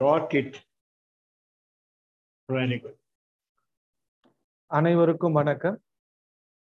brought 0.00 0.32
it. 0.32 0.52
Very 2.48 2.76
good. 2.78 2.94
அனைவருக்கும் 4.70 5.36
வணக்கம் 5.38 5.76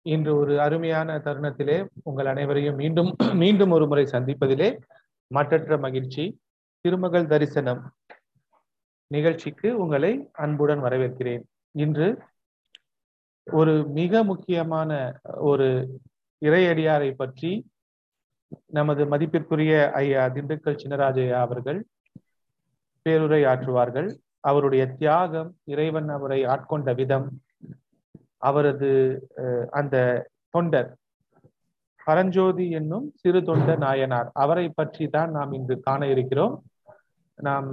இன்று 0.05 0.31
ஒரு 0.35 0.53
அருமையான 0.59 1.15
தருணத்திலே 1.19 1.77
உங்கள் 2.03 2.29
அனைவரையும் 2.33 2.77
மீண்டும் 2.81 3.09
மீண்டும் 3.43 3.71
ஒரு 3.71 3.85
முறை 3.87 4.03
சந்திப்பதிலே 4.13 4.69
மற்றற்ற 5.31 5.77
மகிழ்ச்சி 5.77 6.23
திருமகள் 6.85 7.25
தரிசனம் 7.25 7.81
நிகழ்ச்சிக்கு 9.11 9.71
உங்களை 9.77 10.11
அன்புடன் 10.43 10.83
வரவேற்கிறேன் 10.85 11.43
இன்று 11.75 12.09
ஒரு 13.47 13.75
மிக 13.93 14.23
முக்கியமான 14.23 14.91
ஒரு 15.45 15.69
இறையடியாரை 16.41 17.11
பற்றி 17.15 17.51
நமது 18.73 19.03
மதிப்பிற்குரிய 19.11 19.73
ஐயா 19.97 20.23
திண்டுக்கல் 20.29 20.81
சின்னராஜையா 20.83 21.39
அவர்கள் 21.39 21.79
பேருரை 23.05 23.41
ஆற்றுவார்கள். 23.51 24.09
அவருடைய 24.49 24.83
தியாகம் 24.99 25.49
இறைவன் 25.73 26.09
அவரை 26.17 26.39
ஆட்கொண்ட 26.53 26.89
விதம். 26.99 27.27
அவரது 28.49 28.91
அந்த 29.79 29.95
தொண்டர் 30.55 30.89
பரஞ்சோதி 32.07 32.65
என்னும் 32.79 33.05
சிறு 33.21 33.39
தொண்ட 33.43 33.75
நாயனார். 33.83 34.27
அவரை 34.43 34.65
பற்றி 34.79 35.05
தான் 35.15 35.31
நாம் 35.37 35.55
இன்று 35.57 35.75
காண 35.87 36.01
இருக்கிறோம். 36.13 36.55
நாம் 37.37 37.69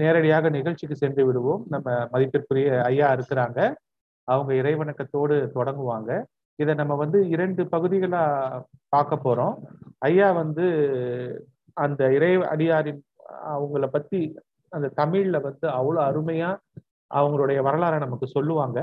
நேரடியாக 0.00 0.50
நிகழ்ச்சிக்கு 0.56 0.96
சென்று 1.02 1.22
விடுவோம். 1.26 1.62
நம்ம 1.74 1.94
மதிப்பிற்குரிய 2.12 2.68
ஐயா 2.90 3.08
இருக்கிறாங்க. 3.16 3.60
அவங்க 4.28 4.52
இறைவணக்கத்தோடு 4.60 5.36
தொடங்குவாங்க. 5.56 6.10
இதை 6.58 6.72
நம்ம 6.80 6.94
வந்து 7.02 7.18
இரண்டு 7.34 7.62
பகுதிகளா 7.74 8.24
பார்க்க 8.94 9.24
போறோம். 9.24 9.54
ஐயா 10.08 10.28
வந்து 10.42 10.66
அந்த 11.76 12.02
இறை 12.12 12.32
அடியாரின் 12.52 13.00
அவங்கள 13.52 13.86
பத்தி 13.88 14.20
அந்த 14.72 14.86
தமிழ்ல 15.00 15.36
வந்து 15.40 15.66
அவ்வளவு 15.78 16.06
அருமையா 16.08 16.50
அவங்களுடைய 17.10 17.58
வரலாறை 17.68 17.98
நமக்கு 17.98 18.26
சொல்லுவாங்க. 18.28 18.78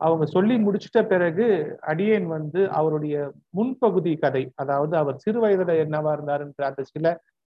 அவங்க 0.00 0.24
சொல்லி 0.26 0.54
முடிச்சிட்ட 0.58 1.00
பிறகு 1.06 1.46
அடியேன் 1.90 2.26
வந்து 2.26 2.60
அவருடைய 2.70 3.16
முன்பகுதி 3.58 4.12
கதை 4.18 4.44
அதாவது 4.56 4.94
அவர் 4.96 5.18
சிறு 5.18 5.38
வயதுல 5.44 5.74
என்னவா 5.84 6.12
இருந்தாருன்ற 6.16 6.62
அந்த 6.70 6.82
சில 6.92 7.06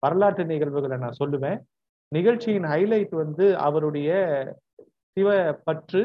வரலாற்று 0.02 0.44
நிகழ்வுகளை 0.44 0.96
நான் 0.98 1.20
சொல்லுவேன். 1.22 1.58
நிகழ்ச்சியின் 2.12 2.68
ஹைலைட் 2.72 3.14
வந்து 3.22 3.46
அவருடைய 3.68 4.10
சிவ 5.16 5.28
பற்று 5.68 6.02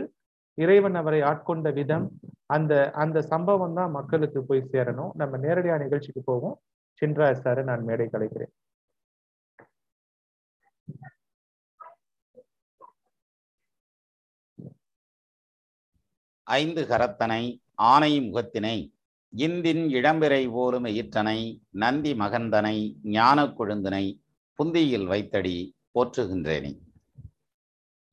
இறைவன் 0.57 0.97
அவரை 1.01 1.19
ஆட்கொண்ட 1.21 1.67
விதம் 1.77 2.05
அந்த 2.47 2.73
அந்த 3.03 3.17
சம்பவம் 3.33 3.77
தான் 3.79 3.91
மக்களுக்கு 3.91 4.39
போய் 4.43 4.69
சேரணும். 4.73 5.11
நம்ம 5.15 5.37
நேரடியாக 5.45 5.83
நிகழ்ச்சிக்கு 5.85 6.21
போவோம். 6.25 6.55
சின்ராஜ் 6.99 7.43
சாரை 7.43 7.63
நான் 7.63 7.83
மேடை 7.83 8.07
கலைக்கிறேன். 8.13 8.53
ஐந்து 16.43 16.81
கரத்தனை 16.91 17.43
ஆனை 17.91 18.11
முகத்தினை 18.19 18.77
இந்தின் 19.33 19.83
இளம்பிறை 19.97 20.43
போலும் 20.51 20.87
ஈற்றனை 20.99 21.39
நந்தி 21.83 22.13
மகந்தனை 22.13 22.77
ஞான 23.17 23.45
கொழுந்தனை 23.57 24.05
புந்தியில் 24.59 25.07
வைத்தடி 25.11 25.57
போற்றுகின்றேனே. 25.95 26.71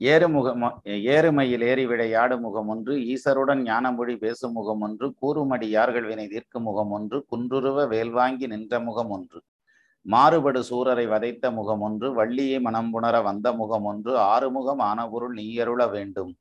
ஏறுமுகம் 0.01 0.63
ஏறுமையில் 0.85 1.61
ஏறி 1.61 1.85
விளையாடு 1.87 2.39
முகம் 2.41 2.69
ஒன்று 2.69 2.95
ஈசருடன் 3.13 3.61
ஞானமொழி 3.63 4.15
பேசும் 4.17 4.53
முகம் 4.53 4.81
ஒன்று 4.81 5.07
கூறுமடி 5.21 5.69
யார்கள் 5.69 6.07
வினை 6.07 6.27
தீர்க்கும் 6.27 6.63
முகம் 6.63 6.91
ஒன்று 6.91 7.19
குன்றுருவ 7.31 7.87
வேல்வாங்கி 7.89 8.47
நின்ற 8.47 8.81
முகம் 8.81 9.11
ஒன்று 9.11 9.39
மாறுபடு 10.07 10.61
சூரரை 10.71 11.07
வதைத்த 11.09 11.51
முகம் 11.51 11.81
ஒன்று 11.81 12.09
வள்ளியை 12.15 12.59
மனம்புணர 12.61 13.23
வந்த 13.23 13.53
முகம் 13.53 13.85
ஒன்று 13.85 14.13
ஆறுமுகம் 14.19 14.79
ஆனபொருள் 14.79 15.35
நீயருள 15.35 15.91
வேண்டும். 15.91 16.33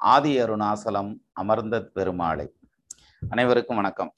ஆதி 0.00 0.32
அருணாசலம் 0.40 1.10
அமர்ந்த 1.32 1.90
பெருமாளை. 1.94 2.46
அனைவருக்கும் 3.22 3.76
வணக்கம். 3.76 4.12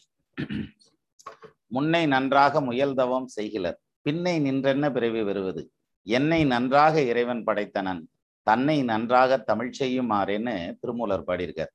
முன்னை 1.66 2.06
நன்றாக 2.06 2.60
முயல்தவம் 2.60 3.28
செய்கிறர் 3.36 3.78
பின்னை 4.06 4.34
நின்றென்ன 4.46 4.86
பிறவி 4.92 5.22
வருவது 5.22 5.62
என்னை 6.06 6.44
நன்றாக 6.44 6.94
இறைவன் 7.02 7.42
படைத்தனன் 7.44 8.02
தன்னை 8.46 8.76
நன்றாக 8.90 9.38
தமிழ் 9.50 9.70
செய்யுமாறேன்னு 9.80 10.54
திருமூலர் 10.80 11.28
பாடியிருக்கார். 11.28 11.72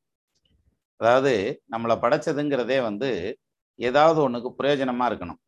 அதாவது 1.00 1.34
நம்மளை 1.74 1.96
படைச்சதுங்கிறதே 2.04 2.78
வந்து 2.90 3.10
ஏதாவது 3.80 4.20
ஒண்ணுக்கு 4.26 4.50
பிரயோஜனமா 4.60 5.06
இருக்கணும். 5.10 5.40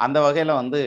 அந்த 0.00 0.18
வகையில 0.26 0.52
வந்து 0.62 0.82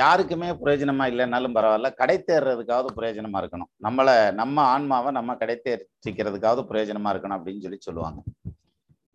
யாருக்குமே 0.00 0.48
பிரயோஜனமா 0.60 1.04
இல்லைன்னாலும் 1.10 1.56
பரவாயில்ல 1.56 1.88
கடை 2.00 2.16
தேர்றதுக்காவது 2.28 2.88
பிரயோஜனமா 2.98 3.40
இருக்கணும். 3.42 3.70
நம்மளை 3.86 4.14
நம்ம 4.40 4.56
ஆன்மாவை 4.74 5.10
நம்ம 5.18 5.36
கடை 5.42 5.56
தேர்ச்சிக்கிறதுக்காவது 5.66 6.62
பிரயோஜனமா 6.70 7.12
இருக்கணும் 7.12 7.38
அப்படின்னு 7.38 7.64
சொல்லி 7.66 7.78
சொல்லுவாங்க. 7.88 8.20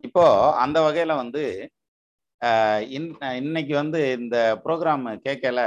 இப்போ 0.08 0.24
அந்த 0.64 0.78
வகையில 0.86 1.14
வந்து 1.22 1.42
இன் 2.96 3.10
இன்னைக்கு 3.42 3.74
வந்து 3.82 4.00
இந்த 4.20 4.38
ப்ரோக்ராம் 4.64 5.04
கேட்கல 5.26 5.60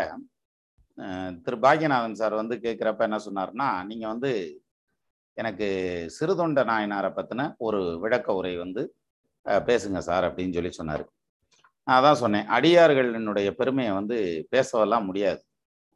திரு 1.44 1.58
பாக்யநாதன் 1.66 2.20
சார் 2.22 2.36
வந்து 2.42 2.56
கேட்குறப்ப 2.66 3.08
என்ன 3.08 3.20
சொன்னார்னா 3.28 3.68
நீங்கள் 3.90 4.12
வந்து 4.14 4.32
எனக்கு 5.38 5.68
சிறுதொண்ட 6.16 6.62
நாயனாரை 6.72 7.10
பற்றின 7.18 7.42
ஒரு 7.68 7.80
விளக்க 8.04 8.36
உரை 8.40 8.54
வந்து 8.64 8.82
பேசுங்க 9.70 10.00
சார் 10.10 10.28
அப்படின்னு 10.28 10.56
சொல்லி 10.58 10.72
சொன்னார். 10.80 11.06
நான் 11.88 12.06
தான் 12.08 12.20
சொன்னேன் 12.24 12.50
அடியார்களினுடைய 12.56 13.50
பெருமையை 13.60 13.94
வந்து 14.00 14.18
பேசவெல்லாம் 14.54 15.08
முடியாது. 15.10 15.42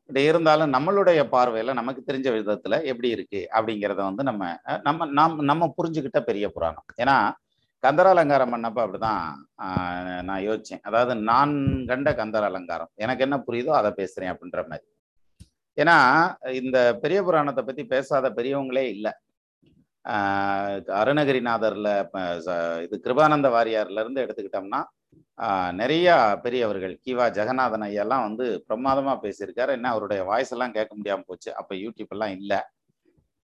இப்படி 0.09 0.24
இருந்தாலும் 0.30 0.74
நம்மளுடைய 0.75 1.22
பார்வையில் 1.34 1.78
நமக்கு 1.80 2.02
தெரிஞ்ச 2.08 2.30
விதத்தில் 2.35 2.78
எப்படி 2.91 3.09
இருக்குது 3.16 3.50
அப்படிங்கிறத 3.58 4.02
வந்து 4.09 4.24
நம்ம 4.30 4.44
நம்ம 4.88 5.08
நம் 5.20 5.38
நம்ம 5.52 5.70
புரிஞ்சுக்கிட்ட 5.78 6.22
பெரிய 6.30 6.46
புராணம். 6.56 6.88
ஏன்னா 7.03 7.18
கந்தர 7.84 8.08
அலங்காரம் 8.16 8.53
பண்ணப்போ 8.53 8.81
அப்படிதான் 8.85 9.24
நான் 10.28 10.44
யோசித்தேன் 10.47 10.84
அதாவது 10.90 11.14
நான் 11.31 11.56
கண்ட 11.91 12.09
கந்தர 12.22 12.46
அலங்காரம் 12.52 12.91
எனக்கு 13.06 13.25
என்ன 13.28 13.38
புரியுதோ 13.47 13.72
அதை 13.81 13.91
பேசுகிறேன் 14.02 14.34
அப்படின்ற 14.34 14.62
மாதிரி. 14.72 14.85
ஏன்னா 15.78 15.97
இந்த 16.61 16.78
பெரிய 17.03 17.19
புராணத்தை 17.28 17.63
பத்தி 17.67 17.84
பேசாத 17.94 18.25
பெரியவங்களே 18.39 18.85
இல்லை. 18.95 19.11
அருணகிரிநாதர்ல 21.01 21.89
இது 22.85 22.95
கிருபானந்த 23.06 23.50
வாரியார்ல 23.56 24.03
இருந்து 24.03 24.23
எடுத்துக்கிட்டோம்னா 24.25 24.81
நிறைய 25.81 26.07
பெரியவர்கள் 26.44 26.94
கிவா 27.06 27.25
ஜெகநாதன் 27.38 27.85
ஐயெல்லாம் 27.88 28.25
வந்து 28.28 28.45
பிரமாதமா 28.67 29.13
பேசியிருக்காரு. 29.23 29.72
என்ன 29.78 29.88
அவருடைய 29.94 30.22
வாய்ஸ் 30.29 30.53
எல்லாம் 30.56 30.75
கேட்க 30.78 30.91
முடியாம 31.00 31.25
போச்சு. 31.29 31.50
அப்ப 31.61 31.72
யூடியூப் 31.84 32.13
எல்லாம் 32.16 32.35
இல்லை. 32.40 32.59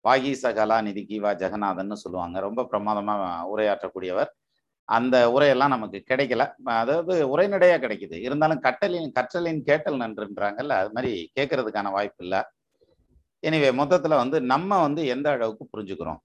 வாகீச 0.05 0.51
கலாநிதி 0.59 1.03
கிவா 1.11 1.31
ஜெகநாதன் 1.43 2.01
சொல்லுவாங்க. 2.03 2.37
ரொம்ப 2.47 2.67
பிரமாதமா 2.71 3.15
உரையாற்றக்கூடியவர். 3.53 4.31
அந்த 4.97 5.15
உரையெல்லாம் 5.35 5.73
நமக்கு 5.75 5.99
கிடைக்கல. 6.11 6.43
அதாவது 6.81 7.13
உரைநடையா 7.33 7.77
கிடைக்குது. 7.83 8.15
இருந்தாலும் 8.27 8.61
கட்டலின் 8.67 9.11
கற்றலின் 9.17 9.61
கேட்டல் 9.69 10.01
நன்றுன்றாங்கல்ல 10.03 10.77
அது 10.81 10.91
மாதிரி 10.97 11.11
கேட்கறதுக்கான 11.37 11.91
வாய்ப்பு 11.97 12.23
இல்லை. 12.25 12.41
எனிவே 13.43 13.69
மொத்தத்தில் 13.81 14.21
வந்து 14.23 14.37
நம்ம 14.53 14.71
வந்து 14.87 15.01
எந்த 15.13 15.27
அளவுக்கு 15.35 15.65
புரிஞ்சுக்கிறோம்? 15.73 16.19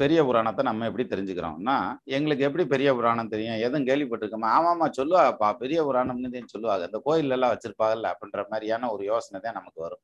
பெரிய 0.00 0.20
புராணத்தை 0.28 0.62
நம்ம 0.68 0.86
எப்படி 0.90 1.04
தெரிஞ்சுக்கிறோம்னா 1.12 1.76
எங்களுக்கு 2.16 2.46
எப்படி 2.48 2.64
பெரிய 2.74 2.90
புராணம் 2.98 3.32
தெரியும்? 3.34 3.58
எதுவும் 3.66 3.88
கேள்விப்பட்டிருக்கோமா? 3.90 4.50
ஆமாம்மா 4.58 4.86
சொல்லுவாப்பா 4.98 5.48
பெரிய 5.62 5.80
புராணம்னு 5.88 6.42
சொல்லுவாங்க. 6.54 6.84
இந்த 6.90 7.00
கோயிலெல்லாம் 7.08 7.54
வச்சிருப்பாங்கல்ல 7.54 8.12
அப்படின்ற 8.14 8.42
மாதிரியான 8.52 8.90
ஒரு 8.94 9.04
யோசனை 9.12 9.40
தான் 9.46 9.58
நமக்கு 9.60 9.80
வரும். 9.86 10.02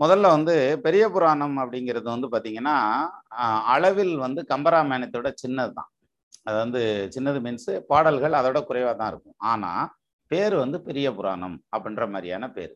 முதல்ல 0.00 0.28
வந்து 0.36 0.54
பெரிய 0.84 1.04
புராணம் 1.14 1.56
அப்படிங்கிறது 1.62 2.08
வந்து 2.14 2.28
பார்த்தீங்கன்னா 2.34 2.76
அளவில் 3.74 4.14
வந்து 4.26 4.42
கம்பராமாயணத்தோட 4.52 5.30
சின்னது 5.42 5.72
தான் 5.80 5.90
அது 6.50 6.58
வந்து 6.64 6.82
சின்னது 7.14 7.40
மீன்ஸு 7.46 7.72
பாடல்கள் 7.90 8.38
அதோட 8.40 8.58
குறைவாக 8.68 8.94
தான் 9.00 9.10
இருக்கும். 9.12 9.36
ஆனால் 9.52 9.90
பேர் 10.30 10.54
வந்து 10.64 10.78
பெரிய 10.88 11.08
புராணம் 11.18 11.56
அப்படின்ற 11.74 12.04
மாதிரியான 12.12 12.44
பேர். 12.56 12.72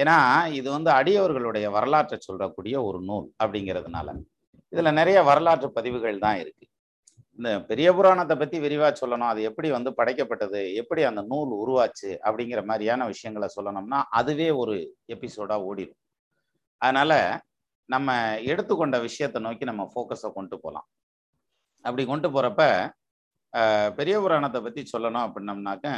ஏன்னா 0.00 0.16
இது 0.58 0.68
வந்து 0.76 0.90
அடியவர்களுடைய 0.98 1.66
வரலாற்றை 1.76 2.16
சொல்லக்கூடிய 2.28 2.76
ஒரு 2.88 2.98
நூல் 3.08 3.26
அப்படிங்கிறதுனால. 3.42 4.08
இதில் 4.72 4.98
நிறைய 5.00 5.18
வரலாற்று 5.30 5.68
பதிவுகள் 5.78 6.22
தான் 6.26 6.38
இருக்குது 6.42 6.68
இந்த 7.38 7.50
பெரிய 7.70 7.88
புராணத்தை 7.96 8.34
பற்றி 8.40 8.56
விரிவாக 8.64 8.92
சொல்லணும். 9.00 9.30
அது 9.32 9.40
எப்படி 9.48 9.68
வந்து 9.76 9.90
படைக்கப்பட்டது? 9.98 10.60
எப்படி 10.80 11.02
அந்த 11.10 11.22
நூல் 11.32 11.52
உருவாச்சு? 11.62 12.10
அப்படிங்கிற 12.26 12.60
மாதிரியான 12.70 13.06
விஷயங்களை 13.12 13.48
சொல்லணும்னா 13.56 14.00
அதுவே 14.20 14.48
ஒரு 14.62 14.74
எபிசோடாக 15.14 15.66
ஓடிடும் 15.68 16.00
அதனால் 16.82 17.18
நம்ம 17.94 18.16
எடுத்துக்கொண்ட 18.52 18.96
விஷயத்தை 19.08 19.40
நோக்கி 19.46 19.64
நம்ம 19.70 19.84
ஃபோக்கஸை 19.92 20.30
கொண்டு 20.38 20.56
போகலாம். 20.64 20.88
அப்படி 21.84 22.02
கொண்டு 22.12 22.28
போகிறப்ப 22.34 22.64
பெரிய 23.98 24.16
புராணத்தை 24.24 24.60
பற்றி 24.60 24.82
சொல்லணும் 24.92 25.24
அப்படின்னம்னாக்க 25.26 25.88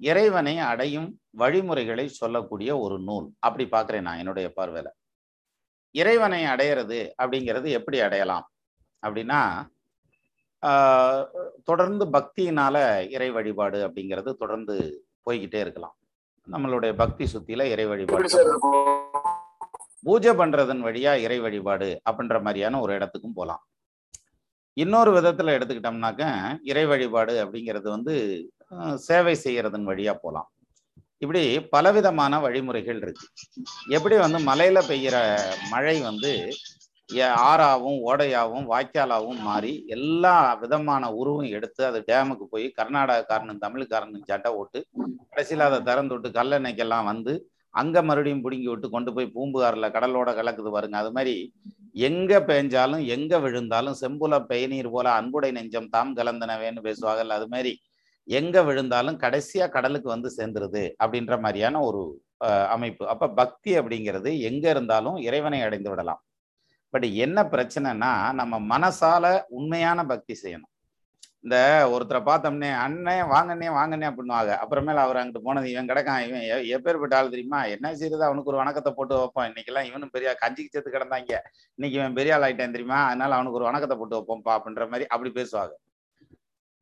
இறைவனை 0.00 0.54
அடையும் 0.70 1.08
வழிமுறைகளை 1.40 2.06
சொல்லக்கூடிய 2.20 2.70
ஒரு 2.84 2.96
நூல். 3.08 3.26
அப்படி 3.46 3.64
பார்க்குறேன் 3.74 4.06
நான் 4.08 4.20
என்னுடைய 4.22 4.48
பார்வையில். 4.58 4.90
இறைவனை 5.94 6.40
அடையிறது 6.52 6.98
அப்படிங்கிறது 7.22 7.68
எப்படி 7.78 8.00
அடையலாம்? 8.06 8.46
அப்படின்னா 9.02 9.40
தொடர்ந்து 11.68 12.04
பக்தியினால 12.16 12.76
இறை 13.14 13.28
வழிபாடு 13.36 13.78
அப்படிங்கிறது 13.86 14.30
தொடர்ந்து 14.42 14.76
போய்கிட்டே 15.26 15.60
இருக்கலாம். 15.64 15.96
நம்மளுடைய 16.48 16.92
பக்தி 17.02 17.24
சுத்தியில 17.32 17.66
இறை 17.74 17.86
வழிபாடு. 17.90 18.28
பூஜை 20.06 20.32
பண்றதன் 20.40 20.82
வழியா 20.86 21.12
இறை 21.24 21.38
வழிபாடு 21.44 21.88
அப்படின்ற 22.08 22.36
மாதிரியான 22.46 22.80
ஒரு 22.84 22.92
இடத்துக்கும் 22.98 23.36
போகலாம் 23.38 23.62
இன்னொரு 24.80 25.10
விதத்தில் 25.14 25.54
எடுத்துக்கிட்டோம்னாக்க 25.54 26.24
இறை 26.70 26.84
வழிபாடு 26.90 27.34
அப்படிங்கிறது 27.42 27.88
வந்து 27.90 28.14
சேவை 29.06 29.34
செய்கிறதன் 29.40 29.88
வழியா 29.88 30.12
போகலாம் 30.18 30.48
இப்படி 31.22 31.40
பலவிதமான 31.72 32.34
வழிமுறைகள் 32.44 33.00
இருக்கு. 33.02 33.24
எப்படி 33.96 34.14
வந்து 34.18 34.38
மலையில 34.46 34.78
பெய்கிற 34.86 35.16
மழை 35.72 35.96
வந்து 36.04 36.30
எ- 37.08 37.34
ஆறாவும் 37.46 37.98
ஓடையாவும் 38.06 38.66
வாய்க்காலாகவும் 38.70 39.40
மாறி 39.46 39.72
எல்லா 39.96 40.32
விதமான 40.60 41.04
உருவும் 41.16 41.48
எடுத்து 41.56 41.82
அது 41.86 42.00
டேமுக்கு 42.08 42.44
போய் 42.52 42.66
கர்நாடகக்காரனும் 42.76 43.62
தமிழ்காரனும் 43.64 44.26
சட்டை 44.28 44.50
ஓட்டு 44.58 44.80
கடைசியில் 45.30 45.66
அதை 45.66 45.78
திறந்து 45.88 46.14
விட்டு 46.14 46.30
கல்லணைக்கெல்லாம் 46.36 47.08
வந்து 47.10 47.32
அங்கே 47.74 48.00
மறுபடியும் 48.08 48.44
பிடுங்கி 48.44 48.68
விட்டு 48.70 48.88
கொண்டு 48.90 49.10
போய் 49.16 49.32
பூம்புகாரில் 49.34 49.94
கடலோட 49.96 50.30
கலக்குது 50.38 50.72
பாருங்க 50.76 50.96
அது 51.02 51.12
மாதிரி 51.16 51.34
எங்க 51.94 52.32
பெஞ்சாலும் 52.40 53.02
எங்க 53.06 53.32
விழுந்தாலும் 53.38 53.98
செம்புல 54.00 54.34
பெய்நீர் 54.50 54.90
போல 54.90 55.06
அன்புடை 55.20 55.50
நெஞ்சம் 55.52 55.88
தாம் 55.88 56.12
கலந்தனவேன்னு 56.16 56.82
பேசுவாங்கல்ல 56.88 57.38
அது 57.40 57.48
மாதிரி 57.48 57.72
எங்க 58.28 58.56
விழுந்தாலும் 58.62 59.18
கடைசியா 59.18 59.66
கடலுக்கு 59.68 60.08
வந்து 60.08 60.30
சேர்ந்துருது 60.38 60.82
அப்படின்ற 61.02 61.34
மாதிரியான 61.40 61.80
ஒரு 61.82 62.02
அமைப்பு. 62.68 63.04
அப்ப 63.08 63.28
பக்தி 63.40 63.70
அப்படிங்கிறது 63.78 64.30
எங்க 64.40 64.64
இருந்தாலும் 64.70 65.16
இறைவனை 65.28 65.60
அடைந்து 65.62 65.90
விடலாம். 65.90 66.20
பட் 66.94 67.06
என்ன 67.24 67.38
பிரச்சனைனா 67.54 68.12
நம்ம 68.40 68.54
மனசால 68.72 69.24
உண்மையான 69.58 70.04
பக்தி 70.06 70.34
செய்யணும். 70.42 70.69
இந்த 71.44 71.56
ஒருத்தரை 71.92 72.20
பார்த்தோம்னே 72.28 72.70
அண்ணே 72.84 73.14
வாங்கண்ணே 73.32 73.68
வாங்கண்ணே 73.76 74.06
அப்படின்னுவாங்க. 74.08 74.52
அப்புறமேல 74.62 75.04
அவர் 75.04 75.18
அங்கிட்டு 75.20 75.46
போனது 75.46 75.70
இவன் 75.72 75.88
கிடக்கான் 75.90 76.24
இவன் 76.26 76.44
எப்பேற்பட்ட 76.76 77.14
ஆள் 77.18 77.32
தெரியுமா? 77.34 77.60
என்ன 77.74 77.92
செய்யறது 78.00 78.26
அவனுக்கு 78.28 78.50
ஒரு 78.52 78.60
வணக்கத்தை 78.62 78.90
போட்டு 78.98 79.14
வைப்போம். 79.20 79.46
இன்னைக்கெல்லாம் 79.50 79.88
இவனும் 79.90 80.12
பெரிய 80.16 80.32
கஞ்சிக்கு 80.42 80.72
சேர்த்து 80.74 80.94
கிடந்தாங்க. 80.96 81.32
இன்னைக்கு 81.78 81.98
இவன் 82.00 82.18
பெரிய 82.18 82.34
ஆள் 82.36 82.44
ஆயிட்டான் 82.48 82.76
தெரியுமா? 82.76 82.98
அதனால 83.10 83.34
அவனுக்கு 83.38 83.58
ஒரு 83.60 83.68
வணக்கத்தை 83.70 83.96
போட்டு 84.00 84.18
வைப்போம்ப்பா 84.18 84.54
அப்படின்ற 84.58 84.86
மாதிரி 84.92 85.06
அப்படி 85.14 85.32
பேசுவாங்க. 85.40 85.74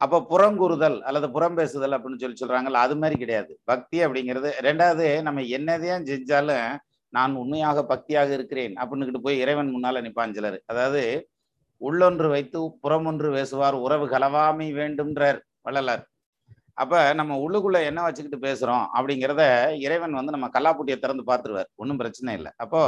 அப்ப 0.01 0.23
புறங்குறுதல் 0.33 0.99
அல்லது 1.09 1.29
புறம் 1.37 1.57
பேசுதல் 1.61 1.95
அப்படின்னு 1.97 2.23
சொல்லி 2.25 2.41
சொல்றாங்கல்ல 2.43 2.83
அது 2.87 2.97
மாதிரி 3.03 3.17
கிடையாது. 3.23 3.53
பக்தி 3.65 3.99
அப்படிங்கிறது 4.07 4.51
ரெண்டாவது 4.69 5.07
நம்ம 5.29 5.41
என்னதையும் 5.57 6.07
செஞ்சாலும் 6.11 6.69
நான் 7.13 7.41
உண்மையாக 7.43 7.83
பக்தியாக 7.93 8.31
இருக்கிறேன் 8.39 8.75
அப்படின்னுக்கிட்டு 8.81 9.27
போய் 9.27 9.43
இறைவன் 9.45 9.75
முன்னால 9.75 10.03
நிப்பான் 10.07 10.37
சிலர். 10.39 10.59
அதாவது 10.73 11.03
உள்ளொன்று 11.81 12.29
வைத்து 12.29 12.61
புறமொன்று 12.83 13.29
பேசுவார் 13.33 13.77
உறவு 13.87 14.07
கலவாமை 14.09 14.69
வேண்டும்ன்றார் 14.79 15.39
வள்ளலார். 15.67 16.05
அப்ப 16.75 17.13
நம்ம 17.13 17.37
உள்ளுக்குள்ள 17.45 17.79
என்ன 17.85 18.01
வச்சுக்கிட்டு 18.03 18.47
பேசுறோம் 18.47 18.85
அப்படிங்கிறத 18.97 19.43
இறைவன் 19.79 20.19
வந்து 20.19 20.35
நம்ம 20.35 20.49
கல்லாப்புட்டியை 20.57 20.99
திறந்து 20.99 21.25
பார்த்துருவார். 21.31 21.69
ஒன்றும் 21.75 21.97
பிரச்சனை 21.97 22.35
இல்லை. 22.35 22.53
அப்போ 22.57 22.83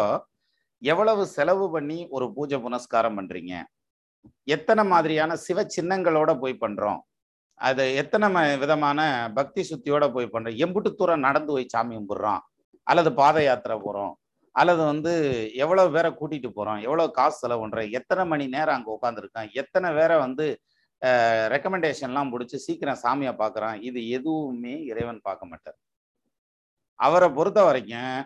எவ்வளவு 0.82 1.22
செலவு 1.26 1.70
பண்ணி 1.70 1.98
ஒரு 2.10 2.26
பூஜை 2.34 2.58
புனஸ்காரம் 2.58 3.16
பண்றீங்க? 3.18 3.54
எத்தனை 4.44 4.84
மாதிரியான 4.84 5.36
சிவ 5.36 5.66
சின்னங்களோட 5.76 6.30
போய் 6.40 6.62
பண்றோம்? 6.64 7.00
அது 7.54 7.84
எத்தனை 7.94 8.56
விதமான 8.58 9.00
பக்தி 9.34 9.60
சுத்தியோட 9.70 10.04
போய் 10.12 10.32
பண்றோம்? 10.32 10.58
எம்புட்டு 10.64 10.90
தூரம் 10.94 11.26
நடந்து 11.26 11.52
போய் 11.52 11.72
சாமி 11.74 11.94
கும்பிடுறோம். 11.96 12.40
அல்லது 12.82 13.10
பாத 13.12 13.42
யாத்திரை 13.42 13.76
போறோம். 13.78 14.14
அல்லது 14.58 14.82
வந்து 14.90 15.12
எவ்வளவு 15.64 15.92
பேரை 15.94 16.10
கூட்டிட்டு 16.20 16.48
போறோம்? 16.56 16.80
எவ்வளவு 16.86 17.14
காசு 17.18 17.36
செலவு 17.42 17.62
பண்ணுறோம் 17.62 17.92
எத்தனை 17.98 18.22
மணி 18.32 18.44
நேரம் 18.54 18.76
அங்க 18.78 18.90
உட்காந்துருக்கோம் 18.96 19.50
எத்தனை 19.62 19.88
பேரை 19.98 20.16
வந்து 20.26 20.46
ரெக்கமெண்டேஷன்லாம் 21.54 22.30
முடிச்சு 22.32 22.56
சீக்கிரம் 22.64 23.02
சாமியை 23.04 23.32
பார்க்குறான்? 23.42 23.76
இது 23.88 24.00
எதுவுமே 24.16 24.74
இறைவன் 24.90 25.20
பார்க்க 25.28 25.50
மாட்டார். 25.50 25.78
அவரை 27.06 27.28
பொறுத்த 27.38 27.60
வரைக்கும் 27.68 28.18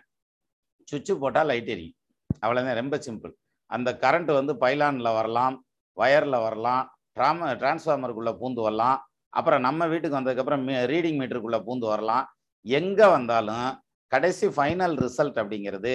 சுவிட்சு 0.89 1.15
போட்டால் 1.23 1.49
லைட் 1.51 1.71
எரியும். 1.75 1.99
அவ்வளோதான் 2.45 2.81
ரொம்ப 2.81 2.97
சிம்பிள். 3.07 3.33
அந்த 3.71 3.91
கரண்ட் 4.05 4.33
வந்து 4.39 4.55
பைலானில் 4.65 5.17
வரலாம் 5.19 5.57
ஒயரில் 5.97 6.45
வரலாம் 6.47 6.83
ட்ராம 7.17 7.51
டிரான்ஸ்ஃபார்மருக்குள்ளே 7.61 8.33
பூந்து 8.41 8.61
வரலாம். 8.67 8.99
அப்புறம் 9.39 9.65
நம்ம 9.67 9.87
வீட்டுக்கு 9.93 10.19
வந்ததுக்கப்புறம் 10.19 10.65
மீ 10.67 10.75
ரீடிங் 10.93 11.19
மீட்டருக்குள்ளே 11.21 11.61
பூந்து 11.69 11.87
வரலாம். 11.93 12.25
எங்கே 12.67 13.07
வந்தாலும் 13.17 13.69
கடைசி 14.15 14.47
ஃபைனல் 14.57 14.97
ரிசல்ட் 15.07 15.41
அப்படிங்கிறது 15.43 15.95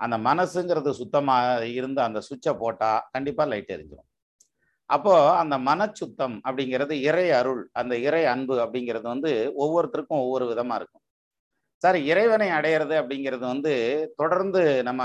அந்த 0.00 0.16
மனசுங்கிறது 0.28 0.90
சுத்தமா 1.00 1.36
இருந்து 1.78 2.00
அந்த 2.08 2.18
சுவிட்சை 2.28 2.52
போட்டா 2.62 2.92
கண்டிப்பா 3.14 3.44
லைட் 3.52 3.74
எரிஞ்சிடும் 3.76 4.08
அப்போ 4.90 5.14
அந்த 5.40 5.54
மனச்சுத்தம் 5.68 6.36
அப்படிங்கிறது 6.46 6.94
இறை 7.08 7.24
அருள் 7.38 7.62
அந்த 7.80 7.94
இறை 8.08 8.22
அன்பு 8.34 8.54
அப்படிங்கிறது 8.64 9.06
வந்து 9.14 9.32
ஒவ்வொருத்தருக்கும் 9.64 10.22
ஒவ்வொரு 10.24 10.44
விதமா 10.52 10.76
இருக்கும். 10.80 11.02
சார் 11.82 11.98
இறைவனை 12.12 12.48
அடையிறது 12.58 12.94
அப்படிங்கிறது 13.00 13.44
வந்து 13.52 13.72
தொடர்ந்து 14.16 14.62
நம்ம 14.88 15.02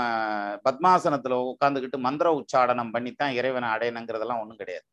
பத்மாசனத்துல 0.68 1.36
உட்காந்துக்கிட்டு 1.50 1.98
மந்திர 2.06 2.30
உச்சாடனம் 2.40 2.94
பண்ணித்தான் 2.94 3.36
இறைவனை 3.40 3.68
அடையணுங்கிறதெல்லாம் 3.74 4.42
ஒன்றும் 4.44 4.60
கிடையாது. 4.62 4.86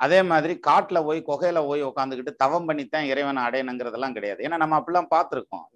அதே 0.00 0.20
மாதிரி 0.30 0.54
காட்டுல 0.66 0.98
போய் 1.08 1.20
குகையில 1.28 1.58
போய் 1.68 1.82
உட்காந்துக்கிட்டு 1.90 2.32
தவம் 2.42 2.66
பண்ணித்தான் 2.68 3.08
இறைவனை 3.12 3.42
அடையணுங்கிறதெல்லாம் 3.46 4.16
கிடையாது. 4.16 4.40
ஏன்னா 4.46 4.56
நம்ம 4.62 4.78
அப்படிலாம் 4.80 5.12
பார்த்துருக்கோம். 5.14 5.66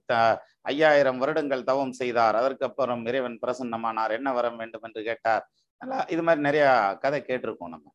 ஐயாயிரம் 0.73 1.21
வருடங்கள் 1.23 1.69
தவம் 1.71 1.95
செய்தார். 2.01 2.39
அதற்கு 2.41 2.67
அப்புறம் 2.69 3.05
இறைவன் 3.11 3.39
பிரசன்னமானார். 3.45 4.15
என்ன 4.19 4.33
வரம் 4.39 4.59
வேண்டும் 4.63 4.87
என்று 4.89 5.03
கேட்டார். 5.11 5.45
நல்லா 5.81 5.99
இது 6.15 6.23
மாதிரி 6.27 6.43
நிறைய 6.49 6.67
கதை 7.05 7.21
கேட்டிருக்கோம் 7.29 7.73
நம்ம. 7.75 7.87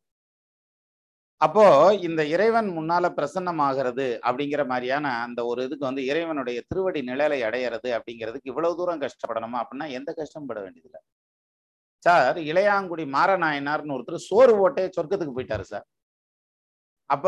அப்போ 1.42 1.66
இந்த 2.08 2.22
இறைவன் 2.34 2.70
முன்னால 2.78 3.06
பிரசன்னமாகிறது 3.18 4.06
அப்படிங்கிற 4.28 4.62
மாதிரியான 4.72 5.08
அந்த 5.25 5.40
ஒரு 5.52 5.62
இதுக்கு 5.68 5.86
வந்து 5.90 6.04
இறைவனுடைய 6.12 6.60
திருவடி 6.70 7.02
நிழலை 7.10 7.40
அடையிறது 7.48 7.90
அப்படிங்கிறதுக்கு 7.98 8.52
இவ்வளவு 8.52 8.78
தூரம் 8.80 9.02
கஷ்டப்படணுமா 9.04 9.60
அப்படின்னா 9.64 9.88
எந்த 10.00 10.10
கஷ்டமும் 10.20 10.50
பட 10.52 10.62
வேண்டியதில்லை. 10.66 11.02
சார் 12.06 12.38
இளையாங்குடி 12.52 13.04
மாரநாயனார்னு 13.18 13.96
ஒருத்தர் 13.98 14.28
சோறு 14.30 14.54
ஓட்டே 14.66 14.86
சொர்க்கத்துக்கு 14.98 15.36
போயிட்டாரு 15.38 15.66
சார். 15.74 15.86
அப்ப 17.09 17.27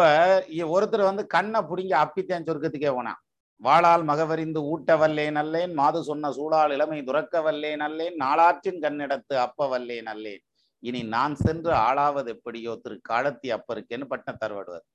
இ- 0.55 0.69
ஒருத்தர் 0.71 1.09
வந்து 1.09 1.23
கண்ணை 1.27 1.59
புடிங்கி 1.69 1.95
அப்பித்தேன் 2.01 2.47
சொர்க்கத்துக்கே 2.47 2.91
போனான் 2.91 3.19
வாழால் 3.61 4.03
மகவறிந்து 4.03 4.59
ஊட்ட 4.69 4.91
வல்லேன் 4.97 5.35
அல்லேன் 5.35 5.73
மாது 5.73 5.99
சொன்ன 6.03 6.31
சூழால் 6.31 6.71
இளமை 6.71 6.99
துறக்க 7.03 7.41
வல்லேன் 7.41 7.79
அல்லேன் 7.79 8.15
நாளாற்றின் 8.19 8.81
கண்ணிடத்து 8.81 9.35
அப்ப 9.39 9.67
வல்லேன் 9.67 10.07
அல்லேன் 10.07 10.41
இனி 10.83 11.01
நான் 11.11 11.35
சென்று 11.35 11.71
ஆளாவது 11.85 12.29
எப்படியோ 12.29 12.71
திரு 12.75 12.95
காலத்தி 13.09 13.47
அப்பருக்கேன்னு 13.51 14.05
பட்டம் 14.05 14.41
தருவாடுவார் 14.41 14.85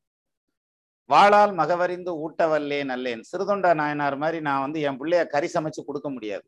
வாழால் 1.11 1.53
மகவறிந்து 1.53 2.11
ஊட்ட 2.23 2.43
வல்லேன் 2.47 2.91
அல்லேன் 2.91 3.23
சிறுதொண்ட 3.23 3.75
நாயனார் 3.75 4.17
மாதிரி 4.17 4.41
நான் 4.41 4.61
வந்து 4.61 4.81
என் 4.81 4.99
பிள்ளைய 5.01 5.23
கறி 5.27 5.49
சமைச்சு 5.49 5.83
கொடுக்க 5.85 6.09
முடியாது. 6.11 6.47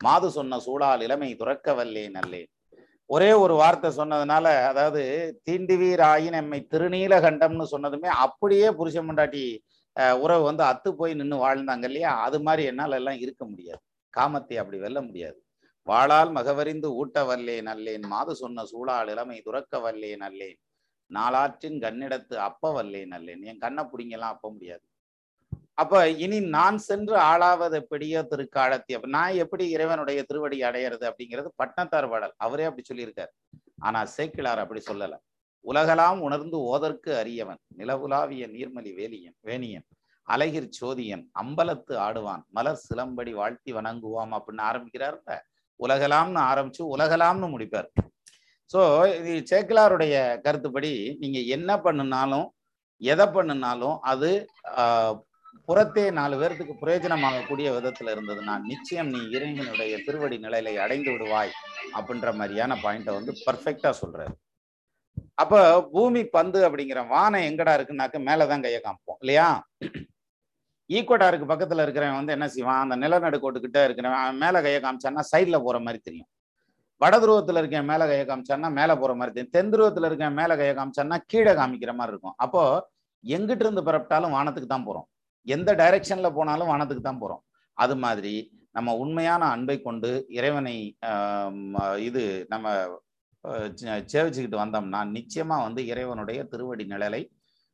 மாது 0.00 0.30
சொன்ன 0.30 0.58
சூழால் 0.60 1.02
இளமை 1.02 1.34
துறக்க 1.34 1.74
வல்லேன் 1.74 2.14
அல்லேன் 2.14 2.50
ஒரே 3.10 3.30
ஒரு 3.40 3.54
வார்த்தை 3.56 3.88
சொன்னதுனால 3.96 4.46
அதாவது 4.68 5.02
தீண்டுவீர் 5.46 6.02
ஆயின் 6.08 6.36
எம்மை 6.38 6.60
திருநீலகண்டம்னு 6.72 7.66
சொன்னதுமே 7.72 8.10
அப்படியே 8.24 8.68
புருஷன் 8.78 9.06
முண்டாட்டி 9.08 9.44
அஹ், 9.96 10.16
உறவு 10.22 10.42
வந்து 10.46 10.62
அத்து 10.68 10.90
போய் 10.98 11.12
நின்று 11.14 11.36
வாழ்ந்தாங்க 11.42 11.86
இல்லையா? 11.88 12.12
அது 12.26 12.38
மாதிரி 12.42 12.62
என்னால் 12.70 12.96
எல்லாம் 12.98 13.18
இருக்க 13.24 13.42
முடியாது. 13.46 13.80
காமத்தை 14.14 14.56
அப்படி 14.60 14.78
வெல்ல 14.80 14.98
முடியாது. 15.04 15.38
வாழால் 15.86 16.30
மகவறிந்து 16.36 16.88
ஊட்ட 17.00 17.18
வல்லேன் 17.28 17.68
அல்லேன் 17.72 18.06
மாது 18.10 18.32
சொன்ன 18.40 18.64
சூழால் 18.70 19.10
இளமை 19.12 19.38
துறக்க 19.42 19.80
வல்லேன் 19.84 20.24
அல்லேன் 20.28 20.58
நாளாற்றின் 21.10 21.78
கண்ணிடத்து 21.84 22.36
அப்ப 22.46 22.72
வல்லேன் 22.76 23.14
அல்லேன். 23.18 23.42
என் 23.48 23.62
கண்ணை 23.64 23.84
பிடிங்கலாம் 23.90 24.34
அப்ப 24.34 24.46
முடியாது. 24.54 24.84
அப்ப 25.78 25.94
இனி 26.24 26.38
நான் 26.54 26.76
சென்று 26.84 27.14
ஆளாவது 27.28 27.76
எப்படியோ 27.80 28.20
திருக்காலத்தி 28.30 28.92
அப்ப 28.96 29.08
நான் 29.14 29.38
எப்படி 29.44 29.64
இறைவனுடைய 29.74 30.18
திருவடி 30.28 30.58
அடையிறது 30.68 31.04
அப்படிங்கிறது 31.08 31.48
பட்னத்தார் 31.60 32.08
பாடல் 32.12 32.34
அவரே 32.38 32.66
அப்படி 32.68 32.84
சொல்லியிருக்காரு. 32.84 33.32
ஆனா 33.82 34.00
சேக்கிழார் 34.14 34.62
அப்படி 34.64 34.80
சொல்லல. 34.84 35.14
உலகலாம் 35.64 36.18
உணர்ந்து 36.26 36.58
ஓதற்கு 36.70 37.10
அரியவன் 37.20 37.60
நிலவுலாவிய 37.78 38.44
நீர்மலி 38.54 38.92
வேலியன் 38.98 39.36
வேணியன் 39.48 39.86
அழகிர் 40.28 40.68
சோதியன் 40.76 41.24
அம்பலத்து 41.40 41.94
ஆடுவான் 42.04 42.42
மலர் 42.50 42.82
சிலம்படி 42.84 43.32
வாழ்த்தி 43.38 43.70
வணங்குவாம் 43.78 44.32
அப்படின்னு 44.36 44.64
ஆரம்பிக்கிறார்ல 44.68 45.34
உலகலாம்னு 45.80 46.40
ஆரம்பிச்சு 46.50 46.82
உலகலாம்னு 46.94 47.48
முடிப்பார். 47.54 47.88
சோ 48.70 48.80
இது 49.20 49.32
சேக்கிலாருடைய 49.50 50.14
கருத்துப்படி 50.44 50.92
நீங்க 51.22 51.38
என்ன 51.56 51.70
பண்ணுனாலும் 51.84 52.46
எதை 53.02 53.26
பண்ணுனாலும் 53.34 53.96
அது 54.12 54.30
ஆஹ், 54.82 55.14
புறத்தே 55.68 56.10
நாலு 56.10 56.36
பேர்த்துக்கு 56.40 56.74
பிரயோஜனமாகக்கூடிய 56.82 57.68
விதத்துல 57.76 58.12
இருந்ததுன்னா 58.14 58.54
நிச்சயம் 58.60 59.08
நீ 59.08 59.20
இறைவனுடைய 59.28 60.02
திருவடி 60.06 60.36
நிலையில 60.36 60.76
அடைந்து 60.76 61.12
விடுவாய் 61.12 61.52
அப்படின்ற 61.98 62.34
மாதிரியான 62.34 62.74
பாயிண்ட 62.74 63.12
வந்து 63.12 63.32
பர்ஃபெக்டா 63.46 63.92
சொல்றாரு. 64.02 64.34
அப்ப 65.34 65.82
பூமி 65.82 66.24
பந்து 66.24 66.68
அப்படிங்கிற 66.68 67.08
வானம் 67.08 67.40
எங்கடா 67.40 67.72
இருக்குன்னாக்க 67.78 68.18
மேலதான் 68.18 68.60
கையை 68.60 68.80
காமிப்போம் 68.80 69.20
இல்லையா? 69.20 69.48
ஈக்குவட்டாருக்கு 70.90 71.46
பக்கத்துல 71.52 71.84
இருக்கிறவன் 71.86 72.18
வந்து 72.20 72.32
என்ன 72.32 72.48
செய்வான்? 72.48 72.82
அந்த 72.84 72.96
நிலநடுக்கோட்டுக்கிட்ட 72.96 73.78
இருக்கிறவன் 73.86 74.22
அவன் 74.24 74.36
மேல 74.36 74.62
கையை 74.62 74.80
காமிச்சான்னா 74.80 75.22
சைட்ல 75.32 75.62
போற 75.62 75.78
மாதிரி 75.78 76.02
தெரியும். 76.02 76.28
வட 77.00 77.18
துருவத்துல 77.18 77.58
இருக்கேன் 77.58 77.84
மேல 77.84 78.06
கையை 78.06 78.26
காமிச்சான்னா 78.26 78.72
மேல 78.72 78.96
போற 78.96 79.14
மாதிரி 79.14 79.34
தெரியும். 79.34 79.52
தென் 79.52 79.72
துருவத்துல 79.72 80.04
இருக்கேன் 80.04 80.32
மேல 80.32 80.56
கையை 80.56 80.74
காமிச்சான்னா 80.74 81.18
கீழே 81.26 81.52
காமிக்கிற 81.52 81.94
மாதிரி 81.94 82.12
இருக்கும். 82.14 82.36
அப்போ 82.36 82.90
எங்கிட்ட 83.24 83.64
இருந்து 83.66 83.82
பிறப்பிட்டாலும் 83.82 84.34
வானத்துக்கு 84.36 84.66
தான் 84.66 84.86
போறோம். 84.86 85.08
எந்த 85.44 85.74
டைரக்ஷன்ல 85.74 86.32
போனாலும் 86.32 86.68
வானத்துக்கு 86.68 87.00
தான் 87.00 87.20
போறோம். 87.20 87.42
அது 87.72 87.96
மாதிரி 87.96 88.34
நம்ம 88.72 88.94
உண்மையான 88.94 89.44
அன்பை 89.44 89.82
கொண்டு 89.82 90.26
இறைவனை 90.28 90.96
இது 91.98 92.46
நம்ம 92.48 92.86
சே- 93.44 94.04
சேவிச்சுக்கிட்டு 94.12 94.56
வந்தோம்னா 94.56 95.00
நிச்சயமா 95.14 95.56
வந்து 95.62 95.86
இறைவனுடைய 95.86 96.44
திருவடி 96.44 96.84
நிழலை 96.84 97.28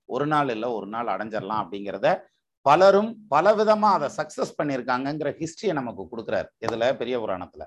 ஒரு 0.05 0.27
நாள் 0.27 0.49
இல்லை 0.49 0.69
ஒரு 0.69 0.87
நாள் 0.87 1.07
அடைஞ்சிடலாம் 1.07 1.63
அப்படிங்கிறத 1.63 2.17
பலரும் 2.61 3.17
பலவிதமா 3.31 3.91
அதை 3.97 4.09
சக்சஸ் 4.17 4.57
பண்ணியிருக்காங்கங்கிற 4.63 5.29
ஹிஸ்டரியை 5.41 5.73
நமக்கு 5.73 6.03
கொடுக்குறாரு 6.03 6.49
இதுல 6.67 6.97
பெரிய 6.97 7.21
புராணத்துல. 7.21 7.63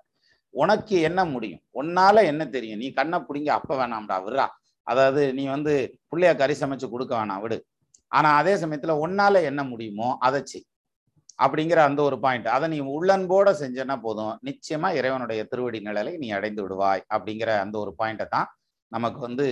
உனக்கு 0.49 0.99
என்ன 0.99 1.25
முடியும்? 1.25 1.61
உன்னால 1.73 2.23
என்ன 2.23 2.45
தெரியும்? 2.45 2.77
நீ 2.77 2.91
கண்ணை 2.91 3.19
பிடிங்க 3.19 3.49
அப்ப 3.49 3.71
வேணாம்டா 3.75 4.17
விடுறா. 4.25 4.47
அதாவது 4.87 5.33
நீ 5.33 5.45
வந்து 5.47 5.99
பிள்ளைய 6.11 6.37
கறி 6.37 6.53
சமைச்சு 6.53 6.89
கொடுக்க 6.89 7.15
வேணாம் 7.15 7.41
விடு. 7.41 7.57
ஆனால் 8.13 8.37
அதே 8.39 8.53
சமயத்தில் 8.57 9.01
உன்னால 9.03 9.41
என்ன 9.43 9.61
முடியுமோ 9.69 10.09
அதை 10.21 10.39
செய். 10.45 10.65
அப்படிங்கிற 11.39 11.79
அந்த 11.85 12.01
ஒரு 12.03 12.17
பாயிண்ட் 12.23 12.47
அதை 12.55 12.67
நீ 12.69 12.79
உள்ளன்போட 12.93 13.49
செஞ்சேன்னா 13.59 13.95
போதும். 14.01 14.33
நிச்சயமா 14.47 14.89
இறைவனுடைய 14.97 15.41
திருவடி 15.51 15.79
நிழலை 15.85 16.13
நீ 16.17 16.27
அடைந்து 16.31 16.61
விடுவாய் 16.65 17.03
அப்படிங்கிற 17.15 17.49
அந்த 17.63 17.75
ஒரு 17.79 17.93
பாயிண்ட்டை 17.99 18.27
தான் 18.29 18.49
நமக்கு 18.91 19.19
வந்து 19.19 19.47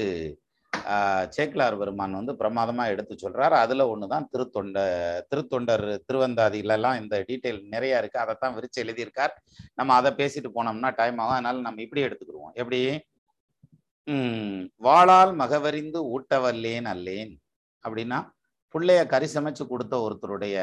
ஆஹ், 0.74 1.26
சேக்கிலார் 1.36 1.76
பெருமான் 1.80 2.18
வந்து 2.18 2.34
பிரமாதமா 2.34 2.84
எடுத்து 2.92 3.14
சொல்றாரு. 3.16 3.56
அதுல 3.64 3.84
ஒண்ணுதான் 3.92 4.28
திருத்தொண்ட 4.32 4.78
திருத்தொண்டர் 5.30 5.84
திருவந்தாதியிலலாம் 6.06 7.00
இந்த 7.02 7.16
டீட்டெயில் 7.28 7.60
நிறைய 7.74 8.00
இருக்கு. 8.00 8.18
அதைத்தான் 8.20 8.56
விரிச்சு 8.56 8.82
எழுதியிருக்கார். 8.84 9.34
நம்ம 9.76 9.96
அதை 9.96 10.12
பேசிட்டு 10.20 10.50
போனோம்னா 10.56 10.92
டைம் 10.96 11.20
ஆகும். 11.20 11.36
அதனால 11.36 11.62
நம்ம 11.62 11.82
இப்படி 11.82 12.04
எடுத்துக்கிடுவோம். 12.04 12.54
எப்படி? 12.56 12.80
உம் 14.08 14.56
வாளால் 14.82 15.34
மகவறிந்து 15.36 16.00
ஊட்டவல்லேன் 16.14 16.90
அல்லேன். 16.94 17.34
அப்படின்னா 17.84 18.20
பிள்ளைய 18.76 19.08
கறி 19.08 19.28
சமைச்சு 19.34 19.68
கொடுத்த 19.68 19.96
ஒருத்தருடைய 19.98 20.56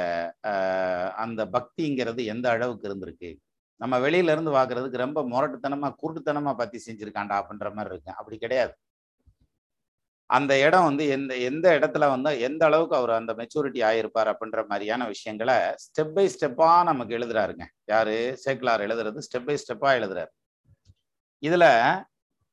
அந்த 1.16 1.40
பக்திங்கிறது 1.46 2.24
எந்த 2.24 2.50
அளவுக்கு 2.50 2.88
இருந்திருக்கு? 2.90 3.30
நம்ம 3.80 3.98
வெளியில 3.98 4.32
இருந்து 4.34 4.50
பாக்குறதுக்கு 4.50 5.04
ரொம்ப 5.04 5.20
முரட்டுத்தனமா 5.24 5.88
குருட்டுத்தனமா 6.02 6.52
பத்தி 6.54 6.78
செஞ்சிருக்காண்டா 6.86 7.36
அப்படின்ற 7.40 7.68
மாதிரி 7.74 7.92
இருக்கு. 7.94 8.12
அப்படி 8.16 8.38
கிடையாது. 8.38 8.72
அந்த 10.30 10.52
இடம் 10.58 10.84
வந்து 10.84 11.04
எந்த 11.08 11.32
எந்த 11.48 11.66
இடத்துல 11.78 12.08
வந்து 12.08 12.40
எந்த 12.40 12.62
அளவுக்கு 12.64 12.96
அவர் 12.96 13.10
அந்த 13.10 13.32
மெச்சூரிட்டி 13.32 13.80
ஆயிருப்பார் 13.90 14.30
அப்படின்ற 14.32 14.66
மாதிரியான 14.66 15.06
விஷயங்களை 15.06 15.54
ஸ்டெப் 15.84 16.12
பை 16.12 16.26
ஸ்டெப்பா 16.28 16.82
நமக்கு 16.84 17.18
எழுதுறாருங்க. 17.18 17.64
யாரு? 17.84 18.16
சேக்லார் 18.44 18.84
எழுதுறது 18.86 19.24
ஸ்டெப் 19.26 19.46
பை 19.46 19.56
ஸ்டெப்பா 19.62 19.90
எழுதுறாரு. 19.98 20.30
இதுல 21.42 21.64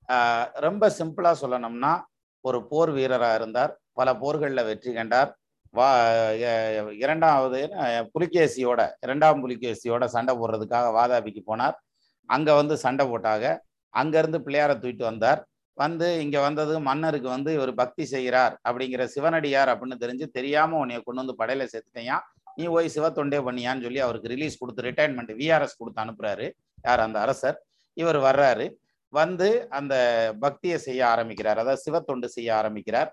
ஆஹ், 0.10 0.48
ரொம்ப 0.60 0.90
சிம்பிளா 0.98 1.32
சொல்லணும்னா 1.42 1.92
ஒரு 2.46 2.68
போர் 2.68 2.92
வீரரா 2.92 3.36
இருந்தார். 3.36 3.72
பல 3.92 4.10
போர்களில் 4.16 4.64
வெற்றி 4.64 4.94
கண்டார். 4.94 5.32
வா 5.78 5.88
இரண்டாவது 7.04 7.60
புலிகேசியோட 8.14 8.82
இரண்டாம் 9.06 9.42
புலிகேசியோட 9.44 10.04
சண்டை 10.16 10.34
போடுறதுக்காக 10.42 10.88
வாதாபிக்கு 10.98 11.42
போனார். 11.50 11.76
அங்கே 12.30 12.54
வந்து 12.60 12.76
சண்டை 12.86 13.06
போட்டாங்க. 13.12 13.48
அங்கேருந்து 13.94 14.40
பிள்ளையாரை 14.46 14.76
தூக்கிட்டு 14.84 15.06
வந்தார். 15.12 15.42
வந்து 15.84 16.08
இங்கே 16.24 16.40
வந்தது 16.46 16.74
மன்னருக்கு 16.90 17.30
வந்து 17.36 17.52
இவர் 17.58 17.72
பக்தி 17.82 18.04
செய்கிறார் 18.14 18.54
அப்படிங்கிற 18.68 19.04
சிவனடியார் 19.16 19.72
அப்படின்னு 19.74 19.98
தெரிஞ்சு 20.04 20.26
தெரியாமல் 20.38 20.82
உன்னைய 20.84 21.00
கொண்டு 21.08 21.22
வந்து 21.24 21.40
படையில 21.42 21.66
சேர்த்துட்டேயா 21.74 22.18
நீ 22.60 22.66
போய் 22.76 22.94
சிவத்தொண்டே 22.96 23.40
பண்ணியான்னு 23.48 23.86
சொல்லி 23.86 24.02
அவருக்கு 24.06 24.32
ரிலீஸ் 24.34 24.60
கொடுத்து 24.62 24.86
ரிட்டைர்மெண்ட் 24.88 25.34
விஆர்எஸ் 25.42 25.80
கொடுத்து 25.80 26.04
அனுப்புறாரு. 26.04 26.46
யார் 26.88 27.06
அந்த 27.08 27.18
அரசர்? 27.26 27.58
இவர் 27.98 28.20
வர்றாரு. 28.28 28.66
வந்து 29.14 29.50
அந்த 29.80 29.96
பக்தியை 30.46 30.78
செய்ய 30.88 31.02
ஆரம்பிக்கிறார். 31.14 31.60
அதாவது 31.64 31.84
சிவத்தொண்டு 31.88 32.28
செய்ய 32.36 32.50
ஆரம்பிக்கிறார். 32.62 33.10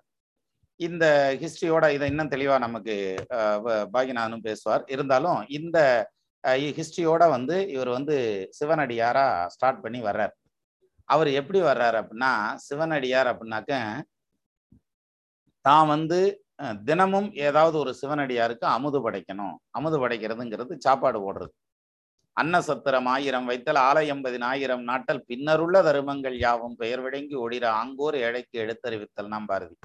இந்த 0.80 1.04
ஹிஸ்டரியோட 1.42 1.86
இதை 1.94 2.06
இன்னும் 2.08 2.30
தெளிவா 2.30 2.56
நமக்கு 2.58 2.94
அஹ், 3.36 3.60
பாகிநாதனும் 3.94 4.46
பேசுவார். 4.46 4.84
இருந்தாலும் 4.88 5.40
இந்த 5.50 5.78
ஹிஸ்டரியோட 6.76 7.24
வந்து 7.30 7.56
இவர் 7.68 7.90
வந்து 7.90 8.16
சிவனடியாரா 8.58 9.24
ஸ்டார்ட் 9.48 9.82
பண்ணி 9.84 10.00
வர்றார். 10.02 10.32
அவர் 11.08 11.28
எப்படி 11.38 11.60
வர்றாரு 11.62 11.96
அப்படின்னா 12.00 12.32
சிவனடியார் 12.64 13.30
அப்படின்னாக்க 13.32 13.72
தான் 15.64 15.86
வந்து 15.88 16.18
தினமும் 16.84 17.28
ஏதாவது 17.44 17.76
ஒரு 17.78 17.92
சிவனடியாருக்கு 18.00 18.66
அமுது 18.70 18.98
படைக்கணும். 19.00 19.54
அமுது 19.70 19.96
படைக்கிறதுங்கிறது 19.98 20.72
சாப்பாடு 20.78 21.18
ஓடுறது 21.22 21.54
அன்ன 22.36 22.60
சத்திரம் 22.62 23.08
ஆயிரம் 23.08 23.46
வைத்தல் 23.46 23.80
ஆலயம்பதின் 23.82 24.46
ஆயிரம் 24.50 24.84
நாட்டல். 24.84 25.20
பின்னருள்ள 25.30 25.76
தருமங்கள் 25.84 26.36
யாவும் 26.40 26.76
பெயர் 26.76 27.02
விளங்கி 27.06 27.36
ஒடிற 27.38 27.64
ஆங்கோர் 27.80 28.16
ஏழைக்கு 28.22 28.56
எடுத்தறிவித்தல் 28.64 29.28
நாம் 29.28 29.48
பாரதி. 29.50 29.76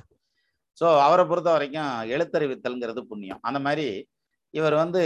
ஸோ 0.80 0.88
அவரை 1.06 1.24
பொறுத்த 1.30 1.50
வரைக்கும் 1.56 1.92
எழுத்தறிவித்தல்ங்கிறது 2.16 3.02
புண்ணியம். 3.12 3.42
அந்த 3.48 3.60
மாதிரி 3.66 3.88
இவர் 4.54 4.76
வந்து 4.84 5.02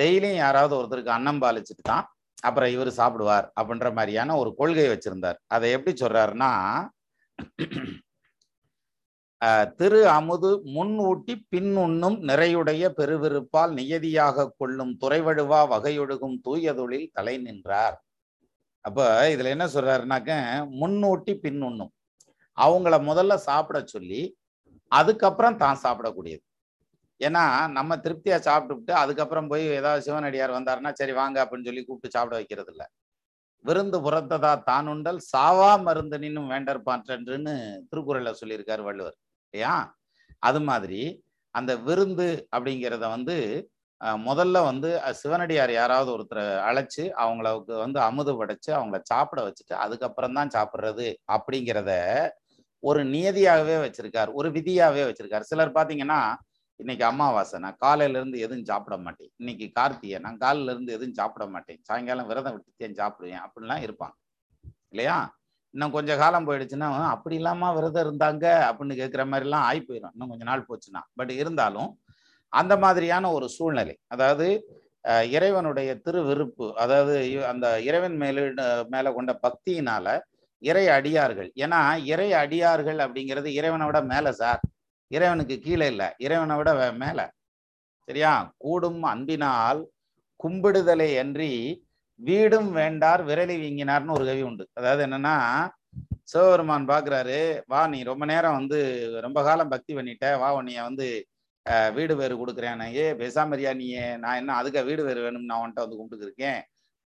டெய்லியும் 0.00 0.42
யாராவது 0.44 0.74
ஒருத்தருக்கு 0.78 1.16
அன்னம் 1.16 1.42
பாலிச்சுட்டு 1.42 1.84
தான் 1.90 2.06
அப்புறம் 2.48 2.72
இவர் 2.74 2.90
சாப்பிடுவார் 3.00 3.46
அப்படின்ற 3.60 3.88
மாதிரியான 3.98 4.36
ஒரு 4.42 4.50
கொள்கை 4.60 4.86
வச்சிருந்தார். 4.92 5.38
அதை 5.54 5.66
எப்படி 5.76 5.92
சொல்றாருன்னா 6.02 6.50
திரு 9.78 10.00
அமுது 10.16 10.50
முன் 10.74 10.92
ஊட்டி 11.08 11.34
பின் 11.52 11.72
உண்ணும் 11.84 12.16
நிறையுடைய 12.30 12.90
பெருவிருப்பால் 12.98 13.72
நியதியாக 13.78 14.44
கொள்ளும் 14.60 14.92
துறைவழுவா 15.02 15.60
வகையொழுகும் 15.72 16.36
தூயதொழில் 16.46 17.08
தலை 17.16 17.34
நின்றார். 17.46 17.96
அப்ப 18.84 19.00
இதுல 19.32 19.50
என்ன 19.54 19.66
சொல்றாருனாக்க 19.74 20.30
முன்னூட்டி 20.82 21.34
பின் 21.44 21.60
உண்ணும். 21.68 21.92
அவங்கள 22.58 22.94
முதல்ல 23.10 23.34
சாப்பிட 23.48 23.80
சொல்லி 23.94 24.22
அதுக்கப்புறம் 24.92 25.60
தான் 25.62 25.82
சாப்பிடக்கூடியது. 25.84 26.42
ஏன்னா 27.20 27.44
நம்ம 27.76 27.92
திருப்தியா 28.04 28.38
சாப்பிட்டுவிட்டு 28.48 28.92
அதுக்கப்புறம் 29.02 29.50
போய் 29.52 29.64
ஏதாவது 29.80 30.04
சிவனடியார் 30.06 30.56
வந்தாருன்னா 30.58 30.90
சரி 31.00 31.12
வாங்க 31.20 31.36
அப்படின்னு 31.42 31.68
சொல்லி 31.70 31.82
கூப்பிட்டு 31.84 32.14
சாப்பிட 32.16 32.34
வைக்கிறது 32.40 32.72
இல்ல 32.74 32.84
விருந்து 33.64 33.98
புறத்ததா 34.06 34.52
தானுண்டல் 34.68 35.20
சாவா 35.32 35.72
மருந்து 35.86 36.16
நின்னும் 36.24 36.48
வேண்டற்பான்றன்னு 36.52 37.54
திருக்குறள்ல 37.90 38.30
சொல்லியிருக்காரு 38.40 38.82
வள்ளுவர். 38.88 39.16
இல்லையா? 39.54 39.74
அது 40.42 40.60
மாதிரி 40.70 41.00
அந்த 41.54 41.72
விருந்து 41.86 42.26
அப்படிங்கிறத 42.54 43.04
வந்து 43.16 43.36
முதல்ல 44.24 44.60
வந்து 44.68 44.88
சிவனடியார் 45.20 45.72
யாராவது 45.72 46.10
ஒருத்தரை 46.14 46.44
அழைச்சு 46.68 47.02
அவங்களுக்கு 47.22 47.74
வந்து 47.84 47.98
அமுது 48.08 48.32
படைச்சு 48.40 48.70
அவங்கள 48.78 48.98
சாப்பிட 49.12 49.40
வச்சுட்டு 49.46 49.74
அதுக்கப்புறம் 49.84 50.36
தான் 50.38 50.54
சாப்பிட்றது 50.56 51.06
அப்படிங்கிறத 51.34 51.92
ஒரு 52.82 53.00
நியதியாகவே 53.12 53.76
வச்சிருக்கார் 53.84 54.30
ஒரு 54.34 54.48
விதியாகவே 54.50 55.02
வச்சிருக்கார். 55.08 55.48
சிலர் 55.50 55.76
பார்த்தீங்கன்னா 55.76 56.20
இன்னைக்கு 56.80 57.04
அமாவாசை 57.04 57.58
நான் 57.60 57.78
காலையில 57.78 58.18
இருந்து 58.18 58.38
எதுவும் 58.40 58.64
சாப்பிட 58.64 58.94
மாட்டேன். 58.96 59.30
இன்னைக்கு 59.36 59.66
கார்த்திகை 59.72 60.18
நான் 60.18 60.38
காலையில 60.38 60.72
இருந்து 60.72 60.92
எதுவும் 60.92 61.14
சாப்பிட 61.14 61.44
மாட்டேன். 61.46 61.80
சாயங்காலம் 61.82 62.28
விரதம் 62.30 62.54
விட்டுத்தேன் 62.56 62.98
சாப்பிடுவேன்? 63.00 63.42
அப்படின்லாம் 63.44 63.84
இருப்பாங்க. 63.86 64.16
இல்லையா? 64.92 65.16
இன்னும் 65.74 65.94
கொஞ்சம் 65.96 66.20
காலம் 66.22 66.46
போயிடுச்சுன்னா 66.48 66.88
அப்படி 67.12 67.34
இல்லாம 67.40 67.70
விரதம் 67.76 68.04
இருந்தாங்க 68.06 68.46
அப்படின்னு 68.68 68.96
கேட்குற 69.00 69.22
மாதிரிலாம் 69.30 69.66
ஆகி 69.68 69.80
போயிடும் 69.82 70.14
இன்னும் 70.14 70.32
கொஞ்சம் 70.32 70.50
நாள் 70.50 70.68
போச்சுன்னா. 70.70 71.02
பட் 71.18 71.32
இருந்தாலும் 71.34 71.90
அந்த 72.52 72.74
மாதிரியான 72.76 73.30
ஒரு 73.32 73.46
சூழ்நிலை 73.48 73.94
அதாவது 74.14 74.46
இறைவனுடைய 75.36 75.90
திருவிருப்பு 76.06 76.66
அதாவது 76.82 77.14
அந்த 77.52 77.66
இறைவன் 77.82 78.16
மேல 78.16 78.44
மேல 78.88 79.12
கொண்ட 79.12 79.32
பக்தியினால 79.46 80.06
இறை 80.62 80.84
அடியார்கள். 80.96 81.50
ஏன்னா 81.64 81.80
இறை 82.12 82.28
அடியார்கள் 82.42 83.00
அப்படிங்கிறது 83.04 83.48
இறைவனை 83.58 83.86
விட 83.88 84.00
மேலே 84.12 84.32
சார் 84.42 84.60
இறைவனுக்கு 85.10 85.56
கீழே 85.64 85.86
இல்லை. 85.92 86.08
இறைவனை 86.26 86.54
விட 86.58 86.70
மேலே. 87.04 87.24
சரியா? 88.08 88.32
கூடும் 88.64 89.02
அன்பினால் 89.12 89.80
கும்பிடுதலை 90.44 91.10
அன்றி 91.22 91.52
வீடும் 92.20 92.70
வேண்டார் 92.78 93.22
விரலி 93.28 93.56
வீங்கினார்னு 93.62 94.16
ஒரு 94.16 94.24
கவி 94.30 94.42
உண்டு. 94.48 94.64
அதாவது 94.78 95.02
என்னன்னா 95.06 95.36
சிவபெருமான் 96.32 96.88
பாக்குறாரு 96.90 97.38
வா 97.72 97.80
நீ 97.92 97.98
ரொம்ப 98.10 98.24
நேரம் 98.32 98.56
வந்து 98.58 98.78
ரொம்ப 99.26 99.38
காலம் 99.48 99.72
பக்தி 99.74 99.92
பண்ணிட்ட. 99.98 100.26
வா 100.42 100.48
உன்னைய 100.58 100.82
வந்து 100.88 101.06
வீடு 101.96 102.14
வேறு 102.20 102.34
கொடுக்குறேன் 102.40 102.80
ஏ 103.00 103.04
பேசாமரியா 103.20 103.72
நீ? 103.80 103.88
நான் 104.22 104.38
என்ன 104.40 104.54
அதுக்கு 104.60 104.80
வீடு 104.88 105.02
வேறு 105.08 105.20
வேணும் 105.26 105.48
நான் 105.50 105.60
உன்கிட்ட 105.62 105.84
வந்து 105.84 105.98
கும்பிட்டுருக்கேன் 106.00 106.60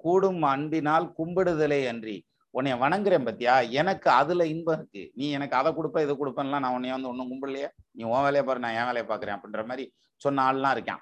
கூடும் 0.03 0.41
அன்பினால் 0.53 1.08
கும்பிடுதலை 1.20 1.81
அன்றி. 1.91 2.17
உன்னைய 2.53 2.75
வணங்குறேன் 2.84 3.27
பத்தியா? 3.27 3.70
எனக்கு 3.70 4.10
அதுல 4.10 4.46
இன்பம் 4.46 4.75
இருக்கு. 4.77 5.12
நீ 5.13 5.31
எனக்கு 5.31 5.55
அதை 5.55 5.70
கொடுப்ப 5.74 6.01
இதை 6.01 6.15
கொடுப்பேன்லாம் 6.15 6.63
நான் 6.63 6.75
உன்னைய 6.77 6.96
வந்து 6.98 7.08
ஒன்றும் 7.08 7.31
கும்பிடலையே 7.31 7.67
நீ 7.91 8.03
உன் 8.03 8.25
வேலையை 8.27 8.43
பாரு 8.43 8.60
நான் 8.60 8.77
என் 8.79 8.89
வேலையை 8.89 9.05
பார்க்குறேன் 9.10 9.38
அப்படின்ற 9.38 9.63
மாதிரி 9.65 9.86
சொன்ன 10.15 10.46
ஆள்லாம் 10.51 10.75
இருக்கான். 10.75 11.01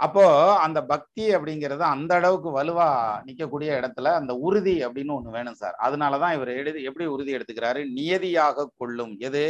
அப்போ 0.00 0.24
அந்த 0.58 0.84
பக்தி 0.84 1.34
அப்படிங்கிறது 1.34 1.84
அந்த 1.94 2.14
அளவுக்கு 2.14 2.48
வலுவா 2.56 2.88
நிக்கக்கூடிய 3.26 3.70
இடத்துல 3.80 4.12
அந்த 4.20 4.32
உறுதி 4.34 4.74
அப்படின்னு 4.86 5.14
ஒண்ணு 5.18 5.36
வேணும் 5.36 5.54
சார். 5.54 5.76
அதனாலதான் 5.84 6.34
இவர் 6.34 6.48
எழுதி 6.48 6.82
எப்படி 6.82 7.06
உறுதி 7.06 7.36
எடுத்துக்கிறாரு? 7.36 7.82
நியதியாக 7.94 8.68
கொள்ளும். 8.76 9.16
எது? 9.18 9.44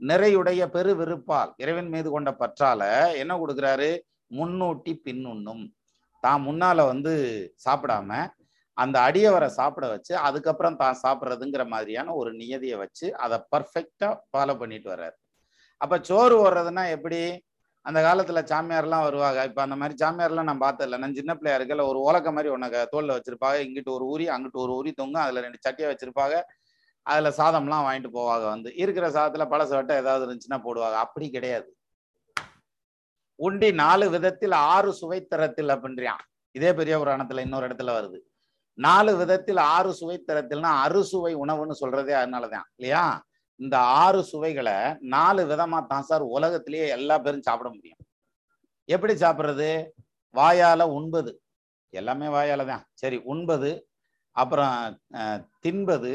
நிறையுடைய 0.00 0.66
பெரு 0.66 0.92
விருப்பால் 1.00 1.50
இறைவன் 1.56 1.88
மீது 1.88 2.10
கொண்ட 2.10 2.36
பற்றால 2.38 2.82
என்ன 3.14 3.32
கொடுக்குறாரு? 3.36 3.90
முன்னூட்டி 4.34 4.92
பின்னுண்ணும். 5.04 5.64
தான் 6.20 6.44
முன்னால 6.46 6.86
வந்து 6.86 7.14
சாப்பிடாம 7.64 8.28
அந்த 8.82 8.96
அடியவரை 9.00 9.46
சாப்பிட 9.46 9.86
வச்சு 9.88 10.12
அதுக்கப்புறம் 10.16 10.76
தான் 10.76 11.00
சாப்பிட்றதுங்கிற 11.02 11.64
மாதிரியான 11.66 12.14
ஒரு 12.14 12.30
நியதியை 12.32 12.76
வச்சு 12.76 13.06
அதை 13.16 13.36
பர்ஃபெக்டாக 13.54 14.12
ஃபாலோ 14.30 14.54
பண்ணிட்டு 14.58 14.88
வர்றாரு. 14.94 15.16
அப்போ 15.80 15.96
சோறு 16.02 16.34
ஓடுறதுன்னா 16.44 16.84
எப்படி? 16.90 17.20
அந்த 17.86 17.98
காலத்தில் 18.02 18.48
சாமியார்லாம் 18.50 19.04
வருவாங்க. 19.06 19.44
இப்போ 19.44 19.60
அந்த 19.62 19.76
மாதிரி 19.76 19.94
சாமியார்லாம் 20.04 20.48
நான் 20.50 20.64
பார்த்ததில்ல. 20.64 20.98
நான் 20.98 21.14
சின்ன 21.14 21.34
பிள்ளையா 21.34 21.58
இருக்கல 21.58 21.84
ஒரு 21.86 22.00
உலக்க 22.00 22.32
மாதிரி 22.32 22.48
உனக்கு 22.54 22.80
தோலில் 22.90 23.14
வச்சிருப்பாங்க. 23.16 23.58
இங்கிட்டு 23.66 23.90
ஒரு 23.96 24.06
உரி 24.06 24.26
அங்கிட்டு 24.28 24.58
ஒரு 24.64 24.72
உரி 24.80 24.92
தொங்கும். 24.92 25.22
அதில் 25.22 25.42
ரெண்டு 25.42 25.60
சட்டியை 25.68 25.88
வச்சிருப்பாங்க. 25.92 26.36
அதில் 27.06 27.36
சாதம்லாம் 27.38 27.86
வாங்கிட்டு 27.86 28.10
போவாங்க 28.12 28.46
வந்து. 28.46 28.70
இருக்கிற 28.74 29.06
சாதத்தில் 29.10 29.50
பழச 29.50 29.68
வட்டை 29.68 29.96
ஏதாவது 29.96 30.24
இருந்துச்சுன்னா 30.26 30.58
போடுவாங்க. 30.66 30.98
அப்படி 31.04 31.28
கிடையாது. 31.30 31.68
உண்டி 33.38 33.68
நாலு 33.72 34.10
விதத்தில் 34.10 34.52
ஆறு 34.52 34.90
சுவைத்தரத்தில் 35.00 35.74
அப்படின்றான் 35.74 36.24
இதே 36.54 36.70
பெரிய 36.74 36.98
புராணத்தில் 36.98 37.44
இன்னொரு 37.44 37.66
இடத்துல 37.68 37.92
வருது. 37.98 38.18
நாலு 38.86 39.12
விதத்தில் 39.20 39.60
ஆறு 39.76 39.90
சுவை 39.98 40.16
தரத்தில்னா 40.28 40.70
அறுசுவை 40.84 41.32
உணவுன்னு 41.42 41.74
சொல்றதே 41.82 42.14
அதனாலதான் 42.20 42.66
இல்லையா? 42.76 43.02
இந்த 43.60 43.76
ஆறு 44.02 44.20
சுவைகளை 44.30 44.76
நாலு 45.14 45.42
விதமா 45.50 45.78
தான் 45.92 46.06
சார் 46.10 46.24
உலகத்திலேயே 46.36 46.86
எல்லா 46.96 47.16
பேரும் 47.24 47.46
சாப்பிட 47.48 47.68
முடியும். 47.74 48.00
எப்படி 48.88 49.14
சாப்பிட்றது? 49.24 49.68
வாயால 50.34 50.82
உண்பது. 50.98 51.32
எல்லாமே 51.92 52.28
வாயால 52.36 52.64
தான். 52.72 52.84
சரி 53.02 53.18
உண்பது 53.32 53.70
அப்புறம் 54.36 54.74
தின்பது 55.64 56.12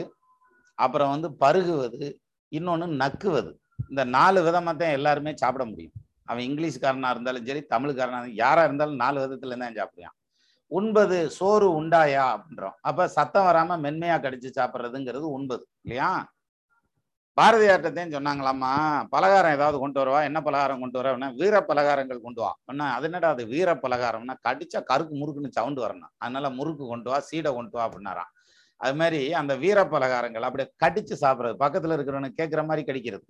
அப்புறம் 0.77 1.13
வந்து 1.13 1.29
பருகுவது 1.43 2.05
இன்னொன்று 2.51 2.87
நக்குவது. 3.03 3.51
இந்த 3.91 4.01
நாலு 4.17 4.39
விதமா 4.47 4.71
தான் 4.81 4.95
எல்லாருமே 4.97 5.31
சாப்பிட 5.43 5.63
முடியும். 5.71 5.95
அவன் 6.29 6.45
இங்கிலீஷ்காரனாக 6.49 7.13
இருந்தாலும் 7.15 7.47
சரி 7.49 7.61
தமிழ்காரனாக 7.73 8.19
இருந்தாலும் 8.19 8.41
யாரா 8.45 8.61
இருந்தாலும் 8.67 9.01
நாலு 9.03 9.17
விதத்துல 9.23 9.57
தான் 9.63 9.77
சாப்பிடுவான். 9.79 10.15
உண்பது 10.71 11.17
சோறு 11.29 11.67
உண்டாயா 11.81 12.23
அப்படின்றோம். 12.35 12.77
அப்ப 12.81 13.07
சத்தம் 13.07 13.47
வராம 13.47 13.77
மென்மையா 13.85 14.15
கடிச்சு 14.23 14.49
சாப்பிட்றதுங்கிறது 14.57 15.27
உண்பது 15.37 15.63
இல்லையா? 15.83 16.09
பாரதியார்ட்டத்தையும் 17.37 18.13
சொன்னாங்களாமா 18.15 18.71
பலகாரம் 19.13 19.55
ஏதாவது 19.55 19.77
கொண்டு 19.79 19.99
வரவா 20.01 20.19
என்ன 20.23 20.39
பலகாரம் 20.41 20.79
கொண்டு 20.79 20.97
வரவனா 20.99 21.27
வீர 21.39 21.55
பலகாரங்கள் 21.69 22.21
கொண்டு 22.21 22.41
வா. 22.41 22.51
என்ன 22.65 22.91
அது 22.93 23.05
என்னடா 23.05 23.29
அது 23.29 23.45
வீர 23.45 23.69
பலகாரம்னா 23.75 24.35
கடிச்சா 24.47 24.79
கருக்கு 24.91 25.15
முறுக்குன்னு 25.21 25.57
சவுண்டு 25.57 25.81
வரணும். 25.85 26.11
அதனால 26.17 26.49
முறுக்கு 26.49 26.85
கொண்டு 26.87 27.09
வா 27.09 27.17
சீடை 27.29 27.51
கொண்டு 27.53 27.77
வா 27.77 27.83
அப்படின்னாராம். 27.87 28.31
அது 28.81 28.95
மாதிரி 28.95 29.33
அந்த 29.33 29.53
வீர 29.55 29.79
பலகாரங்கள் 29.85 30.41
அப்படியே 30.41 30.69
கடிச்சு 30.83 31.15
சாப்பிட்றது. 31.23 31.57
பக்கத்துல 31.63 31.97
இருக்கிறவனுக்கு 31.97 32.39
கேட்குற 32.41 32.63
மாதிரி 32.65 32.83
கடிக்கிறது 32.91 33.25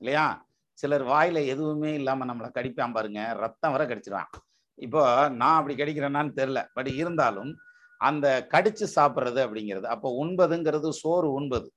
இல்லையா? 0.00 0.26
சிலர் 0.78 1.04
வாயில 1.04 1.38
எதுவுமே 1.46 1.92
இல்லாம 1.94 2.24
நம்மளை 2.24 2.50
கடிப்பான் 2.58 2.96
பாருங்க 2.96 3.20
ரத்தம் 3.42 3.74
வர 3.76 3.84
கடிச்சிருவான். 3.84 4.30
இப்போ 4.74 5.28
நான் 5.40 5.56
அப்படி 5.58 5.74
கடிக்கிறேன்னான்னு 5.74 6.38
தெரில 6.40 6.60
பட் 6.72 6.86
இருந்தாலும் 6.86 7.52
அந்த 8.00 8.26
கடிச்சு 8.50 8.86
சாப்பிட்றது 8.96 9.40
அப்படிங்கிறது 9.44 9.86
அப்போ 9.94 10.08
உண்பதுங்கிறது 10.24 10.88
சோறு 10.88 11.28
உண்பது. 11.32 11.68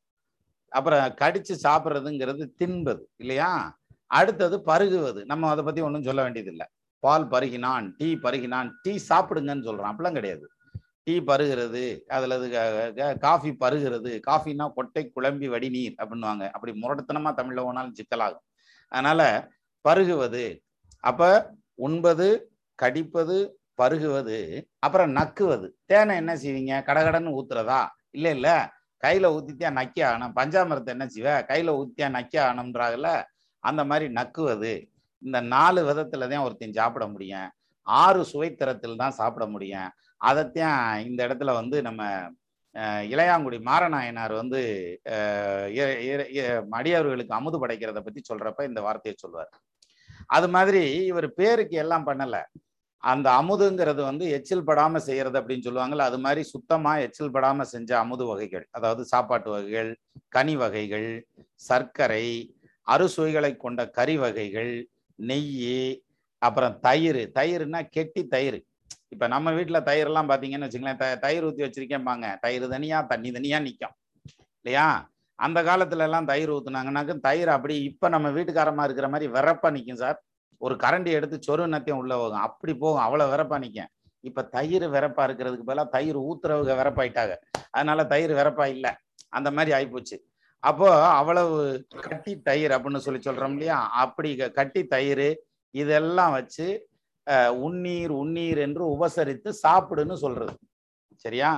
அப்புறம் 0.71 1.13
கடிச்சு 1.21 1.53
சாப்பிட்றதுங்கிறது 1.63 2.43
தின்பது 2.55 3.03
இல்லையா? 3.17 3.79
அடுத்தது 4.05 4.57
பருகுவது. 4.65 5.21
நம்ம 5.25 5.49
அதை 5.49 5.63
பற்றி 5.63 5.81
ஒன்றும் 5.81 6.03
சொல்ல 6.03 6.21
வேண்டியதில்லை. 6.23 6.67
பால் 7.03 7.27
பருகினான் 7.27 7.85
டீ 7.97 8.07
பருகினான் 8.15 8.69
டீ 8.81 8.93
சாப்பிடுங்கன்னு 9.09 9.67
சொல்கிறான் 9.69 9.91
அப்படிலாம் 9.93 10.17
கிடையாது. 10.19 10.45
டீ 11.03 11.19
பருகிறது 11.19 11.83
அதில் 12.07 13.17
காஃபி 13.17 13.51
பருகிறது. 13.63 14.11
காஃபின்னா 14.29 14.65
கொட்டை 14.73 15.11
குழம்பி 15.15 15.47
வடிநீர் 15.49 15.95
அப்படின்னுவாங்க. 16.01 16.45
அப்படி 16.51 16.73
முரட்டுத்தனமா 16.81 17.33
தமிழில் 17.33 17.63
ஓனாலும் 17.63 17.97
சிக்கலாகும். 17.99 18.45
அதனால் 18.91 19.27
பருகுவது. 19.85 20.45
அப்போ 21.03 21.29
உண்பது 21.75 22.27
கடிப்பது 22.81 23.37
பருகுவது 23.79 24.37
அப்புறம் 24.79 25.15
நக்குவது. 25.15 25.67
தேனை 25.85 26.15
என்ன 26.15 26.35
செய்வீங்க? 26.35 26.73
கடகடன்னு 26.89 27.35
ஊத்துறதா? 27.39 27.81
இல்ல 28.11 28.29
இல்ல. 28.29 28.49
கையில 29.03 29.27
ஊத்தித்தியா 29.35 29.69
நக்கி 29.79 29.99
ஆகணும். 30.01 30.35
பஞ்சாமிரத்தை 30.35 30.91
என்ன 30.95 31.05
செய்வ? 31.05 31.29
கையில 31.49 31.69
ஊத்தியா 31.79 32.07
நக்கி 32.09 32.37
ஆகணும்ன்றாங்கல்ல? 32.37 33.09
அந்த 33.63 33.83
மாதிரி 33.83 34.13
நக்குவது. 34.13 34.73
இந்த 35.21 35.41
நாலு 35.53 35.81
விதத்துல 35.87 36.27
தான் 36.29 36.43
ஒருத்தன் 36.43 36.73
சாப்பிட 36.73 37.07
முடியும். 37.07 37.49
ஆறு 37.87 38.25
சுவைத்தரத்தில் 38.33 38.97
தான் 38.97 39.11
சாப்பிட 39.11 39.45
முடியும். 39.45 39.89
அதைத்தான் 40.21 41.05
இந்த 41.05 41.27
இடத்துல 41.27 41.53
வந்து 41.53 41.81
நம்ம 41.81 42.01
அஹ், 42.75 43.03
இளையாங்குடி 43.11 43.57
மாரநாயனார் 43.61 44.33
வந்து 44.35 44.59
மடியவர்களுக்கு 46.71 47.25
இ- 47.25 47.29
இ- 47.29 47.37
அமுது 47.37 47.57
படைக்கிறத 47.57 47.99
பத்தி 47.99 48.21
சொல்றப்ப 48.33 48.67
இந்த 48.67 48.81
வார்த்தையை 48.81 49.15
சொல்வார். 49.15 49.49
அது 50.27 50.47
மாதிரி 50.49 50.81
இவர் 51.05 51.33
பேருக்கு 51.33 51.77
எல்லாம் 51.77 52.07
பண்ணல. 52.07 52.35
அந்த 53.07 53.27
அமுதுங்கிறது 53.31 54.01
வந்து 54.01 54.29
எச்சில் 54.29 54.63
படாமல் 54.63 55.01
செய்யறது 55.01 55.41
அப்படின்னு 55.41 55.65
சொல்லுவாங்கள்ல 55.67 56.07
அது 56.09 56.19
மாதிரி 56.19 56.43
சுத்தமாக 56.43 57.01
எச்சில் 57.01 57.31
படாமல் 57.31 57.65
செஞ்ச 57.65 57.97
அமுது 57.97 58.25
வகைகள் 58.25 58.65
அதாவது 58.71 59.05
சாப்பாட்டு 59.05 59.49
வகைகள் 59.51 59.91
கனி 60.29 60.55
வகைகள் 60.55 61.09
சர்க்கரை 61.55 62.25
அறுசுவைகளை 62.87 63.57
கொண்ட 63.57 63.89
கறி 63.89 64.17
வகைகள் 64.17 64.71
நெய் 65.19 66.03
அப்புறம் 66.41 66.79
தயிர். 66.79 67.31
தயிர்னா 67.35 67.89
கெட்டி 67.89 68.27
தயிர். 68.27 68.59
இப்போ 69.09 69.27
நம்ம 69.27 69.51
வீட்டில் 69.51 69.87
தயிரெல்லாம் 69.89 70.29
பார்த்தீங்கன்னு 70.29 70.67
வச்சுங்களேன் 70.67 70.95
த- 70.95 71.15
தயிர் 71.15 71.43
ஊற்றி 71.43 71.63
வச்சிருக்கேன்பாங்க. 71.63 72.39
தயிர் 72.39 72.65
தனியாக 72.69 73.07
தண்ணி 73.07 73.31
தனியா 73.31 73.59
நிற்கும் 73.59 73.95
இல்லையா? 74.61 74.87
அந்த 75.39 75.59
காலத்துல 75.61 76.05
எல்லாம் 76.07 76.25
தயிர் 76.25 76.51
ஊத்துனாங்கன்னாக்க 76.51 77.19
தயிர் 77.19 77.47
அப்படி 77.47 77.75
இப்ப 77.83 78.09
நம்ம 78.09 78.29
வீட்டுக்காரமா 78.29 78.83
இருக்கிற 78.83 79.09
மாதிரி 79.09 79.31
விறப்பாக 79.31 79.75
நிற்கும் 79.75 79.95
சார். 79.95 80.19
ஒரு 80.57 80.75
கரண்டி 80.83 81.11
எடுத்து 81.17 81.37
சொரு 81.47 81.65
நத்தையும் 81.73 82.01
உள்ள 82.03 82.13
போகும். 82.17 82.45
அப்படி 82.47 82.73
போகும். 82.83 83.03
அவ்வளவு 83.05 83.31
வெறப்பா 83.33 83.57
நிக்க 83.63 83.85
இப்ப 84.23 84.43
தயிர் 84.55 84.85
வெறப்பா 84.95 85.23
இருக்கிறதுக்கு 85.27 85.67
பதிலா 85.67 85.85
தயிர் 85.95 86.17
ஊத்துறவங்க 86.27 86.73
வெறப்பாயிட்டாங்க. 86.81 87.35
அதனால 87.71 88.05
தயிர் 88.13 88.33
வெறப்பா 88.39 88.65
இல்லை. 88.75 88.91
அந்த 89.29 89.49
மாதிரி 89.51 89.71
ஆயிப்போச்சு. 89.77 90.17
அப்போ 90.63 90.87
அவ்வளவு 91.19 91.55
கட்டி 92.07 92.33
தயிர் 92.41 92.75
அப்படின்னு 92.75 93.05
சொல்லி 93.05 93.19
சொல்றோம் 93.19 93.55
இல்லையா? 93.55 93.77
அப்படி 94.03 94.29
கட்டி 94.59 94.81
தயிர் 94.87 95.27
இதெல்லாம் 95.75 96.35
வச்சு 96.37 96.67
உண்ணீர் 97.67 98.11
உண்ணீர் 98.21 98.59
என்று 98.65 98.83
உபசரித்து 98.95 99.49
சாப்பிடுன்னு 99.63 100.15
சொல்றது. 100.23 100.53
சரியா? 101.25 101.51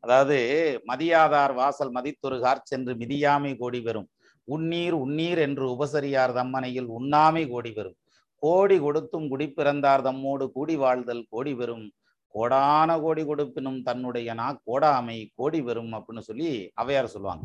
அதாவது 0.00 0.38
மதியாதார் 0.86 1.54
வாசல் 1.54 1.92
மதித்தொருகார் 1.92 2.68
சென்று 2.70 2.92
மிதியாமை 3.02 3.52
கோடி 3.58 3.80
பெறும். 3.82 4.08
உண்ணீர் 4.44 4.94
உண்ணீர் 5.04 5.38
என்று 5.38 5.64
உபசரியார் 5.74 6.32
தம்மனையில் 6.38 6.88
உண்ணாமை 6.98 7.44
கோடி 7.48 7.70
பெறும். 7.72 7.96
கோடி 8.42 8.76
கொடுத்தும் 8.78 9.28
குடிப்பிறந்தார் 9.32 10.02
தம்மோடு 10.08 10.46
கூடி 10.52 10.74
வாழ்தல் 10.76 11.22
கோடி 11.30 11.54
பெறும். 11.54 11.86
கோடான 12.34 12.90
கோடி 13.00 13.22
கொடுப்பினும் 13.22 13.80
தன்னுடைய 13.82 14.34
நா 14.34 14.46
கோடாமை 14.68 15.18
கோடி 15.34 15.60
பெறும் 15.62 15.92
அப்படின்னு 15.92 16.28
சொல்லி 16.30 16.50
அவையார் 16.82 17.14
சொல்லுவாங்க. 17.14 17.44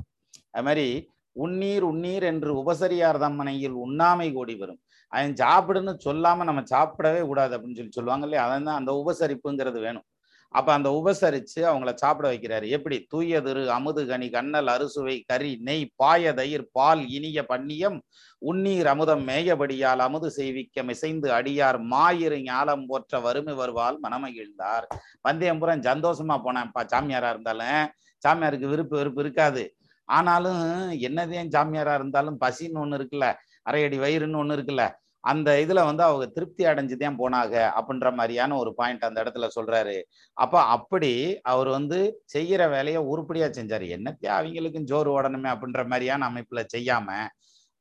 அது 0.51 0.63
மாதிரி 0.63 0.85
உண்ணீர் 1.35 1.83
உண்ணீர் 1.83 2.23
என்று 2.23 2.51
உபசரியார் 2.61 3.19
தம்மனையில் 3.25 3.75
உண்ணாமை 3.85 4.27
கோடி 4.33 4.55
வரும் 4.55 4.79
அவன் 5.13 5.35
சாப்பிடுன்னு 5.41 5.93
சொல்லாம 6.05 6.43
நம்ம 6.43 6.61
சாப்பிடவே 6.71 7.21
கூடாது 7.27 7.53
அப்படின்னு 7.55 7.77
சொல்லி 7.79 7.97
சொல்லுவாங்க 7.97 8.25
இல்லையா? 8.27 8.43
அதான் 8.47 8.79
அந்த 8.81 8.91
உபசரிப்புங்கிறது 9.01 9.79
வேணும். 9.87 10.05
அப்ப 10.51 10.73
அந்த 10.73 10.89
உபசரிச்சு 10.89 11.61
அவங்கள 11.61 11.93
சாப்பிட 11.93 12.27
வைக்கிறாரு. 12.31 12.67
எப்படி? 12.69 13.07
தூயதிரு 13.13 13.65
அமுது 13.67 14.05
கனி 14.05 14.29
கண்ணல் 14.29 14.67
அறுசுவை 14.67 15.15
கறி 15.27 15.57
நெய் 15.61 15.93
பாய 15.95 16.33
தயிர் 16.33 16.65
பால் 16.71 17.07
இனிய 17.07 17.45
பன்னியம் 17.49 17.97
உண்ணீர் 18.41 18.87
அமுதம் 18.87 19.27
மேயபடியால் 19.27 19.97
அமுது 19.97 20.31
செய்விக்க 20.31 20.83
மிசைந்து 20.83 21.31
அடியார் 21.31 21.79
மாயிரு 21.91 22.39
ஞாலம் 22.41 22.85
போற்ற 22.87 23.19
வறுமை 23.19 23.53
வருவால் 23.53 23.99
மனமகிழ்ந்தார். 24.03 24.87
வந்தியம்புரம் 25.21 25.81
சந்தோஷமா 25.81 26.37
போனேன்ப்பா 26.45 26.83
சாமியாரா 26.93 27.29
இருந்தாலும். 27.29 27.91
சாமியாருக்கு 28.27 28.67
விருப்பு 28.67 28.97
வெறுப்பு 28.97 29.21
இருக்காது. 29.21 29.75
ஆனாலும் 30.09 30.63
என்னதேன் 30.91 31.53
சாமியாரா 31.55 31.93
இருந்தாலும் 31.93 32.37
பசின்னு 32.41 32.81
ஒண்ணு 32.83 32.97
இருக்குல்ல. 32.99 33.27
அரையடி 33.69 33.97
வயிறுன்னு 33.99 34.41
ஒண்ணு 34.43 34.55
இருக்குல்ல. 34.57 34.83
அந்த 35.19 35.65
இதுல 35.67 35.85
வந்து 35.85 36.03
அவங்க 36.03 36.25
திருப்தி 36.25 36.65
அடைஞ்சுதான் 36.65 37.19
போனாங்க 37.19 37.71
அப்படின்ற 37.79 38.13
மாதிரியான 38.13 38.55
ஒரு 38.55 38.75
பாயிண்ட் 38.75 39.03
அந்த 39.03 39.23
இடத்துல 39.23 39.49
சொல்றாரு. 39.55 40.01
அப்ப 40.33 40.61
அப்படி 40.61 41.39
அவர் 41.41 41.67
வந்து 41.67 42.23
செய்யற 42.37 42.69
வேலையை 42.69 43.01
உருப்படியா 43.01 43.45
செஞ்சாரு. 43.45 43.87
என்னத்தையும் 43.95 44.37
அவங்களுக்கும் 44.37 44.83
ஜோறு 44.83 45.21
ஓடணுமே 45.21 45.57
அப்படின்ற 45.57 45.87
மாதிரியான 45.87 46.29
அமைப்புல 46.29 46.65
செய்யாம 46.77 47.11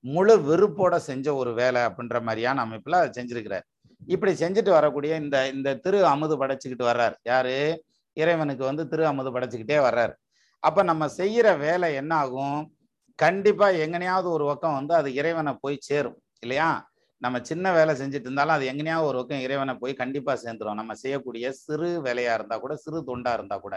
முழு 0.01 0.39
வெறுப்போட 0.39 0.97
செஞ்ச 0.97 1.35
ஒரு 1.35 1.55
வேலை 1.55 1.83
அப்படின்ற 1.83 2.23
மாதிரியான 2.23 2.65
அமைப்புல 2.65 2.91
அதை 2.91 3.25
செஞ்சிருக்கிறார். 3.25 3.63
இப்படி 4.07 4.33
செஞ்சுட்டு 4.33 4.71
வரக்கூடிய 4.71 5.17
இந்த 5.17 5.49
இந்த 5.49 5.75
திரு 5.75 6.07
அமுது 6.07 6.47
படைச்சுக்கிட்டு 6.47 6.83
வர்றார். 6.83 7.15
யாரு? 7.23 7.85
இறைவனுக்கு 8.13 8.65
வந்து 8.65 8.89
திரு 8.89 9.07
அமுது 9.07 9.41
படைச்சுக்கிட்டே 9.41 9.79
வர்றார். 9.79 10.13
அப்ப 10.59 10.83
நம்ம 10.83 11.07
செய்யற 11.07 11.59
வேலை 11.59 11.95
என்ன 11.95 12.15
ஆகும்? 12.15 12.77
கண்டிப்பா 13.15 13.69
எங்கனையாவது 13.69 14.25
ஒரு 14.25 14.45
பக்கம் 14.45 14.75
வந்து 14.75 14.95
அது 14.95 15.15
இறைவனை 15.15 15.57
போய் 15.61 15.77
சேரும் 15.81 16.23
இல்லையா? 16.41 16.88
நம்ம 17.21 17.37
சின்ன 17.43 17.73
வேலை 17.73 17.95
செஞ்சுட்டு 17.95 18.29
இருந்தாலும் 18.29 18.53
அது 18.53 18.67
எங்கேயாவது 18.67 19.09
ஒரு 19.09 19.19
பக்கம் 19.19 19.41
இறைவனை 19.41 19.75
போய் 19.75 19.95
கண்டிப்பா 19.95 20.33
சேர்ந்துடும் 20.35 20.75
நம்ம 20.75 20.95
செய்யக்கூடிய 20.95 21.53
சிறு 21.53 21.89
வேலையா 22.03 22.35
இருந்தா 22.35 22.59
கூட 22.59 22.77
சிறு 22.77 22.99
தொண்டா 23.07 23.33
இருந்தா 23.33 23.57
கூட. 23.59 23.77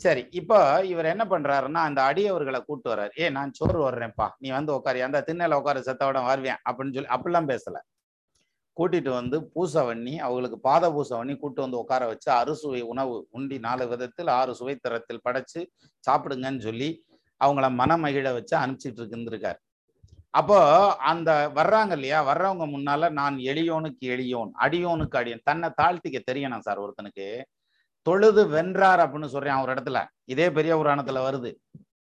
சரி 0.00 0.26
இப்போ 0.30 0.58
இவர் 0.84 1.04
என்ன 1.04 1.24
பண்றாருன்னா 1.24 1.82
அந்த 1.88 2.00
அடியவர்களை 2.02 2.60
கூட்டு 2.64 2.94
வர்றாரு. 2.94 3.10
ஏ 3.20 3.28
நான் 3.28 3.52
சோறு 3.52 3.90
வர்றேன்ப்பா. 3.90 4.28
நீ 4.38 4.50
வந்து 4.50 4.74
உட்காரு. 4.74 5.02
அந்த 5.02 5.24
திண்ணையில 5.28 5.54
உட்கார 5.54 5.80
செத்தோட 5.80 6.24
வருவேன். 6.24 6.60
அப்படின்னு 6.68 6.94
சொல்லி 6.94 7.12
அப்படிலாம் 7.16 7.50
பேசல. 7.52 7.78
கூட்டிட்டு 8.76 9.10
வந்து 9.10 9.36
பூசை 9.44 9.82
பண்ணி 9.82 10.18
அவங்களுக்கு 10.18 10.58
பாத 10.60 10.92
பூசை 10.92 11.16
பண்ணி 11.16 11.36
கூட்டு 11.36 11.60
வந்து 11.60 11.78
உட்கார 11.78 12.06
வச்சு 12.06 12.30
அறுசுவை 12.32 12.80
உணவு 12.82 13.28
உண்டி 13.32 13.58
நாலு 13.58 13.88
விதத்தில் 13.88 14.28
ஆறு 14.28 14.54
சுவை 14.54 14.74
தரத்தில் 14.76 15.24
படைச்சு 15.24 15.60
சாப்பிடுங்கன்னு 16.08 16.60
சொல்லி 16.60 16.90
அவங்கள 17.40 17.66
மனமகிழ 17.80 18.32
வச்சு 18.32 18.56
அனுப்பிச்சிட்டு 18.56 19.14
இருந்திருக்காரு. 19.14 19.58
அப்போ 20.36 20.86
அந்த 20.96 21.50
வர்றாங்க 21.54 21.92
இல்லையா? 21.92 22.18
வர்றவங்க 22.24 22.64
முன்னால 22.64 23.10
நான் 23.10 23.36
எளியோனுக்கு 23.36 24.04
எளியோன் 24.04 24.50
அடியோனுக்கு 24.60 25.16
அடியோன் 25.16 25.40
தன்னை 25.44 25.70
தாழ்த்திக்க 25.82 26.18
தெரியணும் 26.30 26.58
சார் 26.58 26.78
ஒருத்தனுக்கு. 26.80 27.42
தொழுது 28.02 28.48
வென்றார் 28.48 28.98
அப்படின்னு 28.98 29.26
சொல்றேன் 29.26 29.54
ஒரு 29.54 29.74
இடத்துல. 29.74 30.04
இதே 30.24 30.50
பெரிய 30.50 30.78
புராணத்துல 30.78 31.18
வருது. 31.18 31.54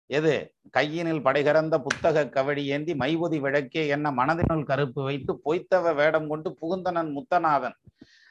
எது? 0.07 0.55
கையினில் 0.71 1.23
படைகறந்த 1.23 1.79
புத்தக 1.79 2.29
கவடி 2.29 2.67
ஏந்தி 2.67 2.95
மைவொதி 2.95 3.41
விளக்கே 3.41 3.87
என்ன 3.87 4.11
மனதினுள் 4.11 4.65
கருப்பு 4.65 5.03
வைத்து 5.03 5.41
பொய்த்தவ 5.45 5.95
வேடம் 5.95 6.29
கொண்டு 6.29 6.57
புகுந்தனன் 6.63 7.13
முத்தநாதன். 7.13 7.75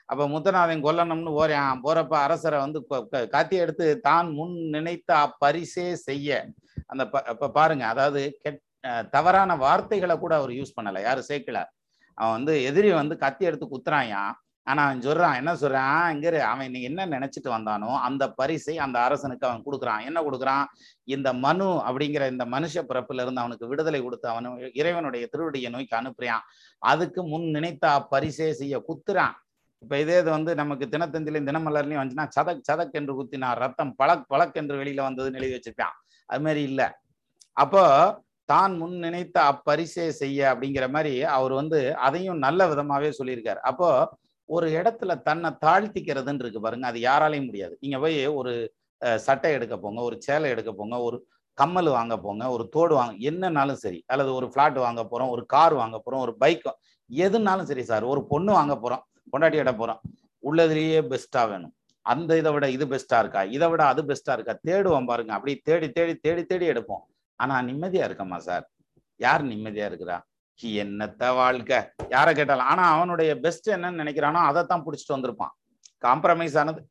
அப்ப 0.06 0.28
முத்தநாதன் 0.28 0.84
கொல்லணும்னு 0.84 1.34
போறான். 1.34 1.82
போறப்ப 1.84 2.14
அரசரை 2.14 2.60
வந்து 2.60 2.86
காத்தி 3.12 3.50
எடுத்து 3.50 4.00
தான் 4.00 4.32
முன் 4.32 4.54
நினைத்த 4.54 5.28
அப்பரிசே 5.28 5.94
செய்ய. 5.94 6.48
அந்த 6.86 7.10
ப- 7.10 7.24
இப்ப 7.30 7.50
பாருங்க. 7.50 7.86
அதாவது 7.86 8.38
கெட் 8.42 8.60
தவறான 9.12 9.56
வார்த்தைகளை 9.56 10.16
கூட 10.18 10.36
அவர் 10.36 10.52
யூஸ் 10.52 10.78
பண்ணல. 10.78 11.02
யாரும் 11.02 11.30
சேர்க்கல. 11.30 11.60
அவன் 12.18 12.36
வந்து 12.38 12.64
எதிரி 12.64 12.90
வந்து 12.92 13.16
கத்தி 13.18 13.46
எடுத்து 13.46 13.68
குத்துறாயா 13.68 14.24
ஆனா 14.68 14.82
அவன் 14.86 15.00
சொல்றான் 15.00 15.36
என்ன 15.36 15.52
சொல்றான்? 15.54 16.04
இங்க 16.14 16.28
அவன் 16.50 16.66
இன்னைக்கு 16.66 16.90
என்ன 16.90 17.06
நினைச்சிட்டு 17.06 17.50
வந்தானோ 17.56 17.90
அந்த 18.08 18.24
பரிசை 18.32 18.76
அந்த 18.78 18.98
அரசனுக்கு 19.00 19.48
அவன் 19.48 19.64
கொடுக்குறான். 19.66 20.04
என்ன 20.06 20.20
கொடுக்குறான்? 20.22 20.66
இந்த 21.08 21.34
மனு 21.34 21.68
அப்படிங்கிற 21.88 22.28
இந்த 22.32 22.46
மனுஷ 22.46 22.84
பிறப்புல 22.90 23.24
இருந்து 23.26 23.42
அவனுக்கு 23.42 23.68
விடுதலை 23.68 24.02
கொடுத்து 24.02 24.28
அவனு 24.30 24.50
இறைவனுடைய 24.74 25.28
திருவடியை 25.34 25.70
நோய்க்கு 25.70 26.00
அனுப்புறான். 26.02 26.46
அதுக்கு 26.82 27.24
முன் 27.24 27.48
நினைத்த 27.50 27.86
அப்பரிசே 28.00 28.50
செய்ய 28.52 28.78
குத்துறான். 28.90 29.36
இப்ப 29.82 30.00
இதே 30.00 30.18
இது 30.20 30.30
வந்து 30.30 30.56
நமக்கு 30.56 30.86
தினத்தந்திலையும் 30.86 31.48
தினமலர்லையும் 31.50 32.02
வந்துச்சுன்னா 32.02 32.28
சதக் 32.38 32.66
சதக் 32.72 32.92
என்று 32.92 33.14
குத்தினான் 33.20 33.58
ரத்தம் 33.58 33.96
பழக் 33.96 34.28
பழக் 34.28 34.56
என்று 34.56 34.76
வெளியில 34.84 35.02
வந்ததுன்னு 35.08 35.40
எழுதி 35.42 35.56
வச்சிருப்பான். 35.56 35.96
அது 36.30 36.42
மாதிரி 36.42 36.62
இல்ல. 36.64 36.82
அப்போ 37.54 37.84
தான் 38.50 38.74
முன் 38.80 38.96
நினைத்த 39.06 39.38
அப்பரிசே 39.52 40.06
செய்ய 40.22 40.40
அப்படிங்கிற 40.52 40.86
மாதிரி 40.96 41.14
அவர் 41.38 41.54
வந்து 41.62 41.80
அதையும் 42.08 42.40
நல்ல 42.46 42.68
விதமாவே 42.72 43.10
சொல்லியிருக்காரு. 43.20 43.60
அப்போ 43.70 43.90
ஒரு 44.50 44.68
இடத்துல 44.80 45.12
தன்னை 45.28 45.50
தாழ்த்திக்கிறதுன்னு 45.66 46.44
இருக்கு 46.44 46.62
பாருங்க 46.66 46.88
அது 46.92 47.00
யாராலையும் 47.10 47.48
முடியாது. 47.50 47.74
நீங்க 47.84 48.00
போய் 48.04 48.18
ஒரு 48.40 48.54
சட்டை 49.28 49.52
எடுக்க 49.58 49.76
போங்க 49.86 50.02
ஒரு 50.10 50.18
சேலை 50.26 50.50
எடுக்க 50.56 50.72
போங்க 50.80 50.98
ஒரு 51.08 51.18
கம்மல் 51.58 51.90
வாங்க 51.98 52.16
போங்க 52.26 52.44
ஒரு 52.56 52.64
தோடு 52.76 52.94
வாங்க 53.00 53.14
என்னன்னாலும் 53.30 53.80
சரி 53.84 54.00
அல்லது 54.14 54.32
ஒரு 54.40 54.48
ஃப்ளாட் 54.52 54.78
வாங்க 54.86 55.02
போறோம் 55.12 55.32
ஒரு 55.36 55.44
கார் 55.54 55.76
வாங்க 55.82 55.98
போறோம் 56.06 56.24
ஒரு 56.26 56.34
பைக் 56.44 56.68
எதுனாலும் 57.10 57.70
சரி 57.72 57.84
சார் 57.92 58.06
ஒரு 58.14 58.22
பொண்ணு 58.32 58.52
வாங்க 58.60 58.76
போறோம் 58.84 59.04
பொண்டாட்டி 59.34 59.60
இட 59.64 59.72
போறோம் 59.82 60.00
உள்ளதுலேயே 60.44 61.00
பெஸ்டா 61.12 61.42
வேணும். 61.52 61.74
அந்த 62.06 62.38
இதை 62.40 62.52
விட 62.54 62.66
இது 62.76 62.86
பெஸ்டா 62.94 63.18
இருக்கா? 63.24 63.42
இதை 63.56 63.68
விட 63.72 63.82
அது 63.92 64.02
பெஸ்டா 64.10 64.34
இருக்கா? 64.38 64.54
தேடுவோம் 64.68 65.10
பாருங்க 65.12 65.32
அப்படி 65.38 65.54
தேடி 65.68 65.88
தேடி 65.98 66.14
தேடி 66.26 66.42
தேடி 66.50 66.66
எடுப்போம். 66.74 67.04
ஆனா 67.44 67.56
நிம்மதியா 67.70 68.06
இருக்கமா 68.10 68.38
சார். 68.48 68.66
யார் 69.20 69.44
நிம்மதியா 69.52 69.88
இருக்கிறா? 69.92 70.18
என்னத்த 70.82 71.24
வாழ்க்கை 71.38 71.78
யாரை 72.14 72.32
கேட்டாலும் 72.34 72.68
ஆனா 72.72 72.84
அவனுடைய 72.96 73.32
பெஸ்ட் 73.46 73.70
என்னன்னு 73.76 74.02
நினைக்கிறானோ 74.02 74.42
அதைத்தான் 74.50 74.84
பிடிச்சிட்டு 74.86 75.16
வந்திருப்பான். 75.16 75.54
காம்ப்ரமைஸ் 76.06 76.58
ஆனது 76.62 76.82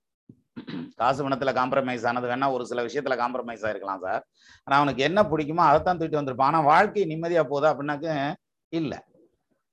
காசு 1.00 1.20
பணத்துல 1.24 1.52
காம்ப்ரமைஸ் 1.58 2.04
ஆனது 2.08 2.26
வேணா 2.30 2.46
ஒரு 2.56 2.64
சில 2.70 2.80
விஷயத்துல 2.86 3.14
காம்ப்ரமைஸ் 3.22 3.62
ஆயிருக்கலாம் 3.66 4.02
சார். 4.06 4.22
ஆனா 4.66 4.74
அவனுக்கு 4.80 5.02
என்ன 5.08 5.20
பிடிக்குமோ 5.30 5.62
அதைத்தான் 5.68 5.98
தூக்கிட்டு 6.00 6.20
வந்திருப்பான். 6.20 6.50
ஆனா 6.52 6.60
வாழ்க்கை 6.72 7.04
நிம்மதியா 7.12 7.44
போதா 7.52 7.70
அப்படின்னாக்க 7.72 8.08
இல்ல. 8.72 8.92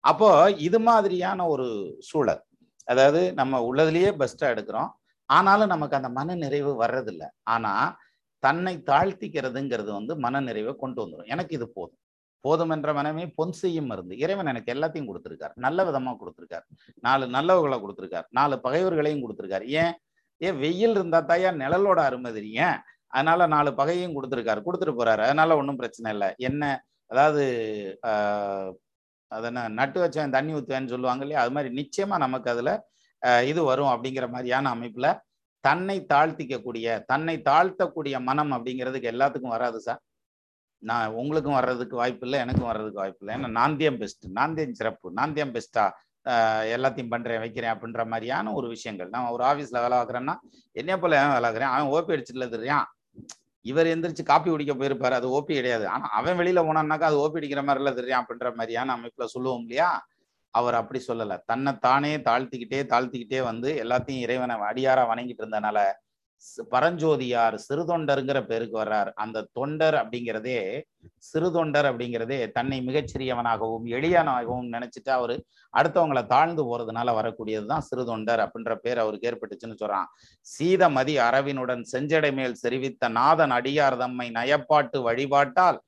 அப்போ 0.03 0.29
இது 0.67 0.79
மாதிரியான 0.79 1.47
ஒரு 1.53 1.67
சூழல். 2.09 2.41
அதாவது 2.91 3.21
நம்ம 3.33 3.59
உள்ளதுலயே 3.69 4.11
பெஸ்டா 4.21 4.47
எடுக்கிறோம். 4.53 4.89
ஆனாலும் 5.29 5.73
நமக்கு 5.73 5.97
அந்த 5.99 6.09
மன 6.19 6.35
நிறைவு 6.43 6.71
வர்றதில்ல. 6.83 7.25
ஆனா 7.55 7.73
தன்னை 8.43 8.73
தாழ்த்திக்கிறதுங்கிறது 8.86 9.91
வந்து 9.91 10.13
மன 10.15 10.41
நிறைவை 10.41 10.73
கொண்டு 10.75 10.99
வந்துடும் 11.04 11.32
எனக்கு 11.34 11.56
இது 11.56 11.67
போதும். 11.71 11.99
போதும் 12.45 12.69
என்ற 12.69 12.89
மனமே 12.93 13.25
பொன் 13.36 13.52
செய்யும் 13.52 13.86
மருந்து. 13.86 14.13
இறைவன் 14.17 14.45
எனக்கு 14.45 14.73
எல்லாத்தையும் 14.73 15.10
கொடுத்துருக்கார். 15.10 15.54
நல்ல 15.56 15.86
விதமாக 15.86 16.17
கொடுத்துருக்கார். 16.21 16.65
நாலு 16.99 17.25
நல்லவர்களை 17.28 17.78
கொடுத்துருக்கார். 17.80 18.28
நாலு 18.30 18.56
பகைவர்களையும் 18.63 19.23
கொடுத்துருக்கார். 19.23 19.65
ஏன்? 19.82 19.93
ஏன் 20.41 20.58
வெயில் 20.58 20.95
இருந்தா 20.97 21.19
தாயா 21.21 21.49
நிழலோட 21.63 21.99
அருமை 21.99 22.32
தெரியும்? 22.34 22.78
அதனால 23.13 23.47
நாலு 23.47 23.69
பகையும் 23.75 24.15
கொடுத்துருக்காரு. 24.17 24.62
கொடுத்துட்டு 24.65 24.95
போறாரு. 24.99 25.21
அதனால 25.28 25.56
ஒன்றும் 25.58 25.75
பிரச்சனை 25.75 26.12
இல்லை. 26.12 26.30
என்ன? 26.49 26.63
அதாவது 27.12 27.43
ஆஹ் 28.08 28.71
நட்டு 29.80 29.99
வச்சேன் 30.04 30.36
தண்ணி 30.36 30.52
ஊற்றுவேன்னு 30.54 30.93
சொல்லுவாங்க 30.93 31.23
இல்லையா? 31.25 31.41
அது 31.43 31.52
மாதிரி 31.56 31.69
நிச்சயமா 31.80 32.15
நமக்கு 32.17 32.49
அதுல 32.54 32.71
இது 33.45 33.62
வரும் 33.63 33.91
அப்படிங்கிற 33.93 34.25
மாதிரியான 34.30 34.69
அமைப்புல 34.75 35.08
தன்னை 35.67 35.97
தாழ்த்திக்கக்கூடிய 36.13 36.87
தன்னை 37.11 37.35
தாழ்த்தக்கூடிய 37.49 38.15
மனம் 38.29 38.51
அப்படிங்கிறதுக்கு 38.55 39.11
எல்லாத்துக்கும் 39.13 39.55
வராது 39.55 39.79
சார் 39.87 40.01
நான் 40.83 41.15
உங்களுக்கும் 41.21 41.57
வர்றதுக்கு 41.59 41.95
வாய்ப்பு 42.01 42.25
இல்லை 42.27 42.37
எனக்கும் 42.43 42.69
வர்றதுக்கு 42.69 43.01
வாய்ப்பு 43.01 43.21
இல்லை. 43.23 43.33
ஏன்னா 43.37 43.49
நாந்தியம் 43.59 43.97
பெஸ்ட் 44.01 44.25
நாந்தியம் 44.37 44.77
சிறப்பு 44.79 45.07
நாந்தியம் 45.19 45.51
பெஸ்ட்டா 45.55 45.85
எல்லாத்தையும் 46.75 47.11
பண்றேன் 47.13 47.41
வைக்கிறேன் 47.43 47.73
அப்படின்ற 47.73 48.01
மாதிரியான 48.11 48.53
ஒரு 48.59 48.67
விஷயங்கள். 48.75 49.09
நான் 49.15 49.33
ஒரு 49.35 49.43
ஆஃபீஸில் 49.49 49.81
வேலை 49.83 49.95
பார்க்குறேன்னா 49.97 50.35
என்னைய 50.79 50.97
போல 51.03 51.17
ஏன் 51.21 51.33
வேலை 51.35 51.45
பார்க்குறேன்? 51.47 51.73
அவன் 51.73 51.91
ஓபி 51.95 52.13
அடிச்சுட்டுல 52.15 52.47
தெரியான் 52.55 52.87
இவர் 53.65 53.89
எந்திரிச்சு 53.93 54.23
காப்பி 54.31 54.49
குடிக்க 54.49 54.73
போயிருப்பாரு 54.81 55.15
அது 55.19 55.27
ஓபி 55.37 55.53
கிடையாது. 55.59 55.85
ஆனா 55.93 56.05
அவன் 56.19 56.37
வெளியில 56.41 56.59
போனான்னாக்கா 56.67 57.09
அது 57.09 57.17
ஓபி 57.25 57.39
அடிக்கிற 57.39 57.61
மாதிரிலாம் 57.69 57.99
தெரியும் 57.99 58.19
அப்படின்ற 58.21 58.49
மாதிரியான 58.59 58.95
அமைப்புல 58.97 59.27
சொல்லுவோம் 59.35 59.63
இல்லையா? 59.65 59.89
அவர் 60.51 60.79
அப்படி 60.81 60.99
சொல்லல. 61.07 61.33
தன்னை 61.45 61.71
தானே 61.88 62.13
தாழ்த்திக்கிட்டே 62.27 62.81
தாழ்த்திக்கிட்டே 62.93 63.41
வந்து 63.49 63.71
எல்லாத்தையும் 63.85 64.23
இறைவனை 64.27 64.55
அடியாரா 64.69 65.03
வணங்கிட்டு 65.12 65.43
இருந்தனால 65.43 65.79
பரஞ்சோதியார் 66.73 67.55
சிறுதொண்டருங்கிற 67.65 68.39
பேருக்கு 68.49 68.75
வர்றார். 68.81 69.09
அந்த 69.23 69.43
தொண்டர் 69.57 69.95
அப்படிங்கிறதே 70.01 70.59
சிறுதொண்டர் 71.29 71.88
அப்படிங்கிறதே 71.89 72.38
தன்னை 72.57 72.77
மிகச்சிறியவனாகவும் 72.88 73.85
எளியனாகவும் 73.97 74.69
நினைச்சிட்டு 74.75 75.12
அவரு 75.17 75.35
அடுத்தவங்களை 75.73 76.23
தாழ்ந்து 76.33 76.63
போறதுனால 76.69 77.13
வரக்கூடியதுதான் 77.17 77.88
சிறுதொண்டர் 77.89 78.43
அப்படின்ற 78.45 78.75
பேர் 78.83 79.01
அவருக்கு 79.03 79.29
ஏற்பட்டுச்சுன்னு 79.31 79.79
சொல்றான். 79.81 80.07
சீதமதி 80.47 81.15
அரவினுடன் 81.27 81.83
செஞ்சடை 81.93 82.31
மேல் 82.39 82.55
செறிவித்த 82.63 83.09
நாதன் 83.19 83.55
அடியார் 83.57 83.99
தம்மை 84.03 84.29
நயப்பாட்டு 84.39 84.99
வழிபாட்டால் 85.09 85.79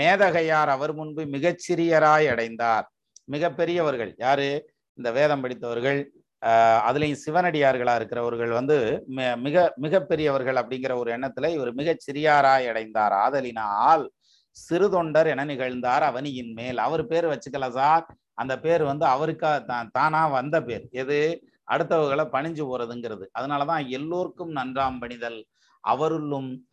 மேதகையார் 0.00 0.72
அவர் 0.76 0.94
முன்பு 1.00 1.24
மிகச்சிறியராய் 1.36 2.28
அடைந்தார். 2.34 2.86
மிகப்பெரியவர்கள். 3.32 4.14
யாரு? 4.16 4.72
இந்த 4.94 5.12
வேதம் 5.12 5.40
படித்தவர்கள். 5.40 6.10
ஆஹ் 6.46 6.80
சிவனடியார்களாக 6.80 7.16
சிவனடியார்களா 7.26 7.94
இருக்கிறவர்கள் 7.94 8.50
வந்து 8.50 9.04
மி- 9.10 9.36
மிக 9.36 9.74
மிகப்பெரியவர்கள் 9.76 10.54
அப்படிங்கிற 10.54 10.96
ஒரு 10.96 11.18
எண்ணத்துல 11.18 11.48
இவர் 11.48 11.74
மிகச் 11.74 12.10
சிறியாராய் 12.10 12.68
அடைந்தார் 12.68 13.12
ஆதலினால் 13.12 14.10
சிறுதொண்டர் 14.50 15.26
என 15.26 15.44
நிகழ்ந்தார் 15.44 16.02
அவனியின் 16.02 16.52
மேல். 16.52 16.78
அவர் 16.78 17.06
பேர் 17.06 17.24
வச்சுக்கல 17.24 17.70
சார். 17.70 18.16
அந்த 18.34 18.60
பேர் 18.60 18.82
வந்து 18.82 19.06
அவருக்கா 19.06 19.64
தான் 19.64 19.90
தானா 19.92 20.28
வந்த 20.28 20.62
பேர். 20.62 20.88
எது? 20.90 21.48
அடுத்தவர்களை 21.70 22.28
பணிஞ்சு 22.32 22.66
போறதுங்கிறது. 22.66 23.26
அதனாலதான் 23.38 23.88
எல்லோருக்கும் 23.88 24.56
நன்றாம் 24.56 25.00
பணிதல். 25.00 25.46
அவருள்ளும் 25.80 26.68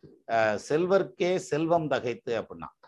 செல்வர்க்கே 0.68 1.36
செல்வம் 1.36 1.88
தகைத்து 1.88 2.40
அப்படின்னா. 2.40 2.83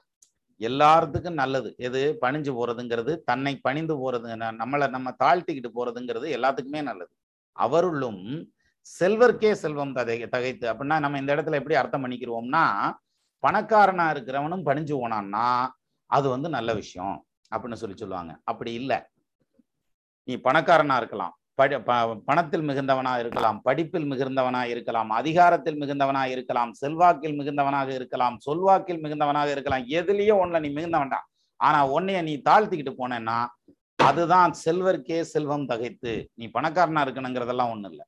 எல்லாத்துக்கும் 0.58 1.38
நல்லது. 1.42 1.74
எது? 1.78 2.18
பணிஞ்சு 2.20 2.52
போறதுங்கிறது 2.58 3.16
தன்னை 3.24 3.56
பணிந்து 3.56 3.94
போறது 3.96 4.36
நம்மளை 4.62 4.88
நம்ம 4.88 5.14
தாழ்த்திக்கிட்டு 5.24 5.70
போறதுங்கிறது 5.74 6.28
எல்லாத்துக்குமே 6.36 6.82
நல்லது. 6.82 7.14
அவருள்ளும் 7.52 8.52
செல்வர்க்கே 9.00 9.52
செல்வம் 9.52 9.92
தகை 9.92 10.28
தகைத்து. 10.28 10.72
அப்படின்னா 10.72 10.98
நம்ம 11.00 11.18
இந்த 11.18 11.34
இடத்துல 11.36 11.58
எப்படி 11.60 11.74
அர்த்தம் 11.74 12.04
பண்ணிக்கிறோம்னா 12.04 12.92
பணக்காரனா 13.42 14.06
இருக்கிறவனும் 14.14 14.66
பணிஞ்சு 14.68 14.94
போனான்னா 15.02 15.68
அது 16.10 16.28
வந்து 16.28 16.48
நல்ல 16.48 16.74
விஷயம் 16.74 17.26
அப்படின்னு 17.56 17.80
சொல்லி 17.82 17.96
சொல்லுவாங்க. 17.96 18.40
அப்படி 18.44 18.72
இல்லை. 18.72 18.98
நீ 20.28 20.36
பணக்காரனா 20.36 20.96
இருக்கலாம். 20.96 21.38
படி 21.58 21.78
ப- 21.80 22.16
பணத்தில் 22.24 22.62
மிகுந்தவனா 22.62 23.18
இருக்கலாம் 23.18 23.62
படிப்பில் 23.62 24.12
மிகுந்தவனா 24.12 24.64
இருக்கலாம் 24.64 25.12
அதிகாரத்தில் 25.12 25.80
மிகுந்தவனா 25.80 26.24
இருக்கலாம் 26.24 26.72
செல்வாக்கில் 26.80 27.36
மிகுந்தவனாக 27.38 27.88
இருக்கலாம் 27.94 28.36
சொல்வாக்கில் 28.46 29.00
மிகுந்தவனாக 29.02 29.50
இருக்கலாம் 29.50 29.84
எதுலயோ 29.90 30.34
ஒன்றில் 30.36 30.62
நீ 30.62 30.70
மிகுந்தவன்டா 30.76 31.20
ஆனா 31.60 31.78
உன்னைய 31.92 32.22
நீ 32.22 32.42
தாழ்த்திக்கிட்டு 32.48 32.94
போனேன்னா 32.98 33.38
அதுதான் 33.98 34.52
செல்வர்க்கே 34.64 35.22
செல்வம் 35.24 35.66
தகைத்து 35.66 36.26
நீ 36.34 36.50
பணக்காரனா 36.54 37.00
இருக்கணுங்கிறதெல்லாம் 37.04 37.70
ஒன்றும் 37.70 37.92
இல்லை. 37.92 38.04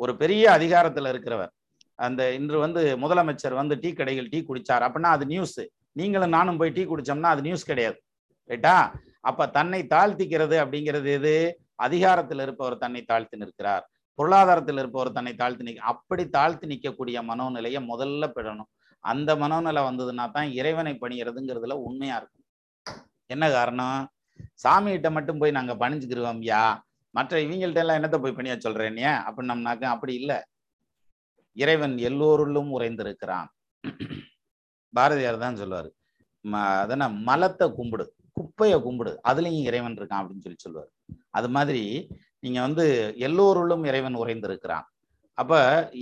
ஒரு 0.00 0.16
பெரிய 0.16 0.50
அதிகாரத்துல 0.50 1.08
இருக்கிறவர் 1.08 1.52
அந்த 1.98 2.32
இன்று 2.32 2.58
வந்து 2.58 2.96
முதலமைச்சர் 2.96 3.52
வந்து 3.52 3.78
டீ 3.78 3.92
கடையில் 3.92 4.28
டீ 4.28 4.42
குடிச்சார் 4.42 4.82
அப்படின்னா 4.82 5.10
அது 5.10 5.26
நியூஸ் 5.26 5.60
நீங்களும் 5.92 6.28
நானும் 6.28 6.58
போய் 6.58 6.70
டீ 6.70 6.84
குடிச்சோம்னா 6.84 7.22
அது 7.26 7.42
நியூஸ் 7.42 7.64
கிடையாது. 7.64 7.98
ரைட்டா 8.50 8.74
அப்ப 9.20 9.46
தன்னை 9.48 9.82
தாழ்த்திக்கிறது 9.86 10.56
அப்படிங்கிறது 10.62 11.12
எது? 11.12 11.34
அதிகாரத்தில் 11.78 12.38
இருப்பவர் 12.38 12.78
தன்னை 12.78 13.02
தாழ்த்தி 13.02 13.36
நிற்கிறார். 13.36 13.90
பொருளாதாரத்தில் 14.14 14.78
இருப்பவர் 14.78 15.12
தன்னை 15.12 15.34
தாழ்த்தி 15.34 15.64
நிற்க 15.64 15.82
அப்படி 15.82 16.28
தாழ்த்தி 16.28 16.66
நிற்கக்கூடிய 16.66 17.22
மனோநிலையை 17.22 17.84
முதல்ல 17.88 18.30
பெறணும். 18.34 18.96
அந்த 19.00 19.36
மனோநிலை 19.36 19.80
வந்ததுன்னா 19.80 20.30
தான் 20.30 20.50
இறைவனை 20.50 20.98
பணியறதுங்கிறதுல 21.00 21.72
உண்மையா 21.72 22.16
இருக்கும். 22.16 22.44
என்ன 23.26 23.50
காரணம்? 23.50 24.08
சாமிகிட்ட 24.68 25.10
மட்டும் 25.10 25.38
போய் 25.38 25.50
நாங்க 25.50 25.74
பணிஞ்சுக்கிருவோம் 25.74 26.42
யா? 26.42 26.80
மற்ற 27.10 27.38
இவங்கள்ட்ட 27.38 27.74
எல்லாம் 27.74 28.02
என்னத்த 28.02 28.22
போய் 28.22 28.32
பணிய 28.32 28.56
சொல்றேன் 28.58 28.96
ஏன் 28.96 29.06
அப்படின்னம்னாக்க 29.06 29.84
அப்படி 29.84 30.14
இல்லை. 30.14 30.44
இறைவன் 31.52 31.94
எல்லோருள்ளும் 31.94 32.70
உறைந்திருக்கிறான். 32.78 33.46
பாரதியார் 34.92 35.38
தான் 35.38 35.56
சொல்லுவாரு. 35.56 35.90
ம- 36.42 37.18
மலத்தை 37.22 37.72
கும்பிடு. 37.72 38.14
குப்பையை 38.32 38.80
கும்பிடு. 38.80 39.20
அதுலயும் 39.28 39.60
இறைவன் 39.60 39.94
இருக்கான் 39.94 40.22
அப்படின்னு 40.22 40.40
சொல்லி 40.40 40.56
சொல்லுவார். 40.56 40.90
அது 41.38 41.48
மாதிரி 41.56 41.82
நீங்க 42.44 42.58
வந்து 42.66 42.84
எல்லோருள்ளும் 43.26 43.84
இறைவன் 43.90 44.16
உறைந்திருக்கிறான். 44.22 44.86
அப்ப 45.38 45.54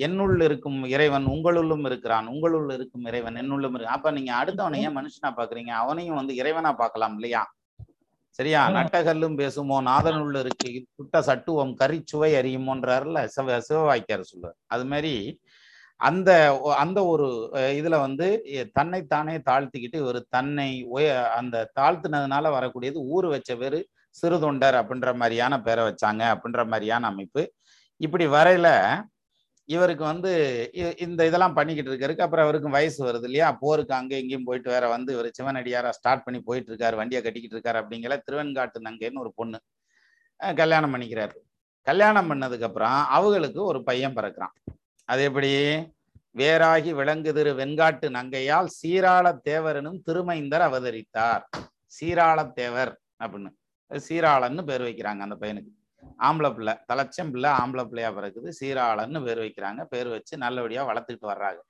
என்னுள் 0.06 0.42
இருக்கும் 0.46 0.78
இறைவன் 0.94 1.26
உங்களுள்ளும் 1.32 1.84
இருக்கிறான் 1.88 2.26
உங்களுள் 2.34 2.68
இருக்கும் 2.76 3.06
இறைவன் 3.10 3.36
என்னுள்ளும் 3.42 3.74
இருக்கு 3.76 3.96
அப்ப 3.96 4.10
நீங்க 4.18 4.32
அடுத்தவனை 4.40 4.78
ஏன் 4.86 4.96
மனுஷனா 4.98 5.30
பாக்குறீங்க? 5.38 5.72
அவனையும் 5.82 6.18
வந்து 6.20 6.34
இறைவனா 6.40 6.70
பார்க்கலாம் 6.82 7.16
இல்லையா? 7.18 7.42
சரியா? 8.38 8.62
நட்டகல்லும் 8.76 9.36
பேசுமோ 9.40 9.76
நாதனுள்ள 9.90 10.38
இருக்கு 10.44 10.70
சுட்ட 10.96 11.20
சட்டுவம் 11.28 11.74
கரிச்சுவை 11.80 12.30
அறியுமோன்றாருல 12.40 13.20
சிவ 13.34 13.58
சிவவாய்க்கார் 13.68 14.30
சொல்லுவார். 14.30 14.58
அது 14.74 14.84
மாதிரி 14.92 15.14
அந்த 16.00 16.30
அந்த 16.84 16.98
ஒரு 17.12 17.26
இதுல 17.80 17.96
வந்து 18.06 18.26
தன்னைத்தானே 18.78 19.36
தாழ்த்திக்கிட்டு 19.48 19.98
ஒரு 20.08 20.20
தன்னை 20.36 20.68
அந்த 21.38 21.62
தாழ்த்தினதுனால 21.78 22.50
வரக்கூடியது 22.56 22.98
ஊர் 23.14 23.28
வச்ச 23.34 23.52
பேரு 23.62 23.80
சிறு 24.18 24.36
தொண்டர் 24.44 24.76
அப்படின்ற 24.80 25.10
மாதிரியான 25.20 25.54
பேரை 25.66 25.82
வச்சாங்க 25.88 26.22
அப்படின்ற 26.34 26.62
மாதிரியான 26.72 27.06
அமைப்பு. 27.12 27.42
இப்படி 28.00 28.26
வரையில 28.36 28.68
இவருக்கு 29.68 30.04
வந்து 30.10 30.32
இந்த 31.06 31.20
இதெல்லாம் 31.28 31.56
பண்ணிக்கிட்டு 31.58 31.90
இருக்காருக்கு. 31.90 32.26
அப்புறம் 32.26 32.44
அவருக்கு 32.46 32.68
வயசு 32.76 32.98
வருது 33.06 33.26
இல்லையா? 33.28 33.48
போருக்கு 33.62 33.94
அங்கே 34.00 34.20
இங்கேயும் 34.22 34.46
போயிட்டு 34.48 34.70
வேற 34.74 34.84
வந்து 34.88 35.10
இவர் 35.16 35.28
சிவனடியாரா 35.38 35.90
ஸ்டார்ட் 35.98 36.24
பண்ணி 36.26 36.40
போயிட்டு 36.48 36.70
இருக்காரு. 36.72 36.96
வண்டியை 37.00 37.22
கட்டிக்கிட்டு 37.24 37.56
இருக்காரு 37.56 37.80
அப்படிங்கிற 37.82 38.16
திருவெண்காட்டு 38.26 38.86
நங்கைன்னு 38.88 39.22
ஒரு 39.24 39.32
பொண்ணு 39.34 39.60
கல்யாணம் 40.60 40.94
பண்ணிக்கிறாரு. 40.94 41.36
கல்யாணம் 41.86 42.28
பண்ணதுக்கு 42.30 42.68
அப்புறம் 42.68 42.98
அவங்களுக்கு 43.16 43.60
ஒரு 43.70 43.80
பையன் 43.88 44.16
பிறக்கிறான். 44.16 44.54
அது 45.08 45.22
எப்படி? 45.28 45.52
வேறாகி 46.40 46.90
விளங்குதிரு 47.00 47.52
வெண்காட்டு 47.60 48.06
நங்கையால் 48.16 48.68
சீராள 48.78 49.26
தேவரனும் 49.48 50.00
திருமைந்தர் 50.06 50.64
அவதரித்தார். 50.68 51.44
சீராள 51.96 52.38
தேவர் 52.58 52.92
அப்படின்னு. 53.24 53.50
சீராளன்னு 53.90 54.62
பேர் 54.70 54.84
வைக்கிறாங்க 54.88 55.20
அந்த 55.26 55.36
பையனுக்கு. 55.42 55.72
ஆம்பளை 56.26 56.50
பிள்ளை 56.56 56.74
தலைச்சம் 56.90 57.30
பிள்ளை 57.34 57.50
ஆம்பளை 57.60 57.84
பிள்ளையா 57.90 58.10
பிறகுது 58.18 58.48
சீராளன்னு 58.58 59.20
பேர் 59.26 59.40
வைக்கிறாங்க. 59.44 59.80
பேர் 59.92 60.08
வச்சு 60.14 60.34
நல்லபடியா 60.44 60.82
வளர்த்துக்கிட்டு 60.90 61.32
வர்றாங்க 61.32 61.60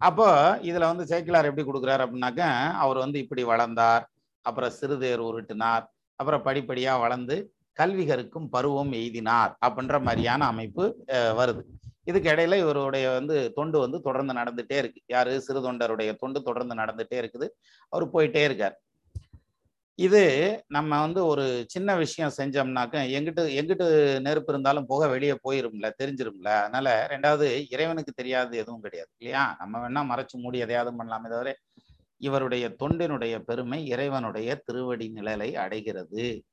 அப்போ 0.00 0.28
இதுல 0.68 0.86
வந்து 0.90 1.04
சேக்கிலார் 1.10 1.48
எப்படி 1.48 1.64
கொடுக்குறாரு 1.66 2.02
அப்படின்னாக்க 2.04 2.42
அவர் 2.84 2.98
வந்து 3.04 3.18
இப்படி 3.24 3.42
வளர்ந்தார் 3.50 4.04
அப்புறம் 4.44 4.74
சிறுதேர் 4.80 5.22
உருட்டினார் 5.28 5.84
அப்புறம் 6.20 6.44
படிப்படியா 6.46 6.92
வளர்ந்து 7.04 7.36
கல்விகருக்கும் 7.78 8.48
பருவம் 8.54 8.92
எய்தினார் 9.00 9.52
அப்படின்ற 9.66 9.96
மாதிரியான 10.06 10.46
அமைப்பு 10.52 10.84
வருது. 11.40 11.62
இதுக்கு 12.10 12.28
இடையில 12.32 12.56
இவருடைய 12.62 13.06
வந்து 13.18 13.36
தொண்டு 13.58 13.76
வந்து 13.84 13.98
தொடர்ந்து 14.06 14.32
நடந்துட்டே 14.40 14.76
இருக்கு. 14.82 15.00
யாரு? 15.14 15.32
சிறு 15.46 15.60
தொண்டருடைய 15.66 16.10
தொண்டு 16.22 16.38
தொடர்ந்து 16.48 16.74
நடந்துட்டே 16.80 17.16
இருக்குது. 17.22 17.46
அவர் 17.92 18.04
போயிட்டே 18.14 18.42
இருக்கார். 18.48 18.76
இது 19.96 20.64
நம்ம 20.68 21.00
வந்து 21.00 21.26
ஒரு 21.26 21.64
சின்ன 21.68 21.96
விஷயம் 21.96 22.32
செஞ்சோம்னாக்க 22.36 22.94
எங்கிட்டு 23.16 23.42
எங்கிட்டு 23.58 24.20
நெருப்பு 24.20 24.52
இருந்தாலும் 24.52 24.86
போக 24.86 25.08
வெளியே 25.08 25.38
போயிரும்ல 25.48 25.90
தெரிஞ்சிரும்ல. 26.02 26.48
அதனால 26.48 27.06
ரெண்டாவது 27.10 27.66
இறைவனுக்கு 27.70 28.12
தெரியாது 28.12 28.56
எதுவும் 28.56 28.80
கிடையாது 28.80 29.10
இல்லையா? 29.18 29.56
நம்ம 29.58 29.88
வேணா 29.88 30.06
மறைச்சு 30.08 30.32
மூடி 30.32 30.58
எதையாவது 30.58 31.04
பண்ணலாமே 31.04 31.28
தவிர 31.28 31.58
இவருடைய 32.16 32.74
தொண்டினுடைய 32.82 33.38
பெருமை 33.38 33.86
இறைவனுடைய 33.86 34.62
திருவடி 34.64 35.12
நிழலை 35.14 35.54
அடைகிறது. 35.54 36.44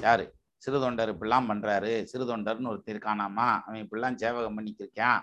யாரு? 0.00 0.34
சிறு 0.56 0.80
தொண்டர் 0.80 1.18
இப்படிலாம் 1.18 1.48
பண்றாரு. 1.48 2.02
சிறு 2.02 2.36
தொண்டர்னு 2.36 2.70
ஒருத்தர் 2.72 2.96
இருக்கானாமா? 2.96 3.60
அவன் 3.66 3.88
இப்படிலாம் 3.88 4.14
சேவகம் 4.14 4.58
பண்ணிக்கிருக்கான். 4.58 5.20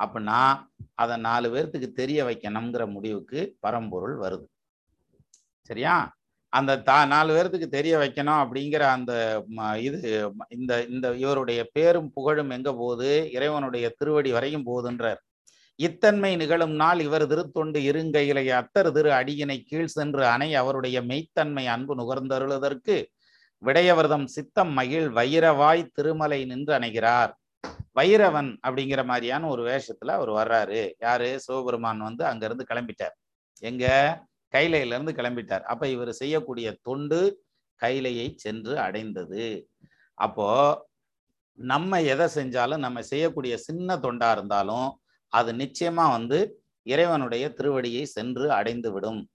அப்படின்னா 0.00 0.66
அதை 0.94 1.16
நாலு 1.16 1.54
பேர்த்துக்கு 1.54 1.92
தெரிய 1.92 2.24
வைக்கணுங்கிற 2.24 2.90
முடிவுக்கு 2.90 3.56
பரம்பொருள் 3.60 4.18
வருது. 4.18 4.46
சரியா? 5.62 6.17
அந்த 6.52 6.78
தா 6.78 7.06
நாலு 7.06 7.30
பேர்த்துக்கு 7.34 7.66
தெரிய 7.66 7.96
வைக்கணும் 7.98 8.40
அப்படிங்கிற 8.42 8.80
அந்த 8.80 9.44
இது 9.78 10.32
இந்த 10.48 10.84
இந்த 10.84 11.06
இவருடைய 11.16 11.66
பேரும் 11.72 12.10
புகழும் 12.14 12.50
எங்க 12.50 12.72
போகுது? 12.72 13.30
இறைவனுடைய 13.32 13.88
திருவடி 13.98 14.32
வரையும் 14.32 14.66
போகுதுன்றார். 14.66 15.20
இத்தன்மை 15.76 16.36
நிகழும் 16.36 16.74
நாள் 16.74 17.00
இவர் 17.00 17.26
திருத்தொண்டு 17.26 17.80
இருங்கையிலே 17.80 18.44
அத்தர் 18.60 18.90
திரு 18.90 19.10
அடியினை 19.10 19.58
கீழ் 19.64 19.94
சென்று 19.96 20.26
அணை 20.26 20.54
அவருடைய 20.54 21.00
மெய்த்தன்மை 21.02 21.66
அன்பு 21.66 21.94
நுகர்ந்தருளுதற்கு 21.94 22.96
விடையவர்தம் 23.62 24.24
சித்தம் 24.24 24.72
மகிழ் 24.72 25.06
வைரவாய் 25.14 25.84
திருமலை 25.92 26.44
நின்று 26.44 26.72
அணைகிறார். 26.78 27.32
வைரவன் 28.00 28.50
அப்படிங்கிற 28.66 29.04
மாதிரியான 29.04 29.48
ஒரு 29.48 29.62
வேஷத்துல 29.70 30.10
அவர் 30.18 30.30
வர்றாரு. 30.30 30.92
யாரு? 31.00 31.40
சிவபெருமான் 31.40 31.98
வந்து 31.98 32.24
அங்கிருந்து 32.24 32.66
கிளம்பிட்டார். 32.68 33.16
எங்க? 33.62 33.86
கைலையிலிருந்து 34.54 35.12
கிளம்பிட்டார். 35.12 35.60
அப்போ 35.62 35.88
இவர் 35.88 36.12
செய்யக்கூடிய 36.12 36.76
தொண்டு 36.82 37.44
கைலையை 37.80 38.34
சென்று 38.34 38.78
அடைந்தது. 38.78 39.68
அப்போ 40.14 40.48
நம்ம 41.58 42.00
எதை 42.02 42.26
செஞ்சாலும் 42.34 42.76
நம்ம 42.76 43.02
செய்யக்கூடிய 43.02 43.56
சின்ன 43.56 43.96
தொண்டா 43.96 44.30
இருந்தாலும் 44.30 44.88
அது 45.32 45.52
நிச்சயமா 45.52 46.10
வந்து 46.10 46.38
இறைவனுடைய 46.82 47.54
திருவடியை 47.56 48.02
சென்று 48.02 48.52
அடைந்து 48.52 48.92
விடும் 48.92 49.30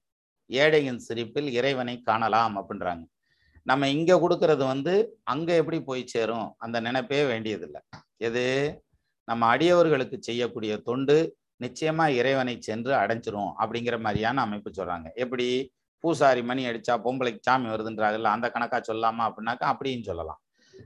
ஏழையின் 0.49 1.01
சிரிப்பில் 1.07 1.49
இறைவனை 1.51 2.01
காணலாம் 2.01 2.55
அப்படின்றாங்க. 2.57 3.03
நம்ம 3.63 3.89
இங்க 3.89 4.13
கொடுக்கறது 4.15 4.63
வந்து 4.65 4.93
அங்க 5.23 5.55
எப்படி 5.55 5.81
போய் 5.81 6.07
சேரும்? 6.07 6.55
அந்த 6.57 6.81
நினைப்பே 6.81 7.27
வேண்டியதில்லை. 7.27 7.81
எது? 8.17 8.45
நம்ம 9.27 9.57
அடியவர்களுக்கு 9.57 10.17
செய்யக்கூடிய 10.19 10.77
தொண்டு 10.77 11.37
நிச்சயமா 11.59 12.05
இறைவனை 12.19 12.55
சென்று 12.59 12.93
அடைஞ்சிரும் 12.93 13.51
அப்படிங்கிற 13.63 13.97
மாதிரியான 13.99 14.41
அமைப்பு 14.41 14.71
சொல்றாங்க. 14.77 15.07
எப்படி? 15.15 15.47
பூசாரி 16.03 16.41
மணி 16.43 16.63
அடிச்சா 16.69 16.93
பொம்பளைக்கு 17.05 17.45
சாமி 17.47 17.67
வருதுன்றாங்கல்ல 17.69 18.33
அந்த 18.35 18.47
கணக்கா 18.55 18.79
சொல்லாமா 18.87 19.23
அப்படின்னாக்கா 19.27 19.67
அப்படியும் 19.73 20.07
சொல்லலாம். 20.09 20.39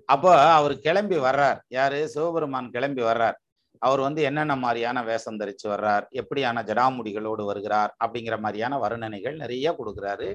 அப்போ 0.06 0.32
அவர் 0.60 0.73
கிளம்பி 0.80 1.17
வர்றார். 1.17 1.60
யாரு? 1.67 1.99
சிவபெருமான் 2.10 2.71
கிளம்பி 2.71 3.01
வர்றார். 3.01 3.38
அவர் 3.82 3.99
வந்து 3.99 4.21
என்னென்ன 4.21 4.56
மாதிரியான 4.56 5.03
வேஷம் 5.03 5.39
தரிச்சு 5.39 5.67
வர்றார்? 5.67 6.06
எப்படியான 6.21 6.63
ஜடாமுடிகளோடு 6.69 7.43
வருகிறார்? 7.45 7.91
அப்படிங்கிற 8.06 8.39
மாதிரியான 8.39 8.77
வர்ணனைகள் 8.86 9.36
நிறைய 9.36 9.75
கொடுக்குறாரு. 9.80 10.30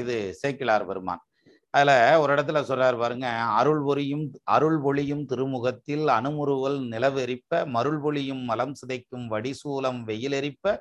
இது 0.00 0.16
சேக்கிலார் 0.42 0.86
பெருமான். 0.86 1.22
அதுல 1.74 2.20
ஒரு 2.20 2.34
இடத்துல 2.34 2.60
சொல்றாரு 2.68 2.98
பாருங்க 2.98 3.28
அருள் 3.30 3.82
பொறியும் 3.82 4.24
அருள் 4.44 4.78
பொழியும் 4.80 5.24
திருமுகத்தில் 5.24 6.06
அணுமுறுவல் 6.06 6.78
நிலவெறிப்ப 6.88 7.66
மருள் 7.66 8.00
பொழியும் 8.00 8.42
மலம் 8.44 8.74
சிதைக்கும் 8.80 9.26
வடிசூலம் 9.30 10.00
வெயிலெரிப்ப 10.06 10.74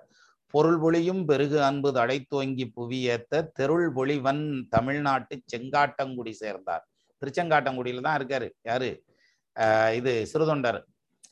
பொருள் 0.54 0.80
பொழியும் 0.80 1.25
பெருகு 1.25 1.63
அன்பு 1.63 1.91
தடைத்தோங்கி 1.91 2.65
புவியேத்த 2.75 3.51
தெருள் 3.54 3.93
பொழிவன் 3.93 4.67
தமிழ்நாட்டு 4.69 5.41
செங்காட்டங்குடி 5.54 6.32
சேர்ந்தார். 6.32 6.84
திருச்செங்காட்டங்குடியில 7.21 8.01
தான் 8.01 8.19
இருக்காரு. 8.21 8.49
யாரு? 8.62 8.89
ஆஹ் 9.56 9.93
இது 9.93 10.27
சிறுதொண்டர். 10.34 10.80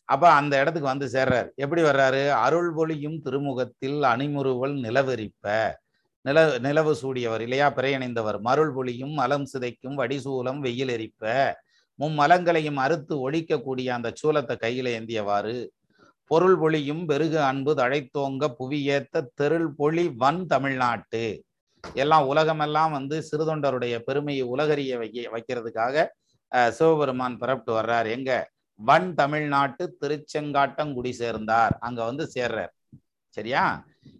அப்ப 0.06 0.32
அந்த 0.32 0.60
இடத்துக்கு 0.60 0.89
வந்து 0.89 1.08
சேர்றாரு. 1.08 1.50
எப்படி 1.56 1.82
வர்றாரு? 1.82 2.30
அருள் 2.30 2.74
பொழியும் 2.74 3.22
திருமுகத்தில் 3.22 4.02
அணிமுறுவல் 4.04 4.76
நிலவெறிப்ப 4.80 5.45
நில 6.21 6.58
நிலவு 6.60 6.93
சூடியவர் 7.01 7.39
இல்லையா? 7.39 7.73
பிறையணிந்தவர். 7.75 8.39
மருள் 8.39 8.73
பொழியும் 8.73 9.13
மலம் 9.13 9.47
சிதைக்கும் 9.53 9.97
வடிசூலம் 10.01 10.60
வெயில் 10.60 10.91
எரிப்ப. 10.97 11.53
மும்மலங்களையும் 11.99 12.75
அறுத்து 12.75 13.32
ஒழிக்கக்கூடிய 13.32 13.89
அந்த 13.89 14.13
சூலத்தை 14.21 14.55
கையில 14.65 14.89
ஏந்தியவாறு. 14.99 15.67
பொருள் 16.25 16.58
பொழியும் 16.60 17.05
பெருகு 17.05 17.41
அன்பு 17.41 17.75
தழைத்தோங்க 17.75 18.47
புவியேத்த 18.60 19.25
தெருள் 19.34 19.69
பொழி 19.77 20.05
வன் 20.15 20.45
தமிழ்நாட்டு. 20.45 21.23
எல்லாம் 21.93 22.27
உலகமெல்லாம் 22.27 22.91
வந்து 22.91 23.23
சிறுதொண்டருடைய 23.32 23.99
பெருமையை 23.99 24.43
உலகறிய 24.45 24.97
வைக்க 24.97 25.29
வைக்கிறதுக்காக 25.36 26.05
சிவபெருமான் 26.69 27.38
பிறப்பிட்டு 27.38 27.71
வர்றார். 27.71 28.10
எங்க? 28.10 28.32
வன் 28.79 29.13
தமிழ்நாட்டு 29.13 29.97
திருச்செங்காட்டங்குடி 30.01 31.10
சேர்ந்தார். 31.10 31.77
அங்க 31.79 32.03
வந்து 32.03 32.29
சேர்றார். 32.36 32.73
சரியா? 33.29 33.63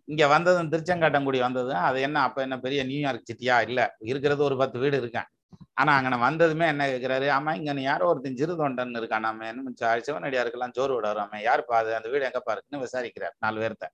இங்க 0.06 0.24
வந்ததும் 0.28 0.72
திருச்செங்காட்டங்குடி 0.72 1.40
வந்ததும் 1.40 1.84
அது 1.88 2.00
என்ன 2.02 2.22
அப்ப 2.22 2.42
என்ன 2.42 2.58
பெரிய 2.60 2.84
நியூயார்க் 2.84 3.30
சிட்டியா 3.30 3.58
இல்ல. 3.68 3.80
இருக்கிறது 4.04 4.42
ஒரு 4.44 4.58
பத்து 4.58 4.78
வீடு 4.80 4.98
இருக்கேன். 4.98 5.28
ஆனா 5.74 5.92
அங்கே 5.98 6.18
வந்ததுமே 6.24 6.66
என்ன 6.68 6.84
கேட்கிறாரு 6.88 7.28
ஆமா 7.36 7.52
இங்க 7.60 7.82
யாரோ 7.82 8.08
ஒருத்தன் 8.08 8.38
சிறு 8.38 8.54
தொண்டன் 8.56 8.98
இருக்கான் 9.00 9.26
நம்ம 9.28 9.48
என்ன 9.52 9.72
சிவனடியாருக்கெல்லாம் 10.08 10.76
ஜோறு 10.78 10.94
விடாரு 10.98 11.18
யாரு 11.44 11.64
பாது? 11.68 11.90
அந்த 11.96 12.10
வீடு 12.10 12.28
எங்க 12.30 12.42
பாருக்குன்னு 12.48 12.84
விசாரிக்கிறார் 12.86 13.36
நாலு 13.38 13.62
பேர்த்த. 13.64 13.88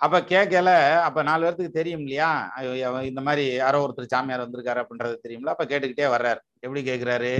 அப்ப 0.00 0.16
கேட்கல 0.30 0.70
அப்ப 1.00 1.18
நாலு 1.22 1.44
பேர்த்துக்கு 1.44 1.78
தெரியும் 1.78 2.00
இல்லையா? 2.00 2.30
இந்த 3.10 3.20
மாதிரி 3.20 3.44
யாரோ 3.54 3.80
ஒருத்தர் 3.84 4.12
சாமியார் 4.14 4.44
வந்திருக்காரு 4.44 4.82
அப்படின்றது 4.82 5.24
தெரியும்ல 5.24 5.54
அப்ப 5.54 5.64
கேட்டுக்கிட்டே 5.64 6.08
வர்றாரு. 6.16 6.40
எப்படி 6.60 6.82
கேட்கிறாரு 6.90 7.32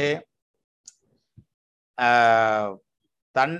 தன் 3.36 3.54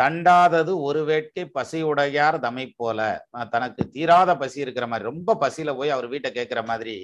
தண்டாதது 0.00 0.72
ஒரு 0.88 1.00
வேட்கை 1.08 1.44
பசியுடையார் 1.56 2.38
தமை 2.46 2.66
போல. 2.72 2.98
தனக்கு 3.54 3.82
தீராத 3.96 4.30
பசி 4.42 4.58
இருக்கிற 4.64 4.86
மாதிரி 4.86 5.08
ரொம்ப 5.10 5.36
பசியில 5.42 5.74
போய் 5.78 5.94
அவர் 5.96 6.08
வீட்டை 6.12 6.30
கேட்கிற 6.30 6.60
மாதிரி 6.70 6.94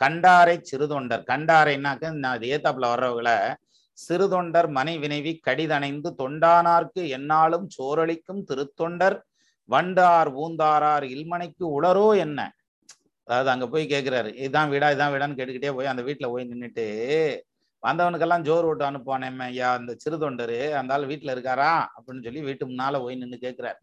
கண்டாரை 0.00 0.56
சிறுதொண்டர். 0.70 1.24
கண்டாரைனாக்க 1.32 2.12
நான் 2.24 2.46
ஏத்தாப்புல 2.52 2.90
வர்றவங்களை 2.92 3.36
சிறுதொண்டர் 3.98 4.68
மனை 4.76 4.94
வினைவி 4.98 5.32
கடிதணைந்து 5.46 6.10
தொண்டானார்க்கு 6.20 7.02
என்னாலும் 7.16 7.66
சோரளிக்கும் 7.76 8.42
திருத்தொண்டர் 8.50 9.16
வண்டார் 9.68 10.30
ஊந்தாரார் 10.44 11.04
இல்மனைக்கு 11.14 11.64
உளரோ 11.76 12.08
என்ன? 12.24 12.38
அதாவது 13.26 13.50
அங்க 13.54 13.66
போய் 13.72 13.84
கேட்கிறாரு 13.92 14.30
இதான் 14.46 14.70
வீடா 14.72 14.88
இதான் 14.94 15.12
வீடான்னு 15.14 15.38
கேட்டுக்கிட்டே 15.38 15.74
போய் 15.76 15.92
அந்த 15.92 16.02
வீட்டுல 16.08 16.28
போய் 16.32 16.48
நின்றுட்டு 16.50 16.86
வந்தவனுக்கெல்லாம் 17.82 18.42
ஜோர் 18.42 18.64
ஓட்டு 18.64 18.84
அனுப்புவானேம்மா 18.90 19.42
ஐயா 19.42 19.72
அந்த 19.72 19.94
சிறு 19.96 20.16
தொண்டரு 20.16 20.72
அந்த 20.72 20.94
ஆள் 20.94 21.06
வீட்டுல 21.06 21.34
இருக்காரா? 21.34 21.86
அப்படின்னு 21.96 22.24
சொல்லி 22.24 22.40
வீட்டு 22.40 22.66
முன்னால 22.66 23.00
போய் 23.00 23.16
நின்று 23.16 23.38
கேட்கிறார் 23.38 23.78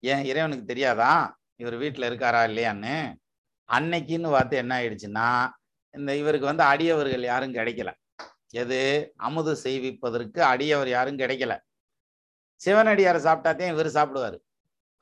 ஏன் 0.00 0.24
இறைவனுக்கு 0.24 0.64
தெரியாதா? 0.64 1.38
இவர் 1.56 1.74
வீட்டுல 1.74 2.08
இருக்காரா 2.10 2.42
இல்லையான்னு? 2.50 3.14
அன்னைக்குன்னு 3.68 4.30
பார்த்து 4.30 4.56
என்ன 4.56 4.72
ஆயிடுச்சுன்னா 4.80 5.48
இந்த 5.94 6.16
இவருக்கு 6.16 6.46
வந்து 6.46 6.62
அடியவர்கள் 6.62 7.22
யாரும் 7.22 7.54
கிடைக்கல. 7.54 7.90
எது? 8.52 9.12
அமுது 9.16 9.56
செய்விப்பதற்கு 9.56 10.40
அடியவர் 10.42 10.88
யாரும் 10.88 11.18
கிடைக்கல. 11.18 11.54
சிவனடியாரை 12.60 13.20
சாப்பிட்டாத்தையும் 13.26 13.68
இவர் 13.68 13.86
சாப்பிடுவாரு. 13.86 14.38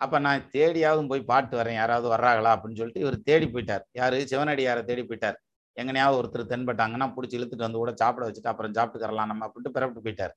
அப்ப 0.01 0.19
நான் 0.19 0.51
தேடியாவது 0.51 1.09
போய் 1.09 1.23
பாட்டு 1.23 1.55
வரேன் 1.59 1.75
யாராவது 1.75 2.09
வர்றாங்களா 2.15 2.51
அப்படின்னு 2.55 2.81
சொல்லிட்டு 2.81 3.01
இவர் 3.01 3.23
தேடி 3.23 3.47
போயிட்டார். 3.47 3.85
யாரு? 3.93 4.27
சிவனடியாரை 4.31 4.83
தேடி 4.85 5.03
போயிட்டார். 5.03 5.39
எங்கனையாவது 5.81 6.19
ஒருத்தர் 6.21 6.51
தென்பட்டாங்கன்னா 6.53 7.07
பிடிச்சி 7.17 7.37
இழுத்துட்டு 7.39 7.67
வந்து 7.67 7.83
கூட 7.83 7.93
சாப்பிட 8.03 8.25
வச்சுட்டு 8.29 8.53
அப்புறம் 8.53 8.77
சாப்பிட்டுக்கரலாம் 8.79 9.31
நம்ம 9.33 9.47
அப்படின்ட்டு 9.49 9.75
பிறப்பிட்டு 9.77 10.05
போயிட்டார். 10.07 10.35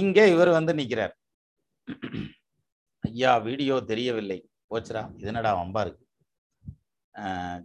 இங்கே 0.00 0.24
இவர் 0.34 0.50
வந்து 0.58 0.72
நிற்கிறார் 0.80 1.14
ஐயா 3.04 3.32
வீடியோ 3.46 3.76
தெரியவில்லை. 3.90 4.38
போச்சுரா 4.70 5.02
இது 5.18 5.28
என்னடா 5.30 5.50
வம்பா 5.60 5.80
இருக்கு? 5.84 6.04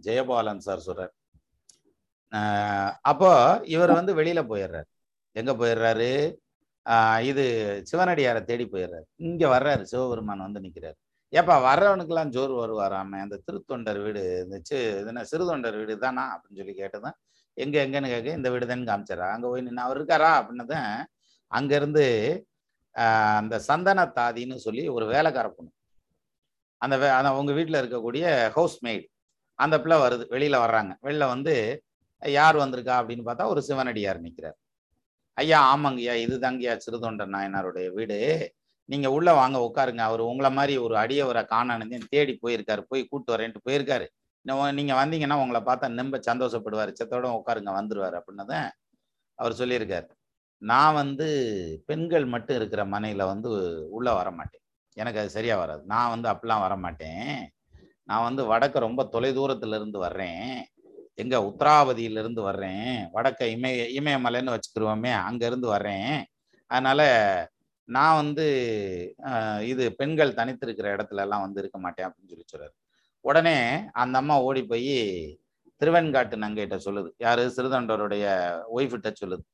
ஜெயபாலன் 0.06 0.64
சார் 0.66 0.86
சொல்றார். 0.86 1.12
அப்போ 3.10 3.30
இவர் 3.74 3.98
வந்து 3.98 4.12
வெளியில 4.20 4.40
போயிடுறாரு. 4.50 4.88
எங்க 5.40 5.52
போயிடுறாரு? 5.60 6.10
இது 7.30 7.44
சிவனடியாரை 7.90 8.40
தேடி 8.50 8.64
போயிடுறாரு. 8.74 9.06
இங்க 9.28 9.44
வர்றாரு. 9.54 9.82
சிவபெருமான் 9.92 10.46
வந்து 10.46 10.62
நிற்கிறாரு 10.66 10.98
ஏப்பா 11.32 11.54
வர்றவனுக்கெல்லாம் 11.64 12.28
ஜோறு 12.28 12.54
வருவாராமே? 12.58 13.18
அந்த 13.24 13.40
திருத்தொண்டர் 13.46 14.02
வீடு 14.02 14.22
இருந்துச்சு. 14.42 14.62
சி 14.62 14.76
என்ன 15.06 15.24
சிறுதொண்டர் 15.32 15.76
வீடு 15.76 15.98
தானா? 15.98 16.24
அப்படின்னு 16.34 16.56
சொல்லி 16.56 16.74
கேட்டதான் 16.82 17.16
எங்க 17.56 17.86
எங்கன்னு 17.86 18.06
கேட்க 18.06 18.30
இந்த 18.30 18.50
வீடு 18.50 18.66
தான் 18.66 18.84
காமிச்சாரா. 18.90 19.26
அங்க 19.34 19.46
போய் 19.48 19.62
நின்று 19.62 19.82
அவர் 19.82 19.98
இருக்காரா? 19.98 20.30
அப்படின்னதான் 20.40 20.90
அங்கேருந்து 21.52 22.04
ஆஹ் 22.94 23.36
அந்த 23.36 23.58
சந்தன 23.58 24.04
தாதின்னு 24.16 24.56
சொல்லி 24.56 24.88
ஒரு 24.88 25.06
வேலைக்கார 25.06 25.48
பொண்ணு. 25.48 25.70
அந்த 26.82 26.96
வே 26.98 27.08
அந்த 27.08 27.30
உங்க 27.34 27.52
வீட்டில் 27.52 27.80
இருக்கக்கூடிய 27.82 28.24
ஹவுஸ் 28.50 28.84
மெய்டு 28.84 29.06
அந்த 29.58 29.80
பிள்ளை 29.80 29.98
வருது 29.98 30.24
வெளியில 30.34 30.56
வர்றாங்க. 30.64 30.92
வெளியில 31.02 31.26
வந்து 31.26 31.54
யார் 32.22 32.56
வந்திருக்கா? 32.56 32.94
அப்படின்னு 33.00 33.26
பார்த்தா 33.28 33.44
ஒரு 33.46 33.62
சிவனடியார் 33.62 34.20
நிற்கிறார் 34.20 34.56
ஐயா 35.38 35.58
ஆமாங்கய்யா 35.76 36.14
இது 36.24 36.38
தாங்கய்யா 36.38 36.74
சிறுதொண்டர் 36.86 37.32
நாயனாருடைய 37.36 37.88
வீடு. 37.92 38.18
நீங்க 38.88 39.10
உள்ள 39.10 39.32
வாங்க 39.32 39.58
உட்காருங்க. 39.58 39.98
அவர் 39.98 40.20
உங்களை 40.20 40.52
மாதிரி 40.52 40.76
ஒரு 40.76 40.94
அடியவரை 40.94 41.44
காணானு 41.44 42.00
தேடி 42.08 42.38
போயிருக்காரு. 42.42 42.80
போய் 42.88 43.04
கூட்டு 43.04 43.36
வரேன்ட்டு 43.36 43.62
போயிருக்காரு. 43.68 44.06
இன்னும் 44.42 44.74
நீங்க 44.74 44.94
வந்தீங்கன்னா 44.94 45.34
உங்களை 45.34 45.60
பார்த்தா 45.60 45.88
நம்ப 45.88 46.20
சந்தோஷப்படுவார். 46.26 46.94
செத்தோட 47.00 47.40
உட்காருங்க 47.40 47.72
வந்துடுவார் 47.80 48.20
அப்படின்னதான் 48.20 48.70
அவர் 49.34 49.52
சொல்லியிருக்காரு. 49.52 50.08
நான் 50.58 50.94
வந்து 50.94 51.28
பெண்கள் 51.86 52.24
மட்டும் 52.24 52.56
இருக்கிற 52.56 52.84
மனையில் 52.84 53.24
வந்து 53.24 53.50
உள்ள 53.90 54.12
வர 54.12 54.30
மாட்டேன் 54.30 54.60
எனக்கு 54.92 55.20
அது 55.20 55.30
சரியா 55.30 55.58
வராது. 55.58 55.82
நான் 55.84 56.10
வந்து 56.10 56.28
அப்படிலாம் 56.28 56.60
வர 56.60 56.76
மாட்டேன் 56.76 57.50
நான் 58.04 58.22
வந்து 58.22 58.42
வடக்க 58.54 58.78
ரொம்ப 58.78 59.04
தொலை 59.04 59.38
தூரத்துல 59.38 59.74
இருந்து 59.74 59.98
வர்றேன். 59.98 60.66
எங்க 61.14 61.38
உத்தராவதியிலிருந்து 61.38 62.40
வர்றேன். 62.42 63.08
வடக்க 63.14 63.44
இமய 63.54 63.86
இமயமலைன்னு 64.00 64.52
வச்சுக்கிருவோமே 64.52 65.12
அங்கேருந்து 65.30 65.66
வர்றேன். 65.74 66.24
அதனால 66.66 67.02
நான் 67.96 68.18
வந்து 68.20 68.46
இது 69.72 69.84
பெண்கள் 70.00 70.38
தனித்திருக்கிற 70.38 70.86
இடத்துல 70.96 71.24
எல்லாம் 71.26 71.44
வந்து 71.46 71.60
இருக்க 71.62 71.78
மாட்டேன் 71.84 72.06
அப்படின்னு 72.08 72.32
சொல்லி 72.32 72.46
சொல்றாரு. 72.52 72.74
உடனே 73.28 73.56
அந்த 74.02 74.14
அம்மா 74.22 74.34
ஓடி 74.48 74.62
போய் 74.72 74.96
திருவெண்காட்டு 75.80 76.36
நங்கைகிட்ட 76.44 76.76
சொல்லுது. 76.86 77.10
யாரு? 77.26 77.42
சிறுதண்டோருடைய 77.56 78.24
ஒய்ஃபிட்ட 78.76 79.10
சொல்லுது. 79.22 79.44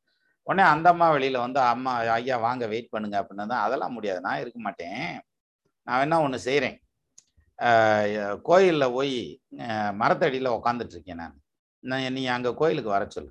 உடனே 0.46 0.64
அந்த 0.72 0.86
அம்மா 0.94 1.06
வெளியில 1.16 1.38
வந்து 1.44 1.60
அம்மா 1.72 1.92
ஐயா 2.16 2.36
வாங்க 2.46 2.64
வெயிட் 2.72 2.92
பண்ணுங்க 2.94 3.16
அப்படின்னு 3.22 3.50
தான். 3.52 3.64
அதெல்லாம் 3.66 3.94
முடியாது. 3.96 4.20
நான் 4.26 4.42
இருக்க 4.44 4.58
மாட்டேன். 4.66 5.04
நான் 5.86 6.00
வேணா 6.02 6.18
ஒன்று 6.26 6.40
செய்கிறேன் 6.48 6.76
கோயிலில் 8.48 8.94
போய் 8.98 9.16
மரத்தடியில் 10.02 10.54
உக்காந்துட்டு 10.58 10.94
இருக்கேன் 10.96 11.20
நான். 11.22 11.36
நான் 11.84 12.14
நீ 12.18 12.22
அங்கே 12.36 12.52
கோயிலுக்கு 12.60 12.90
வர 12.96 13.04
சொல்லு. 13.16 13.30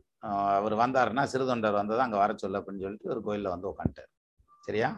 அவர் 0.58 0.76
வந்தாருன்னா 0.84 1.24
சிறுதொண்டர் 1.34 1.80
வந்ததை 1.82 2.02
அங்கே 2.06 2.20
வர 2.24 2.32
சொல்லு 2.44 2.60
அப்படின்னு 2.60 2.86
சொல்லிட்டு 2.86 3.12
ஒரு 3.14 3.22
கோயிலில் 3.28 3.54
வந்து 3.56 3.70
உட்காந்துட்டார் 3.72 4.12
சரியா? 4.68 4.90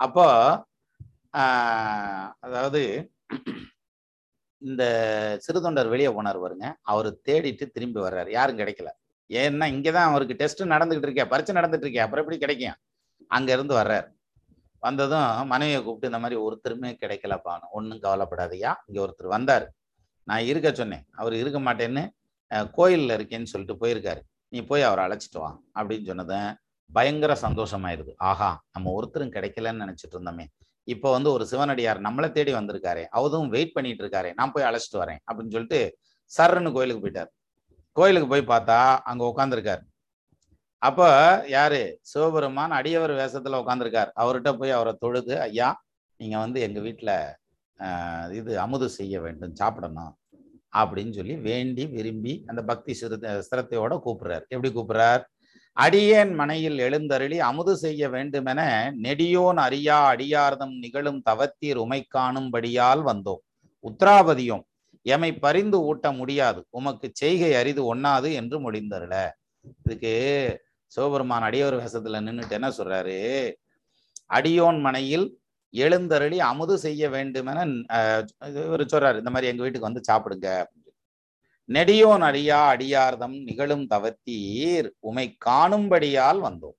அப்போ 0.00 0.26
அதாவது 2.44 2.80
இந்த 4.62 4.82
சிறுதொண்டர் 5.44 5.92
வெளியே 5.94 6.10
போனார் 6.16 6.38
பாருங்க. 6.44 6.66
அவர் 6.92 7.08
தேடிட்டு 7.28 7.64
திரும்பி 7.74 8.00
வர்றாரு. 8.06 8.30
யாரும் 8.38 8.60
கிடைக்கல. 8.60 8.90
ஏன்னா 9.30 9.66
இங்கே 9.74 9.90
தான் 9.96 10.08
அவருக்கு 10.10 10.38
டெஸ்ட் 10.42 10.62
நடந்துகிட்டு 10.74 11.08
இருக்கே 11.08 11.26
பரீட்சை 11.32 11.54
நடந்துட்டு 11.58 11.86
இருக்கே 11.86 12.04
அப்புறம் 12.04 12.22
எப்படி 12.24 12.38
கிடைக்கும்? 12.44 12.78
அங்க 13.36 13.48
இருந்து 13.56 13.74
வர்றாரு. 13.80 14.08
வந்ததும் 14.82 15.50
மனைவியை 15.52 15.80
கூப்பிட்டு 15.84 16.10
இந்த 16.10 16.20
மாதிரி 16.24 16.36
ஒருத்தருமே 16.46 16.90
கிடைக்கலப்பான்னு 17.02 17.68
ஒன்றும் 17.78 18.02
கவலைப்படாதையா 18.06 18.72
இங்கே 18.88 19.00
ஒருத்தர் 19.04 19.34
வந்தார். 19.36 19.66
நான் 20.28 20.48
இருக்க 20.50 20.68
சொன்னேன். 20.80 21.04
அவர் 21.20 21.34
இருக்க 21.42 21.58
மாட்டேன்னு 21.68 22.04
கோயிலில் 22.50 22.74
கோயில்ல 22.76 23.16
இருக்கேன்னு 23.18 23.50
சொல்லிட்டு 23.52 23.80
போயிருக்காரு. 23.82 24.20
நீ 24.52 24.58
போய் 24.70 24.88
அவரை 24.88 25.02
அழைச்சிட்டு 25.06 25.40
வா 25.42 25.50
அப்படின்னு 25.78 26.08
சொன்னதும் 26.10 26.50
பயங்கர 26.90 27.32
சந்தோஷமாயிருது 27.42 28.12
ஆஹா 28.28 28.50
நம்ம 28.74 28.92
ஒருத்தரும் 28.92 29.32
கிடைக்கலன்னு 29.32 29.82
நினைச்சிட்டு 29.84 30.16
இருந்தோமே. 30.16 30.44
இப்போ 30.88 31.08
வந்து 31.12 31.30
ஒரு 31.32 31.44
சிவனடியார் 31.46 31.98
நம்மளை 32.04 32.28
தேடி 32.32 32.52
வந்திருக்காரு 32.54 33.02
அவதும் 33.12 33.50
வெயிட் 33.54 33.74
பண்ணிட்டு 33.74 34.02
இருக்காரு 34.04 34.30
நான் 34.38 34.52
போய் 34.52 34.68
அழைச்சிட்டு 34.68 35.02
வரேன் 35.02 35.20
அப்படின்னு 35.28 35.54
சொல்லிட்டு 35.56 35.80
சர்ன்னு 36.32 36.70
கோயிலுக்கு 36.72 37.02
போயிட்டார். 37.04 37.30
கோயிலுக்கு 37.96 38.28
போய் 38.28 38.50
பார்த்தா 38.50 38.78
அங்க 39.10 39.22
உட்காந்துருக்காரு 39.30 39.82
அப்ப 40.82 41.02
யாரு? 41.50 41.80
சிவபெருமான் 42.10 42.74
அடியவர் 42.76 43.12
வேஷத்துல 43.16 43.60
உட்காந்துருக்கார் 43.62 44.10
அவர்கிட்ட 44.16 44.50
போய் 44.58 44.70
அவரை 44.70 44.92
தொழுது 44.98 45.34
ஐயா 45.44 45.68
நீங்க 46.20 46.36
வந்து 46.38 46.58
எங்க 46.60 46.80
வீட்டுல 46.80 47.10
ஆஹ், 47.80 48.28
இது 48.32 48.52
அமுது 48.60 48.86
செய்ய 48.94 49.16
வேண்டும் 49.20 49.56
சாப்பிடணும் 49.56 50.12
அப்படின்னு 50.72 51.12
சொல்லி 51.12 51.34
வேண்டி 51.44 51.84
விரும்பி 51.92 52.32
அந்த 52.48 52.60
பக்தி 52.64 52.92
சிறு 52.94 53.16
சிரத்தையோட 53.46 53.92
கூப்பிடுறார். 54.04 54.44
எப்படி 54.48 54.70
கூப்பிடுறார்? 54.70 55.22
அடியேன் 55.78 56.32
மனையில் 56.34 56.78
எழுந்தருளி 56.84 57.36
அமுது 57.48 57.74
செய்ய 57.82 58.02
வேண்டுமென 58.14 58.60
நெடியோன் 59.04 59.58
அறியா 59.64 59.98
அடியார்தம் 60.10 60.74
நிகழும் 60.82 61.20
தவத்தீர் 61.28 61.80
உமை 61.84 62.00
காணும்படியால் 62.14 63.02
வந்தோம். 63.08 63.42
உத்ராபதியும் 63.84 64.64
எமை 65.06 65.30
பரிந்து 65.38 65.78
ஊட்ட 65.88 66.06
முடியாது 66.18 66.60
உமக்கு 66.72 67.06
செய்கை 67.20 67.50
அரிது 67.60 67.82
ஒண்ணாது 67.92 68.30
என்று 68.40 68.56
முடிந்தருள. 68.64 69.14
இதுக்கு 69.82 70.14
சிவபெருமான் 70.92 71.46
அடியோர் 71.48 71.76
வேஷத்துல 71.80 72.20
நின்னுட்டு 72.26 72.56
என்ன 72.58 72.70
சொல்றாரு? 72.78 73.16
அடியோன் 74.30 74.80
மனையில் 74.86 75.26
எழுந்தருளி 75.74 76.38
அமுது 76.50 76.74
செய்ய 76.84 77.02
வேண்டுமென 77.14 77.58
அஹ், 77.96 78.24
இவர் 78.62 78.84
சொல்றாரு 78.92 79.20
இந்த 79.22 79.32
மாதிரி 79.32 79.50
எங்க 79.52 79.62
வீட்டுக்கு 79.64 79.90
வந்து 79.90 80.08
சாப்பிடுங்க 80.08 80.48
அப்படின்னு 80.62 80.87
நெடியோன் 81.68 82.22
அறியா 82.22 82.58
அடியார்தம் 82.72 83.34
நிகழும் 83.46 83.86
தவத்தீர் 83.90 84.88
உமை 85.00 85.26
காணும்படியால் 85.46 86.40
வந்தோம். 86.46 86.76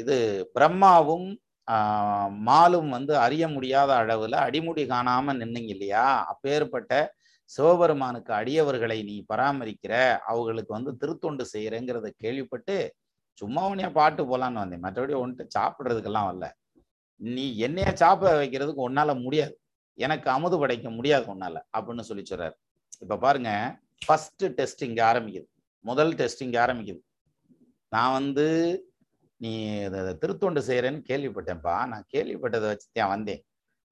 இது 0.00 0.16
பிரம்மாவும் 0.54 1.28
ஆஹ் 1.68 2.30
மாலும் 2.48 2.90
வந்து 2.90 3.14
அறிய 3.18 3.44
முடியாத 3.48 3.90
அளவுல 4.02 4.34
அடிமுடி 4.46 4.82
காணாம 4.86 5.34
நின்னீங்க 5.40 5.70
இல்லையா? 5.74 6.04
அப்பேற்பட்ட 6.32 6.92
சிவபெருமானுக்கு 7.50 8.32
அடியவர்களை 8.32 8.98
நீ 9.04 9.16
பராமரிக்கிற 9.32 9.94
அவங்களுக்கு 10.26 10.72
வந்து 10.72 10.92
திருத்தொண்டு 10.96 11.44
செய்யறேங்கிறத 11.54 12.08
கேள்விப்பட்டு 12.24 12.76
சும்மா 13.38 13.62
உன்னைய 13.70 13.90
பாட்டு 13.92 14.22
போலான்னு 14.30 14.62
வந்தேன். 14.64 14.84
மற்றபடி 14.86 15.14
ஒன்ட்டு 15.24 15.44
சாப்பிடுறதுக்கெல்லாம் 15.56 16.28
வரல. 16.30 16.46
நீ 17.20 17.46
என்னைய 17.58 17.90
சாப்பிட 18.02 18.30
வைக்கிறதுக்கு 18.40 18.88
உன்னால 18.90 19.12
முடியாது. 19.24 19.54
எனக்கு 20.04 20.28
அமுது 20.30 20.56
படைக்க 20.58 20.88
முடியாது 20.98 21.26
உன்னால 21.34 21.56
அப்படின்னு 21.76 22.06
சொல்லி 22.10 22.24
சொல்றாரு. 22.30 22.56
இப்ப 23.04 23.18
பாருங்க 23.24 23.50
ஃபர்ஸ்ட் 24.06 24.44
டெஸ்ட் 24.58 24.82
இங்க 24.88 25.00
ஆரம்பிக்குது. 25.12 25.48
முதல் 25.84 26.12
டெஸ்ட் 26.20 26.44
இங்க 26.46 26.58
ஆரம்பிக்குது. 26.66 27.00
நான் 27.94 28.16
வந்து 28.18 28.46
நீ 29.40 29.52
திருத்தொண்டு 30.22 30.60
செய்யறேன்னு 30.68 31.00
கேள்விப்பட்டேன்ப்பா. 31.10 31.76
நான் 31.92 32.06
கேள்விப்பட்டதை 32.14 32.66
வச்சு 32.72 32.88
தான் 32.98 33.12
வந்தேன். 33.14 33.42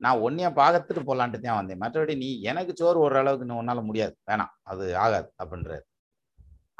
நான் 0.04 0.22
உன்னைய 0.26 0.48
பார்த்துட்டு 0.60 1.02
போகலான்ட்டு 1.08 1.40
தான் 1.40 1.58
வந்தேன். 1.60 1.80
மற்றபடி 1.82 2.14
நீ 2.22 2.28
எனக்கு 2.50 2.72
சோறு 2.80 2.98
ஒரு 3.06 3.16
அளவுக்கு 3.20 3.48
நீ 3.50 3.54
உன்னால் 3.60 3.88
முடியாது. 3.88 4.14
வேணாம் 4.30 4.52
அது 4.72 4.84
ஆகாது 5.04 5.28
அப்படின்றாரு. 5.42 5.84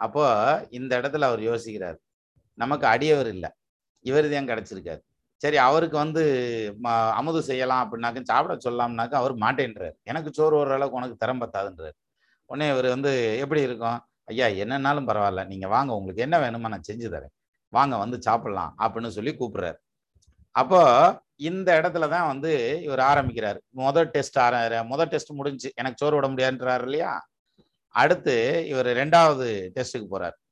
அப்போ 0.05 0.25
இந்த 0.79 0.93
இடத்துல 1.01 1.29
அவர் 1.31 1.43
யோசிக்கிறார். 1.51 1.99
நமக்கு 2.59 2.87
அடியவர் 2.87 3.31
இல்லை. 3.35 3.51
இவர் 4.11 4.29
தான் 4.35 4.51
கிடச்சிருக்காரு. 4.53 5.03
சரி 5.45 5.57
அவருக்கு 5.57 5.97
வந்து 5.97 6.23
ம- 6.83 7.11
அமுது 7.11 7.43
செய்யலாம் 7.43 7.89
அப்படின்னாக்க 7.89 8.23
சாப்பிட 8.23 8.71
சொல்லலாம்னாக்க 8.71 9.15
அவர் 9.15 9.35
மாட்டேன்றார். 9.35 9.93
எனக்கு 10.03 10.33
சோறு 10.33 10.57
ஒரு 10.57 10.73
அளவுக்கு 10.73 10.97
உனக்கு 10.97 11.17
திறம் 11.17 11.41
பத்தாதுன்றார். 11.41 11.93
உடனே 12.47 12.71
இவர் 12.71 12.87
வந்து 12.87 13.39
எப்படி 13.39 13.61
இருக்கும்? 13.61 14.01
ஐயா 14.25 14.47
என்னன்னாலும் 14.47 15.07
பரவாயில்ல. 15.07 15.47
நீங்கள் 15.47 15.71
வாங்க 15.71 15.95
உங்களுக்கு 15.95 16.23
என்ன 16.23 16.39
வேணுமோ 16.39 16.69
நான் 16.69 16.83
செஞ்சு 16.93 17.21
தரேன். 17.21 17.57
வாங்க 17.69 17.97
வந்து 17.97 18.23
சாப்பிடலாம் 18.23 18.77
அப்படின்னு 18.79 19.09
சொல்லி 19.09 19.37
கூப்பிடுறாரு. 19.39 19.77
அப்போ 20.51 21.23
இந்த 21.37 21.81
இடத்துல 21.81 22.09
தான் 22.09 22.27
வந்து 22.27 22.83
இவர் 22.83 22.99
ஆரம்பிக்கிறார். 22.99 23.61
முதல் 23.69 24.11
டெஸ்ட் 24.11 24.39
ஆர 24.39 24.85
முதல் 24.85 25.09
டெஸ்ட் 25.09 25.31
முடிஞ்சு 25.31 25.73
எனக்கு 25.75 26.07
சோறு 26.07 26.29
விட 26.29 26.29
முடியாதுன்றாரு 26.29 26.83
இல்லையா? 26.83 27.29
அடுத்து 27.89 28.67
இவர் 28.67 28.87
ரெண்டாவது 28.87 29.71
டெஸ்ட்டுக்கு 29.75 30.07
போறார். 30.11 30.44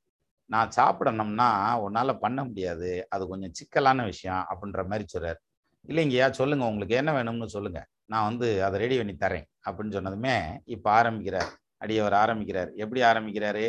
நான் 0.52 0.74
சாப்பிடணும்னா 0.76 1.48
உன்னால் 1.84 2.20
பண்ண 2.24 2.40
முடியாது. 2.48 2.90
அது 3.08 3.22
கொஞ்சம் 3.26 3.52
சிக்கலான 3.52 4.04
விஷயம் 4.04 4.44
அப்படின்ற 4.50 4.80
மாதிரி 4.90 5.04
சொல்கிறார் 5.06 5.40
இல்லைங்கய்யா 5.88 6.30
சொல்லுங்கள் 6.30 6.68
உங்களுக்கு 6.68 6.94
என்ன 6.94 7.10
வேணும்னு 7.18 7.54
சொல்லுங்கள் 7.54 7.86
நான் 8.12 8.28
வந்து 8.28 8.48
அதை 8.64 8.76
ரெடி 8.80 8.96
பண்ணி 8.96 9.14
தரேன் 9.14 9.46
அப்படின்னு 9.66 9.94
சொன்னதுமே 9.96 10.36
இப்போ 10.64 10.90
ஆரம்பிக்கிறார். 10.90 11.50
அடியவர் 11.82 12.16
ஆரம்பிக்கிறார். 12.24 12.70
எப்படி 12.74 13.00
ஆரம்பிக்கிறாரு? 13.02 13.68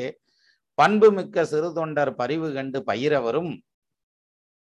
பண்பு 0.74 1.08
மிக்க 1.12 1.46
சிறு 1.46 1.70
தொண்டர் 1.74 2.12
பரிவு 2.16 2.48
கண்டு 2.54 2.80
பயிரவரும். 2.88 3.54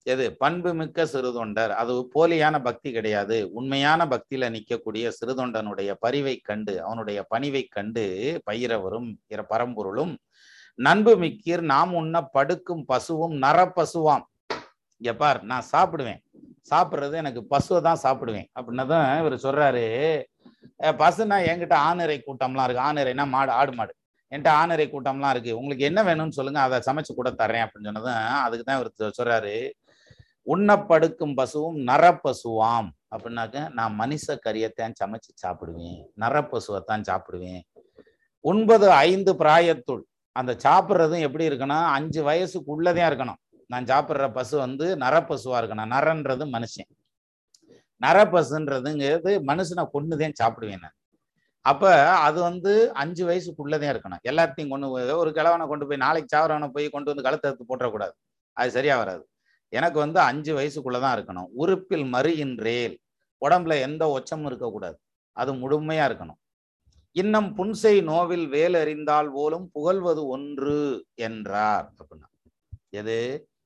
எது? 0.05 0.25
பண்பு 0.37 0.73
மிக்க 0.73 1.05
சிறு 1.05 1.29
தொண்டர் 1.33 1.71
அது 1.81 1.93
போலியான 2.15 2.55
பக்தி 2.63 2.89
கிடையாது. 2.91 3.37
உண்மையான 3.51 4.05
பக்தியில 4.05 4.45
நிற்கக்கூடிய 4.55 5.07
சிறு 5.19 5.33
தொண்டனுடைய 5.35 5.91
பரிவை 5.99 6.35
கண்டு 6.49 6.73
அவனுடைய 6.83 7.19
பணிவை 7.35 7.63
கண்டு 7.69 8.03
பயிரவரும் 8.51 9.09
இற 9.27 9.41
பரம்பொருளும். 9.49 10.13
நண்பு 10.85 11.11
மிக்கீர் 11.21 11.61
நாம் 11.71 11.93
உண்ண 11.99 12.17
படுக்கும் 12.35 12.83
பசுவும் 12.89 13.33
நரப்பசுவாம் 13.43 14.25
இங்க 15.01 15.11
பார் 15.21 15.39
நான் 15.51 15.65
சாப்பிடுவேன். 15.71 16.19
சாப்பிட்றது 16.69 17.15
எனக்கு 17.21 17.41
பசுவை 17.53 17.79
தான் 17.87 18.01
சாப்பிடுவேன். 18.03 18.47
அப்படின்னதும் 18.57 19.05
இவர் 19.21 19.35
சொல்றாரு 19.45 19.83
பசுனா 21.01 21.37
என்கிட்ட 21.51 21.75
ஆனரை 21.89 22.17
கூட்டம்லாம் 22.27 22.67
இருக்கு. 22.67 22.85
ஆனரைனா 22.89 23.25
மாடு 23.35 23.51
ஆடு 23.59 23.71
மாடு. 23.79 23.93
என்கிட்ட 24.31 24.51
ஆனரை 24.61 24.85
கூட்டம்லாம் 24.93 25.33
இருக்கு. 25.35 25.51
உங்களுக்கு 25.59 25.83
என்ன 25.89 25.99
வேணும்னு 26.09 26.37
சொல்லுங்க 26.39 26.61
அதை 26.67 26.79
சமைச்சு 26.87 27.13
கூட 27.19 27.29
தர்றேன். 27.41 27.65
அப்படின்னு 27.65 27.89
சொன்னதும் 27.89 28.19
அதுக்கு 28.45 28.65
தான் 28.69 28.79
இவர் 28.79 29.17
சொல்றாரு 29.19 29.55
உண்ணப்படுக்கும் 30.47 31.37
பசுவும் 31.39 31.79
நரப்பசுவாம் 31.89 32.89
அப்படின்னாக்க 33.13 33.65
நான் 33.79 33.93
மனுஷ 34.01 34.35
கரியத்தான் 34.45 34.99
சமைச்சு 35.01 35.31
சாப்பிடுவேன். 35.43 35.99
நரப்பசுவை 36.23 36.81
தான் 36.91 37.07
சாப்பிடுவேன். 37.09 37.61
ஒன்பது 38.45 38.87
ஐந்து 39.07 39.31
பிராயத்துள் 39.41 40.03
அந்த 40.39 40.53
சாப்பிட்றதும் 40.63 41.19
எப்படி 41.19 41.47
இருக்கணும்? 41.49 41.85
அஞ்சு 41.97 42.19
வயசுக்குள்ளதே 42.27 43.03
இருக்கணும். 43.09 43.39
நான் 43.67 43.83
சாப்பிட்ற 43.83 44.31
பசு 44.33 44.57
வந்து 44.57 44.95
நரப்பசுவாக 44.95 45.59
இருக்கணும். 45.61 45.91
நரன்றது 45.95 46.45
மனுஷன். 46.55 46.89
நரப்பசுன்றதுங்கிறது 48.01 49.31
மனுஷனை 49.49 49.83
கொண்டுதான் 49.91 50.37
சாப்பிடுவேன் 50.43 50.81
நான். 50.81 50.97
அப்போ 51.61 51.89
அது 52.09 52.41
வந்து 52.41 52.93
அஞ்சு 52.93 53.23
வயசுக்குள்ளதான் 53.27 53.91
இருக்கணும். 53.93 54.21
எல்லாத்தையும் 54.29 54.69
கொண்டு 54.69 55.17
ஒரு 55.17 55.31
கிழவனை 55.31 55.67
கொண்டு 55.67 55.87
போய் 55.87 55.97
நாளைக்கு 55.97 56.37
சாவரவனை 56.37 56.67
போய் 56.67 56.89
கொண்டு 56.89 57.13
வந்து 57.13 57.23
கழுத்தை 57.23 57.51
எடுத்து 57.51 57.67
போட்டுறக்கூடாது. 57.69 58.15
அது 58.53 58.71
சரியா 58.71 58.97
வராது. 58.97 59.23
எனக்கு 59.73 59.99
வந்து 59.99 60.19
அஞ்சு 60.19 60.51
வயசுக்குள்ளதான் 60.57 61.15
இருக்கணும். 61.17 61.47
உறுப்பில் 61.53 62.05
மறுகின்றேல் 62.13 62.95
உடம்புல 63.47 63.73
எந்த 63.81 64.03
ஒச்சமும் 64.17 64.45
இருக்கக்கூடாது. 64.45 64.97
அது 65.31 65.51
முழுமையா 65.53 66.05
இருக்கணும். 66.11 66.39
இன்னும் 67.11 67.47
புன்சை 67.57 68.03
நோவில் 68.03 68.47
வேல் 68.47 68.73
அறிந்தால் 68.73 69.31
போலும் 69.31 69.69
புகழ்வது 69.71 70.27
ஒன்று 70.27 71.05
என்றார் 71.15 71.91
அப்படின்னா. 71.99 72.27
எது? 72.89 73.17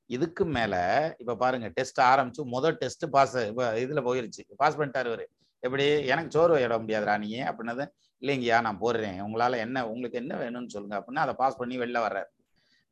இதுக்கு 0.10 0.46
மேல 0.46 0.76
இப்ப 1.18 1.36
பாருங்க 1.36 1.68
டெஸ்ட் 1.68 2.00
ஆரம்பிச்சு 2.02 2.44
முதல் 2.44 2.78
டெஸ்ட் 2.78 3.06
பாஸ் 3.12 3.38
இதுல 3.38 4.02
போயிருச்சு. 4.08 4.42
பாஸ் 4.56 4.78
பண்ணிட்டாரு 4.78 5.10
இவரு. 5.12 5.26
எப்படி? 5.60 6.06
எனக்கு 6.06 6.32
சோறு 6.32 6.62
இட 6.62 6.78
முடியாதுடா 6.78 7.18
நீ 7.18 7.42
அப்படின்னது 7.42 7.86
இல்லைங்கய்யா 8.22 8.62
நான் 8.62 8.80
போடுறேன். 8.82 9.20
உங்களால 9.28 9.58
என்ன 9.58 9.88
உங்களுக்கு 9.90 10.18
என்ன 10.18 10.34
வேணும்னு 10.36 10.74
சொல்லுங்க 10.76 10.98
அப்படின்னா 11.00 11.24
அதை 11.26 11.34
பாஸ் 11.34 11.58
பண்ணி 11.58 11.78
வெளில 11.80 12.00
வர்றாரு. 12.06 12.30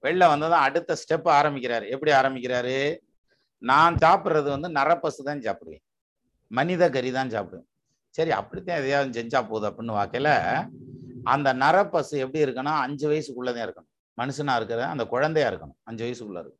வெளில 0.03 0.27
வந்ததும் 0.27 0.65
அடுத்த 0.67 0.97
ஸ்டெப் 1.01 1.27
ஆரம்பிக்கிறாரு. 1.39 1.87
எப்படி 1.89 2.11
ஆரம்பிக்கிறாரு? 2.11 2.97
நான் 3.57 3.95
சாப்பிட்றது 3.95 4.49
வந்து 4.49 4.69
நரப்பசு 4.69 5.23
தான் 5.23 5.39
சாப்பிடுவேன். 5.39 5.83
மனித 6.51 6.89
கறி 6.89 7.11
தான் 7.11 7.29
சாப்பிடுவேன். 7.29 7.67
சரி 8.11 8.31
அப்படித்தான் 8.31 8.77
எதையாவது 8.77 9.23
செஞ்சா 9.23 9.47
போகுது 9.49 9.69
அப்படின்னு 9.69 9.87
வாக்கையில 9.87 10.29
அந்த 11.23 11.53
நரப்பசு 11.53 12.09
எப்படி 12.09 12.43
இருக்குன்னா 12.43 12.77
அஞ்சு 12.79 13.09
வயசுக்குள்ளதான் 13.11 13.63
இருக்கணும். 13.63 13.89
மனுஷனா 14.21 14.55
இருக்கிற 14.55 14.87
அந்த 14.87 15.05
குழந்தையா 15.05 15.49
இருக்கணும். 15.49 15.77
அஞ்சு 15.83 16.05
வயசுக்குள்ள 16.05 16.31
இருக்கும் 16.31 16.59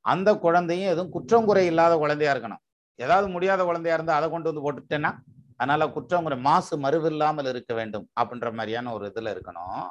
அந்த 0.00 0.34
குழந்தையும் 0.34 0.86
எதுவும் 0.86 1.10
குற்றம் 1.10 1.44
குறை 1.44 1.66
இல்லாத 1.66 1.96
குழந்தையா 1.96 2.34
இருக்கணும். 2.34 2.62
ஏதாவது 2.94 3.28
முடியாத 3.28 3.64
குழந்தையா 3.64 3.96
இருந்தால் 3.96 4.16
அதை 4.16 4.30
கொண்டு 4.30 4.52
வந்து 4.52 4.72
போட்டுட்டேன்னா 4.72 5.18
அதனால 5.56 5.88
குற்றம் 5.88 6.22
குறை 6.22 6.38
மாசு 6.38 6.78
மறுவில்லாமல் 6.78 7.48
இருக்க 7.48 7.74
வேண்டும் 7.74 8.08
அப்படின்ற 8.20 8.52
மாதிரியான 8.52 8.92
ஒரு 8.92 9.12
இதுல 9.14 9.38
இருக்கணும். 9.38 9.88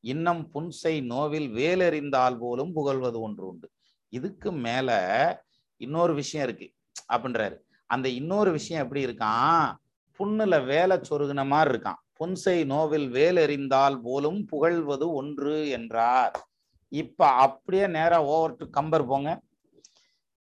இன்னும் 0.00 0.50
புன்சை 0.54 1.04
நோவில் 1.04 1.52
வேலறிந்தால் 1.52 2.38
போலும் 2.38 2.72
புகழ்வது 2.72 3.20
ஒன்று 3.20 3.46
உண்டு. 3.46 3.70
இதுக்கு 4.08 4.52
மேல 4.52 5.44
இன்னொரு 5.76 6.14
விஷயம் 6.14 6.46
இருக்கு. 6.46 6.72
அப்படின்றாரு. 7.12 7.58
அந்த 7.86 8.08
இன்னொரு 8.08 8.50
விஷயம் 8.50 8.82
எப்படி 8.82 9.06
இருக்கான்? 9.06 9.74
புண்ணுல 10.18 10.64
வேலை 10.64 11.00
சொருகின 11.10 11.46
மாதிரி 11.46 11.78
இருக்கான் 11.78 12.04
புன்சை 12.20 12.64
நோவில் 12.64 13.12
வேலெறிந்தால் 13.12 14.00
போலும் 14.02 14.44
புகழ்வது 14.44 15.12
ஒன்று 15.12 15.68
என்றார். 15.68 16.48
இப்ப 16.88 17.26
அப்படியே 17.26 17.86
நேரா 17.86 18.24
ஓவர் 18.24 18.56
டு 18.56 18.70
கம்பர் 18.70 19.06
போங்க. 19.06 19.40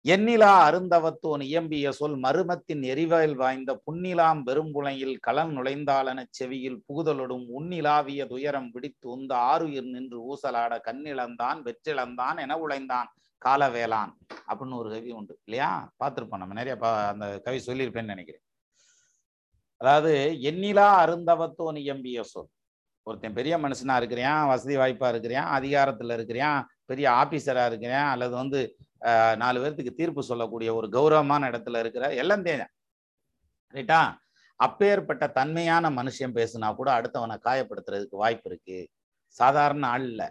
எண்ணிலா 0.09 0.61
அருந்தவத்தோன் 0.69 1.43
இயம்பிய 1.43 1.89
சொல் 1.89 2.17
மருமத்தின் 2.17 2.83
எரிவயல் 2.83 3.35
வாய்ந்த 3.35 3.83
புன்னிலாம் 3.91 4.43
பெரும்புலையில் 4.47 5.17
களம் 5.21 5.57
நுழைந்தாளன 5.57 6.25
செவியில் 6.31 6.83
புகுதலொடும் 6.89 7.47
உன்னிலாவிய 7.59 8.27
துயரம் 8.27 8.71
பிடித்து 8.71 9.11
உந்த 9.11 9.35
ஆறுயிர் 9.35 9.91
நின்று 9.91 10.35
ஊசலாட 10.35 10.79
கண்ணிழந்தான் 10.85 11.63
வெற்றிழந்தான் 11.63 12.37
என 12.37 12.59
உழைந்தான் 12.59 13.15
காலவேளான். 13.45 14.13
அப்படின்னு 14.49 14.77
ஒரு 14.77 14.91
கவி 14.91 15.11
உண்டு. 15.11 15.39
இல்லையா? 15.45 15.91
பார்த்துருப்போம் 16.05 16.37
நம்ம. 16.37 16.47
நிறைய 16.47 16.77
பா 16.77 17.09
அந்த 17.09 17.39
கவி 17.39 17.63
சொல்லியிருப்பேன்னு 17.67 18.05
நினைக்கிறேன். 18.05 18.43
அதாவது 19.81 20.13
எண்ணிலா 20.51 20.87
அருந்தவத்தோன் 21.05 21.77
நியம்பிய 21.79 22.23
சொல். 22.23 22.51
ஒருத்தன் 23.07 23.37
பெரிய 23.39 23.55
மனுஷனா 23.59 23.95
இருக்கிறியான் 24.01 24.47
வசதி 24.49 24.77
வாய்ப்பா 24.77 25.09
இருக்கிறான் 25.13 25.51
அதிகாரத்துல 25.57 26.17
இருக்கிறியான் 26.19 26.61
பெரிய 26.85 27.07
ஆபீசரா 27.21 27.65
இருக்கிறேன் 27.67 28.07
அல்லது 28.13 28.35
வந்து 28.35 28.61
நாலு 29.37 29.59
பேர்த்துக்கு 29.63 29.99
தீர்ப்பு 30.01 30.23
சொல்லக்கூடிய 30.23 30.71
ஒரு 30.75 30.87
கௌரவமான 30.89 31.49
இடத்துல 31.51 31.81
இருக்கிற 31.85 32.05
எல்லாம் 32.23 32.43
தேவை 32.43 32.67
ரைட்டா? 33.75 34.01
அப்பேற்பட்ட 34.61 35.25
தன்மையான 35.39 35.91
மனுஷன் 35.91 36.37
பேசுனா 36.39 36.69
கூட 36.75 36.89
அடுத்தவனை 36.99 37.37
காயப்படுத்துறதுக்கு 37.47 38.23
வாய்ப்பு 38.25 38.49
இருக்கு. 38.51 38.79
சாதாரண 39.37 39.85
ஆள் 39.87 40.07
இல்ல. 40.11 40.23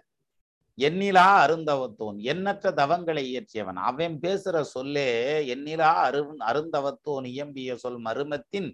எண்ணிலா 0.78 1.26
அருந்தவத்தோன் 1.46 2.18
எண்ணற்ற 2.32 2.72
தவங்களை 2.82 3.24
இயற்றியவன். 3.32 3.80
அவன் 3.90 4.16
பேசுற 4.26 4.56
சொல்லே 4.76 5.10
எண்ணிலா 5.54 5.92
அரு 6.08 6.22
அருந்தவத்தோன் 6.52 7.28
இயம்பிய 7.34 7.76
சொல் 7.84 8.00
மருமத்தின் 8.08 8.70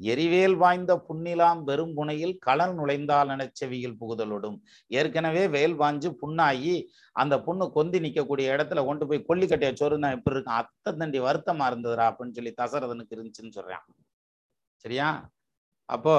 எரிவேல் 0.00 0.56
வாய்ந்த 0.56 1.04
புன்னிலாம் 1.08 1.60
பெரும்புனையில் 1.66 2.38
களன் 2.46 2.74
நுழைந்தால் 2.74 3.50
செவியில் 3.52 3.96
புகுதலோடும். 4.00 4.60
ஏற்கனவே 4.86 5.48
வேல் 5.48 5.78
வாஞ்சு 5.78 6.16
புண்ணாகி 6.22 6.86
அந்த 7.12 7.36
புண்ணு 7.36 7.70
கொந்தி 7.74 7.98
நிக்கக்கூடிய 8.00 8.54
இடத்துல 8.56 8.84
கொண்டு 8.84 9.06
போய் 9.06 9.24
கொல்லிக்கட்டைய 9.28 9.72
சொருனா 9.80 10.10
எப்படி 10.10 10.36
இருக்கும்? 10.36 10.54
அத்தை 10.54 10.92
தண்டி 10.92 11.20
வருத்தமா 11.20 11.66
இருந்ததுரா 11.70 12.06
அப்படின்னு 12.10 12.30
சொல்லி 12.30 12.54
தசரதனுக்கு 12.62 13.16
இருந்துச்சுன்னு 13.16 13.56
சொல்றான். 13.56 13.86
சரியா? 14.76 15.30
அப்போ 15.84 16.14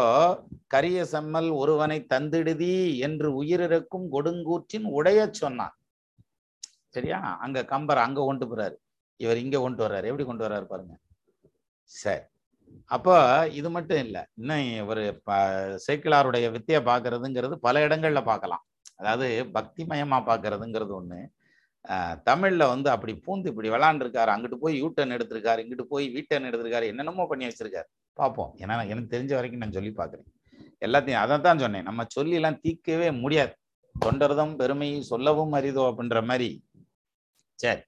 கரிய 0.67 1.05
செம்மல் 1.05 1.49
ஒருவனை 1.49 2.05
தந்திடுதி 2.09 2.97
என்று 2.97 3.43
உயிரிழக்கும் 3.43 4.07
கொடுங்கூற்றின் 4.11 4.83
உடைய 4.83 5.27
சொன்னான். 5.31 5.77
சரியா? 6.89 7.37
அங்க 7.39 7.65
கம்பர் 7.65 7.97
அங்க 7.97 8.21
கொண்டு 8.21 8.45
போறாரு. 8.45 8.75
இவர் 9.15 9.37
இங்க 9.37 9.59
கொண்டு 9.59 9.87
வர்றாரு. 9.87 10.03
எப்படி 10.03 10.23
கொண்டு 10.23 10.47
வர்றாரு 10.47 10.63
பாருங்க. 10.63 10.97
சரி. 11.83 12.21
அப்போ 12.85 13.47
இது 13.51 13.69
மட்டும் 13.69 13.97
இல்லை. 13.97 14.25
இன்னும் 14.33 14.87
ஒரு 14.87 15.21
ப- 15.23 15.79
சேக்கிழாருடைய 15.87 16.57
வித்தியை 16.57 16.81
பார்க்கறதுங்கிறது 16.81 17.55
பல 17.55 17.87
இடங்கள்ல 17.87 18.23
பார்க்கலாம். 18.23 18.65
அதாவது 18.95 19.45
பக்திமயமா 19.53 20.21
பார்க்கறதுங்கிறது 20.25 20.99
ஒண்ணு. 20.99 21.27
ஆஹ் 21.87 22.21
தமிழ்ல 22.25 22.67
வந்து 22.67 22.89
அப்படி 22.89 23.21
பூந்து 23.27 23.47
இப்படி 23.47 23.69
விளாண்டுருக்காரு 23.69 24.31
அங்கிட்டு 24.33 24.55
போய் 24.55 24.83
யூட்டன் 24.83 25.11
எடுத்திருக்காரு 25.11 25.65
இங்கிட்டு 25.65 25.81
போய் 25.81 26.09
வீட்டன் 26.09 26.43
எடுத்திருக்காரு 26.43 26.85
என்னென்னமோ 26.85 27.25
பண்ணி 27.27 27.47
வச்சிருக்காரு. 27.47 27.83
பார்ப்போம். 28.13 28.55
ஏன்னா 28.57 28.87
எனக்கு 28.87 29.17
தெரிஞ்ச 29.17 29.33
வரைக்கும் 29.33 29.61
நான் 29.61 29.71
சொல்லி 29.71 29.93
பார்க்குறேன். 29.95 30.25
எல்லாத்தையும் 30.85 31.13
அதை 31.13 31.41
தான் 31.41 31.57
சொன்னேன். 31.57 31.83
நம்ம 31.83 32.05
சொல்லிலாம் 32.19 32.59
தீர்க்கவே 32.59 33.19
முடியாது. 33.19 33.57
தொண்டர்தம் 34.05 34.55
பெருமை 34.55 35.01
சொல்லவும் 35.01 35.53
அரிதோ 35.53 35.93
அப்படின்ற 35.93 36.23
மாதிரி. 36.23 36.65
சரி. 37.55 37.81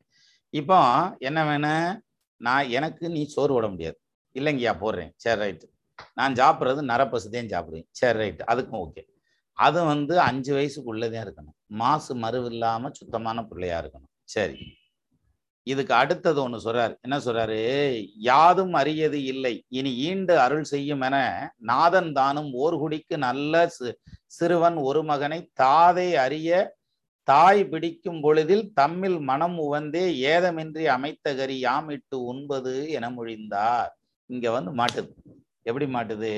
இப்போ 0.50 1.16
என்ன 1.20 1.46
வேணும் 1.46 2.04
நான் 2.38 2.70
எனக்கு 2.70 3.10
நீ 3.10 3.26
சோறு 3.26 3.54
விட 3.54 3.68
முடியாது. 3.68 4.00
இல்லைங்கய்யா 4.34 4.78
போடுறேன். 4.82 5.12
சரி 5.16 5.42
ரைட்டு 5.42 5.64
நான் 6.14 6.34
சாப்பிட்றது 6.34 6.82
நரப்பசுதையும் 6.82 7.48
சாப்பிடுவேன். 7.48 7.88
சரி 7.92 8.20
ரைட்டு 8.20 8.42
அதுக்கும் 8.48 8.86
ஓகே 8.86 9.08
அது 9.54 9.84
வந்து 9.84 10.20
அஞ்சு 10.20 10.56
வயசுக்குள்ளதே 10.56 11.24
இருக்கணும். 11.24 11.66
மாசு 11.66 12.16
மறுவு 12.16 12.46
இல்லாமல் 12.46 12.94
சுத்தமான 12.94 13.44
பிள்ளையா 13.44 13.84
இருக்கணும். 13.84 14.18
சரி. 14.24 14.78
இதுக்கு 15.64 15.94
அடுத்தது 15.94 16.44
ஒன்று 16.44 16.74
சொல்றாரு. 16.74 16.96
என்ன 17.02 17.18
சொல்றாரு? 17.18 18.08
யாதும் 18.16 18.74
அறியது 18.74 19.24
இல்லை. 19.24 19.66
இனி 19.68 19.96
ஈண்டு 19.96 20.40
அருள் 20.40 20.64
செய்யும் 20.64 21.02
என 21.02 21.50
நாதன் 21.58 22.14
தானும் 22.14 22.54
ஓர்குடிக்கு 22.54 23.18
நல்ல 23.18 23.72
சி- 23.80 23.94
சிறுவன் 24.26 24.76
ஒரு 24.76 25.04
மகனை 25.04 25.52
தாதை 25.62 26.14
அறிய 26.14 26.78
தாய் 27.24 27.68
பிடிக்கும் 27.68 28.22
பொழுதில் 28.22 28.72
தம்மில் 28.82 29.22
மனம் 29.22 29.60
உவந்தே 29.60 30.14
ஏதமின்றி 30.16 30.86
அமைத்த 30.86 31.36
கரி 31.36 31.62
யாமிட்டு 31.62 32.16
உண்பது 32.16 32.90
என 32.90 33.10
மொழிந்தார். 33.10 33.99
இங்க 34.30 34.52
வந்து 34.52 34.76
மாட்டுது. 34.76 35.10
எப்படி 35.62 35.94
மாட்டுது? 35.94 36.32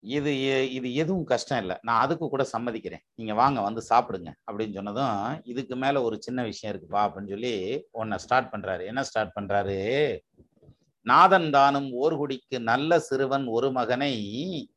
இது 0.00 0.42
எ- 0.42 0.66
இது 0.66 0.94
எதுவும் 0.94 1.24
கஷ்டம் 1.24 1.58
இல்லை. 1.58 1.76
நான் 1.82 2.00
அதுக்கு 2.00 2.28
கூட 2.28 2.48
சம்மதிக்கிறேன். 2.52 3.00
நீங்க 3.14 3.34
வாங்க 3.34 3.60
வந்து 3.60 3.82
சாப்பிடுங்க 3.88 4.32
அப்படின்னு 4.52 4.74
சொன்னதும் 4.74 5.40
இதுக்கு 5.44 5.76
மேல 5.76 6.02
ஒரு 6.02 6.22
சின்ன 6.22 6.42
விஷயம் 6.42 6.76
இருக்குப்பா 6.76 6.94
அப்படின்னு 6.94 7.28
சொல்லி 7.28 7.84
உன்னை 7.90 8.18
ஸ்டார்ட் 8.18 8.54
பண்றாரு. 8.54 8.86
என்ன 8.86 9.02
ஸ்டார்ட் 9.02 9.36
பண்றாரு? 9.40 10.18
நாதன் 11.00 11.50
தானும் 11.50 11.92
ஓர்குடிக்கு 11.92 12.58
நல்ல 12.58 13.00
சிறுவன் 13.00 13.46
ஒரு 13.46 13.72
மகனை 13.72 14.72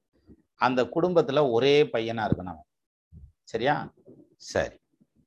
அந்த 0.55 0.83
குடும்பத்துல 0.83 1.51
ஒரே 1.51 1.83
பையனா 1.83 2.27
இருக்கணும் 2.27 2.53
அவன். 2.53 2.65
சரியா? 3.43 3.93
சரி. 4.35 4.75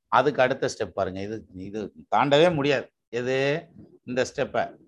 அதுக்கு 0.08 0.42
அடுத்த 0.42 0.68
ஸ்டெப் 0.78 0.94
பாருங்க. 0.94 1.22
இது 1.22 1.46
இது 1.54 1.92
தாண்டவே 2.16 2.54
முடியாது. 2.54 2.90
எது? 3.08 3.68
இந்த 4.04 4.26
ஸ்டெப்பை 4.34 4.81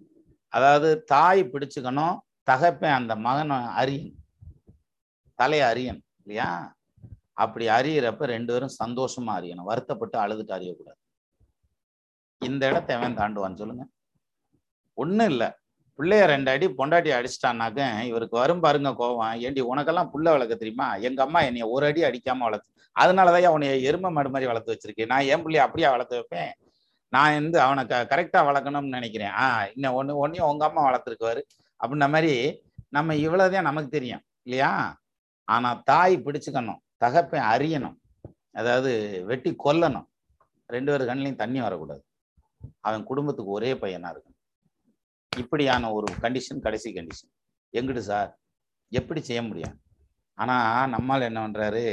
அதாவது 0.57 0.89
தாய் 1.13 1.51
பிடிச்சுக்கணும் 1.53 2.17
தகப்பன் 2.49 2.99
அந்த 2.99 3.13
மகனை 3.27 3.57
அறியணும். 3.81 4.21
தலையை 5.39 5.65
அறியணும் 5.71 6.05
இல்லையா? 6.23 6.49
அப்படி 7.45 7.65
அறியிறப்ப 7.77 8.27
ரெண்டு 8.35 8.53
பேரும் 8.53 8.77
சந்தோஷமா 8.83 9.33
அறியணும். 9.39 9.69
வருத்தப்பட்டு 9.71 10.17
அழுதுட்டு 10.25 10.57
அறியக்கூடாது. 10.59 11.01
இந்த 12.39 12.63
இடத்தை 12.71 12.97
எவன் 12.97 13.19
தாண்டுவான்னு 13.21 13.61
சொல்லுங்க. 13.63 13.85
ஒண்ணும் 14.95 15.31
இல்லை. 15.33 15.49
பிள்ளைய 15.99 16.25
ரெண்டு 16.33 16.51
அடி 16.51 16.67
பொண்டாட்டி 16.79 17.11
அடிச்சிட்டான்னாக்க 17.17 17.81
இவருக்கு 18.11 18.37
வரும் 18.43 18.63
பாருங்க 18.65 18.91
கோவம். 19.01 19.35
ஏண்டி 19.47 19.63
உனக்கெல்லாம் 19.63 20.11
புள்ள 20.15 20.29
வளர்க்க 20.35 20.55
தெரியுமா? 20.55 20.87
எங்க 21.09 21.21
அம்மா 21.23 21.41
என்னைய 21.49 21.67
ஒரு 21.75 21.87
அடி 21.87 22.03
அடிக்காம 22.03 22.47
வளர்த்து 22.49 22.71
அதனாலதான் 23.03 23.55
உன்னைய 23.57 23.75
எருமை 23.89 24.11
மாடு 24.11 24.31
மாதிரி 24.31 24.51
வளர்த்து 24.51 24.73
வச்சிருக்கேன். 24.73 25.11
நான் 25.13 25.29
என் 25.33 25.45
பிள்ளைய 25.45 25.67
அப்படியே 25.67 25.89
வளர்த்து 25.95 26.19
வைப்பேன்? 26.19 26.53
நான் 27.15 27.39
வந்து 27.39 27.59
அவனை 27.65 27.83
க 27.91 27.97
கரெக்டாக 28.13 28.49
வளர்க்கணும்னு 28.49 28.97
நினைக்கிறேன். 28.97 29.33
ஆ 29.43 29.45
இன்னும் 29.75 29.97
ஒன்று 29.99 30.21
ஒன்றையும் 30.23 30.51
உங்க 30.53 30.65
அம்மா 30.69 30.83
வளர்த்துருக்குவாரு. 30.89 31.43
அப்படின்ன 31.81 32.07
மாதிரி 32.15 32.35
நம்ம 32.97 33.15
இவ்வளோதான் 33.27 33.69
நமக்கு 33.69 33.91
தெரியும் 33.97 34.25
இல்லையா? 34.47 34.71
ஆனால் 35.49 35.83
தாய் 35.91 36.15
பிடிச்சுக்கணும் 36.27 36.81
தகப்பன் 37.03 37.49
அறியணும் 37.53 37.97
அதாவது 38.61 38.91
வெட்டி 39.31 39.51
கொல்லணும். 39.65 40.07
ரெண்டு 40.75 40.91
பேர் 40.93 41.09
கண்ணிலையும் 41.09 41.43
தண்ணி 41.43 41.61
வரக்கூடாது. 41.67 42.03
அவன் 42.87 43.09
குடும்பத்துக்கு 43.11 43.57
ஒரே 43.59 43.71
பையனாக 43.83 44.13
இருக்கணும். 44.15 44.41
இப்படியான 45.33 45.91
ஒரு 45.97 46.09
கண்டிஷன் 46.25 46.65
கடைசி 46.67 46.89
கண்டிஷன் 46.99 47.33
எங்கிட்டு 47.79 48.03
சார்? 48.11 48.31
எப்படி 48.93 49.21
செய்ய 49.29 49.41
முடியும்? 49.49 49.77
ஆனால் 50.39 50.93
நம்மால் 50.95 51.29
என்ன 51.29 51.41
பண்ணுறாரு 51.45 51.85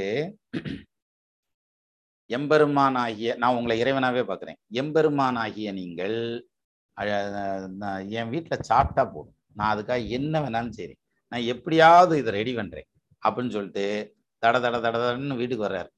எம்பெருமான் 2.38 2.98
ஆகிய 3.04 3.30
நான் 3.42 3.58
உங்களை 3.60 3.76
இறைவனாகவே 3.84 4.24
பார்க்குறேன். 4.30 4.58
எம்பெருமான் 4.82 5.40
ஆகிய 5.44 5.68
நீங்கள் 5.80 6.18
என் 8.20 8.32
வீட்டில் 8.34 8.68
சாப்பிட்டா 8.72 9.04
போதும். 9.14 9.38
நான் 9.58 9.72
அதுக்காக 9.74 10.02
என்ன 10.18 10.34
வேணாலும் 10.44 10.76
சரி 10.80 10.96
நான் 11.32 11.48
எப்படியாவது 11.54 12.14
இதை 12.22 12.32
ரெடி 12.40 12.54
பண்றேன். 12.60 12.88
அப்படின்னு 13.24 13.56
சொல்லிட்டு 13.58 13.86
தட 14.44 14.56
தட 14.66 14.76
தட 14.86 14.96
தடன்னு 15.04 15.40
வீட்டுக்கு 15.42 15.68
வர்றாரு. 15.68 15.90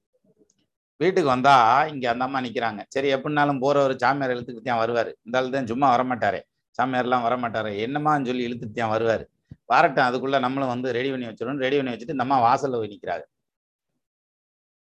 வீட்டுக்கு 1.00 1.30
வந்தா 1.36 1.56
இங்க 1.92 2.06
அந்த 2.14 2.24
அம்மா 2.28 2.40
நிக்கிறாங்க. 2.46 2.82
சரி 2.96 3.08
எப்படினாலும் 3.16 3.62
போறவர் 3.66 3.96
சாமியார் 4.04 4.34
இழுத்துக்கிட்டு 4.36 4.72
தான் 4.72 4.82
வருவாரு. 4.84 5.12
இருந்தாலும் 5.24 5.56
தான் 5.56 5.72
சும்மா 5.74 5.88
வரமாட்டாரே. 5.96 6.42
சாமியார்லாம் 6.80 7.26
வரமாட்டாரு. 7.28 7.72
என்னமான்னு 7.86 8.30
சொல்லி 8.32 8.48
இழுத்துட்டு 8.48 8.78
தான் 8.82 8.94
வருவாரு. 8.96 9.26
வரட்டும் 9.74 10.08
அதுக்குள்ள 10.08 10.38
நம்மளும் 10.46 10.74
வந்து 10.74 10.90
ரெடி 10.98 11.10
பண்ணி 11.14 11.28
வச்சிடணும். 11.30 11.64
ரெடி 11.66 11.78
பண்ணி 11.80 11.94
வச்சுட்டு 11.94 12.16
இந்த 12.18 12.26
அம்மா 12.28 12.40
வாசல்ல 12.48 12.80
போய் 12.82 12.94
நிற்கிறாரு 12.94 13.26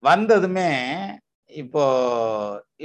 வந்ததுமே 0.04 0.70
இப்போ 1.62 1.84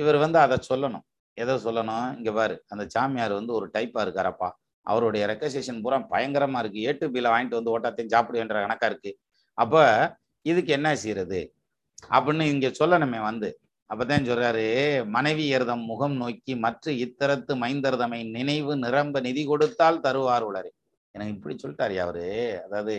இவர் 0.00 0.18
வந்து 0.24 0.38
அதை 0.44 0.56
சொல்லணும். 0.70 1.04
எதை 1.42 1.54
சொல்லணும்? 1.66 2.06
இங்க 2.18 2.30
பாரு 2.38 2.54
அந்த 2.72 2.84
சாமியார் 2.94 3.32
வந்து 3.40 3.52
ஒரு 3.58 3.66
டைப்பா 3.74 4.00
இருக்காரப்பா. 4.06 4.48
அவருடைய 4.86 5.22
ரெக்கசேஷன் 5.32 5.80
பூரா 5.84 5.98
பயங்கரமா 6.12 6.58
இருக்கு. 6.62 6.80
ஏட்டு 6.90 7.06
பில 7.14 7.30
வாங்கிட்டு 7.34 7.58
வந்து 7.60 7.72
ஓட்டாத்தையும் 7.74 8.12
சாப்பிடுவேன்ற 8.14 8.56
கணக்கா 8.64 8.88
இருக்கு. 8.90 9.10
அப்ப 9.58 9.76
இதுக்கு 10.50 10.72
என்ன 10.78 10.88
செய்யறது? 11.02 11.40
அப்படின்னு 12.16 12.44
இங்கே 12.54 12.70
சொல்லணுமே 12.80 13.20
வந்து. 13.30 13.48
அப்பதான் 13.90 14.26
சொல்றாரு 14.30 14.64
மனைவி 15.16 15.44
எருதம் 15.56 15.84
முகம் 15.90 16.16
நோக்கி 16.22 16.54
மற்ற 16.64 16.92
இத்தரத்து 17.04 17.52
மைந்தர்தமை 17.62 18.20
நினைவு 18.36 18.72
நிரம்ப 18.84 19.20
நிதி 19.26 19.42
கொடுத்தால் 19.50 20.02
தருவார் 20.06 20.46
உளரே 20.50 20.70
எனக்கு 21.14 21.34
இப்படி 21.36 21.54
சொல்லிட்டாரு 21.62 21.96
அவரு. 22.04 22.26
அதாவது 22.66 22.94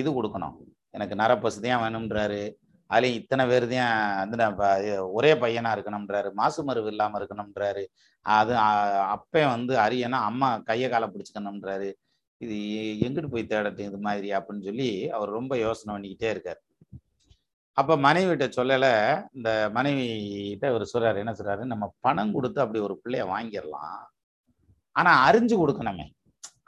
இது 0.00 0.10
கொடுக்கணும். 0.16 0.56
எனக்கு 0.96 1.14
நரப்பசதியாக 1.22 1.82
வேணும்ன்றாரு. 1.84 2.42
அதுலேயும் 2.90 3.18
இத்தனை 3.20 3.44
பேர் 3.50 3.66
தான் 3.72 3.94
வந்து 4.22 4.90
ஒரே 5.18 5.32
பையனாக 5.42 5.76
இருக்கணும்ன்றாரு. 5.76 6.28
மாசு 6.40 6.60
மருவு 6.68 6.90
இல்லாமல் 6.94 7.18
இருக்கணும்ன்றாரு. 7.20 7.84
அது 8.26 8.52
அப்பே 9.16 9.42
வந்து 9.54 9.74
அரியனா 9.86 10.20
அம்மா 10.30 10.48
கையை 10.70 10.88
காலை 10.90 11.08
பிடிச்சிக்கணும்ன்றாரு. 11.14 11.88
இது 12.44 12.56
எங்கிட்டு 13.06 13.32
போய் 13.34 13.50
தேடட்டும் 13.52 13.90
இது 13.90 13.98
மாதிரி 14.08 14.28
அப்படின்னு 14.38 14.68
சொல்லி 14.70 14.90
அவர் 15.16 15.36
ரொம்ப 15.38 15.52
யோசனை 15.64 15.90
பண்ணிக்கிட்டே 15.94 16.30
இருக்காரு. 16.34 16.60
அப்போ 17.80 17.94
மனைவிட்ட 18.06 18.44
சொல்லலை 18.58 18.92
இந்த 19.36 19.50
மனைவிட்ட 19.76 20.66
இவர் 20.72 20.92
சொல்றாரு 20.92 21.18
என்ன 21.22 21.32
சொல்றாரு? 21.38 21.64
நம்ம 21.72 21.84
பணம் 22.06 22.34
கொடுத்து 22.36 22.60
அப்படி 22.64 22.80
ஒரு 22.86 22.94
பிள்ளைய 23.02 23.24
வாங்கிடலாம். 23.32 24.04
ஆனால் 24.96 25.22
அறிஞ்சு 25.28 25.56
கொடுக்கணுமே. 25.62 26.06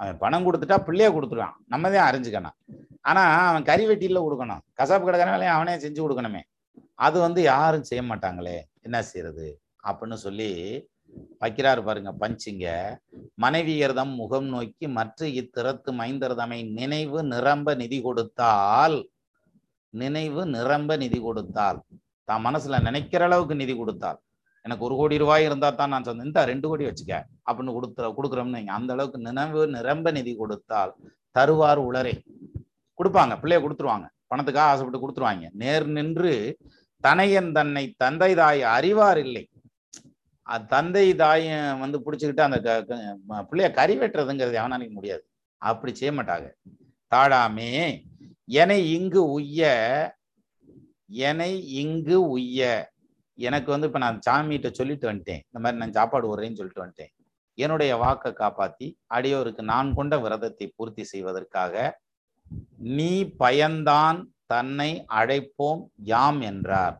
அவன் 0.00 0.18
பணம் 0.18 0.46
கொடுத்துட்டா 0.46 0.76
பிள்ளைய 0.88 1.08
கொடுத்துருவான் 1.14 1.56
நம்ம 1.66 1.90
தான் 1.90 2.08
அறிஞ்சுக்கணும். 2.10 2.56
ஆனா 3.00 3.22
அவன் 3.50 3.68
கறி 3.70 3.84
வெட்டியில 3.88 4.20
கொடுக்கணும். 4.26 4.62
கசாப்பு 4.78 5.06
கடைக்கான 5.06 5.34
வேலையை 5.36 5.52
அவனே 5.56 5.74
செஞ்சு 5.84 6.00
கொடுக்கணுமே. 6.04 6.42
அது 7.06 7.16
வந்து 7.26 7.40
யாரும் 7.52 7.88
செய்ய 7.90 8.02
மாட்டாங்களே. 8.10 8.56
என்ன 8.86 8.98
செய்யறது? 9.10 9.48
அப்படின்னு 9.88 10.18
சொல்லி 10.26 10.50
வைக்கிறாரு 11.42 11.80
பாருங்க 11.84 12.10
பஞ்சிங்க. 12.22 12.66
மனைவியர்தம் 13.44 14.12
முகம் 14.20 14.48
நோக்கி 14.54 14.86
மற்ற 14.98 15.26
இத்திறத்து 15.40 15.90
மைந்தர்தமை 16.00 16.58
நினைவு 16.78 17.20
நிரம்ப 17.32 17.74
நிதி 17.74 17.98
கொடுத்தால் 18.00 18.96
நினைவு 19.94 20.42
நிரம்ப 20.56 20.96
நிதி 20.96 21.18
கொடுத்தால் 21.18 21.78
தான் 22.28 22.44
மனசுல 22.46 22.80
நினைக்கிற 22.80 23.22
அளவுக்கு 23.24 23.54
நிதி 23.54 23.74
கொடுத்தால் 23.76 24.18
எனக்கு 24.68 24.84
ஒரு 24.84 24.96
கோடி 24.96 25.18
ரூபாய் 25.18 25.44
இருந்தால் 25.44 25.74
தான் 25.74 25.88
நான் 25.88 26.04
சொன்னேன் 26.04 26.26
இந்த 26.26 26.44
ரெண்டு 26.44 26.68
கோடி 26.68 26.84
வச்சுக்க 26.84 27.22
அப்படின்னு 27.50 27.80
கொடுத்துற 27.80 28.14
கொடுக்குறோம்னு 28.16 28.66
அந்த 28.66 28.92
அளவுக்கு 28.92 29.18
நினைவு 29.18 29.66
நிரம்ப 29.66 30.10
நிதி 30.10 30.36
கொடுத்தால் 30.36 30.94
தருவார் 31.38 31.80
உளரே. 31.80 32.14
கொடுப்பாங்க 32.98 33.34
பிள்ளைய 33.38 33.60
கொடுத்துருவாங்க. 33.60 34.08
பணத்துக்காக 34.34 34.58
ஆசைப்பட்டு 34.58 35.10
கொடுத்துருவாங்க. 35.10 35.48
நேர் 35.52 35.86
நின்று 35.86 36.56
தனையன் 37.08 37.52
தன்னை 37.52 37.94
தந்தை 37.96 38.34
தாய் 38.34 38.62
அறிவார் 38.62 39.18
இல்லை. 39.18 39.50
அது 40.42 40.66
தந்தை 40.66 41.14
தாய் 41.14 41.78
வந்து 41.78 41.98
பிடிச்சிக்கிட்டு 41.98 42.40
அந்த 42.40 42.82
க- 42.82 43.46
பிள்ளைய 43.50 43.70
கறி 43.70 43.98
வெட்டுறதுங்கிறது 43.98 44.58
எவனாலையும் 44.60 44.92
முடியாது. 44.92 45.26
அப்படி 45.56 45.94
செய்ய 45.94 46.22
மாட்டாங்க. 46.22 46.52
தாழாமே 47.14 48.02
எனை 48.44 48.92
இங்கு 48.92 49.30
உய்ய 49.30 49.62
எனை 51.06 51.68
இங்கு 51.72 52.28
உய்ய 52.28 52.90
எனக்கு 53.46 53.68
வந்து 53.72 53.88
இப்போ 53.88 54.00
நான் 54.04 54.18
சாமிகிட்ட 54.26 54.68
சொல்லிட்டு 54.78 55.06
வந்துட்டேன். 55.10 55.42
இந்த 55.48 55.60
மாதிரி 55.62 55.80
நான் 55.82 55.96
சாப்பாடு 55.98 56.28
விடுறேன்னு 56.30 56.58
சொல்லிட்டு 56.60 56.84
வந்துட்டேன். 56.84 57.12
என்னுடைய 57.58 57.92
வாக்கை 58.02 58.30
காப்பாற்றி 58.32 58.86
அடியோருக்கு 59.16 59.62
நான் 59.72 59.88
கொண்ட 59.98 60.14
விரதத்தை 60.24 60.66
பூர்த்தி 60.76 61.04
செய்வதற்காக 61.12 61.74
நீ 62.98 63.12
பயந்தான் 63.42 64.18
தன்னை 64.52 64.90
அழைப்போம் 65.20 65.82
யாம் 66.12 66.40
என்றார். 66.50 66.96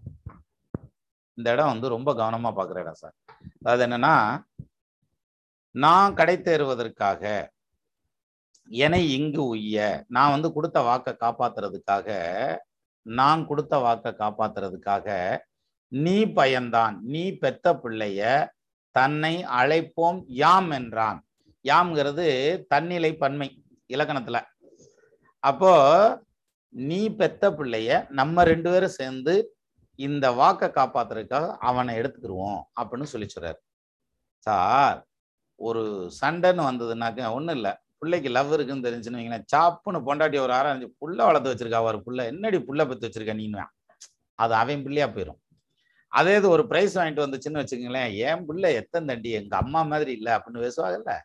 இந்த 1.39 1.49
இடம் 1.55 1.73
வந்து 1.73 1.89
ரொம்ப 1.97 2.11
கவனமா 2.21 2.51
பாக்குற 2.59 2.79
இடம் 2.85 3.01
சார். 3.03 3.17
அதாவது 3.61 3.83
என்னன்னா 3.87 4.15
நான் 5.75 6.17
கடை 6.19 6.37
தேறுவதற்காக 6.49 7.23
என்னை 8.69 9.03
இங்கு 9.17 9.43
உய்ய 9.53 9.79
நான் 10.17 10.33
வந்து 10.35 10.49
கொடுத்த 10.57 10.79
வாக்கை 10.89 11.13
காப்பாத்துறதுக்காக 11.25 12.09
நான் 13.07 13.43
கொடுத்த 13.51 13.75
வாக்கை 13.85 14.11
காப்பாத்துறதுக்காக 14.23 15.07
நீ 15.89 16.25
பயந்தான் 16.25 16.99
நீ 17.01 17.33
பெத்த 17.33 17.75
பிள்ளைய 17.75 18.49
தன்னை 18.91 19.45
அழைப்போம் 19.45 20.23
யாம் 20.27 20.71
என்றான். 20.71 21.19
யாம்ங்கிறது 21.65 22.27
தன்னிலை 22.67 23.17
பன்மை 23.17 23.63
இலக்கணத்துல. 23.89 24.41
அப்போ 25.39 25.73
நீ 26.69 27.09
பெத்த 27.09 27.51
பிள்ளைய 27.51 28.09
நம்ம 28.09 28.45
ரெண்டு 28.45 28.71
பேரும் 28.71 28.97
சேர்ந்து 29.01 29.35
இந்த 29.99 30.33
வாக்கை 30.33 30.69
காப்பாத்துறதுக்காக 30.69 31.57
அவனை 31.61 31.99
எடுத்துக்கிருவோம் 31.99 32.61
அப்படின்னு 32.81 33.03
சொல்லி 33.03 33.29
சொல்றாரு. 33.35 33.61
சார் 34.39 35.07
ஒரு 35.57 36.11
சண்டைன்னு 36.21 36.67
வந்ததுனாக்க 36.71 37.33
ஒன்றும் 37.33 37.55
இல்லை. 37.55 37.73
பிள்ளைக்கு 37.99 38.29
லவ் 38.29 38.53
இருக்குன்னு 38.53 38.89
தெரிஞ்சுன்னு 38.89 39.21
வைங்களேன். 39.21 39.47
சாப்புன்னு 39.57 40.05
பொண்டாட்டி 40.09 40.39
ஒரு 40.39 40.53
ஆரஞ்சு 40.53 40.87
புள்ள 41.01 41.17
வளர்த்து 41.17 41.55
வச்சிருக்கா 41.55 41.83
ஒரு 41.83 42.03
புள்ள. 42.07 42.25
என்னடி 42.25 42.57
புள்ள 42.57 42.89
பத்து 42.89 43.09
வச்சிருக்க 43.09 43.35
நீங்க 43.35 43.69
அது 44.35 44.55
அவன் 44.55 44.83
பிள்ளையா 44.83 45.07
போயிடும் 45.07 45.41
அதே 46.09 46.37
இது 46.37 46.49
ஒரு 46.49 46.63
ப்ரைஸ் 46.63 46.95
வாங்கிட்டு 46.95 47.25
வந்துச்சுன்னு 47.25 47.63
வச்சுக்கோங்களேன் 47.63 48.17
என் 48.17 48.47
பிள்ளை 48.47 48.75
எத்தனை 48.75 49.17
தண்டி? 49.17 49.31
எங்க 49.31 49.57
அம்மா 49.57 49.83
மாதிரி 49.83 50.13
இல்லை 50.13 50.33
அப்படின்னு 50.33 50.63
பேசுவாங்கல்ல. 50.67 51.19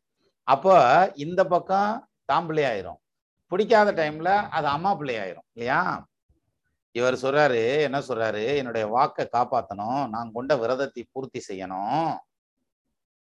அப்போ 0.44 0.76
இந்த 1.16 1.46
பக்கம் 1.46 2.10
தாம் 2.26 2.50
பிள்ளையாயிரும் 2.50 3.00
பிடிக்காத 3.48 3.92
டைம்ல 3.92 4.48
அது 4.50 4.68
அம்மா 4.68 4.96
பிள்ளை 4.96 5.16
ஆயிரும் 5.16 5.48
இல்லையா? 5.54 6.08
இவர் 6.92 7.14
சொல்றாரு 7.14 7.82
என்ன 7.82 8.00
சொல்றாரு? 8.00 8.56
என்னுடைய 8.56 8.88
வாக்கை 8.88 9.30
காப்பாத்தணும். 9.32 10.10
நான் 10.10 10.32
கொண்ட 10.32 10.58
விரதத்தை 10.58 11.08
பூர்த்தி 11.12 11.42
செய்யணும். 11.48 12.16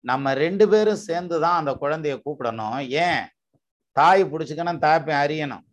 நம்ம 0.00 0.34
ரெண்டு 0.34 0.68
பேரும் 0.68 1.04
சேர்ந்து 1.08 1.40
தான் 1.40 1.58
அந்த 1.58 1.72
குழந்தைய 1.80 2.20
கூப்பிடணும். 2.24 2.88
ஏன்? 2.88 3.28
தாய் 3.92 4.24
பிடிச்சிக்கணும் 4.24 4.84
தாப்பை 4.86 5.14
அறியணும். 5.24 5.64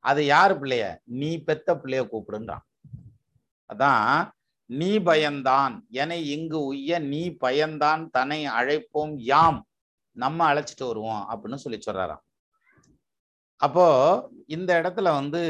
அது 0.00 0.24
யார் 0.24 0.62
பிள்ளைய? 0.62 0.96
நீ 1.04 1.38
பெத்த 1.38 1.74
பிள்ளைய 1.74 2.02
கூப்பிடுன்றான். 2.12 2.64
அதான் 3.70 4.28
நீ 4.68 4.98
பயந்தான். 4.98 5.80
என 5.90 6.16
இங்கு 6.16 6.64
உய்ய 6.64 6.98
நீ 6.98 7.36
பயந்தான். 7.40 8.08
தன்னை 8.10 8.48
அழைப்போம் 8.48 9.14
யாம். 9.16 9.66
நம்ம 10.12 10.54
அழைச்சிட்டு 10.54 10.86
வருவோம் 10.86 11.26
அப்படின்னு 11.30 11.54
சொல்லி 11.54 11.78
சொல்றாராம். 11.90 12.22
அப்போ 13.56 13.84
இந்த 14.46 14.80
இடத்துல 14.82 15.02
வந்து 15.02 15.42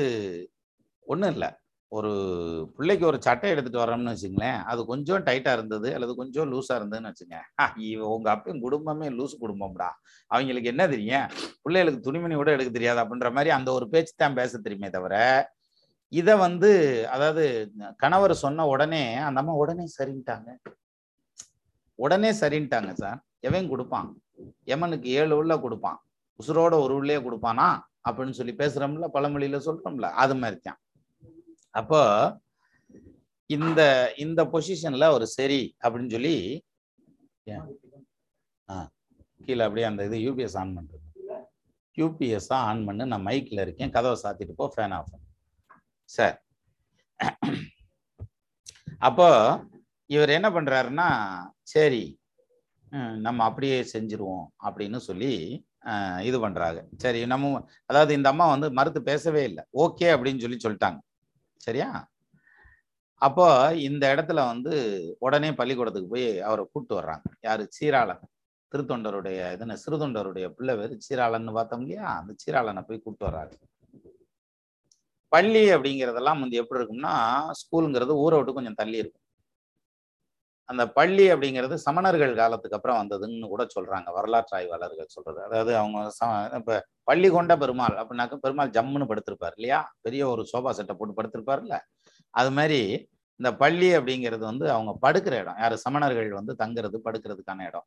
ஒன்றும் 1.01 1.33
இல்லை. 1.33 1.49
ஒரு 1.91 2.11
பிள்ளைக்கு 2.77 3.07
ஒரு 3.07 3.23
சட்டை 3.23 3.51
எடுத்துட்டு 3.51 3.79
வரோம்னு 3.79 4.17
வச்சுங்களேன். 4.17 4.63
அது 4.63 4.87
கொஞ்சம் 4.87 5.25
டைட்டா 5.25 5.53
இருந்தது 5.53 5.95
அல்லது 5.95 6.15
கொஞ்சம் 6.15 6.53
லூஸா 6.53 6.73
இருந்ததுன்னு 6.73 7.13
வச்சுங்க. 7.13 7.99
உங்க 7.99 8.33
அப்பையும் 8.33 8.61
குடும்பமே 8.61 9.09
லூஸ் 9.09 9.37
குடும்பம்டா. 9.41 9.89
அவங்களுக்கு 10.27 10.69
என்ன 10.69 10.89
தெரியும்? 10.89 11.29
பிள்ளைகளுக்கு 11.63 12.03
துணிமணி 12.03 12.35
கூட 12.35 12.51
எடுக்க 12.51 12.73
தெரியாது 12.73 13.01
அப்படின்ற 13.01 13.31
மாதிரி 13.31 13.51
அந்த 13.51 13.73
ஒரு 13.73 13.89
பேச்சு 13.89 14.13
தான் 14.17 14.35
பேச 14.35 14.59
தெரியுமே 14.59 14.91
தவிர 14.91 15.17
இதை 16.13 16.35
வந்து 16.47 16.71
அதாவது 17.15 17.45
கணவர் 18.03 18.35
சொன்ன 18.45 18.67
உடனே 18.73 19.03
அந்த 19.27 19.41
அம்மா 19.43 19.55
உடனே 19.63 19.85
சரின்ட்டாங்க. 19.99 20.49
உடனே 21.99 22.31
சரின்ட்டாங்க 22.41 22.93
சார். 23.03 23.19
எவன் 23.49 23.71
கொடுப்பான்? 23.73 24.09
எமனுக்கு 24.75 25.09
ஏழு 25.21 25.35
உள்ள 25.41 25.53
கொடுப்பான். 25.65 25.99
உசுரோட 26.41 26.75
ஒரு 26.85 26.95
உள்ளே 27.01 27.19
கொடுப்பானா? 27.27 27.69
அப்படின்னு 28.09 28.37
சொல்லி 28.39 28.55
பேசுறோம்ல 28.61 29.07
பழமொழியில 29.15 29.59
சொல்றோம்ல 29.65 30.09
அது 30.23 30.35
மாதிரி 30.43 30.59
தான் 30.67 30.79
அப்போ 31.75 32.01
இந்த 33.51 33.81
இந்த 34.25 34.41
பொசிஷன்ல 34.53 35.05
ஒரு 35.17 35.27
சரி 35.39 35.61
அப்படின்னு 35.83 36.15
சொல்லி 36.17 36.37
ஆ 38.69 38.77
கீழே 39.47 39.63
அப்படியே 39.67 39.87
அந்த 39.91 40.07
இது 40.09 40.17
யூபிஎஸ் 40.27 40.57
ஆன் 40.63 40.75
பண்றது 40.79 41.05
யூபிஎஸ் 41.97 42.51
ஆன் 42.61 42.83
பண்ணு 42.89 43.05
நான் 43.13 43.27
மைக்ல 43.29 43.63
இருக்கேன். 43.67 43.93
கதவை 43.97 44.17
சாத்திட்டு 44.25 44.55
போ 44.61 44.67
ஃபேன் 44.75 44.95
ஆஃப் 44.99 45.13
சார். 46.09 46.37
அப்போ 49.09 49.29
இவர் 50.11 50.31
என்ன 50.37 50.49
பண்றாருன்னா 50.57 51.09
சரி 51.75 52.05
நம்ம 53.27 53.41
அப்படியே 53.49 53.79
செஞ்சிருவோம் 53.95 54.47
அப்படின்னு 54.67 54.99
சொல்லி 55.09 55.33
இது 56.29 56.39
பண்றாங்க 56.45 56.81
சரி 57.03 57.21
நம்ம 57.33 57.51
அதாவது 57.91 58.13
இந்த 58.19 58.29
அம்மா 58.33 58.47
வந்து 58.53 58.69
மறுத்து 58.79 59.01
பேசவே 59.11 59.43
இல்லை. 59.51 59.63
ஓகே 59.85 60.09
அப்படின்னு 60.15 60.43
சொல்லி 60.45 60.59
சொல்லிட்டாங்க. 60.65 60.99
சரியா? 61.67 61.89
அப்போ 63.23 63.47
இந்த 63.89 64.05
இடத்துல 64.15 64.41
வந்து 64.53 64.75
உடனே 65.27 65.51
பள்ளிக்கூடத்துக்கு 65.61 66.13
போய் 66.15 66.27
அவரை 66.49 66.65
கூப்பிட்டு 66.65 66.99
வர்றாங்க. 66.99 67.25
யாரு? 67.47 67.65
சீராளன். 67.77 68.23
திருத்தொண்டருடைய 68.73 69.39
இதுன்னு 69.57 69.77
சிறுதொண்டருடைய 69.85 70.47
பிள்ளை 70.57 70.75
பேர் 70.81 70.95
சீராளன்னு 71.07 71.57
பார்த்தோம் 71.59 71.83
இல்லையா? 71.85 72.07
அந்த 72.21 72.33
சீராளனை 72.43 72.83
போய் 72.89 73.03
கூப்பிட்டு 73.05 73.29
வர்றாங்க 73.29 73.55
பள்ளி 75.33 75.63
அப்படிங்கிறதெல்லாம் 75.75 76.43
வந்து 76.45 76.61
எப்படி 76.63 76.81
இருக்கும்னா 76.81 77.15
ஸ்கூலுங்கிறது 77.61 78.13
ஊரை 78.25 78.37
விட்டு 78.39 78.57
கொஞ்சம் 78.59 78.79
தள்ளி 78.81 78.99
இருக்கும். 79.03 79.25
அந்த 80.69 80.85
பள்ளி 80.99 81.25
அப்படிங்கிறது 81.33 81.75
சமணர்கள் 81.85 82.33
காலத்துக்கு 82.41 82.77
அப்புறம் 82.79 82.99
வந்ததுன்னு 83.01 83.47
கூட 83.53 83.63
சொல்றாங்க. 83.77 84.09
வரலாற்று 84.17 84.55
ஆய்வாளர்கள் 84.59 85.15
சொல்றது. 85.17 85.41
அதாவது 85.47 85.73
அவங்க 85.77 85.99
இப்ப 86.59 86.75
பள்ளி 87.11 87.29
கொண்ட 87.37 87.53
பெருமாள் 87.63 87.97
அப்படின்னாக்க 88.01 88.37
பெருமாள் 88.47 88.75
ஜம்முன்னு 88.77 89.11
படுத்திருப்பார் 89.11 89.57
இல்லையா? 89.59 89.79
பெரிய 90.07 90.23
ஒரு 90.33 90.43
சோபா 90.53 90.73
செட்டை 90.79 90.97
போட்டு 90.97 91.19
படுத்திருப்பார்ல. 91.19 91.77
அது 92.35 92.51
மாதிரி 92.59 92.81
இந்த 93.41 93.51
பள்ளி 93.63 93.89
அப்படிங்கிறது 93.97 94.45
வந்து 94.51 94.67
அவங்க 94.75 94.93
படுக்கிற 95.05 95.35
இடம். 95.43 95.59
யார்? 95.63 95.77
சமணர்கள் 95.87 96.31
வந்து 96.41 96.55
தங்குறது 96.63 96.99
படுக்கிறதுக்கான 97.07 97.67
இடம். 97.71 97.87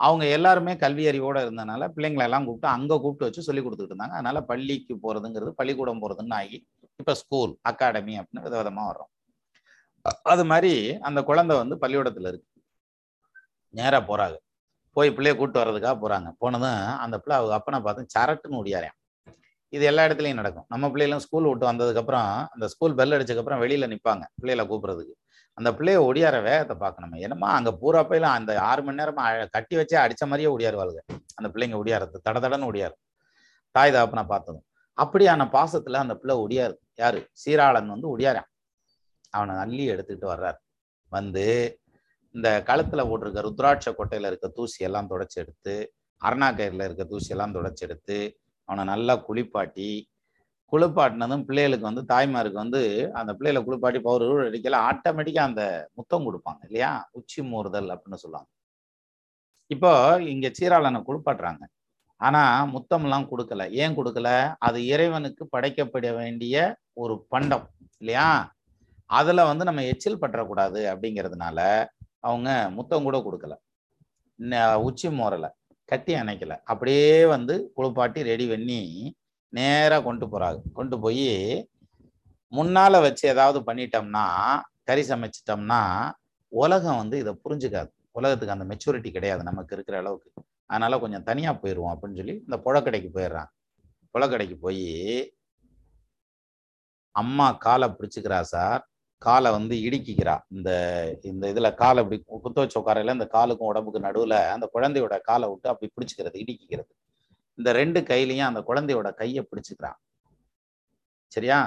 அவங்க 0.00 0.24
எல்லாருமே 0.36 0.72
கல்வி 0.82 1.04
அறிவோட 1.10 1.38
இருந்தனால 1.44 1.82
பிள்ளைங்களை 1.94 2.24
எல்லாம் 2.28 2.44
கூப்பிட்டு 2.46 2.74
அங்கே 2.76 2.96
கூப்பிட்டு 3.04 3.26
வச்சு 3.26 3.46
சொல்லி 3.48 3.62
கொடுத்துட்டு 3.62 3.92
இருந்தாங்க. 3.92 4.16
அதனால 4.18 4.40
பள்ளிக்கு 4.50 4.94
போறதுங்கிறது 5.04 5.52
பள்ளிக்கூடம் 5.60 6.02
போறதுன்னு 6.02 6.36
ஆகி 6.40 6.58
இப்போ 7.00 7.12
ஸ்கூல் 7.20 7.52
அகாடமி 7.70 8.14
அப்படின்னு 8.20 8.44
விதவிதமா 8.46 8.84
வரும் 8.90 9.10
அது 10.32 10.42
மாதிரி 10.50 10.72
அந்த 11.08 11.20
குழந்தை 11.28 11.54
வந்து 11.60 11.74
பள்ளிக்கூடத்துல 11.82 12.30
இருக்கு. 12.32 12.46
நேரா 13.74 13.98
போறாங்க. 14.10 14.36
போய் 14.96 15.10
பிள்ளைய 15.16 15.32
கூப்பிட்டு 15.38 15.60
வர்றதுக்காக 15.62 15.96
போறாங்க. 16.04 16.28
போனதும் 16.42 16.80
அந்த 17.04 17.16
பிள்ளை 17.22 17.34
அவங்க 17.38 17.54
அப்பனை 17.58 17.78
பார்த்து 17.86 18.12
சரட்டுன்னு 18.14 18.58
ஓடியாரேன் 18.60 18.94
இது 19.72 19.84
எல்லா 19.90 20.04
இடத்துலையும் 20.08 20.40
நடக்கும். 20.40 20.66
நம்ம 20.72 20.84
பிள்ளைகளும் 20.92 21.24
ஸ்கூல் 21.24 21.48
விட்டு 21.50 21.66
வந்ததுக்கப்புறம் 21.70 22.28
அந்த 22.54 22.66
ஸ்கூல் 22.72 22.96
பெல் 23.00 23.14
அடிச்சதுக்கப்புறம் 23.16 23.62
வெளியில 23.64 23.88
நிற்பாங்க 23.92 24.24
பிள்ளைகளை 24.40 24.64
கூப்பிடுறதுக்கு. 24.70 25.14
அந்த 25.58 25.70
பிள்ளைய 25.78 26.00
ஒடியார 26.08 26.36
வேகத்தை 26.48 26.76
பார்க்கணுமே 26.84 27.22
என்னமா 27.26 27.48
அங்கே 27.58 27.72
பூரா 27.82 28.02
போயில 28.10 28.26
அந்த 28.38 28.50
ஆறு 28.70 28.82
மணி 28.86 29.00
நேரமா 29.00 29.24
கட்டி 29.56 29.76
வச்சே 29.80 29.96
அடிச்ச 30.04 30.24
மாதிரியே 30.30 30.50
ஒடியாருவாளுங்க 30.56 31.02
அந்த 31.38 31.48
பிள்ளைங்க 31.54 31.78
ஒடியாரது 31.82 32.24
தட 32.26 32.36
தடன்னு 32.44 32.68
ஒடியாரு 32.72 32.96
தாய் 33.74 33.94
தாப்பனை 33.96 34.24
பார்த்ததும். 34.34 34.64
அப்படியான 34.98 35.42
பாசத்துல 35.56 36.00
அந்த 36.04 36.14
பிள்ளை 36.20 36.36
ஒடியாரு 36.44 36.76
யாரு? 36.98 37.20
சீராளன் 37.42 37.92
வந்து 37.94 38.08
ஒடியாரான் 38.12 38.48
அவனை 39.30 39.54
அள்ளி 39.56 39.84
எடுத்துக்கிட்டு 39.92 40.32
வர்றாரு. 40.34 40.58
வந்து 41.12 41.44
இந்த 42.34 42.48
கழுத்துல 42.66 43.02
போட்டிருக்க 43.08 43.40
ருத்ராட்ச 43.46 43.88
கொட்டையில 43.98 44.30
இருக்க 44.30 44.48
தூசி 44.48 44.84
எல்லாம் 44.84 45.10
தொடச்சி 45.10 45.36
எடுத்து 45.42 45.74
அருணாக்கயிறுல 46.22 46.84
இருக்க 46.84 47.04
தூசி 47.04 47.30
எல்லாம் 47.34 47.54
தொடச்சி 47.54 47.82
எடுத்து 47.86 48.18
அவனை 48.68 48.84
நல்லா 48.84 49.14
குளிப்பாட்டி 49.28 49.88
குளிப்பாட்டினதும் 50.72 51.44
பிள்ளைகளுக்கு 51.44 51.86
வந்து 51.90 52.02
தாய்மாருக்கு 52.14 52.58
வந்து 52.64 52.80
அந்த 53.12 53.30
பிள்ளைகளை 53.34 53.60
குளிப்பாட்டி 53.66 54.00
பவுர் 54.00 54.24
அடிக்கல 54.48 54.80
ஆட்டோமேட்டிக்காக 54.88 55.50
அந்த 55.50 55.62
முத்தம் 55.94 56.26
கொடுப்பாங்க 56.26 56.62
இல்லையா? 56.64 56.90
உச்சி 57.10 57.42
மூறுதல் 57.42 57.88
அப்படின்னு 57.94 58.22
சொல்லுவாங்க. 58.24 58.48
இப்போ 59.70 59.92
இங்க 60.32 60.46
சீராளனை 60.58 61.00
குளிப்பாட்டுறாங்க. 61.08 61.62
ஆனா 62.20 62.42
முத்தம்லாம் 62.74 63.28
கொடுக்கல. 63.32 63.62
ஏன் 63.82 63.96
கொடுக்கல? 63.98 64.28
அது 64.58 64.78
இறைவனுக்கு 64.86 65.42
படைக்கப்பட 65.56 66.06
வேண்டிய 66.16 66.56
ஒரு 67.02 67.14
பண்டம் 67.28 67.66
இல்லையா? 67.98 68.28
அதுல 69.10 69.44
வந்து 69.50 69.64
நம்ம 69.68 69.84
எச்சில் 69.92 70.22
பற்றக்கூடாது 70.22 70.80
அப்படிங்கிறதுனால 70.92 71.58
அவங்க 72.28 72.48
முத்தம் 72.76 73.06
கூட 73.08 73.18
கொடுக்கல. 73.26 73.54
உச்சி 74.88 75.08
மோரல 75.20 75.46
கட்டி 75.88 76.12
அணைக்கல. 76.14 76.54
அப்படியே 76.70 77.26
வந்து 77.34 77.54
குளிப்பாட்டி 77.74 78.22
ரெடி 78.22 78.46
பண்ணி 78.48 78.80
நேராக 79.52 80.02
கொண்டு 80.02 80.26
போறாங்க. 80.26 80.58
கொண்டு 80.78 80.96
போய் 81.00 81.28
முன்னால 82.52 83.00
வச்சு 83.06 83.24
ஏதாவது 83.28 83.58
பண்ணிட்டோம்னா 83.68 84.26
கறி 84.88 85.02
சமைச்சிட்டோம்னா 85.08 85.80
உலகம் 86.52 87.00
வந்து 87.02 87.16
இதை 87.22 87.32
புரிஞ்சுக்காது. 87.44 87.90
உலகத்துக்கு 88.18 88.56
அந்த 88.56 88.66
மெச்சூரிட்டி 88.70 89.10
கிடையாது 89.16 89.42
நமக்கு 89.42 89.74
இருக்கிற 89.76 89.96
அளவுக்கு. 89.98 90.30
அதனால 90.70 90.98
கொஞ்சம் 90.98 91.26
தனியா 91.30 91.52
போயிடுவோம் 91.62 91.92
அப்படின்னு 91.94 92.20
சொல்லி 92.20 92.36
இந்த 92.46 92.56
புழக்கடைக்கு 92.64 93.10
போயிடுறான் 93.16 93.50
புழக்கடைக்கு 94.14 94.56
போய் 94.66 94.84
அம்மா 97.14 97.46
காலை 97.52 97.86
பிடிச்சிக்கிறா 97.88 98.40
சார். 98.40 98.82
காலை 99.22 99.50
வந்து 99.50 99.74
இடுக்கிக்கிறா. 99.76 100.34
இந்த 100.56 100.70
இந்த 101.22 101.44
இதுல 101.52 101.68
காலை 101.74 102.00
இப்படி 102.02 102.18
குத்த 102.42 102.58
வச்ச 102.60 102.76
உட்காரையில் 102.80 103.16
இந்த 103.16 103.26
காலுக்கும் 103.32 103.70
உடம்புக்கு 103.70 104.00
நடுவுல 104.06 104.34
அந்த 104.54 104.66
குழந்தையோட 104.74 105.16
காலை 105.20 105.46
விட்டு 105.48 105.68
அப்படி 105.68 105.88
பிடிச்சிக்கிறது 105.96 106.36
இடுக்கிக்கிறது. 106.42 106.92
இந்த 107.58 107.70
ரெண்டு 107.72 108.00
கையிலையும் 108.10 108.50
அந்த 108.50 108.60
குழந்தையோட 108.68 109.08
கையை 109.14 109.42
பிடிச்சிக்கிறான் 109.50 109.98
சரியா? 111.32 111.58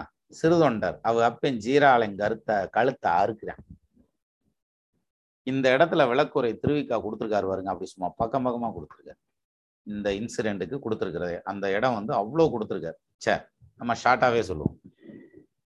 சிறுதொண்டர். 0.41 0.97
அவ 1.01 1.23
அப்பன் 1.25 1.57
ஜீராளன் 1.65 2.15
கருத்தை 2.21 2.55
கழுத்தை 2.69 3.11
அறுக்கிறான். 3.21 3.63
இந்த 5.47 5.65
இடத்துல 5.75 6.01
விளக்குறை 6.11 6.51
திருவிக்கா 6.63 6.97
கொடுத்துருக்காரு 7.05 7.47
பாருங்க. 7.51 7.71
அப்படி 7.73 7.91
சும்மா 7.93 8.09
பக்கம் 8.21 8.45
பக்கமாக 8.47 8.73
கொடுத்துருக்காரு. 8.77 9.19
இந்த 9.87 10.07
இன்சிடென்ட்டுக்கு 10.19 10.77
கொடுத்துருக்கிறது. 10.85 11.35
அந்த 11.51 11.65
இடம் 11.77 11.97
வந்து 11.99 12.13
அவ்வளோ 12.21 12.47
கொடுத்துருக்காரு. 12.55 12.97
சே 13.25 13.33
நம்ம 13.79 13.95
ஷார்ட்டாகவே 14.03 14.41
சொல்லுவோம். 14.49 14.77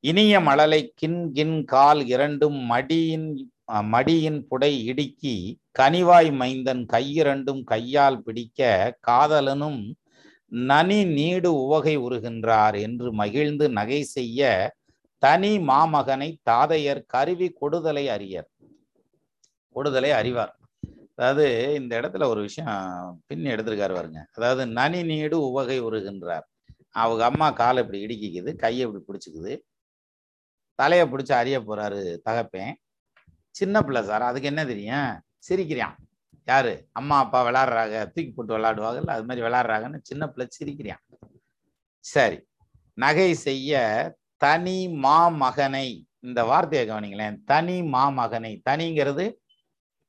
இனிய 0.04 0.34
மழலை 0.48 0.80
கின் 1.00 1.22
கின் 1.36 1.56
கால் 1.74 2.02
இரண்டும் 2.14 2.58
மடியின் 2.72 3.30
மடியின் 3.94 4.38
புடை 4.50 4.70
இடுக்கி 4.90 5.34
கனிவாய் 5.78 6.30
மைந்தன் 6.40 6.82
கையிரண்டும் 6.92 7.62
கையால் 7.72 8.22
பிடிக்க 8.26 8.68
காதலனும் 9.08 9.80
நனி 10.52 11.00
நீடு 11.16 11.50
உவகை 11.64 11.94
உருகின்றார் 12.06 12.76
என்று 12.86 13.08
மகிழ்ந்து 13.20 13.66
நகை 13.78 14.00
செய்ய 14.16 14.50
தனி 15.22 15.52
மாமகனை 15.70 16.30
தாதையர் 16.50 17.02
கருவி 17.14 17.48
கொடுதலை 17.60 18.04
அறியர். 18.14 18.48
கொடுதலை 19.78 20.10
அறிவார். 20.10 20.58
அதாவது 21.14 21.74
இந்த 21.74 22.00
இடத்துல 22.00 22.24
ஒரு 22.24 22.40
விஷயம் 22.40 23.22
பின் 23.26 23.44
எடுத்திருக்காரு 23.44 23.94
பாருங்க. 23.94 24.26
அதாவது 24.34 24.66
நனி 24.66 25.02
நீடு 25.02 25.50
உவகை 25.50 25.82
உருகின்றார். 25.82 26.46
அவங்க 26.90 27.24
அம்மா 27.24 27.50
காலை 27.50 27.82
இப்படி 27.82 28.06
இடுக்கிக்குது 28.06 28.56
கையை 28.56 28.88
இப்படி 28.88 29.18
பிடிச்சிக்குது. 29.20 29.58
தலையை 30.74 31.06
பிடிச்சி 31.06 31.32
அறிய 31.32 31.60
போறாரு 31.60 32.18
தகப்பேன். 32.24 32.72
சின்ன 33.50 33.82
பிள்ளை 33.82 34.02
சார் 34.02 34.22
அதுக்கு 34.22 34.48
என்ன 34.48 34.66
தெரியும்? 34.66 35.20
சிரிக்கிறான். 35.38 35.96
யாரு? 36.44 36.88
அம்மா 36.92 37.18
அப்பா 37.18 37.46
விளாடுறாங்க. 37.46 38.02
தூக்கி 38.02 38.30
போட்டு 38.30 38.58
விளாடுவாங்கல்ல 38.58 39.10
அது 39.10 39.24
மாதிரி 39.24 39.46
விளாடுறாங்கன்னு 39.46 39.98
சின்ன 40.02 40.26
பிள்ளை 40.28 40.46
சிரிக்கிறான். 40.50 41.02
சரி. 41.98 42.46
நகை 42.94 43.34
செய்ய 43.34 43.72
தனி 44.36 44.88
மாமகனை 44.88 46.02
இந்த 46.20 46.44
வார்த்தையை 46.44 46.88
கவனிங்களேன். 46.88 47.36
தனி 47.44 47.82
மாமகனை. 47.82 48.60
தனிங்கிறது 48.70 49.32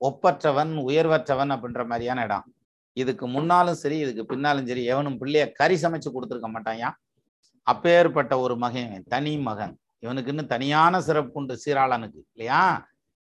ஒப்பற்றவன் 0.01 0.71
உயர்வற்றவன் 0.87 1.51
அப்படின்ற 1.55 1.83
மாதிரியான 1.85 2.23
இடம். 2.23 2.45
இதுக்கு 2.93 3.27
முன்னாலும் 3.27 3.79
சரி 3.81 3.97
இதுக்கு 3.99 4.23
பின்னாலும் 4.25 4.67
சரி 4.67 4.83
எவனும் 4.85 5.19
பிள்ளைய 5.21 5.51
கறி 5.51 5.75
சமைச்சு 5.83 6.09
கொடுத்துருக்க 6.13 6.49
மாட்டாயா 6.55 6.89
அப்பேற்பட்ட 7.67 8.33
ஒரு 8.39 8.55
மகன் 8.57 9.03
தனி 9.13 9.37
மகன். 9.37 9.73
இவனுக்குன்னு 10.03 10.43
தனியான 10.45 11.01
சிறப்பு 11.01 11.39
உண்டு 11.39 11.59
சீராளனுக்கு 11.65 12.19
இல்லையா? 12.33 12.61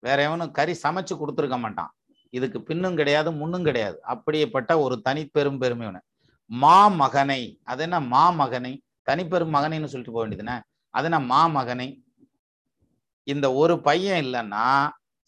வேற 0.03 0.19
எவனும் 0.23 0.51
கறி 0.51 0.75
சமைச்சு 0.83 1.15
கொடுத்துருக்க 1.21 1.59
மாட்டான். 1.59 1.93
இதுக்கு 2.31 2.59
பின்னும் 2.63 2.97
கிடையாது 2.97 3.33
முன்னும் 3.33 3.65
கிடையாது. 3.65 3.99
அப்படியேப்பட்ட 4.03 4.73
ஒரு 4.81 4.97
தனிப்பெரும் 5.09 5.59
பெருமை 5.59 5.89
மா 6.51 6.89
மகனை 6.89 7.43
அது 7.65 7.83
என்ன 7.83 8.01
மா 8.01 8.31
மகனை? 8.31 8.73
தனிப்பெரும் 9.11 9.55
மகனைன்னு 9.57 9.91
சொல்லிட்டு 9.93 10.13
போக 10.13 10.23
வேண்டியதுனே 10.27 10.57
அது 10.95 11.05
என்ன 11.05 11.19
மா 11.33 11.47
மகனை? 11.47 11.89
இந்த 13.25 13.47
ஒரு 13.53 13.75
பையன் 13.81 14.25
இல்லைன்னா 14.25 14.65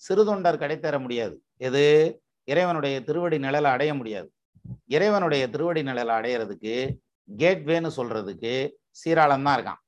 சிறுதொண்டர் 0.08 0.62
கிடைத்தர 0.62 1.00
முடியாது. 1.00 1.42
எது? 1.56 1.84
இறைவனுடைய 2.44 3.04
திருவடி 3.04 3.38
நிழலை 3.38 3.62
அடைய 3.62 3.94
முடியாது. 3.94 4.32
இறைவனுடைய 4.86 5.48
திருவடி 5.48 5.82
நிழலை 5.82 6.14
அடையிறதுக்கு 6.18 6.98
கேட்வேன்னு 7.36 7.90
சொல்றதுக்கு 7.96 8.68
சீராளன் 8.90 9.42
தான் 9.42 9.56
இருக்கான். 9.58 9.80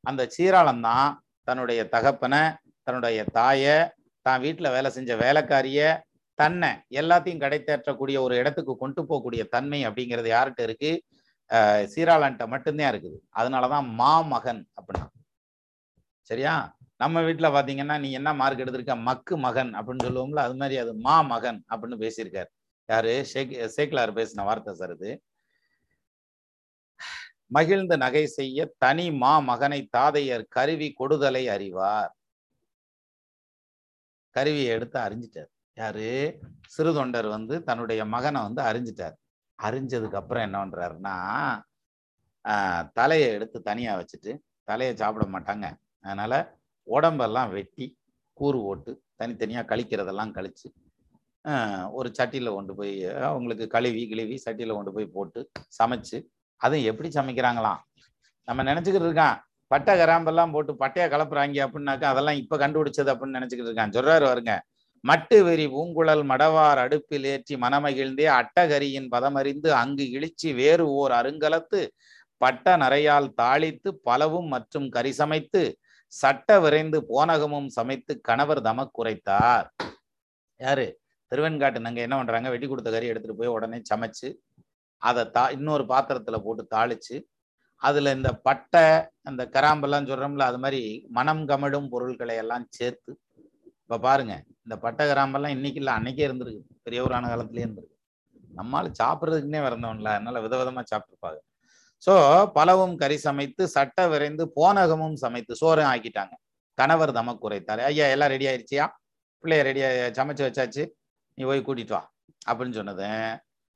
அந்த 0.00 0.26
சீராளம் 0.26 0.80
தான் 0.80 1.22
தன்னுடைய 1.44 1.88
தகப்பனை 1.88 2.42
தன்னுடைய 2.82 3.24
தாயை 3.32 3.90
தான் 4.22 4.40
வீட்டில் 4.40 4.70
வேலை 4.70 4.90
செஞ்ச 4.90 5.16
வேலைக்காரிய 5.16 6.00
தன்னை 6.34 6.68
எல்லாத்தையும் 6.90 7.40
கடைத்தேற்றக்கூடிய 7.40 8.20
ஒரு 8.20 8.36
இடத்துக்கு 8.36 8.76
கொண்டு 8.76 9.02
போகக்கூடிய 9.02 9.48
தன்மை 9.48 9.86
அப்படிங்கிறது 9.86 10.28
யார்கிட்ட 10.28 10.60
இருக்கு? 10.60 11.04
அஹ் 11.50 11.84
சீராளன்ட்ட 11.94 12.46
மட்டும்தான் 12.46 12.92
இருக்குது. 12.92 13.16
அதனாலதான் 13.36 13.86
மாமகன் 13.94 14.66
அப்படின்னா. 14.76 15.06
சரியா? 16.22 16.76
நம்ம 17.00 17.22
வீட்டில் 17.22 17.46
பார்த்தீங்கன்னா 17.46 18.00
நீ 18.00 18.12
என்ன 18.12 18.34
மார்க் 18.34 18.58
எடுத்திருக்க? 18.58 19.00
மக்கு 19.00 19.36
மகன் 19.36 19.74
அப்படின்னு 19.74 20.04
சொல்லுவோம்ல 20.04 20.36
அது 20.36 20.56
மாதிரி 20.56 20.78
அது 20.78 20.94
மா 20.94 21.20
மகன் 21.20 21.64
அப்படின்னு 21.70 21.96
பேசியிருக்காரு. 22.04 22.50
யாரு? 22.86 23.24
ஷேக் 23.24 23.72
சேக்லார் 23.76 24.14
பேசின 24.18 24.44
வார்த்தை 24.44 24.74
சார் 24.74 24.90
இது. 24.90 25.22
மகிழ்ந்து 27.46 27.96
நகை 27.96 28.26
செய்ய 28.26 28.74
தனி 28.78 29.10
மா 29.12 29.38
மகனை 29.38 29.88
தாதையர் 29.96 30.44
கருவி 30.48 30.94
கொடுதலை 30.98 31.46
அறிவார். 31.48 32.12
கருவியை 34.30 34.66
எடுத்து 34.66 35.00
அறிஞ்சிட்டார். 35.00 35.50
யாரு? 35.74 36.38
சிறுதொண்டர் 36.78 37.28
வந்து 37.28 37.62
தன்னுடைய 37.62 38.04
மகனை 38.04 38.40
வந்து 38.42 38.62
அறிஞ்சிட்டார். 38.62 39.16
அறிஞ்சதுக்கு 39.62 40.14
அப்புறம் 40.14 40.42
என்ன 40.42 40.66
பண்றாருன்னா 40.66 41.16
ஆஹ் 42.48 42.84
தலையை 42.92 43.28
எடுத்து 43.32 43.62
தனியா 43.62 43.92
வச்சுட்டு 43.98 44.38
தலையை 44.64 44.96
சாப்பிட 44.96 45.38
மாட்டாங்க. 45.38 45.66
அதனால 46.00 46.57
உடம்பெல்லாம் 46.96 47.50
வெட்டி 47.56 47.86
கூறு 48.38 48.58
ஓட்டு 48.70 48.92
தனித்தனியாக 49.20 49.68
கழிக்கிறதெல்லாம் 49.70 50.34
கழிச்சு 50.36 50.68
ஒரு 51.98 52.08
சட்டியில் 52.18 52.56
கொண்டு 52.56 52.72
போய் 52.78 52.94
அவங்களுக்கு 53.28 53.66
கழுவி 53.74 54.02
கிழுவி 54.10 54.36
சட்டியில் 54.46 54.76
கொண்டு 54.78 54.92
போய் 54.96 55.12
போட்டு 55.16 55.40
சமைச்சு 55.78 56.18
அதை 56.60 56.78
எப்படி 56.90 57.08
சமைக்கிறாங்களாம்? 57.18 57.80
நம்ம 58.48 58.64
நினச்சிக்கிட்டு 58.70 59.08
இருக்கான். 59.08 59.36
பட்டை 59.70 59.92
கிராம்பெல்லாம் 60.00 60.52
போட்டு 60.54 60.72
பட்டையை 60.82 61.06
கலப்புறாங்க 61.12 61.58
அப்படின்னாக்கா 61.66 62.06
அதெல்லாம் 62.12 62.38
இப்போ 62.42 62.56
கண்டுபிடிச்சது 62.62 63.10
அப்படின்னு 63.12 63.38
நினச்சிக்கிட்டு 63.38 63.70
இருக்கான். 63.70 63.94
சொல்கிறாரு 63.96 64.24
வருங்க 64.30 64.54
மட்டு 65.04 65.36
வெறி 65.46 65.66
பூங்குழல் 65.72 66.22
மடவார் 66.30 66.80
அடுப்பில் 66.84 67.26
ஏற்றி 67.32 67.54
மனமகிழ்ந்தே 67.64 68.26
அட்டகரியின் 68.38 69.08
பதமறிந்து 69.14 69.68
அங்கு 69.82 70.04
இழிச்சி 70.16 70.48
வேறு 70.60 70.84
ஓர் 71.00 71.12
அருங்கலத்து 71.20 71.80
பட்ட 72.40 72.76
நரையால் 72.82 73.28
தாளித்து 73.40 73.90
பலவும் 74.08 74.48
மற்றும் 74.54 74.88
கறி 74.96 75.12
சமைத்து 75.20 75.62
சட்ட 76.12 76.50
விரைந்து 76.60 76.98
போனகமும் 77.10 77.68
சமைத்து 77.68 78.12
கணவர் 78.20 78.60
தம 78.60 78.86
குறைத்தார் 78.98 79.66
யாரு? 80.60 80.86
திருவெண்காட்டு 81.32 81.78
நாங்க 81.78 82.00
என்ன 82.00 82.16
பண்றாங்க? 82.16 82.48
வெட்டி 82.50 82.66
கொடுத்த 82.66 82.90
கறி 82.90 83.06
எடுத்துட்டு 83.06 83.38
போய் 83.40 83.54
உடனே 83.56 83.78
சமைச்சு 83.90 84.28
அதை 85.02 85.24
தா 85.30 85.42
இன்னொரு 85.50 85.84
பாத்திரத்துல 85.84 86.36
போட்டு 86.36 86.62
தாளிச்சு 86.76 87.16
அதுல 87.82 88.12
இந்த 88.12 88.30
பட்டை 88.46 88.84
அந்த 89.22 89.42
கராம்பெல்லாம் 89.56 90.08
சொல்றோம்ல 90.10 90.46
அது 90.50 90.58
மாதிரி 90.58 90.80
மனம் 91.08 91.42
கமடும் 91.46 91.90
பொருட்களை 91.90 92.36
எல்லாம் 92.36 92.66
சேர்த்து 92.70 93.12
இப்ப 93.82 93.98
பாருங்க 93.98 94.34
இந்த 94.64 94.76
பட்டை 94.78 95.04
கிராம்பெல்லாம் 95.06 95.54
இன்னைக்கு 95.56 95.80
இல்லை 95.80 95.92
அன்னைக்கே 95.94 96.24
இருந்திருக்கு. 96.28 96.62
பெரியவரான 96.86 97.28
காலத்திலேயே 97.28 97.66
இருந்திருக்கு. 97.66 97.96
நம்மளால 98.56 98.90
சாப்பிட்றதுக்குன்னே 99.00 99.60
வரந்தவன்ல 99.66 100.10
அதனால 100.16 100.40
விதவிதமா 100.46 100.82
சாப்பிட்டுருப்பாங்க. 100.90 101.38
ஸோ 102.06 102.14
பலவும் 102.56 102.94
கறி 103.02 103.16
சமைத்து 103.26 103.62
சட்டை 103.76 104.04
விரைந்து 104.12 104.44
போனகமும் 104.58 105.16
சமைத்து 105.24 105.52
சோறும் 105.62 105.90
ஆக்கிட்டாங்க. 105.92 106.34
கணவர் 106.78 107.12
தமக்கு 107.18 107.42
குறைத்தார் 107.44 107.80
ஐயா 107.88 108.06
எல்லாம் 108.14 108.32
ரெடி 108.34 108.46
ஆயிடுச்சியா 108.50 108.84
பிள்ளைய 109.44 109.62
ரெடியாக 109.68 110.06
சமைச்சு 110.18 110.44
வச்சாச்சு. 110.46 110.84
நீ 111.38 111.42
போய் 111.50 111.66
கூட்டிட்டு 111.68 111.94
வா. 111.96 112.02
அப்படின்னு 112.48 112.78
சொன்னது. 112.80 113.08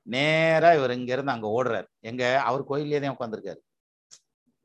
நேராக 0.07 0.79
இவர் 0.79 0.95
இங்கேருந்து 0.99 1.35
அங்கே 1.35 1.49
அங்க 1.49 1.49
ஓடுறாரு. 1.59 1.89
எங்க? 2.11 2.23
அவர் 2.49 2.63
கோயிலே 2.71 3.01
தான் 3.05 3.15
உட்காந்துருக்காரு 3.17 3.61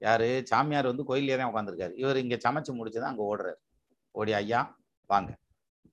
யாரு? 0.02 0.30
சாமியார் 0.52 0.92
வந்து 0.92 1.04
கோயிலே 1.10 1.38
தான் 1.42 1.50
உட்காந்துருக்காரு 1.52 1.94
இவர் 2.04 2.22
இங்கே 2.24 2.38
சமைச்சு 2.46 2.72
முடிச்சதான் 2.80 3.12
அங்கே 3.14 3.26
ஓடுறாரு. 3.32 3.60
ஓடி 4.16 4.34
ஐயா 4.42 4.62
வாங்க. 5.10 5.32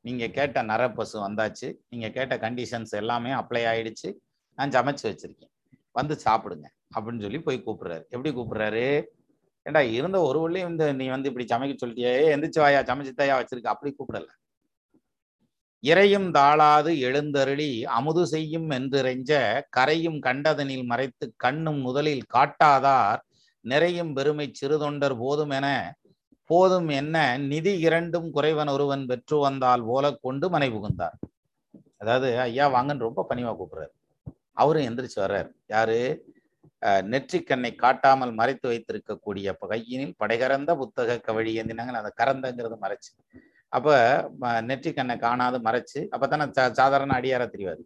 நீங்கள் 0.04 0.34
கேட்ட 0.38 0.58
நரப்பசு 0.70 1.16
வந்தாச்சு. 1.26 1.68
நீங்கள் 1.92 2.14
கேட்ட 2.16 2.34
கண்டிஷன்ஸ் 2.46 2.94
எல்லாமே 3.02 3.32
அப்ளை 3.40 3.62
ஆயிடுச்சு. 3.72 4.10
நான் 4.58 4.74
சமைச்சு 4.78 5.04
வச்சிருக்கேன். 5.10 5.52
வந்து 5.94 6.14
சாப்பிடுங்க 6.24 6.66
அப்படின்னு 6.96 7.24
சொல்லி 7.26 7.40
போய் 7.46 7.64
கூப்பிடுறாரு. 7.66 8.04
எப்படி 8.14 8.30
கூப்பிடுறாரு? 8.34 8.86
ஏண்டா 9.66 9.82
இருந்த 9.98 10.18
ஒரு 10.28 10.38
வழியும் 10.44 10.70
இந்த 10.70 10.86
நீ 10.92 11.04
வந்து 11.08 11.28
இப்படி 11.30 11.46
சமைக்க 11.52 11.74
சொல்லிட்டியே? 11.82 12.14
எந்திரிச்சு 12.34 12.60
வாயா 12.64 12.80
சமைச்சு 12.88 13.12
தாயா 13.20 13.36
வச்சிருக்க? 13.40 13.74
அப்படி 13.74 13.92
கூப்பிடல. 13.98 14.30
இறையும் 15.82 16.28
தாளாது 16.30 16.90
எழுந்தருளி 17.08 17.70
அமுது 17.96 18.22
செய்யும் 18.26 18.68
என்றிறைஞ்ச 18.70 19.32
கரையும் 19.76 20.18
கண்டதனில் 20.26 20.86
மறைத்து 20.92 21.26
கண்ணும் 21.36 21.80
முதலில் 21.80 22.24
காட்டாதார் 22.34 23.20
நிறையும் 23.64 24.12
பெருமை 24.14 24.46
சிறுதொண்டர் 24.60 25.16
போதும் 25.18 25.52
என 25.58 25.66
போதும் 26.50 26.88
என்ன 27.00 27.16
நிதி 27.50 27.72
இரண்டும் 27.86 28.28
குறைவன் 28.34 28.70
ஒருவன் 28.72 29.04
பெற்று 29.10 29.36
வந்தால் 29.38 29.84
போல 29.84 30.10
கொண்டு 30.26 30.48
மனை 30.50 30.68
புகுந்தார் 30.70 31.18
அதாவது 32.02 32.30
ஐயா 32.46 32.64
வாங்கன்னு 32.74 33.06
ரொம்ப 33.08 33.26
பணிவா 33.30 33.52
கூப்பிடுறாரு. 33.60 33.93
அவரும் 34.62 34.86
எந்திரிச்சு 34.88 35.18
வர்றாரு. 35.24 35.50
யாரு? 35.74 35.98
நெற்றிக்கண்ணை 37.12 37.70
காட்டாமல் 37.82 38.32
மறைத்து 38.38 38.66
வைத்திருக்கக்கூடிய 38.70 39.52
கையினில் 39.70 40.14
படைகரந்த 40.22 40.70
புத்தக 40.80 41.18
கவழி 41.28 41.52
ஏந்தினாங்க 41.60 42.00
அந்த 42.00 42.12
கரந்தங்கிறது 42.20 42.76
மறைச்சு. 42.84 43.10
அப்ப 43.68 43.94
நெற்றிக்கண்ணை 44.70 45.16
காணாது 45.24 45.58
மறைச்சு 45.68 46.00
அப்பதானே 46.14 46.46
சாதாரண 46.80 47.12
அடியார 47.20 47.44
தெரியாது 47.54 47.82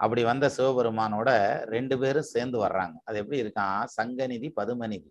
அப்படி 0.00 0.22
வந்த 0.28 0.46
சிவபெருமானோட 0.56 1.30
ரெண்டு 1.74 1.96
பேரும் 1.98 2.30
சேர்ந்து 2.34 2.58
வர்றாங்க. 2.64 2.94
அது 3.04 3.18
எப்படி 3.22 3.40
இருக்கான் 3.42 3.82
சங்கநிதி 3.96 4.48
பதுமநிதி. 4.60 5.10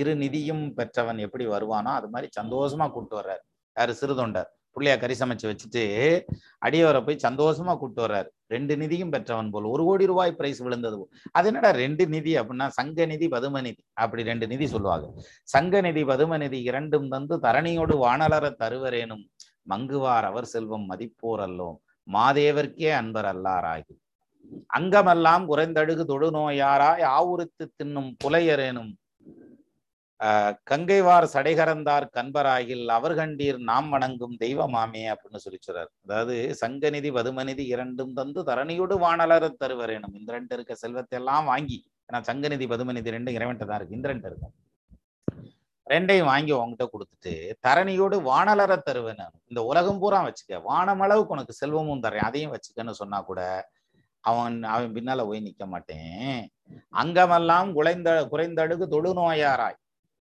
இரு 0.00 0.12
நிதியும் 0.22 0.64
பெற்றவன் 0.78 1.20
எப்படி 1.26 1.44
வருவானோ 1.46 1.90
அது 1.98 2.08
மாதிரி 2.14 2.28
சந்தோஷமா 2.40 2.86
கூப்பிட்டு 2.92 3.18
வர்றாரு. 3.20 3.42
யாரு? 3.76 3.94
சிறுதொண்டர். 4.00 4.50
பிள்ளையா 4.74 4.96
கறி 5.02 5.14
சமைச்சு 5.20 5.46
வச்சுட்டு 5.50 5.82
அடியவரை 6.66 7.00
போய் 7.06 7.24
சந்தோஷமா 7.26 7.72
கூப்பிட்டு 7.80 8.04
வர்றாரு. 8.04 8.28
ரெண்டு 8.54 8.74
நிதியும் 8.82 9.12
பெற்றவன் 9.14 9.50
போல். 9.54 9.66
ஒரு 9.74 9.82
கோடி 9.88 10.04
ரூபாய் 10.10 10.34
பிரைஸ் 10.38 10.60
விழுந்தது 10.66 10.98
அது 11.36 11.48
என்னடா 11.50 11.70
ரெண்டு 11.82 12.04
நிதி 12.14 12.32
அப்படின்னா 12.40 12.66
சங்க 12.78 13.06
நிதி 13.12 13.28
பதும 13.34 13.62
நிதி. 13.66 13.82
அப்படி 14.04 14.22
ரெண்டு 14.30 14.46
நிதி 14.52 14.66
சொல்லுவாங்க. 14.74 15.06
சங்க 15.54 15.80
நிதி 15.86 16.04
பதும 16.04 16.38
நிதி 16.44 16.60
இரண்டும் 16.70 17.08
தந்து 17.08 17.36
தரணியோடு 17.46 17.96
வானலர 18.04 18.54
தருவரேனும். 18.62 19.24
மங்குவார் 19.72 20.26
அவர் 20.30 20.50
செல்வம் 20.54 20.88
மதிப்போர் 20.90 21.42
அல்லோம். 21.48 21.76
மாதேவர்க்கே 22.06 22.90
அன்பர் 23.00 23.28
அல்லாராகி 23.34 23.94
அங்கமெல்லாம் 24.76 25.44
குறைந்தழுகு 25.50 26.02
தொழுநோயாராய். 26.10 27.02
ஆவுரித்து 27.18 27.64
தின்னும் 27.78 28.10
புலையரேனும். 28.24 28.90
கங்கைவார் 30.70 31.26
சடைகரந்தார் 31.32 32.04
கண்பராயில் 32.16 32.86
அவர் 32.96 33.14
கண்டீர் 33.20 33.58
நாம் 33.70 33.88
வணங்கும் 33.94 34.36
தெய்வமாமே 34.42 35.02
அப்படின்னு 35.12 35.42
சொல்லி 35.44 35.58
சொல்றார் 35.66 35.90
அதாவது 36.04 36.34
சங்கநிதி 36.62 37.10
வதுமநிதி 37.16 37.64
இரண்டும் 37.74 38.12
தந்து 38.18 38.42
தரணியோடு 38.50 38.96
வானலர் 39.04 39.48
தருவரேனும். 39.62 40.04
எனும் 40.04 40.18
இந்திரன்ட்டு 40.20 40.56
இருக்க 40.56 40.74
செல்வத்தை 40.84 41.18
எல்லாம் 41.20 41.48
வாங்கி 41.52 41.78
ஏன்னா 42.08 42.20
சங்கநிதி 42.30 42.66
பதுமநிதி 42.72 43.14
ரெண்டும் 43.16 43.36
இறைவன்ட்ட 43.38 43.66
தான் 43.70 43.78
இருக்கு. 43.80 43.98
இந்திரன் 43.98 44.24
இருக்கும் 44.30 44.54
ரெண்டையும் 45.92 46.30
வாங்கி 46.32 46.52
உங்ககிட்ட 46.58 46.84
கொடுத்துட்டு 46.92 47.32
தரணியோடு 47.66 48.16
வானலர 48.30 48.72
தருவேன் 48.88 49.24
இந்த 49.50 49.60
உலகம் 49.70 50.00
பூரா 50.02 50.20
வச்சுக்க. 50.26 50.60
வானமளவுக்கு 50.70 51.34
உனக்கு 51.36 51.60
செல்வமும் 51.60 52.04
தரேன் 52.06 52.26
அதையும் 52.28 52.54
வச்சுக்கன்னு 52.56 53.00
சொன்னா 53.02 53.18
கூட 53.30 53.40
அவன் 54.24 54.56
அவன் 54.74 54.94
பின்னால 54.96 55.24
போய் 55.28 55.46
நிக்க 55.46 55.64
மாட்டேன். 55.72 56.38
அங்கமெல்லாம் 57.02 57.70
குறைந்த 57.78 58.10
குறைந்தடுக்கு 58.32 58.86
தொழுநோயாராய். 58.94 59.78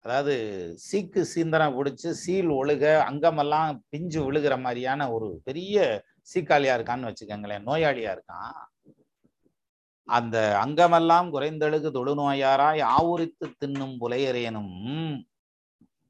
அதாவது 0.05 0.35
சீக்கு 0.87 1.23
சீந்தனை 1.33 1.67
பிடிச்சி 1.77 2.11
சீல் 2.23 2.51
ஒழுக 2.61 2.85
அங்கமெல்லாம் 3.09 3.71
பிஞ்சு 3.93 4.21
விழுகிற 4.27 4.55
மாதிரியான 4.65 5.09
ஒரு 5.17 5.29
பெரிய 5.49 5.77
சீக்காளியா 6.33 6.75
இருக்கான்னு 6.79 7.09
வச்சுக்கோங்களேன் 7.09 7.67
நோயாளியா 7.69 8.13
இருக்கான். 8.17 8.55
அந்த 10.09 10.37
அங்கமெல்லாம் 10.63 11.29
குறைந்தழுகு 11.35 11.89
தொழுநோயாராய் 11.97 12.83
ஆவுரித்து 12.97 13.47
தின்னும் 13.63 13.95
புலையரேனும் 14.03 14.73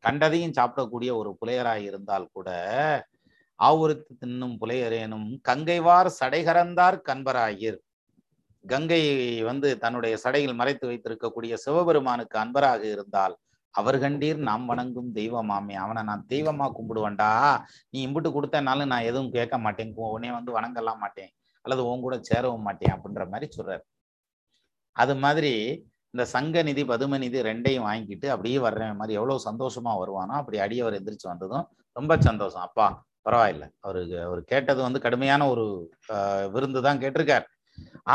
கண்டதையும் 0.05 0.57
சாப்பிடக்கூடிய 0.59 1.11
ஒரு 1.20 1.30
புலையராய் 1.41 1.84
இருந்தால் 1.91 2.30
கூட 2.32 2.49
ஆவுரித்து 3.61 4.12
தின்னும் 4.22 4.57
புலையரேனும் 4.61 5.28
கங்கைவார் 5.49 6.09
சடைகரந்தார் 6.20 6.97
கண்பராயிர். 7.09 7.78
கங்கை 8.64 9.03
வந்து 9.49 9.68
தன்னுடைய 9.84 10.14
சடையில் 10.24 10.59
மறைத்து 10.61 10.86
வைத்திருக்கக்கூடிய 10.91 11.55
சிவபெருமானுக்கு 11.64 12.36
அன்பராக 12.45 12.82
இருந்தால் 12.95 13.34
அவர் 13.74 13.96
கண்டீர் 14.04 14.38
நாம் 14.48 14.64
வணங்கும் 14.70 15.10
தெய்வமாமே. 15.18 15.74
அவனை 15.84 16.02
நான் 16.10 16.24
தெய்வமா 16.32 16.66
கும்பிடுவேன்டா. 16.78 17.30
நீ 17.92 17.98
இம்புட்டு 18.06 18.30
கொடுத்தனாலும் 18.36 18.90
நான் 18.92 19.08
எதுவும் 19.10 19.34
கேட்க 19.36 19.58
மாட்டேன். 19.66 19.92
உடனே 20.08 20.30
வந்து 20.38 20.52
வணங்கலாம் 20.58 21.02
மாட்டேன். 21.04 21.30
அல்லது 21.64 21.82
உன் 21.90 22.04
கூட 22.06 22.16
சேரவும் 22.30 22.66
மாட்டேன் 22.68 22.92
அப்படின்ற 22.94 23.24
மாதிரி 23.32 23.46
சொல்றாரு. 23.56 23.82
அது 24.96 25.14
மாதிரி 25.24 25.52
இந்த 26.14 26.24
சங்க 26.34 26.62
நிதி 26.68 26.82
பதும 26.84 27.18
நிதி 27.24 27.38
ரெண்டையும் 27.48 27.86
வாங்கிட்டு 27.88 28.26
அப்படியே 28.34 28.58
வர்ற 28.64 28.88
மாதிரி 29.00 29.16
எவ்வளவு 29.18 29.44
சந்தோஷமா 29.48 29.92
வருவானோ 30.00 30.34
அப்படி 30.40 30.58
அடியவர் 30.64 30.96
எந்திரிச்சு 30.98 31.28
வந்ததும் 31.32 31.66
ரொம்ப 31.96 32.12
சந்தோஷம். 32.28 32.64
அப்பா 32.68 32.86
பரவாயில்ல. 33.26 33.64
அவருக்கு 33.86 34.16
அவர் 34.26 34.40
கேட்டது 34.52 34.80
வந்து 34.86 35.00
கடுமையான 35.06 35.42
ஒரு 35.52 35.64
விருந்து 36.54 36.80
தான் 36.86 37.00
கேட்டிருக்கார். 37.02 37.46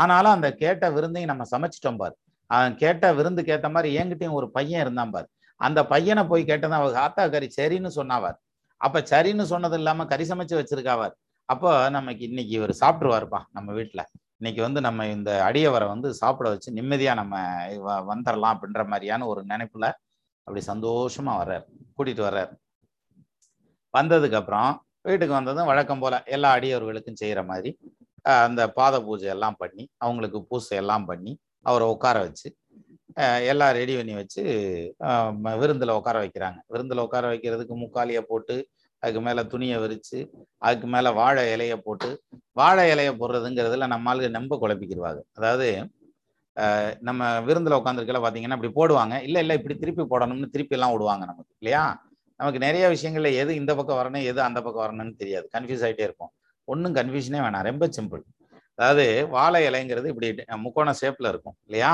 ஆனாலும் 0.00 0.34
அந்த 0.36 0.48
கேட்ட 0.62 0.90
விருந்தையும் 0.96 1.32
நம்ம 1.32 1.44
சமைச்சிட்டோம் 1.54 2.00
பார். 2.02 2.14
அவன் 2.50 2.74
கேட்ட 2.82 3.04
விருந்துக்கு 3.18 3.52
ஏத்த 3.56 3.68
மாதிரி 3.76 3.90
என்கிட்டயும் 4.00 4.38
ஒரு 4.40 4.48
பையன் 4.56 4.82
இருந்தான் 4.84 5.14
பார். 5.14 5.28
அந்த 5.60 5.80
பையனை 5.92 6.22
போய் 6.30 6.48
கேட்டதான் 6.50 6.80
அவர் 6.82 7.02
ஆத்தா 7.06 7.22
கறி 7.34 7.48
சரின்னு 7.58 7.90
சொன்னாவார். 7.98 8.38
அப்ப 8.80 9.02
சரின்னு 9.12 9.44
சொன்னது 9.52 9.76
இல்லாம 9.80 10.06
கறி 10.06 10.24
சமைச்சு 10.30 10.56
வச்சிருக்காவார். 10.60 11.14
அப்போ 11.48 11.70
நமக்கு 11.96 12.22
இன்னைக்கு 12.28 12.52
இவர் 12.58 12.74
சாப்பிட்டுருவாருப்பா 12.82 13.40
நம்ம 13.56 13.68
வீட்டுல 13.72 14.02
இன்னைக்கு 14.40 14.60
வந்து 14.66 14.80
நம்ம 14.86 15.06
இந்த 15.16 15.30
அடியவரை 15.48 15.86
வந்து 15.92 16.08
சாப்பிட 16.14 16.46
வச்சு 16.52 16.70
நிம்மதியா 16.78 17.12
நம்ம 17.20 17.34
வந்துடலாம் 18.10 18.54
அப்படின்ற 18.56 18.82
மாதிரியான 18.92 19.26
ஒரு 19.32 19.42
நினைப்புல 19.52 19.86
அப்படி 20.46 20.62
சந்தோஷமா 20.72 21.34
வர்றார். 21.40 21.64
கூட்டிட்டு 21.96 22.22
வர்றார். 22.28 22.50
வந்ததுக்கு 23.94 24.38
அப்புறம் 24.40 24.70
வீட்டுக்கு 25.08 25.34
வந்ததும் 25.38 25.70
வழக்கம் 25.70 26.02
போல 26.02 26.14
எல்லா 26.36 26.48
அடியவர்களுக்கும் 26.58 27.20
செய்யற 27.22 27.40
மாதிரி 27.50 27.70
அந்த 28.44 28.62
பாத 28.78 28.94
பூஜை 29.06 29.28
எல்லாம் 29.34 29.58
பண்ணி 29.62 29.84
அவங்களுக்கு 30.04 30.38
பூசை 30.50 30.76
எல்லாம் 30.82 31.04
பண்ணி 31.10 31.32
அவரை 31.66 31.86
உட்கார 31.94 32.16
வச்சு 32.26 32.48
எல்லாம் 33.50 33.74
ரெடி 33.78 33.94
பண்ணி 33.96 34.14
வச்சு 34.14 34.42
விருந்தில் 35.62 35.96
உட்கார 35.98 36.16
வைக்கிறாங்க. 36.24 36.58
விருந்தில் 36.72 37.04
உட்கார 37.04 37.26
வைக்கிறதுக்கு 37.32 37.74
முக்காலியை 37.84 38.22
போட்டு 38.30 38.56
அதுக்கு 39.02 39.20
மேலே 39.26 39.42
துணியை 39.52 39.78
விரித்து 39.82 40.18
அதுக்கு 40.66 40.86
மேலே 40.86 41.10
வாழை 41.18 41.42
இலையை 41.54 41.76
போட்டு 41.86 42.08
வாழை 42.52 42.84
இலையை 42.94 43.12
போடுறதுங்கிறதுல 43.20 43.88
நம்மளுக்கு 43.94 44.30
நம்ப 44.38 44.58
குழப்பிக்கிடுவாங்க 44.62 45.20
அதாவது 45.38 45.68
நம்ம 47.00 47.22
விருந்தில் 47.40 47.78
உட்காந்துருக்கல 47.78 48.20
பார்த்தீங்கன்னா 48.24 48.56
இப்படி 48.58 48.72
போடுவாங்க. 48.78 49.14
இல்லை 49.26 49.40
இல்லை 49.44 49.54
இப்படி 49.58 49.74
திருப்பி 49.78 50.04
போடணும்னு 50.12 50.52
திருப்பி 50.54 50.76
எல்லாம் 50.76 50.92
விடுவாங்க 50.94 51.24
நமக்கு. 51.30 51.52
இல்லையா? 51.60 51.82
நமக்கு 52.40 52.58
நிறைய 52.58 52.84
விஷயங்கள்ல 52.94 53.30
எது 53.42 53.52
இந்த 53.60 53.72
பக்கம் 53.78 53.98
வரணும் 54.00 54.24
எது 54.30 54.40
அந்த 54.48 54.58
பக்கம் 54.62 54.84
வரணும்னு 54.86 55.14
தெரியாது. 55.22 55.46
கன்ஃபியூஸ் 55.54 55.84
ஆகிட்டே 55.88 56.06
இருக்கும் 56.08 56.32
ஒன்றும் 56.68 56.96
கன்ஃபியூஷனே 56.98 57.40
வேணாம். 57.46 57.66
ரொம்ப 57.70 57.86
சிம்பிள் 57.96 58.22
அதாவது 58.78 59.04
வாழை 59.36 59.60
இலைங்கிறது 59.68 60.08
இப்படி 60.12 60.28
முக்கோண 60.64 60.90
ஷேப்பில் 61.02 61.30
இருக்கும். 61.32 61.56
இல்லையா? 61.68 61.92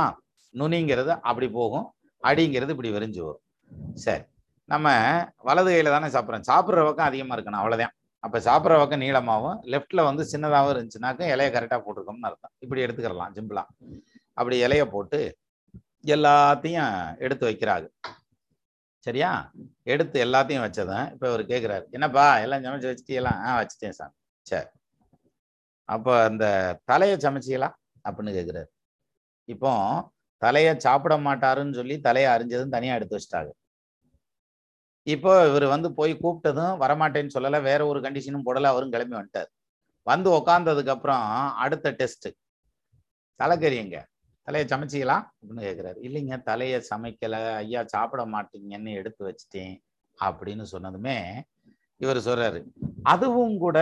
நுனிங்கிறது 0.61 1.13
அப்படி 1.29 1.49
போகும் 1.59 1.87
அடிங்கிறது 2.23 2.75
இப்படி 2.75 2.91
விரிஞ்சு 2.97 3.21
வரும். 3.27 3.43
சரி 4.05 4.25
நம்ம 4.69 4.89
வலது 5.49 5.71
கையில் 5.73 5.95
தானே 5.95 6.09
சாப்பிட்றோம். 6.15 6.47
சாப்பிட்ற 6.51 6.83
பக்கம் 6.89 7.09
அதிகமாக 7.11 7.37
இருக்கணும் 7.37 7.61
அவ்வளோதான் 7.63 7.95
அப்போ 8.25 8.39
சாப்பிட்ற 8.49 8.75
பக்கம் 8.81 9.03
நீளமாகவும் 9.05 9.61
லெஃப்டில் 9.73 10.07
வந்து 10.09 10.25
சின்னதாகவும் 10.33 10.73
இருந்துச்சுனாக்கா 10.75 11.25
இலைய 11.35 11.49
கரெக்டாக 11.55 11.81
போட்டிருக்கோம்னு 11.85 12.29
அர்த்தம். 12.29 12.53
இப்படி 12.65 12.83
எடுத்துக்கிறலாம் 12.87 13.35
சிம்பிளாக 13.39 13.69
அப்படி 14.39 14.57
இலைய 14.67 14.85
போட்டு 14.95 15.21
எல்லாத்தையும் 16.15 16.93
எடுத்து 17.25 17.45
வைக்கிறாரு. 17.49 17.87
சரியா? 19.07 19.31
எடுத்து 19.93 20.17
எல்லாத்தையும் 20.27 20.65
வச்சதும் 20.65 21.07
இப்போ 21.15 21.27
அவர் 21.31 21.43
கேட்குறாரு 21.53 21.85
என்னப்பா 21.97 22.25
எல்லாம் 22.45 22.65
சமைச்சு 22.67 22.91
வச்சுட்டீங்களா 22.91 23.33
ஆ 23.47 23.53
வச்சுட்டேன் 23.61 23.97
சார் 23.99 24.13
சரி. 24.47 24.69
அப்போ 25.89 26.13
அந்த 26.29 26.45
தலையை 26.91 27.17
சமைச்சிக்கலாம் 27.25 27.75
அப்படின்னு 28.07 28.33
கேட்குறாரு 28.39 28.69
இப்போ 29.49 29.71
தலையை 30.45 30.73
சாப்பிட 30.85 31.15
மாட்டாருன்னு 31.27 31.79
சொல்லி 31.81 31.97
தலையை 32.07 32.29
அரிஞ்சதும் 32.35 32.75
தனியாக 32.77 32.99
எடுத்து 32.99 33.17
வச்சிட்டாங்க. 33.17 33.51
இப்போ 35.15 35.33
இவர் 35.51 35.67
வந்து 35.75 35.89
போய் 35.99 36.13
கூப்பிட்டதும் 36.23 36.75
வரமாட்டேன்னு 36.83 37.35
சொல்லலை 37.37 37.59
வேற 37.69 37.81
ஒரு 37.91 38.01
கண்டிஷனும் 38.05 38.47
போடலை 38.47 38.69
அவரும் 38.73 38.95
கிளம்பி 38.95 39.17
வந்துட்டார். 39.19 39.51
வந்து 40.11 40.29
உக்காந்ததுக்கு 40.39 40.93
அப்புறம் 40.95 41.25
அடுத்த 41.65 41.91
டெஸ்ட் 42.01 42.29
தலைக்கறிங்க 43.41 43.99
தலையை 44.49 44.67
சமைச்சிக்கலாம் 44.71 45.25
அப்படின்னு 45.33 45.65
கேட்குறாரு 45.67 45.99
இல்லைங்க 46.07 46.37
தலையை 46.51 46.79
சமைக்கலை 46.91 47.41
ஐயா 47.63 47.81
சாப்பிட 47.95 48.23
மாட்டீங்கன்னு 48.35 48.93
எடுத்து 49.01 49.23
வச்சிட்டேன் 49.29 49.75
அப்படின்னு 50.19 50.65
சொன்னதுமே 50.73 51.17
இவர் 52.05 52.21
சொல்றாரு. 52.29 52.61
அதுவும் 53.13 53.55
கூட 53.65 53.79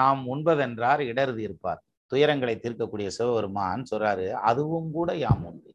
நாம் 0.00 0.20
உண்பதென்றார் 0.34 1.02
இடருதி 1.10 1.42
இருப்பார். 1.48 1.80
துயரங்களை 2.12 2.54
தீர்க்கக்கூடிய 2.64 3.08
சிவபெருமான் 3.18 3.90
சொல்றாரு 3.90 4.26
அதுவும் 4.50 4.90
கூட 4.98 5.10
யாம் 5.24 5.44
உண்டு. 5.50 5.70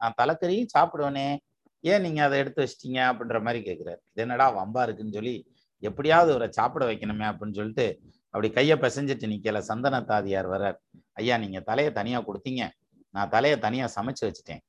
நான் 0.00 0.16
தலைக்கறியும் 0.22 0.72
சாப்பிடுவேனே. 0.76 1.36
ஏன் 1.80 2.02
நீங்க 2.02 2.24
அதை 2.24 2.38
எடுத்து 2.38 2.60
வச்சிட்டீங்க 2.64 2.98
அப்படின்ற 3.10 3.42
மாதிரி 3.46 3.60
கேட்கிறாரு 3.68 4.00
இது 4.10 4.22
என்னடா 4.24 4.46
வம்பா 4.58 4.82
இருக்குன்னு 4.82 5.12
சொல்லி 5.12 5.34
எப்படியாவது 5.78 6.30
இவரை 6.32 6.48
சாப்பிட 6.50 6.84
வைக்கணுமே 6.86 7.26
அப்படின்னு 7.30 7.58
சொல்லிட்டு 7.58 7.86
அப்படி 8.30 8.50
கையை 8.50 8.76
பிசைஞ்சிட்டு 8.76 9.26
நிக்கல 9.32 9.58
சந்தன 9.58 10.00
தாதியார் 10.00 10.48
வர்றார். 10.54 10.78
ஐயா 11.12 11.36
நீங்க 11.36 11.60
தலையை 11.60 11.92
தனியா 11.92 12.18
கொடுத்தீங்க. 12.20 12.68
நான் 13.10 13.28
தலையை 13.28 13.58
தனியா 13.58 13.88
சமைச்சு 13.96 14.24
வச்சுட்டேன். 14.28 14.62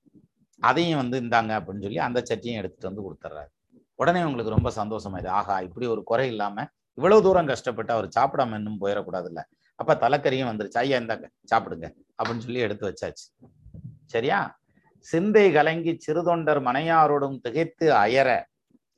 அதையும் 0.62 0.98
வந்து 0.98 1.22
இந்தாங்க 1.22 1.52
அப்படின்னு 1.60 1.82
சொல்லி 1.82 1.98
அந்த 1.98 2.20
சட்டியும் 2.30 2.60
எடுத்துட்டு 2.62 2.90
வந்து 2.90 3.04
கொடுத்துட்றாரு 3.06 3.50
உடனே 3.96 4.24
உங்களுக்கு 4.24 4.56
ரொம்ப 4.56 4.70
சந்தோஷமாயிது 4.72 5.28
ஆஹா 5.28 5.60
இப்படி 5.60 5.86
ஒரு 5.86 6.04
குறை 6.04 6.28
இல்லாம 6.28 6.66
இவ்வளவு 6.94 7.24
தூரம் 7.24 7.46
கஷ்டப்பட்டு 7.46 7.94
அவர் 7.94 8.08
சாப்பிடாம 8.18 8.56
இன்னும் 8.56 8.82
போயிடக்கூடாதுல்ல. 8.82 9.42
அப்ப 9.76 9.96
தலைக்கறியும் 9.96 10.50
வந்துருச்சு. 10.52 10.80
ஐயா 10.84 10.98
இந்தாங்க 10.98 11.28
சாப்பிடுங்க 11.52 11.88
அப்படின்னு 12.18 12.38
சொல்லி 12.38 12.60
எடுத்து 12.60 12.86
வச்சாச்சு. 12.90 13.26
சரியா? 14.06 14.59
சிந்தை 15.08 15.46
கலங்கி 15.56 15.94
சிறுதொண்டர் 16.06 16.62
மனையாரோடும் 16.68 17.38
திகைத்து 17.46 17.86
அயற. 18.04 18.30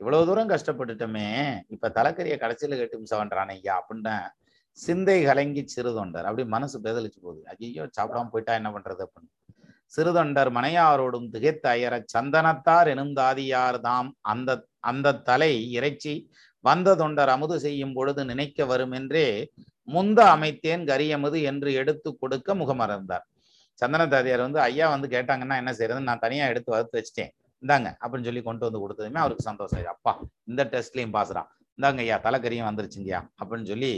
இவ்வளவு 0.01 0.27
தூரம் 0.27 0.51
கஷ்டப்பட்டுட்டோமே 0.51 1.27
இப்ப 1.73 1.89
தலைக்கறியை 1.97 2.37
கடைசியில 2.43 2.77
கட்டும் 2.79 3.09
சவன்றான் 3.11 3.51
ஐயா 3.55 3.73
அப்படின்னு 3.81 4.15
சிந்தை 4.77 5.17
கலங்கி 5.27 5.63
சிறுதொண்டர் 5.75 6.27
அப்படி 6.27 6.43
மனசு 6.55 6.77
பேதலிச்சு 6.85 7.19
போகுது. 7.25 7.41
ஐயோ 7.53 7.85
சாப்பிடாம 7.97 8.31
போயிட்டா 8.33 8.53
என்ன 8.59 8.69
பண்றது 8.75 9.01
அப்படின்னு. 9.05 9.31
சிறுதொண்டர் 9.93 10.49
மனையாரோடும் 10.57 11.27
திகைத்து 11.33 11.67
அயற 11.73 11.93
சந்தனத்தார் 12.13 12.89
எனும் 12.93 13.13
தாதியார் 13.19 13.79
தாம் 13.87 14.09
அந்த 14.33 14.49
அந்த 14.89 15.17
தலை 15.29 15.53
இறைச்சி 15.77 16.13
வந்த 16.65 16.89
தொண்டர் 17.01 17.31
அமுது 17.33 17.55
செய்யும் 17.65 17.93
பொழுது 17.97 18.21
நினைக்க 18.31 18.65
வரும் 18.65 18.93
என்றே 18.99 19.27
முந்த 19.87 20.19
அமைத்தேன் 20.35 20.83
கரியமுது 20.91 21.37
என்று 21.51 21.69
எடுத்து 21.81 22.09
கொடுக்க 22.21 22.55
முகமறந்தார். 22.55 23.25
சந்தன 23.79 24.07
தாதியார் 24.13 24.43
வந்து 24.47 24.59
ஐயா 24.67 24.87
வந்து 24.95 25.07
கேட்டாங்கன்னா 25.15 25.55
என்ன 25.61 25.71
செய்யறதுன்னு 25.77 26.09
நான் 26.09 26.23
தனியா 26.25 26.45
எடுத்து 26.51 26.73
வறுத்து 26.73 26.97
வச்சுட்டேன். 26.99 27.31
இந்தாங்க 27.63 27.89
அப்படின்னு 28.01 28.27
சொல்லி 28.29 28.41
கொண்டு 28.47 28.65
வந்து 28.67 28.81
கொடுத்ததுமே 28.83 29.19
அவருக்கு 29.23 29.47
சந்தோஷம். 29.49 29.77
ஆயிடுச்சு 29.77 29.95
அப்பா 29.95 30.13
இந்த 30.49 30.61
டெஸ்ட்லயும் 30.73 31.15
பாசுறான் 31.17 31.49
இந்தாங்க 31.77 32.01
ஐயா 32.05 32.17
தலைக்கறியும் 32.25 32.69
வந்துருச்சுங்கய்யா 32.69 33.19
அப்படின்னு 33.39 33.69
சொல்லி 33.73 33.91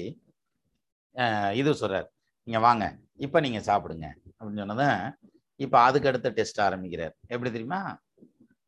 இது 1.61 1.71
சொல்றாரு. 1.81 2.07
நீங்க 2.47 2.59
வாங்க 2.67 2.85
இப்ப 3.25 3.39
நீங்க 3.45 3.59
சாப்பிடுங்க 3.69 4.07
அப்படின்னு 4.37 4.61
சொன்னதும் 4.63 5.01
இப்ப 5.59 5.75
அதுக்கு 5.87 6.09
அடுத்த 6.11 6.29
டெஸ்ட் 6.37 6.61
ஆரம்பிக்கிறார். 6.67 7.13
எப்படி 7.33 7.49
தெரியுமா? 7.55 7.81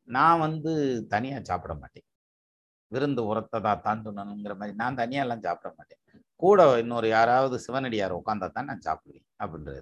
நான் 0.08 0.42
வந்து 0.46 0.72
தனியா 1.14 1.38
சாப்பிட 1.50 1.74
மாட்டேன். 1.82 2.06
விருந்து 2.92 3.22
உரத்ததா 3.32 3.72
தாண்டணுங்கிற 3.86 4.54
மாதிரி 4.60 4.74
நான் 4.82 5.00
தனியாலாம் 5.02 5.26
எல்லாம் 5.26 5.46
சாப்பிட 5.48 5.70
மாட்டேன். 5.78 6.02
கூட 6.44 6.62
இன்னொரு 6.84 7.08
யாராவது 7.16 7.58
சிவனடியார் 7.66 8.18
உட்காந்தா 8.20 8.48
தான் 8.58 8.70
நான் 8.72 8.86
சாப்பிடுவேன் 8.88 9.28
அப்படின்றது 9.44 9.82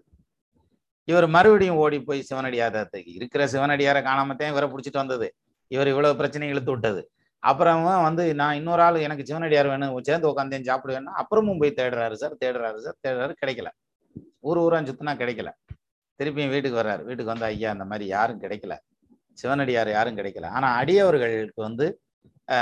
இவர் 1.08 1.28
மறுபடியும் 1.36 1.80
ஓடி 1.84 1.98
போய் 2.10 2.28
சிவனடியாரத்துக்கு 2.30 3.12
இருக்கிற 3.18 3.44
சிவனடியாரை 3.48 4.02
காணாமத்தையும் 4.10 4.54
இவரை 4.54 4.68
பிடிச்சிட்டு 4.74 5.02
வந்தது. 5.04 5.28
இவர் 5.72 5.90
இவ்வளவு 5.94 6.18
பிரச்சனை 6.20 6.48
இழுத்து 6.54 6.72
விட்டது. 6.72 7.02
அப்புறமா 7.44 7.94
வந்து 8.08 8.24
நான் 8.42 8.58
இன்னொரு 8.60 8.82
ஆள் 8.82 9.04
எனக்கு 9.06 9.24
சிவனடியார் 9.30 9.72
வேணும் 9.74 9.96
சேர்ந்து 10.10 10.30
உட்காந்தேன் 10.32 10.68
சாப்பிடுவேன்னா 10.70 11.14
அப்புறமும் 11.22 11.60
போய் 11.62 11.78
தேடுறாரு 11.80 12.16
சார் 12.22 12.36
தேடுறாரு 12.44 12.80
சார் 12.86 12.98
தேடுறாரு 13.08 13.34
கிடைக்கல. 13.42 13.70
ஊர் 14.50 14.60
ஊரா 14.66 14.80
சுத்தினா 14.90 15.14
கிடைக்கல. 15.22 15.50
திருப்பியும் 16.20 16.54
வீட்டுக்கு 16.56 16.80
வர்றாரு. 16.82 17.04
வீட்டுக்கு 17.08 17.34
வந்து 17.34 17.48
ஐயா 17.52 17.70
அந்த 17.76 17.86
மாதிரி 17.92 18.06
யாரும் 18.16 18.42
கிடைக்கல. 18.42 18.74
சிவனடியார் 19.42 19.90
யாரும் 19.98 20.18
கிடைக்கல. 20.18 20.48
ஆனா 20.58 20.68
அடியவர்களுக்கு 20.82 21.62
வந்து 21.70 21.86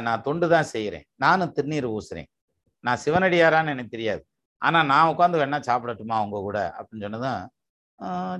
நான் 0.08 0.24
தொண்டு 0.28 0.48
தான் 0.56 0.68
செய்கிறேன் 0.74 1.06
நானும் 1.24 1.54
திருநீர் 1.58 1.88
ஊசுறேன். 1.98 2.30
நான் 2.84 3.02
சிவனடியாரான்னு 3.06 3.74
எனக்கு 3.76 3.96
தெரியாது. 3.96 4.22
ஆனா 4.62 4.80
நான் 4.92 5.10
உட்காந்து 5.14 5.42
வேணா 5.42 5.60
சாப்பிடட்டுமா 5.70 6.16
அவங்க 6.22 6.38
கூட? 6.48 6.60
அப்படின்னு 6.78 7.06
சொன்னதும் 7.08 7.42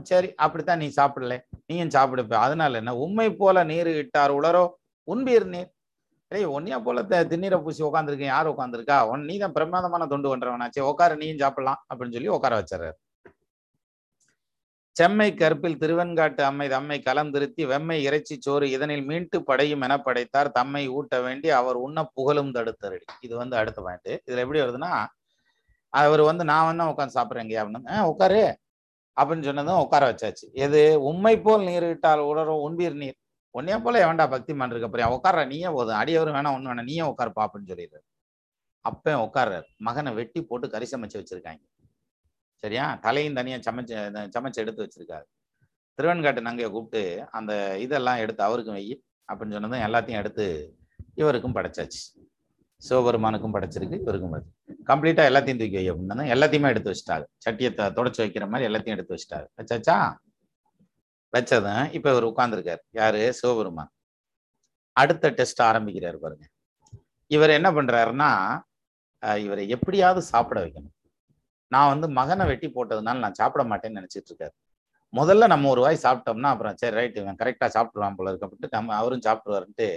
சரி 0.10 0.30
அப்படித்தான் 0.44 0.82
நீ 0.84 0.88
சாப்பிடல. 1.00 1.36
நீயும் 1.70 1.94
சாப்பிடுப்ப 1.96 2.36
அதனால 2.46 2.80
என்ன? 2.82 2.96
உண்மை 3.04 3.28
போல 3.42 3.64
நீர் 3.72 3.90
இட்டார் 4.02 4.34
உளரோ 4.40 4.64
உண்பீர் 5.08 5.46
நீர். 5.56 5.70
ஏய் 6.32 6.52
ஒன்னியா 6.56 6.78
போல 6.86 7.02
திண்ணீரை 7.32 7.58
பூசி 7.64 7.82
உட்காந்துருக்கேன் 7.88 8.34
யார் 8.36 8.52
உட்காந்துருக்கா 8.54 8.98
ஒன் 9.14 9.24
நீ 9.30 9.36
தான் 9.44 9.56
பிரமாதமான 9.58 10.04
தொண்டு 10.14 10.28
பண்றவனாச்சே. 10.32 10.84
உட்கார 10.92 11.16
நீயும் 11.22 11.42
சாப்பிடலாம் 11.44 11.80
அப்படின்னு 11.90 12.16
சொல்லி 12.18 12.36
உட்கார 12.38 12.60
வச்சிடறாரு. 12.60 12.98
செம்மை 14.96 15.28
கற்பில் 15.42 15.78
திருவெண்காட்டு 15.82 16.42
அம்மை 16.48 16.66
தம்மை 16.74 16.98
கலந்திருத்தி 17.06 17.64
வெம்மை 17.72 17.98
இறைச்சி 18.08 18.36
சோறு 18.46 18.66
இதனில் 18.76 19.06
மீண்டு 19.10 19.38
படையும் 19.50 19.84
என 19.86 19.94
படைத்தார். 20.08 20.50
தம்மை 20.58 20.84
ஊட்ட 20.98 21.16
வேண்டி 21.26 21.50
அவர் 21.60 21.78
உண்ண 21.86 22.00
புகழும் 22.18 22.54
தடுத்தரடி. 22.58 23.06
இது 23.26 23.34
வந்து 23.42 23.56
அடுத்த 23.62 23.80
பாயிண்ட் 23.86 24.12
இதுல 24.28 24.44
எப்படி 24.46 24.62
வருதுன்னா 24.64 24.92
அவர் 25.94 26.22
வந்து 26.32 26.44
நான் 26.52 26.68
வந்து 26.70 26.90
உட்காந்து 26.92 27.18
சாப்பிட்றேங்க 27.20 27.56
அப்படின்னு 27.62 28.02
உட்காரு 28.12 28.42
அப்படின்னு 29.16 29.44
சொன்னதும் 29.44 29.80
உட்கார 29.80 30.12
வச்சாச்சு. 30.12 30.52
எது? 30.52 31.02
உண்மை 31.02 31.42
போல் 31.42 31.64
நீர் 31.64 31.84
இட்டால் 31.84 32.20
உடரும் 32.20 32.64
உண்பீர் 32.70 32.94
நீர். 32.94 33.16
உன்னைய 33.60 33.82
போல 33.82 34.06
வேண்டா 34.06 34.28
பக்தி 34.28 34.54
மன்றிருக்க 34.54 34.84
அப்புறம் 34.84 35.12
உட்கார 35.12 35.46
நீயே 35.46 35.68
போதும். 35.68 35.96
அடியவரும் 35.96 36.36
வேணாம் 36.36 36.56
ஒண்ணு 36.58 36.70
வேணாம். 36.70 36.84
நீயே 36.84 37.02
உட்காருப்பா 37.02 37.46
அப்படின்னு 37.46 37.68
சொல்லிடுறாரு. 37.68 38.06
அப்ப 38.80 39.14
உட்கார்றாரு. 39.14 39.64
மகனை 39.78 40.14
வெட்டி 40.14 40.44
போட்டு 40.44 40.70
கறி 40.70 40.88
சமைச்சு 40.92 41.24
வச்சிருக்காங்க. 41.24 41.62
சரியா? 42.56 42.96
தலையும் 42.96 43.34
தனியா 43.34 43.56
சமைச்சு 43.56 44.30
சமைச்சு 44.38 44.54
எடுத்து 44.54 44.88
வச்சிருக்காரு. 44.88 45.24
திருவெண்காட்டு 46.02 46.42
நங்கையை 46.42 46.70
கூப்பிட்டு 46.70 47.28
அந்த 47.32 47.80
இதெல்லாம் 47.80 48.18
எடுத்து 48.18 48.44
அவருக்கும் 48.44 48.74
வை 48.74 49.04
அப்படின்னு 49.34 49.52
சொன்னதும் 49.52 49.72
எல்லாத்தையும் 49.72 50.18
எடுத்து 50.18 50.76
இவருக்கும் 51.16 51.56
படைச்சாச்சு. 51.56 52.02
சிவபெருமானுக்கும் 52.78 53.54
படைச்சிருக்கு 53.54 54.00
இவருக்கும் 54.00 54.34
படைச்சு 54.34 54.61
கம்ப்ளீட்டா 54.90 55.24
எல்லாத்தையும் 55.30 55.62
தூக்கி 55.62 55.78
வை 55.78 55.92
அப்படின்னா 55.92 56.26
எல்லாத்தையுமே 56.34 56.72
எடுத்து 56.74 56.92
வச்சுட்டாங்க 56.92 57.26
சட்டியத்தை 57.46 57.86
தொடச்சி 57.98 58.22
வைக்கிற 58.24 58.46
மாதிரி 58.50 58.68
எல்லாத்தையும் 58.70 58.96
எடுத்து 58.98 59.16
வச்சுட்டாரு. 59.16 59.48
வச்சாச்சா 59.60 59.98
வச்சதும் 61.34 61.94
இப்ப 61.98 62.08
இவர் 62.12 62.28
உட்கார்ந்துருக்காரு. 62.30 62.82
யாரு? 62.92 63.34
சிவபெருமான். 63.34 63.92
அடுத்த 64.96 65.30
டெஸ்ட் 65.30 65.62
ஆரம்பிக்கிறாரு 65.62 66.18
பாருங்க. 66.24 66.46
இவர் 67.28 67.58
என்ன 67.58 67.70
பண்றாருன்னா 67.72 68.32
இவரை 69.46 69.64
எப்படியாவது 69.70 70.22
சாப்பிட 70.22 70.60
வைக்கணும். 70.64 70.96
நான் 71.72 71.92
வந்து 71.94 72.08
மகனை 72.20 72.46
வெட்டி 72.46 72.68
போட்டதுனால 72.68 73.22
நான் 73.26 73.40
சாப்பிட 73.42 73.64
மாட்டேன்னு 73.64 74.00
நினச்சிட்டு 74.00 74.30
இருக்காரு. 74.32 74.56
முதல்ல 75.14 75.48
நம்ம 75.48 75.70
ஒரு 75.70 75.82
வாய் 75.82 76.04
சாப்பிட்டோம்னா 76.04 76.52
அப்புறம் 76.54 76.76
சரி 76.76 76.96
ரைட் 76.96 77.18
இவன் 77.18 77.40
கரெக்டா 77.42 77.68
சாப்பிடுவான் 77.76 78.18
போல 78.18 78.30
இருக்கு 78.30 78.48
அப்படின்ட்டு 78.48 78.76
நம்ம 78.78 78.96
அவரும் 78.96 79.26
சாப்பிடுவாருன்ட்டு 79.26 79.88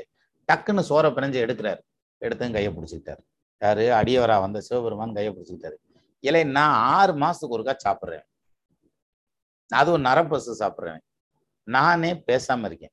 டக்குன்னு 0.48 0.82
சோற 0.90 1.08
பிணைஞ்சு 1.16 1.42
எடுக்கிறாரு. 1.44 1.82
எடுத்து 2.22 2.52
கையை 2.52 2.70
பிடிச்சிக்கிட்டாரு. 2.72 3.22
யாரு? 3.58 3.82
அடியவரா 3.82 4.40
வந்த 4.40 4.60
சிவபெருமான் 4.60 5.14
கையை 5.14 5.32
பிடிச்சிக்கிட்டாரு. 5.32 5.76
இல்லை 6.20 6.44
நான் 6.44 6.74
ஆறு 6.74 7.12
மாசத்துக்கு 7.12 7.54
ஒருக்கா 7.56 7.74
சாப்பிட்றேன். 7.84 8.24
அதுவும் 9.68 10.04
நரப்பசு 10.04 10.54
சாப்பிட்றேன். 10.58 10.98
நானே 11.62 12.22
பேசாம 12.26 12.64
இருக்கேன். 12.64 12.92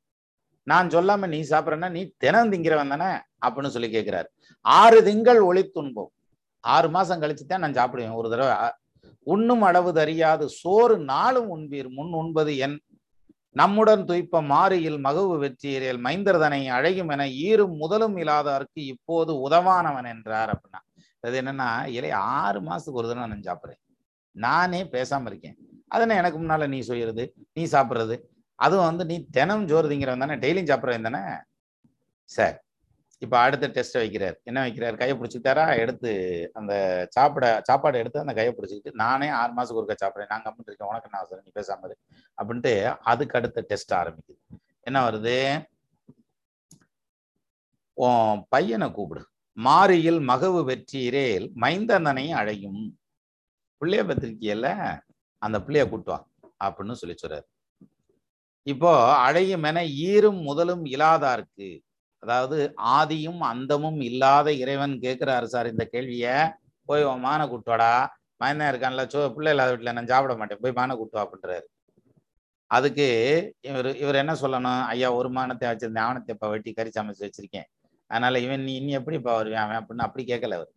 நான் 0.63 0.87
சொல்லாம 0.87 1.27
நீ 1.27 1.41
சாப்பிட்றேன்னா 1.41 1.89
நீ 1.89 2.13
தினம் 2.17 2.51
திங்கிறவன் 2.51 2.97
தானே 2.97 3.19
அப்படின்னு 3.45 3.67
சொல்லி 3.67 3.97
கேட்கிறாரு. 3.97 4.25
ஆறு 4.61 5.03
திங்கள் 5.03 5.39
ஒளி 5.39 5.69
துன்பம். 5.69 6.11
ஆறு 6.59 6.89
மாசம் 6.89 7.21
கழிச்சு 7.21 7.45
தான் 7.47 7.71
நான் 7.71 7.79
சாப்பிடுவேன். 7.79 8.13
ஒரு 8.13 8.29
தடவை 8.29 8.69
உண்ணும் 9.19 9.61
அளவு 9.61 9.91
தறியாது. 9.91 10.45
சோறு 10.45 10.99
நாளும் 10.99 11.57
உண்பீர். 11.57 11.89
முன் 11.89 12.11
உண்பது 12.11 12.57
என் 12.57 12.81
நம்முடன் 13.51 14.03
துய்ப்ப 14.03 14.41
மாறியில் 14.41 14.97
மகவு 14.97 15.37
வெற்றியரில் 15.37 15.99
மைந்தர்தனை 15.99 16.67
அழையும் 16.67 17.09
என 17.09 17.25
ஈரும் 17.27 17.75
முதலும் 17.75 18.17
இல்லாதவர்க்கு 18.17 18.69
இப்போது 18.73 19.49
உதவானவன் 19.49 20.05
என்றார் 20.05 20.49
அப்படின்னா. 20.49 20.79
அது 21.19 21.41
என்னன்னா 21.41 21.85
இலை 21.85 22.11
ஆறு 22.11 22.61
மாசத்துக்கு 22.61 22.91
ஒரு 22.91 23.07
தடவை 23.07 23.29
நான் 23.29 23.57
சாப்பிட்றேன். 23.57 23.81
நானே 24.31 24.83
பேசாம 24.83 25.25
இருக்கேன். 25.25 25.57
அதனை 25.87 26.17
எனக்கு 26.17 26.39
முன்னால 26.39 26.67
நீ 26.67 26.79
செய்யறது 26.79 27.33
நீ 27.53 27.63
சாப்பிட்றது? 27.63 28.17
அதுவும் 28.55 28.85
வந்து 28.85 29.05
நீ 29.05 29.25
தினம் 29.31 29.67
ஜோறு 29.67 29.89
திங்கிறவன் 29.89 30.19
தானே 30.19 30.35
டெய்லியும் 30.35 30.69
சாப்பிட்றவன் 30.71 31.11
தானே? 31.11 31.35
சார். 32.23 32.60
இப்போ 33.23 33.37
அடுத்த 33.45 33.65
டெஸ்ட் 33.67 33.97
வைக்கிறார். 33.97 34.35
என்ன 34.43 34.59
வைக்கிறார்? 34.65 34.95
கையை 35.01 35.15
பிடிச்சிக்கிட்டாரா? 35.17 35.65
எடுத்து 35.83 36.11
அந்த 36.53 36.73
சாப்பிட 37.15 37.45
சாப்பாடு 37.63 37.99
எடுத்து 38.01 38.23
அந்த 38.23 38.33
கையை 38.37 38.51
பிடிச்சிக்கிட்டு 38.57 38.91
நானே 39.03 39.27
ஆறு 39.39 39.51
மாதத்துக்கு 39.53 39.81
ஒருக்கா 39.81 39.97
சாப்பிட்றேன். 40.03 40.31
நாங்கள் 40.33 40.51
கம்மிட்டு 40.51 40.71
இருக்கேன். 40.71 40.89
உனக்கு 40.91 41.09
என்ன 41.09 41.19
அவசரம்? 41.21 41.43
நீ 41.45 41.51
பேசாமல் 41.53 41.95
அப்படின்ட்டு 42.41 42.73
அதுக்கு 43.11 43.37
அடுத்த 43.39 43.65
டெஸ்ட் 43.67 43.93
ஆரம்பிக்குது. 43.99 44.39
என்ன 44.81 44.99
வருது? 45.09 45.35
உன் 47.97 48.41
பையனை 48.49 48.87
கூப்பிடு. 48.91 49.23
மாரியில் 49.57 50.19
மகவு 50.31 50.59
வெற்றியிரேல் 50.71 51.45
மைந்தந்தனை 51.63 52.25
அழையும். 52.41 52.81
பிள்ளைய 53.81 54.01
பத்திரிக்கையில 54.09 54.67
அந்த 55.41 55.57
பிள்ளைய 55.59 55.85
கூட்டுவான் 55.91 56.25
அப்படின்னு 56.63 56.99
சொல்லி 57.01 57.15
சொல்றாரு. 57.21 57.47
இப்போ 58.67 58.91
அழையும் 59.27 59.63
என 59.63 59.83
ஈரும் 60.11 60.41
முதலும் 60.47 60.83
இல்லாதார்க்கு 60.85 61.69
அதாவது 62.23 62.57
ஆதியும் 62.97 63.41
அந்தமும் 63.51 63.99
இல்லாத 64.09 64.47
இறைவன் 64.63 64.95
கேட்கிறாரு 65.05 65.47
சார் 65.53 65.71
இந்த 65.73 65.83
கேள்வியை. 65.93 66.35
போய் 66.89 67.07
உன் 67.11 67.23
மானை 67.27 67.45
கூட்டுவாடா 67.51 67.91
மயந்தான் 68.41 68.71
இருக்கான்ல 68.71 69.03
சோ 69.13 69.19
பிள்ளை 69.35 69.51
இல்லாத 69.53 69.71
வீட்டில் 69.73 69.95
நான் 69.97 70.11
சாப்பிட 70.13 70.33
மாட்டேன். 70.39 70.61
போய் 70.63 70.77
மான 70.79 70.95
கூட்டுவா 70.99 71.23
அப்படின்றாரு. 71.25 71.65
அதுக்கு 72.71 73.07
இவர் 73.69 73.89
இவர் 74.03 74.21
என்ன 74.23 74.33
சொல்லணும்? 74.43 74.81
ஐயா 74.93 75.07
ஒரு 75.19 75.29
மானத்தை 75.37 75.65
வச்சிருந்தேன். 75.69 76.05
ஆவணத்தை 76.07 76.33
இப்போ 76.35 76.47
வெட்டி 76.53 76.71
கறி 76.77 76.91
சமைச்சு 76.97 77.25
வச்சிருக்கேன். 77.27 77.67
அதனால 78.11 78.39
இவன் 78.45 78.63
நீ 78.67 78.73
இனி 78.81 78.93
எப்படி 78.99 79.17
இப்போ 79.19 79.33
வருவேன் 79.39 79.63
அவன் 79.65 79.79
அப்படின்னு 79.79 80.05
அப்படி 80.07 80.23
கேட்கல 80.31 80.57
அவர் 80.59 80.71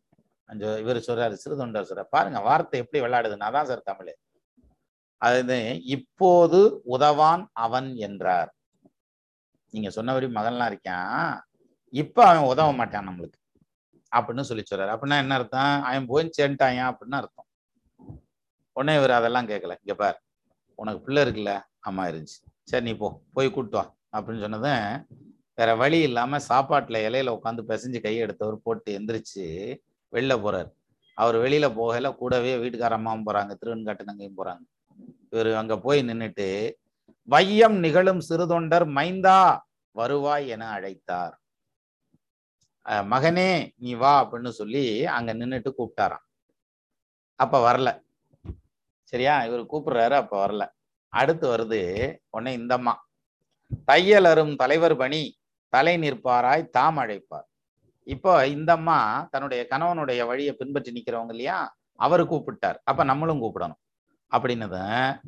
கொஞ்சம் 0.49 0.77
இவர் 0.83 1.07
சொல்றாரு 1.09 1.37
சிறுதொண்டர் 1.43 1.89
சொல்ற 1.91 2.05
பாருங்க 2.15 2.41
வார்த்தை 2.49 2.81
எப்படி 2.83 3.01
விளையாடுதுன்னா 3.05 3.49
தான் 3.57 3.69
சார் 3.71 3.89
தமிழ். 3.91 4.13
அது 5.23 5.59
இப்போது 5.97 6.61
உதவான் 6.95 7.45
அவன் 7.67 7.89
என்றார். 8.09 8.51
நீங்க 9.75 9.91
சொன்னபடி 9.91 10.27
மகன்லாம் 10.27 10.71
இருக்கான் 10.73 11.41
இப்ப 11.95 12.25
அவன் 12.25 12.49
உதவ 12.49 12.75
மாட்டான் 12.75 13.09
நம்மளுக்கு. 13.09 13.39
அப்படின்னு 14.17 14.41
சொல்லி 14.41 14.63
சொல்றாரு. 14.71 14.93
அப்படின்னா 14.95 15.17
என்ன 15.19 15.35
அர்த்தம்? 15.35 15.83
அவன் 15.83 16.07
போய் 16.07 16.31
சேர்ந்துட்டான் 16.39 16.81
அப்படின்னு 16.91 17.17
அர்த்தம். 17.21 17.47
உடனே 18.73 18.97
இவர் 18.99 19.11
அதெல்லாம் 19.11 19.49
கேட்கல. 19.49 19.75
இங்க 19.81 19.95
பார் 19.97 20.23
உனக்கு 20.75 21.01
பிள்ளை 21.01 21.23
இருக்குல்ல 21.25 21.61
அம்மா 21.81 22.07
இருந்துச்சு. 22.07 22.39
சரி 22.63 22.85
நீ 22.85 22.93
போ 22.97 23.09
போய் 23.33 23.51
கூட்டு 23.51 23.77
வா 23.77 23.85
அப்படின்னு 24.13 24.41
சொன்னதும் 24.41 25.07
வேற 25.55 25.75
வழி 25.75 25.99
இல்லாம 26.01 26.39
சாப்பாட்டுல 26.39 27.01
இலையில 27.09 27.33
உட்காந்து 27.39 27.63
பிசைஞ்சு 27.69 28.01
கையை 28.03 28.23
எடுத்தவர் 28.23 28.63
போட்டு 28.63 28.99
எந்திரிச்சு 28.99 29.45
வெளில 30.13 30.37
போறாரு. 30.45 30.71
அவர் 31.15 31.37
வெளியில 31.37 31.75
போகல 31.75 32.13
கூடவே 32.13 32.53
வீட்டுக்கார 32.57 32.95
அம்மாவும் 32.99 33.27
போறாங்க 33.27 33.55
திருவன்காட்டு 33.61 34.07
நங்கையும் 34.07 34.39
போறாங்க. 34.39 34.65
இவர் 35.31 35.55
அங்க 35.55 35.79
போய் 35.79 36.01
நின்றுட்டு 36.03 36.49
வையம் 37.27 37.77
நிகழும் 37.77 38.21
சிறுதொண்டர் 38.29 38.87
மைந்தா 38.87 39.59
வருவாய் 39.91 40.49
என 40.49 40.71
அழைத்தார். 40.71 41.33
அஹ் 42.85 43.07
மகனே 43.07 43.71
நீ 43.77 43.95
வா 43.95 44.31
அப்படின்னு 44.31 44.49
சொல்லி 44.49 45.07
அங்க 45.07 45.35
நின்னுட்டு 45.35 45.73
கூப்பிட்டாராம். 45.79 46.25
அப்ப 47.37 47.73
வரல. 47.73 48.03
சரியா? 49.03 49.45
இவர் 49.45 49.67
கூப்பிடுறாரு 49.67 50.11
அப்ப 50.11 50.47
வரல. 50.47 50.69
அடுத்து 51.09 51.57
வருது 51.57 52.17
உடனே 52.31 52.57
இந்தம்மா. 52.57 52.93
தையலரும் 53.87 54.57
தலைவர் 54.57 54.97
பணி 54.97 55.39
தலை 55.69 55.97
நிற்பாராய் 55.97 56.69
தாம் 56.69 56.99
அழைப்பார். 56.99 57.49
இப்போ 58.03 58.47
இந்தம்மா 58.47 59.29
தன்னுடைய 59.31 59.67
கணவனுடைய 59.71 60.27
வழியை 60.27 60.53
பின்பற்றி 60.53 60.93
நிக்கிறவங்க 60.93 61.31
இல்லையா? 61.31 61.77
அவர் 61.97 62.29
கூப்பிட்டார். 62.29 62.77
அப்ப 62.85 63.05
நம்மளும் 63.05 63.43
கூப்பிடணும். 63.43 63.81
அப்படின்னதும் 64.31 65.21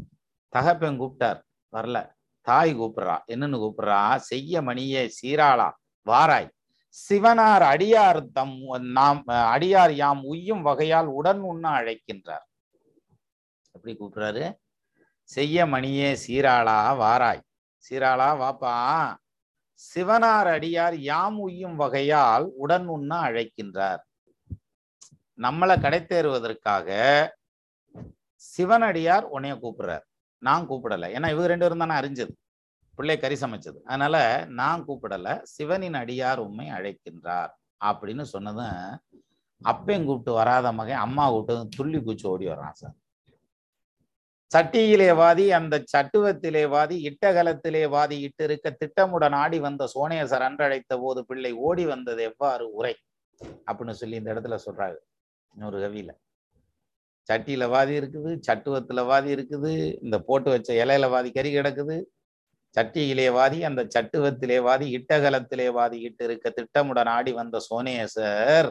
தகப்பன் 0.49 1.01
கூப்பிட்டார். 1.01 1.45
வரல. 1.77 2.15
தாய் 2.41 2.81
கூப்பிடுறா. 2.81 3.19
என்னன்னு 3.33 3.61
கூப்பிடுறா? 3.61 4.17
செய்ய 4.17 4.63
மணியே 4.63 5.11
சீராளா 5.23 5.71
வாராய். 6.07 6.51
சிவனார் 7.09 7.63
அடியார் 7.63 8.27
தம் 8.33 8.59
நாம் 8.81 9.23
அடியார் 9.27 9.91
யாம் 9.91 10.25
உய்யும் 10.25 10.67
வகையால் 10.67 11.07
உடன் 11.07 11.41
உண்ண 11.41 11.71
அழைக்கின்றார். 11.71 12.47
எப்படி 13.71 13.97
கூப்பிடுறாரு? 13.99 14.55
செய்ய 15.23 15.67
மணியே 15.67 16.17
சீராளா 16.27 16.79
வாராய். 16.95 17.41
சீராளா 17.77 18.29
வாப்பா. 18.41 18.75
சிவனார் 19.95 20.47
அடியார் 20.47 20.95
யாம் 20.95 21.39
உய்யும் 21.39 21.81
வகையால் 21.81 22.45
உடன் 22.57 22.87
உண்ண 22.87 23.21
அழைக்கின்றார். 23.21 24.03
நம்மளை 25.37 25.81
கடை 25.81 26.01
தேறுவதற்காக 26.01 26.89
சிவனடியார் 28.35 29.31
உன்னைய 29.31 29.59
கூப்பிடுறார். 29.63 30.07
நான் 30.39 30.69
கூப்பிடலை. 30.69 31.09
ஏன்னா 31.09 31.29
இவங்க 31.31 31.47
ரெண்டு 31.47 31.69
பேரும் 31.69 31.89
தானே 31.89 32.09
அறிஞ்சது. 32.09 32.31
பிள்ளை 32.95 33.19
கறி 33.19 33.35
சமைச்சது. 33.35 33.81
அதனால 33.85 34.45
நான் 34.49 34.85
கூப்பிடல. 34.89 35.43
சிவனின் 35.43 35.95
அடியார் 35.95 36.37
உண்மை 36.37 36.71
அழைக்கின்றார் 36.71 37.49
அப்படின்னு 37.85 38.23
சொன்னதும் 38.23 39.01
அப்பையும் 39.65 40.05
கூப்பிட்டு 40.05 40.33
வராத 40.33 40.73
மகன் 40.73 40.97
அம்மா 40.97 41.31
கூப்பிட்டு 41.31 41.69
துள்ளி 41.69 42.03
குச்சி 42.03 42.29
ஓடி 42.29 42.47
வர்றான் 42.47 42.73
சார். 42.73 42.95
சட்டியிலே 44.55 45.17
வாதி 45.17 45.53
அந்த 45.53 45.85
சட்டுவத்திலே 45.97 46.69
வாதி 46.69 46.97
இட்டகலத்திலே 47.07 47.89
வாதி 47.89 48.21
இட்டு 48.21 48.45
இருக்க 48.45 48.77
திட்டமுடன் 48.79 49.35
ஆடி 49.35 49.61
வந்த 49.61 49.91
சோனேசர் 49.95 50.43
அன்றழைத்த 50.43 50.99
போது 51.01 51.27
பிள்ளை 51.27 51.53
ஓடி 51.53 51.87
வந்தது 51.87 52.23
எவ்வாறு 52.23 52.73
உரை? 52.73 52.97
அப்படின்னு 53.67 53.91
சொல்லி 53.91 54.17
இந்த 54.17 54.35
இடத்துல 54.35 54.59
சொல்றாரு. 54.67 54.95
இன்னொரு 55.55 55.79
கவியில. 55.79 56.11
சட்டியில 57.29 57.69
வாதி 57.69 57.95
இருக்குது 58.01 58.31
சட்டுவத்தில் 58.49 59.03
வாதி 59.05 59.31
இருக்குது 59.37 59.73
இந்த 60.03 60.19
போட்டு 60.19 60.51
வச்ச 60.51 60.71
இலையில 60.85 61.09
வாதி 61.11 61.31
கறி 61.31 61.51
கிடக்குது. 61.57 61.97
சட்டியிலே 62.77 63.33
வாதி 63.33 63.59
அந்த 63.65 63.83
சட்டுவத்திலே 63.95 64.59
வாதி 64.63 64.87
இட்டகலத்திலே 64.97 65.69
வாதி 65.73 65.99
இட்டு 66.01 66.25
இருக்க 66.25 66.49
திட்டமுடன் 66.51 67.11
ஆடி 67.17 67.33
வந்த 67.33 67.59
சோனேசர் 67.69 68.69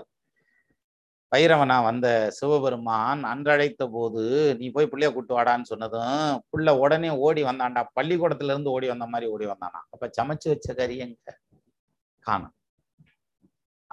பைரவனா 1.32 1.78
வந்த 1.84 2.08
சிவபெருமான் 2.30 3.22
அன்றழைத்த 3.24 3.84
போது 3.90 4.24
நீ 4.60 4.66
போய் 4.70 4.90
பிள்ளைய 4.92 5.10
கூட்டு 5.14 5.34
வாடான்னு 5.38 5.64
சொன்னதும் 5.64 6.44
புள்ள 6.52 6.70
உடனே 6.80 7.10
ஓடி 7.18 7.44
வந்தான்டா 7.44 7.82
பள்ளிக்கூடத்துல 7.96 8.54
இருந்து 8.54 8.70
ஓடி 8.70 8.88
வந்த 8.88 9.06
மாதிரி 9.06 9.32
ஓடி 9.32 9.46
வந்தானா? 9.46 9.80
அப்ப 9.94 10.10
சமைச்சு 10.18 10.48
வச்ச 10.50 10.74
கறி 10.74 10.98
எங்க? 10.98 11.32
காணும். 12.26 12.55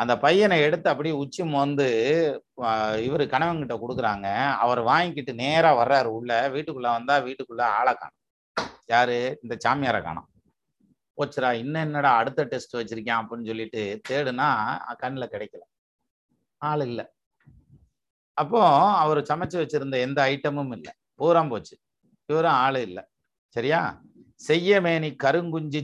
அந்த 0.02 0.14
பையனை 0.24 0.56
எடுத்து 0.66 0.90
அப்படியே 0.90 1.14
உச்சி 1.22 1.42
மோந்து 1.54 1.88
இவர் 3.06 3.24
கணவன்கிட்ட 3.34 3.74
கொடுக்குறாங்க. 3.82 4.28
அவர் 4.64 4.80
வாங்கிக்கிட்டு 4.90 5.32
நேரா 5.42 5.70
வர்றாரு 5.80 6.10
உள்ள. 6.18 6.48
வீட்டுக்குள்ள 6.54 6.88
வந்தா 6.96 7.16
வீட்டுக்குள்ள 7.26 7.62
ஆளை 7.78 7.94
காணும். 7.94 8.70
யாரு? 8.92 9.18
இந்த 9.42 9.56
சாமியாரை 9.64 10.00
காணும். 10.02 10.28
போச்சுரா 11.16 11.50
இன்னும் 11.62 11.82
என்னடா 11.82 12.10
அடுத்த 12.20 12.42
டெஸ்ட் 12.52 12.76
வச்சிருக்கேன் 12.76 13.18
அப்படின்னு 13.20 13.50
சொல்லிட்டு 13.50 13.82
தேடுனா 14.08 14.48
கண்ணில் 15.02 15.32
கிடைக்கல. 15.34 15.62
ஆள் 16.68 16.84
இல்லை. 16.90 17.06
அப்போ 18.40 18.60
அவர் 19.02 19.20
சமைச்சு 19.30 19.56
வச்சிருந்த 19.62 19.96
எந்த 20.06 20.20
ஐட்டமும் 20.32 20.72
இல்லை. 20.76 20.92
பூரா 21.20 21.42
போச்சு. 21.52 21.76
இவரும் 22.30 22.58
ஆள் 22.64 22.80
இல்லை. 22.88 23.04
சரியா? 23.54 23.80
செய்யமேனி 24.48 25.10
கருங்குஞ்சி 25.24 25.80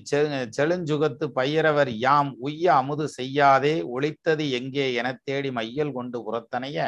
செழுஞ்சுகத்து 0.57 1.27
பயிரவர் 1.39 1.91
யாம் 2.05 2.31
உய்ய 2.47 2.67
அமுது 2.81 3.05
செய்யாதே 3.19 3.75
ஒளித்தது 3.95 4.45
எங்கே 4.59 4.87
என 5.01 5.09
தேடி 5.29 5.51
மையல் 5.59 5.97
கொண்டு 5.99 6.19
புறத்தனைய? 6.27 6.79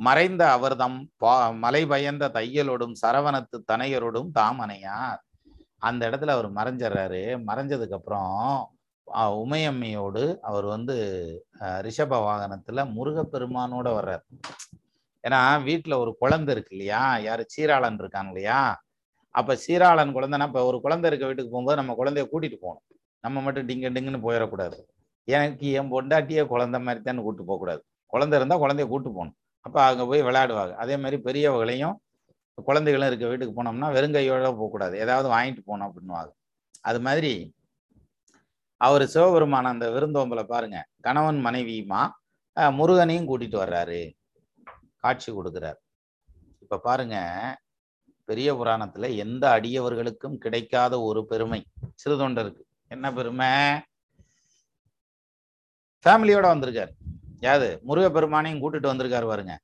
மறைந்த 0.00 0.42
அவர்தம் 0.56 0.96
பா 1.22 1.34
மலை 1.64 1.82
பயந்த 1.92 2.24
தையலோடும் 2.36 2.96
சரவணத்து 3.02 3.58
தனையரோடும் 3.72 4.30
தாமனையார் 4.38 5.20
அந்த 5.88 6.02
இடத்துல 6.08 6.34
அவர் 6.36 6.48
மறைஞ்சிடுறாரு 6.58 7.22
மறைஞ்சதுக்கு 7.48 7.96
அப்புறம் 7.98 8.34
உமையம்மையோடு 9.42 10.22
அவர் 10.48 10.66
வந்து 10.74 10.96
ரிஷப 11.86 12.14
வாகனத்துல 12.26 12.84
முருகப்பெருமானோட 12.96 13.88
வர்றார். 13.98 14.24
ஏன்னா 15.24 15.40
வீட்டுல 15.68 15.94
ஒரு 16.02 16.12
குழந்தை 16.22 16.50
இருக்கு 16.54 16.74
இல்லையா? 16.76 17.02
யாரு 17.28 17.44
சீராளன் 17.54 18.00
இருக்காங்க 18.02 18.32
இல்லையா? 18.32 18.60
அப்போ 19.38 19.52
சீராளன் 19.64 20.12
குழந்தைனா 20.16 20.46
இப்போ 20.50 20.60
ஒரு 20.70 20.78
குழந்தை 20.84 21.06
இருக்க 21.10 21.24
வீட்டுக்கு 21.30 21.52
போகும்போது 21.54 21.78
நம்ம 21.80 21.94
குழந்தைய 22.00 22.24
கூட்டிகிட்டு 22.32 22.58
போகணும். 22.64 22.84
நம்ம 23.24 23.42
மட்டும் 23.46 23.66
டிங்க 23.68 23.88
டிங்குன்னு 23.94 24.20
போயிடக்கூடாது. 24.26 24.78
எனக்கு 25.28 25.66
என் 25.78 25.90
பொண்டாட்டியே 25.94 26.42
குழந்தை 26.52 26.78
மாதிரி 26.86 27.00
தான் 27.08 27.22
கூட்டு 27.26 27.42
போகக்கூடாது. 27.50 27.80
குழந்தை 28.12 28.34
இருந்தால் 28.38 28.62
குழந்தைய 28.64 28.86
கூட்டு 28.92 29.08
போகணும். 29.16 29.36
அப்போ 29.66 29.78
அங்கே 29.88 30.04
போய் 30.10 30.26
விளையாடுவாங்க. 30.28 30.74
அதே 30.82 30.96
மாதிரி 31.02 31.16
பெரியவங்களையும் 31.26 31.96
குழந்தைகளும் 32.68 33.08
இருக்க 33.10 33.26
வீட்டுக்கு 33.30 33.54
போனோம்னா 33.58 33.88
வெறுங்கையோட 33.96 34.50
போகக்கூடாது. 34.60 34.94
ஏதாவது 35.04 35.28
வாங்கிட்டு 35.34 35.62
போகணும் 35.68 35.86
அப்படின்னுவாங்க. 35.88 36.30
அது 36.88 36.98
மாதிரி 37.06 37.32
அவர் 38.86 39.04
சிவபெருமான 39.14 39.70
அந்த 39.74 39.86
விருந்தோம்பலை 39.94 40.44
பாருங்க. 40.54 40.78
கணவன் 41.06 41.40
மனைவியுமா 41.46 42.00
முருகனையும் 42.78 43.28
கூட்டிட்டு 43.30 43.58
வர்றாரு. 43.62 44.00
காட்சி 45.04 45.30
கொடுக்குறாரு. 45.38 45.78
இப்போ 46.64 46.76
பாருங்க 46.88 47.16
பெரிய 48.26 48.54
புராணத்துல 48.54 49.16
எந்த 49.16 49.60
அடியவர்களுக்கும் 49.60 50.36
கிடைக்காத 50.36 51.00
ஒரு 51.00 51.26
பெருமை 51.26 51.66
சிறு 51.94 52.16
தொண்டருக்கு 52.18 52.60
என்ன 52.88 53.12
பெருமை? 53.12 53.46
ஃபேமிலியோட 56.04 56.48
வந்திருக்காரு. 56.48 56.90
யாது 57.40 57.80
முருக 57.82 58.20
பெருமானையும் 58.20 58.60
கூட்டிட்டு 58.60 58.90
வந்திருக்காரு 58.92 59.26
பாருங்க. 59.26 59.60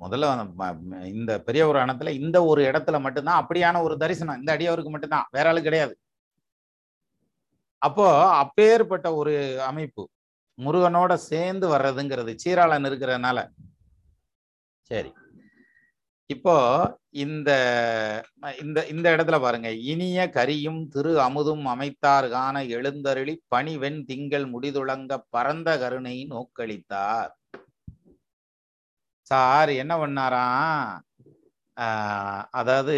முதல்ல 0.00 1.04
இந்த 1.04 1.40
பெரிய 1.40 1.68
புராணத்துல 1.68 2.08
இந்த 2.08 2.44
ஒரு 2.44 2.62
இடத்துல 2.64 3.00
மட்டும்தான் 3.00 3.46
அப்படியான 3.46 3.82
ஒரு 3.82 3.96
தரிசனம். 3.96 4.38
இந்த 4.38 4.56
அடியவருக்கு 4.56 4.88
மட்டும்தான். 4.88 5.26
வேற 5.30 5.48
ஆளு 5.48 5.62
கிடையாது. 5.62 5.98
அப்போ 7.78 8.28
அப்பேற்பட்ட 8.28 9.14
ஒரு 9.14 9.62
அமைப்பு. 9.62 10.08
முருகனோட 10.58 11.14
சேர்ந்து 11.14 11.68
வர்றதுங்கிறது. 11.68 12.34
சீராளன் 12.34 12.84
இருக்கிறதுனால. 12.84 13.48
சரி. 14.82 15.12
இப்போ 16.30 16.54
இந்த 17.24 17.50
இந்த 18.62 18.78
இந்த 18.92 19.06
இடத்துல 19.14 19.36
பாருங்க. 19.44 19.68
இனிய 19.92 20.18
கரியும் 20.36 20.80
திரு 20.94 21.10
அமுதும் 21.26 21.64
அமைத்தார் 21.72 22.26
காண 22.34 22.56
எழுந்தருளி 22.76 23.34
பணிவெண் 23.54 24.00
திங்கள் 24.10 24.46
முடிதுளங்க 24.54 25.12
பரந்த 25.36 25.70
கருணை 25.82 26.16
நோக்களித்தார். 26.34 27.32
சார் 29.30 29.70
என்ன 29.82 29.92
பண்ணாராம்? 30.02 30.88
அதாவது 32.60 32.96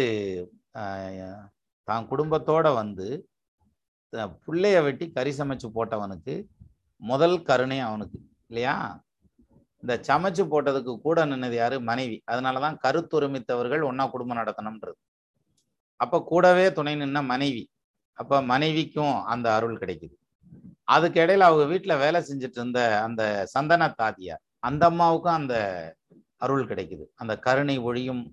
தான் 1.87 2.07
குடும்பத்தோட 2.11 2.67
வந்து 2.81 3.07
பிள்ளைய 4.45 4.77
வெட்டி 4.85 5.05
கறி 5.17 5.31
சமைச்சு 5.39 5.67
போட்டவனுக்கு 5.77 6.35
முதல் 7.01 7.37
கருணை 7.49 7.79
அவனுக்கு 7.87 8.17
இல்லையா? 8.49 8.75
இந்த 9.83 9.93
சமைச்சு 10.07 10.43
போட்டதுக்கு 10.51 10.93
கூட 11.01 11.25
நின்னது 11.25 11.57
யாரு? 11.61 11.77
மனைவி. 11.81 12.17
அதனாலதான் 12.31 12.77
கருத்துரிமித்தவர்கள் 12.85 13.83
ஒன்னா 13.89 14.05
குடும்பம் 14.09 14.39
நடத்தணும்ன்றது. 14.39 14.97
அப்ப 15.99 16.21
கூடவே 16.23 16.65
துணை 16.71 16.93
நின்ன 16.95 17.19
மனைவி. 17.25 17.63
அப்ப 18.17 18.41
மனைவிக்கும் 18.51 19.15
அந்த 19.33 19.47
அருள் 19.55 19.77
கிடைக்குது. 19.77 20.15
அதுக்கு 20.87 21.17
இடையில 21.21 21.45
அவங்க 21.47 21.65
வீட்டுல 21.73 21.93
வேலை 21.99 22.19
செஞ்சுட்டு 22.27 22.57
இருந்த 22.59 22.79
அந்த 23.03 23.21
சந்தன 23.45 23.89
தாதியார் 23.99 24.41
அந்த 24.59 24.83
அம்மாவுக்கும் 24.85 25.37
அந்த 25.39 25.55
அருள் 26.37 26.65
கிடைக்குது. 26.67 27.05
அந்த 27.15 27.33
கருணை 27.45 27.75
ஒழியும் 27.79 28.23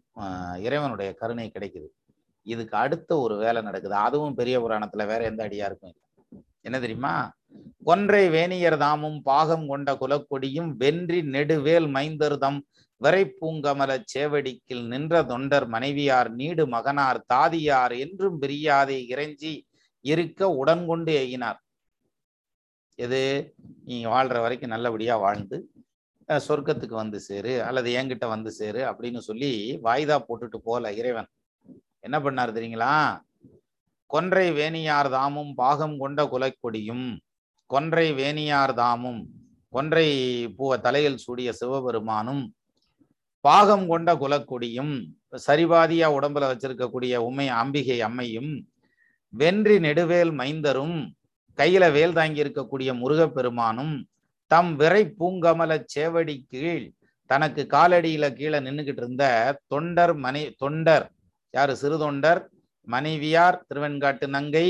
இறைவனுடைய 0.66 1.10
கருணை 1.14 1.46
கிடைக்குது. 1.54 1.88
இதுக்கு 2.46 2.76
அடுத்த 2.76 3.10
ஒரு 3.18 3.34
வேலை 3.36 3.60
நடக்குது. 3.62 3.94
அதுவும் 4.06 4.34
பெரிய 4.34 4.56
புராணத்துல 4.60 5.06
வேற 5.06 5.20
எந்த 5.24 5.42
அடியாருக்கும் 5.48 5.92
இல்லை. 5.92 6.02
என்ன 6.60 6.76
தெரியுமா? 6.80 7.14
கொன்றை 7.84 8.22
வேணியர் 8.28 8.76
தாமும் 8.76 9.18
பாகம் 9.22 9.66
கொண்ட 9.66 9.90
குலக்கொடியும் 9.94 10.70
வென்றி 10.76 11.20
நெடுவேல் 11.34 11.88
மைந்தர்தம் 11.96 12.58
விரைப்பூங்கமல 13.00 13.90
சேவடிக்கில் 14.12 14.84
நின்ற 14.86 15.22
தொண்டர் 15.22 15.66
மனைவியார் 15.68 16.30
நீடு 16.32 16.64
மகனார் 16.66 17.20
தாதியார் 17.26 17.94
என்றும் 18.04 18.38
பிரியாதை 18.42 18.98
இறைஞ்சி 19.12 19.52
இருக்க 20.04 20.50
உடன் 20.60 20.84
கொண்டு 20.86 21.12
எகினார் 21.22 21.60
எது? 22.98 23.20
நீ 23.84 23.96
வாழ்ற 24.04 24.36
வரைக்கும் 24.40 24.72
நல்லபடியா 24.74 25.14
வாழ்ந்து 25.16 25.56
சொர்க்கத்துக்கு 26.28 26.94
வந்து 26.94 27.18
சேரு 27.20 27.54
அல்லது 27.62 27.88
என்கிட்ட 27.90 28.26
வந்து 28.28 28.50
சேரு 28.52 28.80
அப்படின்னு 28.90 29.20
சொல்லி 29.28 29.50
வாய்தா 29.82 30.16
போட்டுட்டு 30.28 30.58
போல 30.68 30.92
இறைவன். 30.92 31.28
என்ன 32.00 32.16
பண்ணார் 32.18 32.56
தெரியுங்களா? 32.56 32.94
கொன்றை 34.10 34.46
வேணியார் 34.58 35.08
தாமும் 35.08 35.52
பாகம் 35.54 35.96
கொண்ட 35.98 36.22
குலைக்கொடியும் 36.24 37.06
கொன்றை 37.70 38.06
வேணியார் 38.18 38.74
தாமும் 38.74 39.22
கொன்றை 39.72 40.06
பூவ 40.56 40.76
தலையில் 40.78 41.22
சூடிய 41.22 41.50
சிவபெருமானும் 41.52 42.42
பாகம் 43.44 43.86
கொண்ட 43.86 44.10
குலக்குடியும் 44.14 44.92
சரிபாதியா 45.38 46.06
உடம்புல 46.16 46.48
வச்சிருக்கக்கூடிய 46.50 47.14
உண்மை 47.24 47.46
அம்பிகை 47.56 47.98
அம்மையும் 48.02 48.52
வென்றி 49.32 49.76
நெடுவேல் 49.78 50.32
மைந்தரும் 50.32 50.98
கையில 51.58 51.84
வேல் 51.92 52.14
தாங்கி 52.14 52.42
இருக்கக்கூடிய 52.44 52.90
முருகப்பெருமானும் 53.00 53.94
தம் 54.50 54.72
விரை 54.76 55.02
பூங்கமல 55.18 55.72
சேவடி 55.92 56.36
கீழ் 56.46 56.86
தனக்கு 57.30 57.62
காலடியில 57.66 58.24
கீழே 58.34 58.58
நின்றுகிட்டு 58.60 59.02
இருந்த 59.02 59.24
தொண்டர் 59.68 60.14
மனை 60.16 60.42
தொண்டர் 60.58 61.06
யாரு? 61.54 61.72
சிறு 61.76 61.96
தொண்டர் 61.98 62.40
மனைவியார் 62.88 63.58
திருவெண்காட்டு 63.62 64.26
நங்கை 64.28 64.66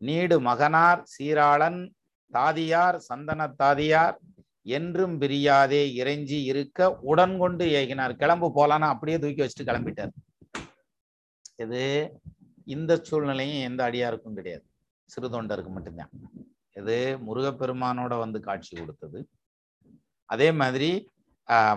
நீடு 0.00 0.36
மகனார் 0.40 1.02
சீராளன் 1.12 1.80
தாதியார் 2.36 2.98
சந்தன 3.08 3.48
தாதியார் 3.62 4.16
என்றும் 4.76 5.14
பிரியாதே 5.22 5.82
இறைஞ்சி 6.00 6.38
இருக்க 6.50 6.88
உடன் 7.10 7.36
கொண்டு 7.42 7.64
ஏகினார். 7.78 8.14
கிளம்பு 8.22 8.48
போலான்னு 8.58 8.92
அப்படியே 8.92 9.16
தூக்கி 9.22 9.42
வச்சுட்டு 9.42 9.68
கிளம்பிட்டார். 9.70 10.12
இது 11.64 11.82
இந்த 12.74 12.92
சூழ்நிலையும் 13.08 13.64
எந்த 13.68 13.80
அடியாருக்கும் 13.88 14.36
கிடையாது. 14.38 14.64
சிறு 15.12 15.28
தொண்டருக்கு 15.34 15.72
மட்டும்தான். 15.76 16.12
இது 16.80 16.98
முருகப்பெருமானோட 17.26 18.12
வந்து 18.24 18.38
காட்சி 18.48 18.72
கொடுத்தது. 18.76 19.20
அதே 20.34 20.48
மாதிரி 20.60 20.90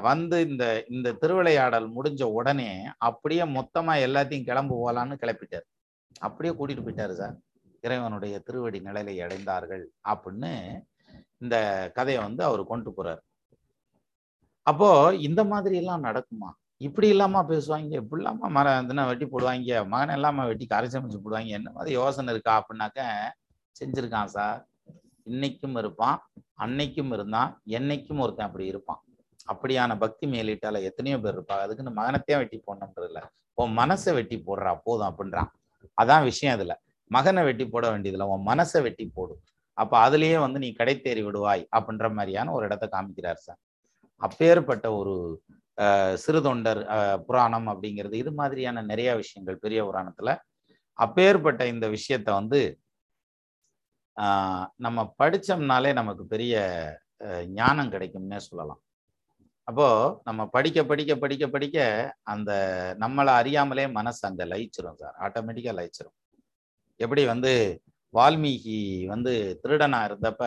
வந்து 0.10 0.38
இந்த 0.50 0.66
இந்த 0.96 1.10
திருவிளையாடல் 1.22 1.88
முடிஞ்ச 1.96 2.24
உடனே 2.40 2.70
அப்படியே 3.08 3.44
மொத்தமா 3.58 3.94
எல்லாத்தையும் 4.08 4.48
கிளம்பு 4.50 4.74
போகலான்னு 4.82 5.16
கிளப்பிட்டார். 5.24 5.66
அப்படியே 6.26 6.52
கூட்டிட்டு 6.58 6.86
போயிட்டாரு 6.86 7.14
சார். 7.22 7.36
இறைவனுடைய 7.86 8.36
திருவடி 8.48 8.80
நிழலை 8.88 9.16
அடைந்தார்கள் 9.26 9.86
அப்படின்னு 10.12 10.52
இந்த 11.44 11.56
கதையை 11.98 12.20
வந்து 12.26 12.42
அவர் 12.50 12.62
கொண்டு 12.72 12.90
போறார். 12.98 13.22
அப்போ 14.68 14.90
இந்த 15.28 15.42
மாதிரி 15.52 15.76
எல்லாம் 15.82 16.06
நடக்குமா? 16.08 16.50
இப்படி 16.86 17.08
இல்லாம 17.14 17.42
பேசுவாங்க 17.50 17.94
இப்படி 18.02 18.22
இல்லாம 18.22 18.50
மர 18.56 19.04
வெட்டி 19.10 19.26
போடுவாங்க 19.26 19.82
மகன் 19.92 20.16
இல்லாம 20.20 20.46
வெட்டி 20.50 20.66
கரை 20.72 20.88
சமைச்சு 20.94 21.20
போடுவாங்க 21.26 21.52
என்ன 21.60 21.72
மாதிரி 21.76 21.92
யோசனை 22.00 22.34
இருக்கா 22.34 22.54
அப்படின்னாக்க 22.62 23.02
செஞ்சிருக்கான் 23.80 24.34
சார். 24.36 24.60
இன்னைக்கும் 25.34 25.78
இருப்பான் 25.82 26.18
அன்னைக்கும் 26.64 27.14
இருந்தான் 27.18 27.52
என்னைக்கும் 27.78 28.22
ஒருத்தன் 28.24 28.48
அப்படி 28.50 28.66
இருப்பான். 28.74 29.02
அப்படியான 29.54 29.98
பக்தி 30.04 30.26
மேலிட்டால 30.34 30.82
எத்தனையோ 30.90 31.18
பேர் 31.24 31.38
இருப்பாங்க. 31.38 31.64
அதுக்குன்னு 31.66 31.98
மகனத்தையும் 32.00 32.42
வெட்டி 32.42 32.58
போடணும்ன்றது 32.68 33.08
இல்லை. 33.12 33.24
உன் 33.62 33.76
மனசை 33.82 34.12
வெட்டி 34.18 34.38
போடுறா 34.48 34.72
போதும் 34.88 35.10
அப்படின்றான் 35.12 35.52
அதான் 36.02 36.24
விஷயம் 36.30 36.56
இதுல 36.58 36.74
மகனை 37.12 37.44
வெட்டி 37.44 37.66
போட 37.68 37.86
வேண்டியதில்லை 37.92 38.28
உன் 38.32 38.48
மனசை 38.48 38.80
வெட்டி 38.84 39.06
போடும் 39.12 39.44
அப்ப 39.78 39.94
அதுலயே 40.06 40.38
வந்து 40.42 40.60
நீ 40.60 40.70
கடை 40.74 40.96
தேறி 41.00 41.22
விடுவாய் 41.24 41.64
அப்படின்ற 41.76 42.08
மாதிரியான 42.14 42.54
ஒரு 42.54 42.66
இடத்த 42.66 42.86
காமிக்கிறார் 42.92 43.42
சார். 43.42 43.60
அப்பேற்பட்ட 44.22 44.88
ஒரு 45.00 45.14
அஹ், 45.78 46.16
சிறுதொண்டர் 46.24 46.82
அஹ், 46.96 47.20
புராணம் 47.26 47.68
அப்படிங்கிறது 47.72 48.16
இது 48.16 48.32
மாதிரியான 48.34 48.84
நிறைய 48.86 49.10
விஷயங்கள் 49.16 49.64
பெரிய 49.64 49.80
புராணத்துல. 49.86 50.30
அப்பேற்பட்ட 51.00 51.62
இந்த 51.68 51.86
விஷயத்த 51.96 52.30
வந்து 52.34 52.60
ஆஹ், 54.18 54.66
நம்ம 54.78 55.00
படிச்சோம்னாலே 55.20 55.92
நமக்கு 55.94 56.26
பெரிய 56.28 56.56
அஹ், 57.26 57.46
ஞானம் 57.56 57.92
கிடைக்கும்னே 57.92 58.40
சொல்லலாம். 58.46 58.82
அப்போ 59.68 59.88
நம்ம 60.24 60.42
படிக்க 60.48 60.80
படிக்க 60.86 61.12
படிக்க 61.18 61.46
படிக்க 61.50 61.78
அந்த 62.26 62.52
நம்மளை 63.00 63.32
அறியாமலே 63.36 63.86
மனசு 63.92 64.22
அங்க 64.28 64.44
லயிச்சிரும் 64.46 65.00
சார். 65.00 65.16
ஆட்டோமேட்டிக்கா 65.26 65.74
லயிச்சிரும். 65.80 66.16
எப்படி 67.00 67.24
வந்து 67.34 67.52
வால்மீகி 68.14 68.80
வந்து 69.14 69.34
திருடனா 69.64 70.00
இருந்தப்ப 70.10 70.44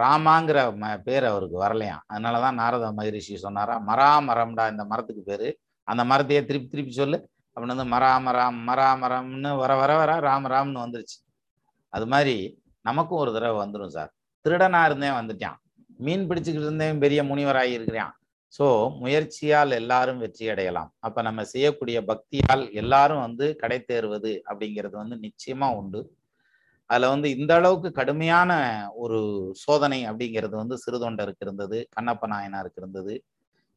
ராமாங்கிற 0.00 0.58
ம 0.80 0.86
பேர் 1.06 1.24
அவருக்கு 1.30 1.56
வரலையாம். 1.64 2.02
அதனால 2.12 2.40
தான் 2.44 2.58
நாரத 2.62 2.86
மகரிஷி 2.98 3.34
சொன்னாரா 3.44 3.74
மரா 3.88 4.10
மரம்டா 4.28 4.64
இந்த 4.72 4.84
மரத்துக்கு 4.92 5.22
பேர். 5.30 5.48
அந்த 5.88 6.02
மரத்தையே 6.10 6.40
திருப்பி 6.48 6.68
திருப்பி 6.72 6.92
சொல்லு. 7.00 7.18
அப்படின்னு 7.56 7.74
வந்து 7.76 7.92
மரா 7.94 8.10
மராம் 8.26 8.58
மரா 8.68 8.88
மரம்னு 9.02 9.50
வர 9.62 9.72
வர 9.82 9.92
வர 10.00 10.12
ராம் 10.28 10.48
ராம்னு 10.54 10.84
வந்துருச்சு. 10.84 11.18
அது 11.92 12.06
மாதிரி 12.12 12.36
நமக்கும் 12.84 13.20
ஒரு 13.22 13.30
தடவை 13.36 13.56
வந்துடும் 13.64 13.94
சார். 13.96 14.10
திருடனா 14.44 14.80
இருந்தேன் 14.88 15.16
வந்துட்டான். 15.20 15.58
மீன் 16.06 16.26
பிடிச்சிக்கிட்டு 16.30 16.68
இருந்தேன் 16.70 17.02
பெரிய 17.04 17.20
முனிவராகி 17.30 17.72
இருக்கிறான். 17.78 18.12
ஸோ 18.56 18.66
முயற்சியால் 19.02 19.72
எல்லாரும் 19.80 20.20
வெற்றி 20.24 20.44
அடையலாம். 20.52 20.90
அப்ப 21.06 21.22
நம்ம 21.22 21.40
செய்யக்கூடிய 21.52 21.98
பக்தியால் 22.10 22.64
எல்லாரும் 22.82 23.24
வந்து 23.26 23.46
கடை 23.62 23.78
தேர்வது 23.90 24.32
அப்படிங்கிறது 24.50 24.96
வந்து 25.02 25.16
நிச்சயமா 25.26 25.68
உண்டு. 25.80 26.00
அதுல 26.90 27.08
வந்து 27.14 27.28
இந்த 27.36 27.52
அளவுக்கு 27.60 27.90
கடுமையான 27.92 28.50
ஒரு 28.94 29.18
சோதனை 29.64 30.00
அப்படிங்கிறது 30.10 30.54
வந்து 30.62 30.76
சிறுதொண்டருக்கு 30.84 31.44
இருந்தது 31.46 31.78
கண்ணப்ப 31.96 32.26
நாயனாருக்கு 32.34 32.80
இருந்தது. 32.82 33.14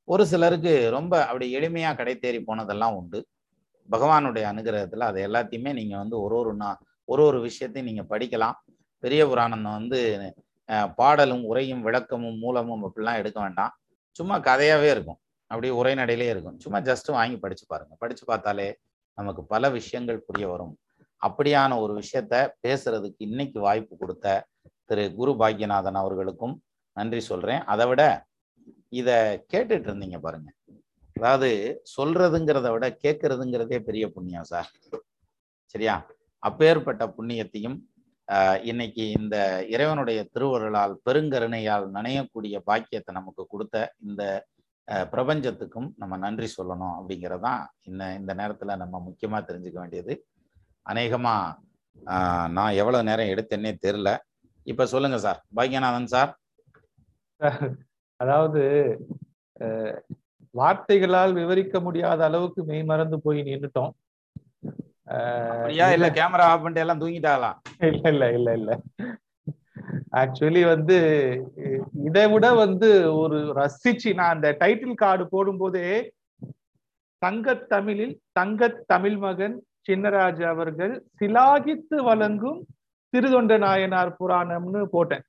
ஒரு 0.08 0.24
சிலருக்கு 0.32 0.74
ரொம்ப 0.98 1.14
அப்படி 1.28 1.48
எளிமையா 1.60 1.92
கடை 1.96 2.16
தேறி 2.18 2.40
போனதெல்லாம் 2.44 2.98
உண்டு. 3.00 3.20
பகவானுடைய 3.90 4.46
அனுகிரகத்துல 4.54 5.08
அது 5.12 5.20
எல்லாத்தையுமே 5.28 5.72
நீங்க 5.80 5.96
வந்து 5.98 6.18
ஒரு 6.26 6.36
ஒரு 6.42 6.54
நா 6.56 6.70
ஒரு 7.10 7.24
ஒரு 7.30 7.40
விஷயத்தையும் 7.48 7.90
நீங்க 7.92 8.04
படிக்கலாம். 8.14 8.58
பெரிய 9.04 9.22
புராணம் 9.28 9.68
வந்து 9.78 10.00
பாடலும் 11.00 11.44
உரையும் 11.52 11.84
விளக்கமும் 11.88 12.40
மூலமும் 12.44 12.84
அப்படிலாம் 12.88 13.20
எடுக்க 13.22 13.38
வேண்டாம். 13.46 13.74
சும்மா 14.20 14.38
கதையாகவே 14.40 14.90
இருக்கும். 14.90 15.20
அப்படியே 15.52 15.74
உரைநடையிலே 15.82 16.28
இருக்கும். 16.30 16.60
சும்மா 16.60 16.80
ஜஸ்ட் 16.80 17.10
வாங்கி 17.18 17.38
படிச்சு 17.38 17.66
பாருங்க. 17.68 17.96
படித்து 17.98 18.26
பார்த்தாலே 18.26 18.68
நமக்கு 19.18 19.42
பல 19.54 19.70
விஷயங்கள் 19.70 20.26
புரிய 20.28 20.48
வரும். 20.48 20.74
அப்படியான 21.28 21.72
ஒரு 21.80 21.94
விஷயத்த 22.02 22.36
பேசுறதுக்கு 22.68 23.16
இன்னைக்கு 23.18 23.60
வாய்ப்பு 23.60 23.98
கொடுத்த 23.98 24.28
திரு 24.86 25.04
குரு 25.16 25.32
பாக்யநாதன் 25.32 26.00
அவர்களுக்கும் 26.02 26.56
நன்றி 26.98 27.20
சொல்றேன். 27.20 27.62
அதை 27.64 27.86
விட 27.88 28.04
இதை 28.90 29.18
கேட்டுட்டு 29.54 29.88
இருந்தீங்க 29.90 30.20
பாருங்க. 30.20 30.50
அதாவது 31.14 31.50
சொல்றதுங்கிறத 31.96 32.68
விட 32.72 32.86
கேட்கறதுங்கிறதே 33.04 33.80
பெரிய 33.80 34.06
புண்ணியம் 34.12 34.50
சார். 34.52 34.70
சரியா? 35.66 35.96
அப்பேற்பட்ட 36.44 37.04
புண்ணியத்தையும் 37.08 37.78
இன்னைக்கு 38.64 39.04
இந்த 39.12 39.36
இறைவனுடைய 39.70 40.20
திருவருளால் 40.34 40.94
பெருங்கருணையால் 41.06 41.86
நனையக்கூடிய 41.94 42.56
பாக்கியத்தை 42.66 43.12
நமக்கு 43.14 43.44
கொடுத்த 43.48 43.76
இந்த 44.00 44.24
பிரபஞ்சத்துக்கும் 45.12 45.90
நம்ம 45.98 46.18
நன்றி 46.18 46.48
சொல்லணும் 46.58 46.96
அப்படிங்கிறதான் 46.98 47.62
இந்த 47.82 48.04
இந்த 48.20 48.32
நேரத்துல 48.34 48.76
நம்ம 48.78 49.02
முக்கியமா 49.08 49.40
தெரிஞ்சுக்க 49.50 49.80
வேண்டியது. 49.80 50.14
அநேகமா 50.86 51.36
நான் 52.50 52.78
எவ்வளவு 52.82 53.08
நேரம் 53.10 53.32
எடுத்தேன்னே 53.34 53.72
தெரில 53.86 54.10
இப்போ 54.68 54.86
சொல்லுங்க 54.86 55.18
சார். 55.20 55.40
பாக்யநாதன் 55.56 56.12
சார். 56.16 56.32
அதாவது 58.20 58.62
வார்த்தைகளால் 60.56 61.34
விவரிக்க 61.34 61.80
முடியாத 61.80 62.22
அளவுக்கு 62.26 62.62
மெய் 62.64 62.84
மறந்து 62.84 63.18
போய் 63.22 63.40
நின்றுட்டோம் 63.42 63.94
அப்படியா 65.10 65.86
இல்ல. 65.94 66.08
கேமரா 66.18 66.46
ஆஃப் 66.50 66.64
பண்ணிட்டு 66.64 66.84
எல்லாம் 66.84 67.02
தூங்கிட்டாங்களா 67.02 67.52
இல்ல 67.88 68.04
இல்ல 68.14 68.26
இல்ல 68.38 68.50
இல்ல. 68.60 68.72
ஆக்சுவலி 70.22 70.62
வந்து 70.66 70.98
இதை 72.08 72.24
விட 72.32 72.48
வந்து 72.62 72.90
ஒரு 73.20 73.38
ரசிச்சு 73.58 74.10
நான் 74.16 74.34
அந்த 74.36 74.50
டைட்டில் 74.62 75.02
கார்டு 75.02 75.26
போடும்போதே 75.34 75.86
தங்கத் 77.22 77.66
தமிழில் 77.70 78.16
தங்கத் 78.32 78.82
தமிழ் 78.88 79.18
மகன் 79.18 79.56
சின்னராஜ் 79.88 80.44
அவர்கள் 80.46 80.94
சிலாகித்து 81.20 81.98
வழங்கும் 82.04 82.60
திருதொண்ட 83.14 83.54
நாயனார் 83.58 84.18
புராணம்னு 84.18 84.82
போட்டேன். 84.94 85.24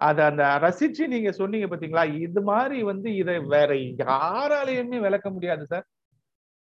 அத 0.00 0.18
அந்த 0.26 0.42
ரசிச்சு 0.62 1.04
நீங்க 1.08 1.30
சொன்னீங்க 1.32 1.66
பாத்தீங்களா? 1.66 2.04
இது 2.26 2.40
மாதிரி 2.42 2.78
வந்து 2.82 3.08
இதை 3.16 3.36
வேற 3.54 3.70
யாராலையுமே 4.02 4.98
விளக்க 5.06 5.28
முடியாது 5.30 5.64
சார். 5.66 5.86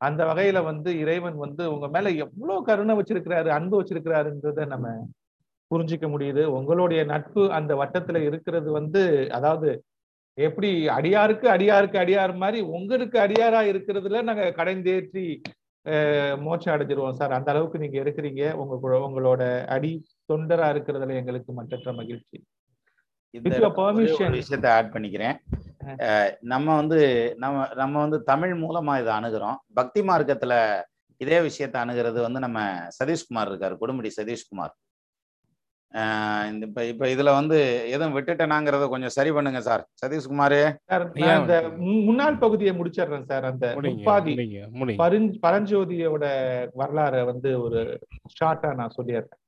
அந்த 0.05 0.24
வகையில 0.24 0.64
வந்து 0.64 0.90
இறைவன் 0.98 1.36
வந்து 1.36 1.72
உங்க 1.72 1.89
மேல 1.89 2.10
எவ்வளவு 2.10 2.64
கருணை 2.64 2.94
வச்சிருக்கிறாரு 2.97 3.48
அன்பு 3.48 3.82
வச்சிருக்கிறாருன்றத 3.82 4.66
நம்ம 4.66 5.09
புரிஞ்சிக்க 5.70 6.06
முடியுது. 6.09 6.44
உங்களுடைய 6.44 7.05
நட்பு 7.05 7.43
அந்த 7.52 7.74
வட்டத்துல 7.74 8.16
இருக்கிறது 8.16 8.72
வந்து 8.72 9.02
அதாவது 9.32 9.70
எப்படி 10.40 10.70
அடியாருக்கு 10.89 11.47
அடியாருக்கு 11.56 11.98
அடியார் 11.98 12.36
மாதிரி 12.36 12.60
உங்களுக்கு 12.60 13.18
அடியாரா 13.18 13.60
இருக்கிறதுல 13.72 14.22
நாங்க 14.22 14.52
கடைந்தேற்றி 14.56 15.26
மோச்சம் 16.44 16.74
அடைஞ்சிருவோம் 16.74 17.18
சார். 17.20 17.32
அந்த 17.32 17.51
அளவுக்கு 17.52 17.78
நீங்க 17.78 18.01
இருக்கிறீங்க. 18.01 18.52
உங்க 18.52 18.78
கூட- 18.81 19.05
உங்களோட 19.09 19.66
அடி 19.66 19.93
தொண்டரா 20.32 20.68
இருக்கிறதுல 20.72 21.14
எங்களுக்கு 21.14 21.52
மற்றற்ற 21.52 21.93
மகிழ்ச்சி. 21.94 22.44
விஷயத்தை 24.31 24.70
ஆட் 24.70 24.90
பண்ணிக்கிறேன். 24.93 25.35
நம்ம 26.40 26.77
வந்து 26.77 27.35
நம்ம 27.39 27.74
நம்ம 27.74 28.01
வந்து 28.01 28.23
தமிழ் 28.23 28.62
மூலமா 28.62 29.01
இதை 29.01 29.15
அணுகிறோம். 29.15 29.55
பக்தி 29.74 30.01
மார்க்கத்துல 30.01 30.82
இதே 31.16 31.40
விஷயத்தை 31.40 31.82
அணுகிறது 31.82 32.20
வந்து 32.20 32.40
நம்ம 32.40 32.73
சதீஷ்குமார் 33.05 33.48
இருக்காரு 33.48 33.77
கொடுமுடி 33.81 34.11
சதீஷ்குமார். 34.20 34.82
இந்த 36.51 36.66
இப்ப 36.66 36.85
இப்ப 36.85 37.06
இதுல 37.06 37.24
வந்து 37.24 37.90
எதுவும் 37.90 38.19
விட்டுட்டேனாங்கிறத 38.19 38.89
கொஞ்சம் 38.89 39.09
சரி 39.09 39.32
பண்ணுங்க 39.32 39.61
சார். 39.61 39.89
சதீஷ்குமார். 40.06 40.74
இந்த 41.40 41.61
மு- 41.62 42.05
முன்னாள் 42.05 42.39
பகுதியை 42.39 42.78
முடிச்சிடுறேன் 42.78 43.24
சார். 43.24 43.44
அந்த 43.44 43.74
முப்பாதி 43.89 44.35
பரஞ்சோதியோட 45.47 46.24
வரலாறை 46.78 47.24
வந்து 47.24 47.62
ஒரு 47.62 47.98
ஷார்ட்டா 48.44 48.74
நான் 48.74 48.93
சொல்லிடுறேன். 48.97 49.43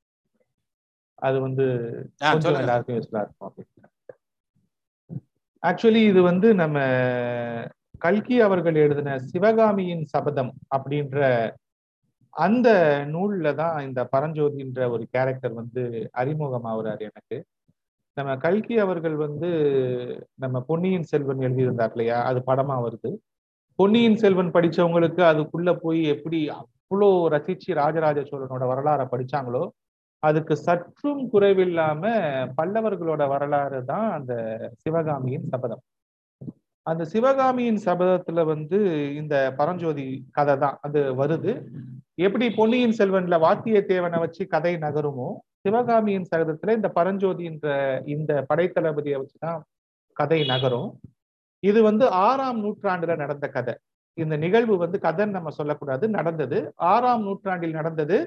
அது 1.19 1.37
வந்து 1.41 1.65
எல்லாருக்கும் 2.61 2.97
யூஸ்ஃபுல்லா 2.97 3.23
இருக்கும் 3.23 3.53
ஆக்சுவலி 5.63 6.01
இது 6.07 6.21
வந்து 6.21 6.47
நம்ம 6.55 6.77
கல்கி 7.97 8.35
அவர்கள் 8.41 8.75
எழுதின 8.75 9.17
சிவகாமியின் 9.29 10.03
சபதம் 10.05 10.51
அப்படின்ற 10.75 11.19
அந்த 12.35 12.67
நூல்ல 13.13 13.55
தான் 13.55 13.77
இந்த 13.81 14.01
பரஞ்சோதின்ற 14.11 14.89
ஒரு 14.91 15.03
கேரக்டர் 15.13 15.53
வந்து 15.53 15.83
அறிமுகமாகிறார் 16.13 17.01
எனக்கு. 17.01 17.37
நம்ம 18.17 18.35
கல்கி 18.37 18.75
அவர்கள் 18.77 19.15
வந்து 19.17 19.49
நம்ம 20.35 20.59
பொன்னியின் 20.61 21.03
செல்வன் 21.03 21.41
எழுதியிருந்தார் 21.41 21.91
இல்லையா? 21.91 22.17
அது 22.23 22.39
படமா 22.47 22.75
வருது. 22.85 23.11
பொன்னியின் 23.79 24.17
செல்வன் 24.17 24.53
படிச்சவங்களுக்கு 24.53 25.21
அதுக்குள்ள 25.23 25.71
போய் 25.81 26.01
எப்படி 26.13 26.39
அவ்வளோ 26.57 27.09
ரசிச்சு 27.33 27.71
ராஜராஜ 27.73 28.19
சோழனோட 28.29 28.65
வரலாறை 28.71 29.05
படிச்சாங்களோ 29.13 29.63
அதுக்கு 30.23 30.55
சற்றும் 30.57 31.21
குறைவில்லாம 31.33 32.03
பல்லவர்களோட 32.57 33.23
வரலாறு 33.27 33.79
தான் 33.85 34.07
அந்த 34.11 34.33
சிவகாமியின் 34.77 35.45
சபதம். 35.51 35.83
அந்த 36.85 37.03
சிவகாமியின் 37.05 37.79
சபதத்துல 37.85 38.43
வந்து 38.45 38.79
இந்த 39.15 39.35
பரஞ்சோதி 39.57 40.05
கதை 40.31 40.55
தான். 40.57 40.77
அது 40.81 40.99
வருது. 41.21 41.53
எப்படி 42.15 42.45
பொன்னியின் 42.49 42.95
செல்வன்ல 42.99 43.37
வாத்தியத்தேவனை 43.45 44.19
வச்சு 44.19 44.43
கதை 44.47 44.73
நகருமோ 44.75 45.29
சிவகாமியின் 45.63 46.27
சபதத்துல 46.31 46.75
இந்த 46.79 46.89
பரஞ்சோதின்ற 46.95 47.67
இந்த 48.05 48.31
படைத்தளபதியை 48.49 49.17
வச்சுதான் 49.21 49.59
கதை 50.17 50.39
நகரும். 50.45 50.89
இது 51.63 51.79
வந்து 51.83 52.05
ஆறாம் 52.09 52.59
நூற்றாண்டுல 52.63 53.15
நடந்த 53.15 53.45
கதை. 53.47 53.75
இந்த 54.17 54.35
நிகழ்வு 54.37 54.75
வந்து 54.77 54.97
கதைன்னு 55.03 55.37
நம்ம 55.37 55.49
சொல்லக்கூடாது 55.49 56.05
நடந்தது. 56.09 56.59
ஆறாம் 56.75 57.23
நூற்றாண்டில் 57.23 57.77
நடந்தது 57.79 58.17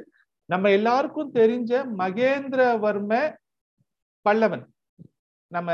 நம்ம 0.50 0.70
எல்லாருக்கும் 0.70 1.34
தெரிஞ்ச 1.34 1.72
மகேந்திரவர்ம 1.98 3.12
பல்லவன். 4.26 4.64
நம்ம 5.52 5.70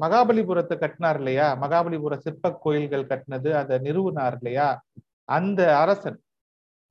மகாபலிபுரத்தை 0.00 0.76
கட்டினார் 0.78 1.16
இல்லையா? 1.16 1.46
மகாபலிபுர 1.62 2.14
சிற்ப 2.16 2.52
கோயில்கள் 2.62 3.08
கட்டினது 3.10 3.50
அதை 3.52 3.76
நிறுவனார் 3.78 4.36
இல்லையா? 4.38 4.68
அந்த 5.28 5.60
அரசன் 5.78 6.18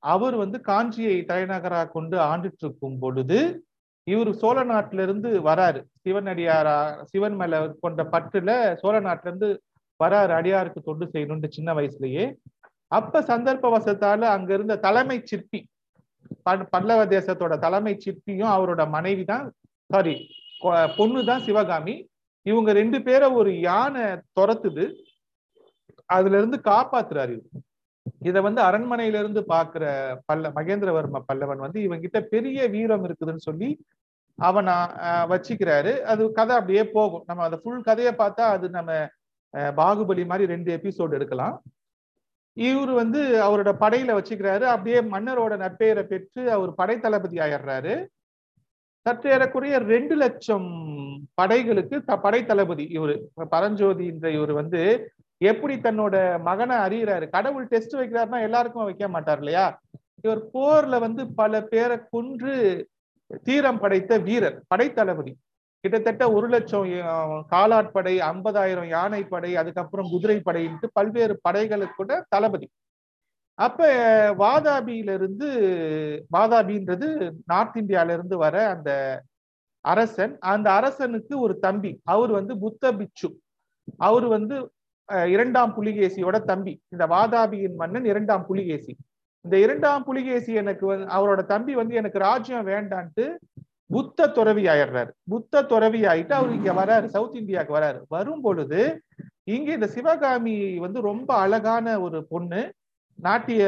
அவர் 0.02 0.36
வந்து 0.36 0.58
காஞ்சியை 0.60 1.16
தலைநகராக 1.24 1.90
கொண்டு 1.90 2.16
ஆண்டுட்டு 2.30 2.64
இருக்கும் 2.64 2.98
பொழுது 2.98 3.38
இவர் 4.06 4.30
சோழ 4.32 4.58
நாட்டுல 4.64 5.02
இருந்து 5.02 5.30
வராரு 5.42 5.80
சிவனடியாரா 6.04 6.76
சிவன் 7.04 7.36
மேல 7.36 7.54
கொண்ட 7.80 8.02
பற்றுல 8.14 8.50
சோழ 8.74 8.94
நாட்டுல 9.00 9.30
இருந்து 9.30 9.48
வராரு 10.00 10.32
அடியாருக்கு 10.38 10.80
தொண்டு 10.82 11.06
செய்யணும்னு 11.12 11.48
சின்ன 11.48 11.70
வயசுலயே. 11.74 12.24
அப்ப 12.90 13.22
சந்தர்ப்ப 13.22 13.70
வசத்தால 13.76 14.28
அங்க 14.36 14.50
இருந்த 14.54 14.76
தலைமை 14.76 15.18
சிற்பி 15.24 15.60
பல்லவ 16.72 17.00
தேசத்தோட 17.12 17.54
தலைமை 17.60 17.94
சிற்பியும் 18.00 18.52
அவரோட 18.54 18.82
மனைவி 18.90 19.24
தான் 19.26 19.46
சாரி 19.90 20.14
பொண்ணு 20.96 21.20
தான் 21.24 21.44
சிவகாமி. 21.44 21.94
இவங்க 22.46 22.70
ரெண்டு 22.74 22.98
பேரை 23.06 23.28
ஒரு 23.38 23.50
யானை 23.62 24.04
துரத்துது. 24.36 24.84
அதுல 26.10 26.38
இருந்து 26.38 26.58
காப்பாத்துறாரு 26.66 27.34
இவர். 27.36 27.64
இத 28.28 28.38
வந்து 28.46 28.60
அரண்மனையில 28.62 29.20
இருந்து 29.22 29.42
பாக்குற 29.50 29.84
பல்ல 30.28 30.50
மகேந்திரவர்ம 30.56 31.20
பல்லவன் 31.28 31.64
வந்து 31.64 31.78
இவங்கிட்ட 31.86 32.18
பெரிய 32.32 32.60
வீரம் 32.74 33.04
இருக்குதுன்னு 33.06 33.46
சொல்லி 33.48 33.68
அவனை 34.38 34.74
அஹ், 35.06 35.26
வச்சுக்கிறாரு. 35.32 35.92
அது 36.10 36.22
கதை 36.32 36.54
அப்படியே 36.58 36.84
போகும். 36.94 37.24
நம்ம 37.28 37.44
அதை 37.48 37.58
ஃபுல் 37.62 37.86
கதையை 37.88 38.12
பார்த்தா 38.16 38.44
அது 38.54 38.66
நம்ம 38.76 38.90
அஹ், 39.54 39.72
பாகுபலி 39.78 40.24
மாதிரி 40.26 40.44
ரெண்டு 40.52 40.70
எபிசோடு 40.76 41.16
எடுக்கலாம். 41.18 41.56
இவர் 42.52 42.90
வந்து 42.90 43.22
அவரோட 43.22 43.74
படையில 43.80 44.16
வச்சுக்கிறாரு. 44.16 44.60
அப்படியே 44.60 45.00
மன்னரோட 45.00 45.56
நற்பெயரை 45.56 46.02
பெற்று 46.02 46.50
அவர் 46.50 46.74
படை 46.74 46.98
தளபதி 46.98 47.36
ஆயிடுறாரு. 47.36 48.06
சற்றேறக்குறைய 49.08 49.76
ரெண்டு 49.76 50.14
லட்சம் 50.14 50.86
படைகளுக்கு 51.42 52.04
த- 52.04 52.16
படை 52.16 52.44
தளபதி 52.44 52.90
இவரு 52.92 53.20
பரஞ்சோதி 53.34 54.06
என்ற 54.06 54.30
இவர் 54.30 54.52
வந்து 54.52 55.12
எப்படி 55.38 55.78
தன்னோட 55.78 56.40
மகனை 56.40 56.76
அறிகிறாரு 56.76 57.28
கடவுள் 57.28 57.66
டெஸ்ட் 57.66 57.94
வைக்கிறாருன்னா 57.94 58.40
எல்லாருக்கும் 58.40 58.84
வைக்க 58.84 59.08
மாட்டார் 59.08 59.38
இல்லையா? 59.38 59.80
இவர் 60.22 60.46
போர்ல 60.54 61.00
வந்து 61.00 61.34
பல 61.34 61.62
பேரை 61.62 61.98
கொன்று 62.10 62.88
தீரம் 63.42 63.78
படைத்த 63.78 64.18
வீரர் 64.18 64.62
படைத்தளபதி. 64.66 65.36
கிட்டத்தட்ட 65.84 66.24
ஒரு 66.32 66.48
லட்சம் 66.48 66.86
காலாட்படை 67.50 68.14
ஐம்பதாயிரம் 68.26 68.88
யானை 68.88 69.20
படை 69.24 69.50
அதுக்கப்புறம் 69.56 70.10
குதிரைப்படைன்ட்டு 70.12 70.86
பல்வேறு 70.92 71.34
படைகளுக்கு 71.42 71.96
கூட 71.96 72.12
தளபதி. 72.28 72.66
அப்ப 73.58 73.80
வாதாபியில 74.38 75.14
இருந்து 75.14 75.48
வாதாபின்றது 76.30 77.08
நார்த் 77.46 77.76
இந்தியால 77.76 78.12
இருந்து 78.12 78.36
வர 78.36 78.56
அந்த 78.68 78.90
அரசன். 79.84 80.32
அந்த 80.48 80.68
அரசனுக்கு 80.72 81.34
ஒரு 81.40 81.58
தம்பி. 81.58 81.92
அவர் 82.06 82.30
வந்து 82.30 82.54
புத்த 82.58 82.92
பிச்சு 82.92 83.28
அவர் 84.00 84.26
வந்து 84.28 84.56
அஹ், 85.08 85.28
இரண்டாம் 85.28 85.72
புலிகேசியோட 85.76 86.36
தம்பி. 86.44 86.74
இந்த 86.88 87.04
வாதாபியின் 87.06 87.74
மன்னன் 87.74 88.04
இரண்டாம் 88.04 88.44
புலிகேசி. 88.46 88.92
இந்த 89.44 89.56
இரண்டாம் 89.58 90.04
புலிகேசி 90.04 90.52
எனக்கு 90.54 90.84
வந்து 90.86 91.06
அவரோட 91.12 91.40
தம்பி 91.44 91.74
வந்து 91.74 91.94
எனக்கு 91.94 92.18
ராஜ்யம் 92.20 92.66
வேண்டான்ட்டு 92.66 93.24
புத்த 93.90 94.28
துறவி 94.28 94.64
ஆயிடுறாரு. 94.64 95.10
புத்த 95.32 95.62
துறவி 95.62 96.00
ஆயிட்டு 96.02 96.32
அவர் 96.32 96.56
இங்க 96.58 96.72
வராரு 96.72 97.06
சவுத் 97.06 97.34
இந்தியாவுக்கு 97.34 97.76
வராரு. 97.78 97.98
வரும் 98.08 98.40
பொழுது 98.40 98.80
இங்க 99.44 99.68
இந்த 99.72 99.86
சிவகாமி 99.86 100.54
வந்து 100.78 101.00
ரொம்ப 101.00 101.30
அழகான 101.34 102.00
ஒரு 102.00 102.18
பொண்ணு 102.24 102.60
நாட்டிய 103.18 103.62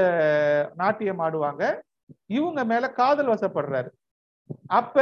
நாட்டியம் 0.75 1.21
ஆடுவாங்க. 1.21 1.65
இவங்க 2.27 2.61
மேல 2.65 2.85
காதல் 2.91 3.33
வசப்படுறாரு. 3.35 3.91
அப்ப 4.67 4.97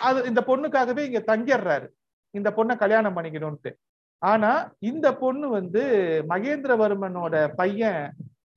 அது 0.00 0.18
இந்த 0.24 0.40
பொண்ணுக்காகவே 0.46 1.02
இங்க 1.08 1.22
தங்கிடுறாரு. 1.32 1.86
இந்த 2.30 2.48
பொண்ணை 2.56 2.74
கல்யாணம் 2.76 3.16
பண்ணிக்கணும்ட்டு 3.16 3.70
ஆனா 4.22 4.50
இந்த 4.78 5.06
பொண்ணு 5.14 5.46
வந்து 5.48 5.82
மகேந்திரவர்மனோட 6.28 7.34
பையன் 7.56 8.02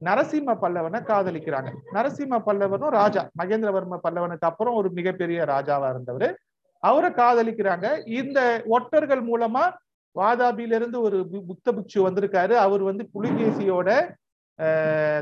நரசிம்ம 0.06 0.58
பல்லவனை 0.62 1.02
காதலிக்கிறாங்க. 1.02 1.72
நரசிம்ம 1.94 2.42
பல்லவனும் 2.46 2.90
ராஜா. 2.90 3.30
மகேந்திரவர்ம 3.44 3.98
பல்லவனுக்கு 4.04 4.40
அப்புறம் 4.40 4.74
ஒரு 4.74 4.92
மிகப்பெரிய 4.92 5.44
ராஜாவா 5.44 5.90
இருந்தவர். 5.90 6.40
அவரை 6.80 7.10
காதலிக்கிறாங்க. 7.10 8.08
இந்த 8.08 8.64
ஒற்றர்கள் 8.66 9.26
மூலமா 9.26 9.74
வாதாபியிலிருந்து 10.20 11.00
ஒரு 11.00 11.28
பு- 11.32 11.44
புத்த 11.48 11.72
பிக்ஷு 11.72 11.98
வந்திருக்காரு. 11.98 12.52
அவர் 12.52 12.82
வந்து 12.82 13.10
புலிகேசியோட 13.14 14.14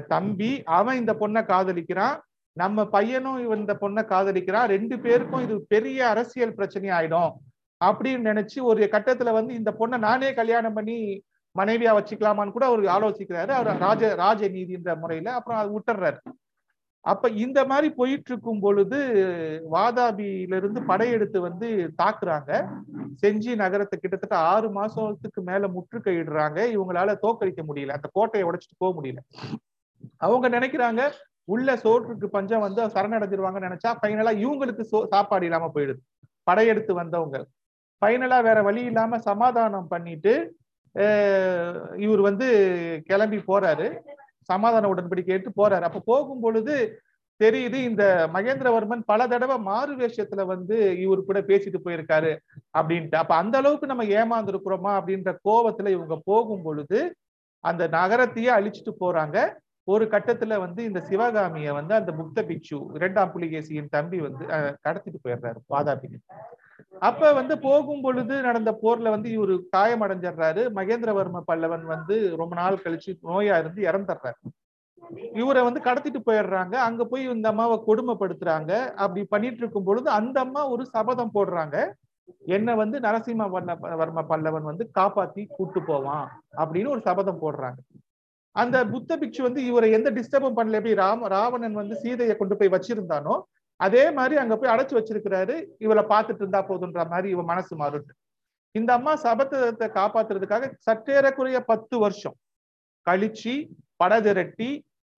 தம்பி. 0.07 0.63
அவன் 0.63 0.97
இந்த 0.97 1.13
பொண்ணை 1.13 1.43
காதலிக்கிறான். 1.45 2.19
நம்ம 2.53 2.85
பையனும் 2.85 3.39
இவன் 3.39 3.59
இந்த 3.59 3.77
பொண்ணை 3.81 4.05
காதலிக்கிறான். 4.05 4.65
ரெண்டு 4.65 4.99
பேருக்கும் 4.99 5.43
இது 5.43 5.65
பெரிய 5.67 6.07
அரசியல் 6.07 6.53
பிரச்சனை 6.53 6.89
ஆயிடும். 6.89 7.31
அப்படின்னு 7.85 8.47
நினைச்சு 8.47 8.61
ஒரு 8.61 8.89
கட்டத்துல 8.91 9.31
வந்து 9.31 9.53
இந்த 9.53 9.75
பொண்ணை 9.79 9.97
நானே 9.97 10.33
கல்யாணம் 10.33 10.73
பண்ணி 10.73 11.23
மனைவியா 11.57 11.95
வச்சுக்கலாமான்னு 11.99 12.51
கூட 12.51 12.65
அவர் 12.65 12.79
ஆலோசிக்கிறாரு. 12.79 13.47
அவர் 13.47 13.77
ராஜ 13.77 14.15
ராஜ 14.15 14.47
நீதின்ற 14.47 14.95
முறையில 14.95 15.33
அப்புறம் 15.33 15.59
அது 15.59 15.79
விட்டுறாரு. 15.79 16.17
அப்ப 16.99 17.29
இந்த 17.29 17.65
மாதிரி 17.65 17.93
போயிட்டு 17.93 18.31
இருக்கும் 18.31 18.59
பொழுது 18.59 18.97
வாதாபியில 19.71 20.55
இருந்து 20.55 20.83
படையெடுத்து 20.83 21.41
வந்து 21.41 21.93
தாக்குறாங்க. 22.03 22.67
செஞ்சி 23.21 23.55
நகரத்தை 23.55 23.99
கிட்டத்தட்ட 23.99 24.37
ஆறு 24.37 24.83
மாசத்துக்கு 24.83 25.41
மேல 25.45 25.67
முற்றுகையிடுறாங்க 25.67 26.77
இவங்களால 26.77 27.15
தோக்கடிக்க 27.21 27.63
முடியல. 27.67 27.89
அந்த 27.89 28.09
கோட்டையை 28.11 28.49
உடைச்சிட்டு 28.49 28.75
போக 28.77 29.01
முடியல. 29.01 29.17
அவங்க 30.17 30.59
நினைக்கிறாங்க 30.59 31.11
உள்ள 31.43 31.75
சோற்றுக்கு 31.75 32.25
பஞ்சம் 32.25 32.59
வந்து 32.59 32.87
சரணடைஞ்சிருவாங்கன்னு 32.87 33.67
நினைச்சா 33.67 33.95
ஃபைனலா 34.01 34.31
இவங்களுக்கு 34.37 34.85
சோ- 34.91 35.05
சாப்பாடு 35.05 35.45
இல்லாம 35.45 35.71
போயிடுது. 35.75 35.97
படையெடுத்து 36.43 36.93
வந்தவங்க. 36.93 37.45
ஃபைனலா 38.05 38.43
வேற 38.43 38.61
வழி 38.61 38.83
இல்லாம 38.83 39.19
சமாதானம் 39.19 39.87
பண்ணிட்டு 39.87 40.55
இவர் 41.99 42.21
வந்து 42.21 42.47
கிளம்பி 43.07 43.39
போறாரு. 43.47 43.87
சமாதான 44.49 44.89
உடன்படிக்கை 44.89 45.29
கேட்டு 45.29 45.49
போறாரு. 45.57 45.81
அப்ப 45.81 46.01
போகும் 46.05 46.41
பொழுது 46.41 46.75
தெரியுது 47.39 47.79
இந்த 47.83 48.03
மகேந்திரவர்மன் 48.33 49.01
பல 49.05 49.27
தடவை 49.27 49.57
மாறு 49.63 49.93
வேஷத்துல 49.97 50.45
வந்து 50.47 50.75
இவர் 51.03 51.21
கூட 51.23 51.39
பேசிட்டு 51.43 51.79
போயிருக்காரு 51.83 52.31
அப்படின்ட்டு. 52.73 53.15
அப்ப 53.15 53.33
அந்த 53.35 53.55
அளவுக்கு 53.57 53.87
நம்ம 53.87 54.05
ஏமாந்துருக்குறோமா 54.15 54.91
அப்படின்ற 54.99 55.31
கோவத்துல 55.45 55.89
இவங்க 55.89 56.17
போகும் 56.25 56.63
பொழுது 56.63 56.99
அந்த 57.63 57.83
நகரத்தையே 57.93 58.51
அழிச்சிட்டு 58.55 58.93
போறாங்க. 58.99 59.37
ஒரு 59.87 60.05
கட்டத்துல 60.07 60.55
வந்து 60.59 60.81
இந்த 60.83 60.99
சிவகாமிய 61.05 61.73
வந்து 61.73 61.93
அந்த 61.93 62.11
புத்த 62.15 62.39
பிக்ஷு 62.43 62.79
இரண்டாம் 62.93 63.31
புலிகேசியின் 63.33 63.89
தம்பி 63.89 64.17
வந்து 64.21 64.45
அஹ், 64.55 64.73
கடத்திட்டு 64.83 65.19
போயிடுறாரு 65.23 65.59
பாதாபிக்கு 65.69 66.19
அப்ப 66.99 67.31
வந்து 67.33 67.55
போகும் 67.59 68.01
பொழுது 68.01 68.35
நடந்த 68.41 68.71
போர்ல 68.81 69.09
வந்து 69.09 69.29
இவரு 69.37 69.55
காயம் 69.69 70.03
அடைஞ்சிடுறாரு 70.05 70.63
மகேந்திரவர்ம 70.77 71.41
பல்லவன் 71.51 71.85
வந்து 71.85 72.15
ரொம்ப 72.37 72.55
நாள் 72.55 72.83
கழிச்சு 72.85 73.11
நோயா 73.23 73.57
இருந்து 73.59 73.81
இறந்துடுறாரு. 73.89 74.39
இவரை 75.41 75.61
வந்து 75.63 75.81
கடத்திட்டு 75.81 76.19
போயிடுறாங்க. 76.25 76.75
அங்க 76.87 77.05
போய் 77.05 77.23
இந்த 77.35 77.47
அம்மாவை 77.49 77.77
கொடுமைப்படுத்துறாங்க. 77.87 78.71
அப்படி 78.95 79.21
பண்ணிட்டு 79.23 79.57
இருக்கும் 79.57 79.83
பொழுது 79.83 80.09
அந்த 80.09 80.37
அம்மா 80.39 80.63
ஒரு 80.69 80.85
சபதம் 80.85 81.35
போடுறாங்க. 81.37 81.77
என்ன 82.55 82.69
வந்து 82.75 82.97
நரசிம்ம 82.99 83.45
வர்ம 83.53 83.73
வர்ம 84.01 84.23
பல்லவன் 84.31 84.69
வந்து 84.71 84.85
காப்பாத்தி 84.99 85.43
கூட்டு 85.47 85.81
போவான் 85.81 86.25
அப்படின்னு 86.57 86.93
ஒரு 86.95 87.01
சபதம் 87.01 87.41
போடுறாங்க. 87.41 87.79
அந்த 88.55 88.77
புத்த 88.85 89.17
பிக்ஷு 89.17 89.41
வந்து 89.41 89.61
இவரை 89.65 89.89
எந்த 89.91 90.09
டிஸ்டர்பும் 90.11 90.57
பண்ணல 90.57 90.79
எப்படி 90.79 90.93
ராம 90.93 91.27
ராவணன் 91.27 91.73
வந்து 91.73 91.95
சீதையை 91.95 92.35
கொண்டு 92.37 92.57
போய் 92.57 92.73
வச்சிருந்தானோ 92.75 93.35
அதே 93.79 94.03
மாதிரி 94.11 94.35
அங்க 94.41 94.53
போய் 94.57 94.73
அடைச்சு 94.73 94.97
வச்சிருக்கிறாரு. 94.97 95.55
இவளை 95.85 96.03
பார்த்துட்டு 96.11 96.43
இருந்தா 96.43 96.61
போதுன்ற 96.69 97.01
மாதிரி 97.13 97.27
இவ 97.35 97.43
மனசு 97.51 97.73
மாறுட்டு 97.81 98.13
இந்த 98.75 98.91
அம்மா 98.97 99.13
சபத்தத்தை 99.25 99.87
காப்பாத்துறதுக்காக 99.99 100.65
சற்றேறக்குறைய 100.87 101.59
பத்து 101.71 101.95
வருஷம் 101.99 102.35
கழிச்சு 103.07 103.53
படதிரட்டி 104.03 104.69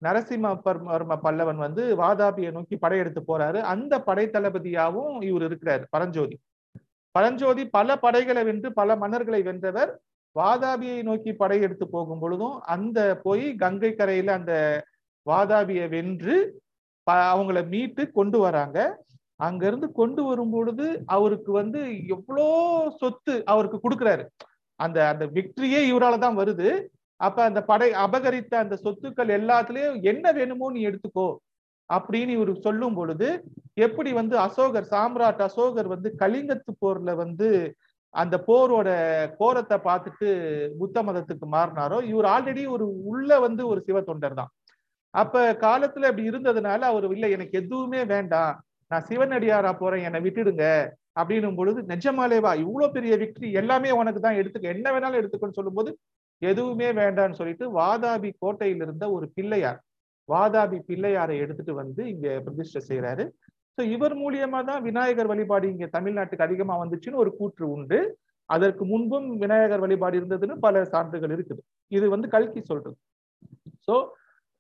நரசிம்ம 0.02 0.52
வர்ம 0.66 1.16
பல்லவன் 1.24 1.60
வந்து 1.64 1.84
வாதாபியை 2.02 2.52
நோக்கி 2.58 2.76
படையெடுத்து 2.76 3.22
போறாரு. 3.22 3.60
அந்த 3.72 3.94
படை 4.02 4.26
தளபதியாவும் 4.36 5.16
இவர் 5.30 5.46
இருக்கிறாரு 5.48 5.84
பரஞ்சோதி. 5.90 6.36
பரஞ்சோதி 7.16 7.64
பல 7.78 7.98
படைகளை 7.98 8.44
வென்று 8.50 8.70
பல 8.74 8.96
மன்னர்களை 8.96 9.42
வென்றவர் 9.48 9.92
வாதாபியை 10.36 11.00
நோக்கி 11.04 11.32
படையெடுத்து 11.34 11.86
போகும் 11.90 12.20
பொழுதும் 12.20 12.56
அந்த 12.74 13.00
போய் 13.24 13.46
கங்கை 13.64 13.92
கரையில 13.94 14.34
அந்த 14.34 14.54
வாதாபியை 15.28 15.86
வென்று 15.90 16.36
அவங்கள 17.34 17.60
மீட்டு 17.74 18.04
கொண்டு 18.20 18.38
வராங்க. 18.46 18.78
அங்கிருந்து 19.40 19.88
கொண்டு 20.00 20.22
வரும் 20.24 20.54
பொழுது 20.56 20.86
அவருக்கு 21.16 21.52
வந்து 21.60 21.82
எவ்வளோ 22.16 22.48
சொத்து 23.02 23.36
அவருக்கு 23.52 23.78
கொடுக்குறாரு. 23.84 24.24
அந்த 24.80 24.98
அந்த 25.12 25.26
விக்டரியே 25.38 25.82
இவரால 25.92 26.18
தான் 26.26 26.40
வருது. 26.42 26.70
அப்ப 27.20 27.38
அந்த 27.50 27.62
படை 27.70 27.88
அபகரித்த 28.06 28.54
அந்த 28.64 28.76
சொத்துக்கள் 28.84 29.32
எல்லாத்துலயும் 29.38 29.98
என்ன 30.12 30.26
வேணுமோ 30.38 30.68
நீ 30.76 30.82
எடுத்துக்கோ 30.90 31.28
அப்படின்னு 31.90 32.32
இவர் 32.38 32.52
சொல்லும் 32.66 32.98
பொழுது 33.00 33.28
எப்படி 33.86 34.12
வந்து 34.20 34.36
அசோகர் 34.46 34.90
சாம்ராட் 34.94 35.42
அசோகர் 35.48 35.90
வந்து 35.94 36.10
கலிங்கத்து 36.22 36.72
போர்ல 36.84 37.14
வந்து 37.24 37.50
அந்த 38.14 38.36
போரோட 38.48 38.90
கோரத்தை 39.40 39.78
பார்த்துட்டு 39.88 40.28
புத்த 40.80 41.04
மதத்துக்கு 41.08 41.48
மாறினாரோ 41.56 41.98
இவர் 42.12 42.28
ஆல்ரெடி 42.36 42.64
ஒரு 42.76 42.86
உள்ள 43.12 43.40
வந்து 43.40 43.64
ஒரு 43.72 43.82
சிவ 43.88 44.00
தொண்டர் 44.02 44.40
தான். 44.42 44.52
அப்ப 45.14 45.44
காலத்துல 45.66 46.10
அப்படி 46.10 46.30
இருந்ததுனால 46.32 46.82
அவர் 46.92 47.06
இல்லை 47.16 47.30
எனக்கு 47.36 47.56
எதுவுமே 47.62 48.02
வேண்டாம். 48.14 48.54
நான் 48.92 49.08
சிவனடியாரா 49.10 49.72
போறேன். 49.82 50.06
என்னை 50.08 50.20
விட்டுடுங்க. 50.26 50.66
அப்படின்னும் 51.20 51.58
பொழுது 51.60 51.80
நிஜமாலேவா 51.94 52.52
இவ்வளவு 52.64 52.96
பெரிய 52.98 53.14
விக்டரி 53.24 53.48
எல்லாமே 53.62 53.90
உனக்கு 54.02 54.20
தான். 54.26 54.40
எடுத்துக்க. 54.42 54.76
என்ன 54.76 54.88
வேணாலும் 54.96 55.20
எடுத்துக்கன்னு 55.22 55.60
சொல்லும்போது 55.60 55.92
எதுவுமே 56.42 56.90
வேண்டாம்னு 57.02 57.40
சொல்லிட்டு 57.40 57.66
வாதாபி 57.78 58.30
கோட்டையில் 58.44 58.84
இருந்த 58.86 59.06
ஒரு 59.16 59.26
பிள்ளையார் 59.38 59.80
வாதாபி 60.30 60.78
பிள்ளையாரை 60.90 61.36
எடுத்துட்டு 61.44 61.74
வந்து 61.82 62.02
இங்க 62.14 62.28
பிரதிஷ்டை 62.46 62.82
செய்யறாரு 62.90 63.24
ஸோ 63.78 63.82
இவர் 63.96 64.14
மூலியமா 64.22 64.60
தான் 64.70 64.82
விநாயகர் 64.88 65.30
வழிபாடு 65.32 65.66
இங்க 65.74 65.86
தமிழ்நாட்டுக்கு 65.96 66.46
அதிகமா 66.48 66.76
வந்துச்சுன்னு 66.82 67.22
ஒரு 67.24 67.32
கூற்று 67.40 67.66
உண்டு. 67.76 68.00
அதற்கு 68.50 68.84
முன்பும் 68.92 69.28
விநாயகர் 69.44 69.84
வழிபாடு 69.86 70.16
இருந்ததுன்னு 70.20 70.56
பல 70.66 70.84
சான்றுகள் 70.94 71.34
இருக்குது. 71.36 71.62
இது 71.92 72.06
வந்து 72.10 72.28
கல்கி 72.36 72.62
சொல்றது. 72.72 72.96
ஸோ 73.88 73.96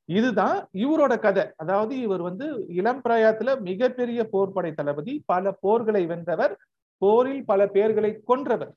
இதுதான் 0.09 0.57
இவரோட 0.83 1.13
கதை. 1.19 1.45
அதாவது 1.57 1.93
இவர் 2.05 2.21
வந்து 2.21 2.45
இளம் 2.79 3.01
பிராயத்துல 3.05 3.49
மிகப்பெரிய 3.61 4.19
போர்படை 4.33 4.71
தளபதி 4.73 5.13
பல 5.25 5.51
போர்களை 5.63 6.03
வென்றவர் 6.11 6.53
போரில் 7.01 7.43
பல 7.45 7.61
பேர்களை 7.75 8.11
கொன்றவர். 8.29 8.71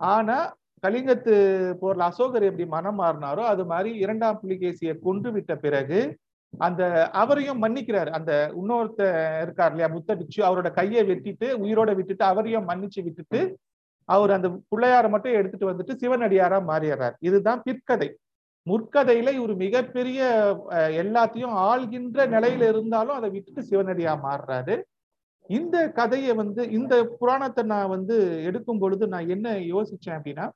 ஆனா 0.00 0.38
கலிங்கத்து 0.82 1.34
போர்ல 1.82 2.06
அசோகர் 2.10 2.46
எப்படி 2.48 2.64
மனம் 2.68 2.98
மாறினாரோ 3.00 3.42
அது 3.52 3.64
மாதிரி 3.64 3.90
இரண்டாம் 3.96 4.40
புலிகேசியை 4.42 4.94
கொன்று 5.06 5.30
விட்ட 5.32 5.52
பிறகு 5.56 6.00
அந்த 6.54 6.82
அவரையும் 7.12 7.62
மன்னிக்கிறாரு. 7.62 8.10
அந்த 8.18 8.32
இன்னொருத்த 8.60 9.02
இருக்கார் 9.44 9.72
இல்லையா 9.72 9.88
புத்த 9.88 10.10
பிச்சு 10.16 10.40
அவரோட 10.48 10.68
கையை 10.72 11.02
வெட்டிட்டு 11.10 11.48
உயிரோட 11.64 11.90
விட்டுட்டு 11.96 12.24
அவரையும் 12.24 12.68
மன்னிச்சு 12.68 13.00
விட்டுட்டு 13.06 13.40
அவர் 14.08 14.30
அந்த 14.30 14.48
பிள்ளையார 14.70 15.06
மட்டும் 15.08 15.36
எடுத்துட்டு 15.38 15.70
வந்துட்டு 15.70 15.94
சிவனடியாரா 16.02 16.58
மாறிடுறார். 16.70 17.16
இதுதான் 17.20 17.62
பிற்கதை. 17.66 18.08
முற்கதையில 18.66 19.32
இவர் 19.38 19.54
மிகப்பெரிய 19.64 20.20
எல்லாத்தையும் 21.02 21.56
ஆள்கின்ற 21.70 22.26
நிலையில 22.34 22.68
இருந்தாலும் 22.72 23.16
அதை 23.18 23.28
விட்டுட்டு 23.34 23.62
சிவனடியா 23.70 24.12
மாறுறாரு. 24.26 24.76
இந்த 25.50 25.76
கதையை 25.98 26.32
வந்து 26.42 26.62
இந்த 26.78 26.94
புராணத்தை 27.20 27.62
நான் 27.72 27.92
வந்து 27.96 28.16
எடுக்கும் 28.48 28.80
பொழுது 28.82 29.04
நான் 29.12 29.30
என்ன 29.34 29.52
யோசிச்சேன் 29.74 30.16
அப்படின்னா 30.18 30.46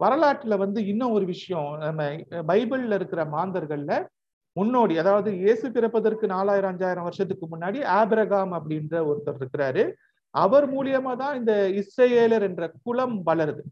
வரலாற்றுல 0.00 0.56
வந்து 0.64 0.80
இன்னும் 0.90 1.14
ஒரு 1.16 1.26
விஷயம் 1.32 1.70
நம்ம 1.86 2.04
பைபிள்ல 2.50 2.98
இருக்கிற 2.98 3.22
மாந்தர்கள்ல 3.34 3.94
முன்னோடி 4.56 4.94
அதாவது 5.02 5.30
இயேசு 5.42 5.66
பிறப்பதற்கு 5.74 6.26
நாலாயிரம் 6.36 6.72
அஞ்சாயிரம் 6.72 7.08
வருஷத்துக்கு 7.08 7.46
முன்னாடி 7.52 7.80
ஆபிரகாம் 7.98 8.52
அப்படின்ற 8.58 8.94
ஒருத்தர் 9.10 9.38
இருக்கிறாரு. 9.40 9.82
அவர் 10.34 10.66
மூலியமா 10.74 11.12
தான் 11.22 11.36
இந்த 11.40 11.52
இஸ்ரேலர் 11.80 12.46
என்ற 12.48 12.64
குலம் 12.86 13.16
வளருது. 13.28 13.62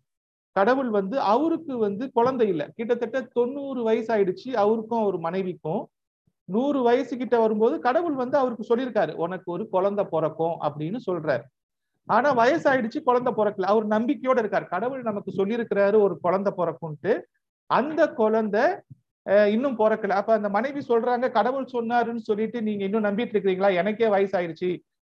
கடவுள் 0.58 0.90
வந்து 0.98 1.16
அவருக்கு 1.34 1.74
வந்து 1.86 2.04
குழந்தை 2.18 2.46
இல்லை. 2.52 2.66
கிட்டத்தட்ட 2.78 3.18
தொண்ணூறு 3.38 3.80
வயசு 3.88 4.10
ஆயிடுச்சு 4.14 4.50
அவருக்கும் 4.64 5.02
அவர் 5.04 5.18
மனைவிக்கும். 5.26 5.82
நூறு 6.48 6.80
வயசு 6.88 7.14
கிட்ட 7.20 7.36
வரும்போது 7.44 7.74
கடவுள் 7.86 8.16
வந்து 8.22 8.36
அவருக்கு 8.42 8.64
சொல்லியிருக்காரு 8.70 9.12
உனக்கு 9.24 9.48
ஒரு 9.56 9.64
குழந்தை 9.74 10.04
பிறக்கும் 10.12 10.56
அப்படின்னு 10.66 10.98
சொல்றாரு. 11.08 11.44
ஆனா 12.08 12.28
வயசாயிடுச்சு 12.40 12.98
குழந்தை 13.08 13.32
பிறக்கல. 13.38 13.70
அவர் 13.72 13.86
நம்பிக்கையோட 13.94 14.38
இருக்கார். 14.42 14.66
கடவுள் 14.74 15.02
நமக்கு 15.08 15.30
சொல்லியிருக்கிறாரு 15.38 15.96
ஒரு 16.06 16.14
குழந்தை 16.26 16.52
பிறக்கும்ட்டு 16.60 17.12
அந்த 17.70 18.02
குழந்தை 18.20 18.64
இன்னும் 19.54 19.78
பிறக்கல. 19.80 20.14
அப்ப 20.20 20.30
அந்த 20.38 20.48
மனைவி 20.56 20.80
சொல்றாங்க 20.90 21.26
கடவுள் 21.38 21.66
சொன்னாருன்னு 21.72 22.22
சொல்லிட்டு 22.28 22.58
நீங்க 22.68 22.82
இன்னும் 22.88 23.06
நம்பிட்டு 23.08 23.34
இருக்கிறீங்களா? 23.34 23.70
எனக்கே 23.80 24.06
வயசாயிடுச்சு. 24.14 24.70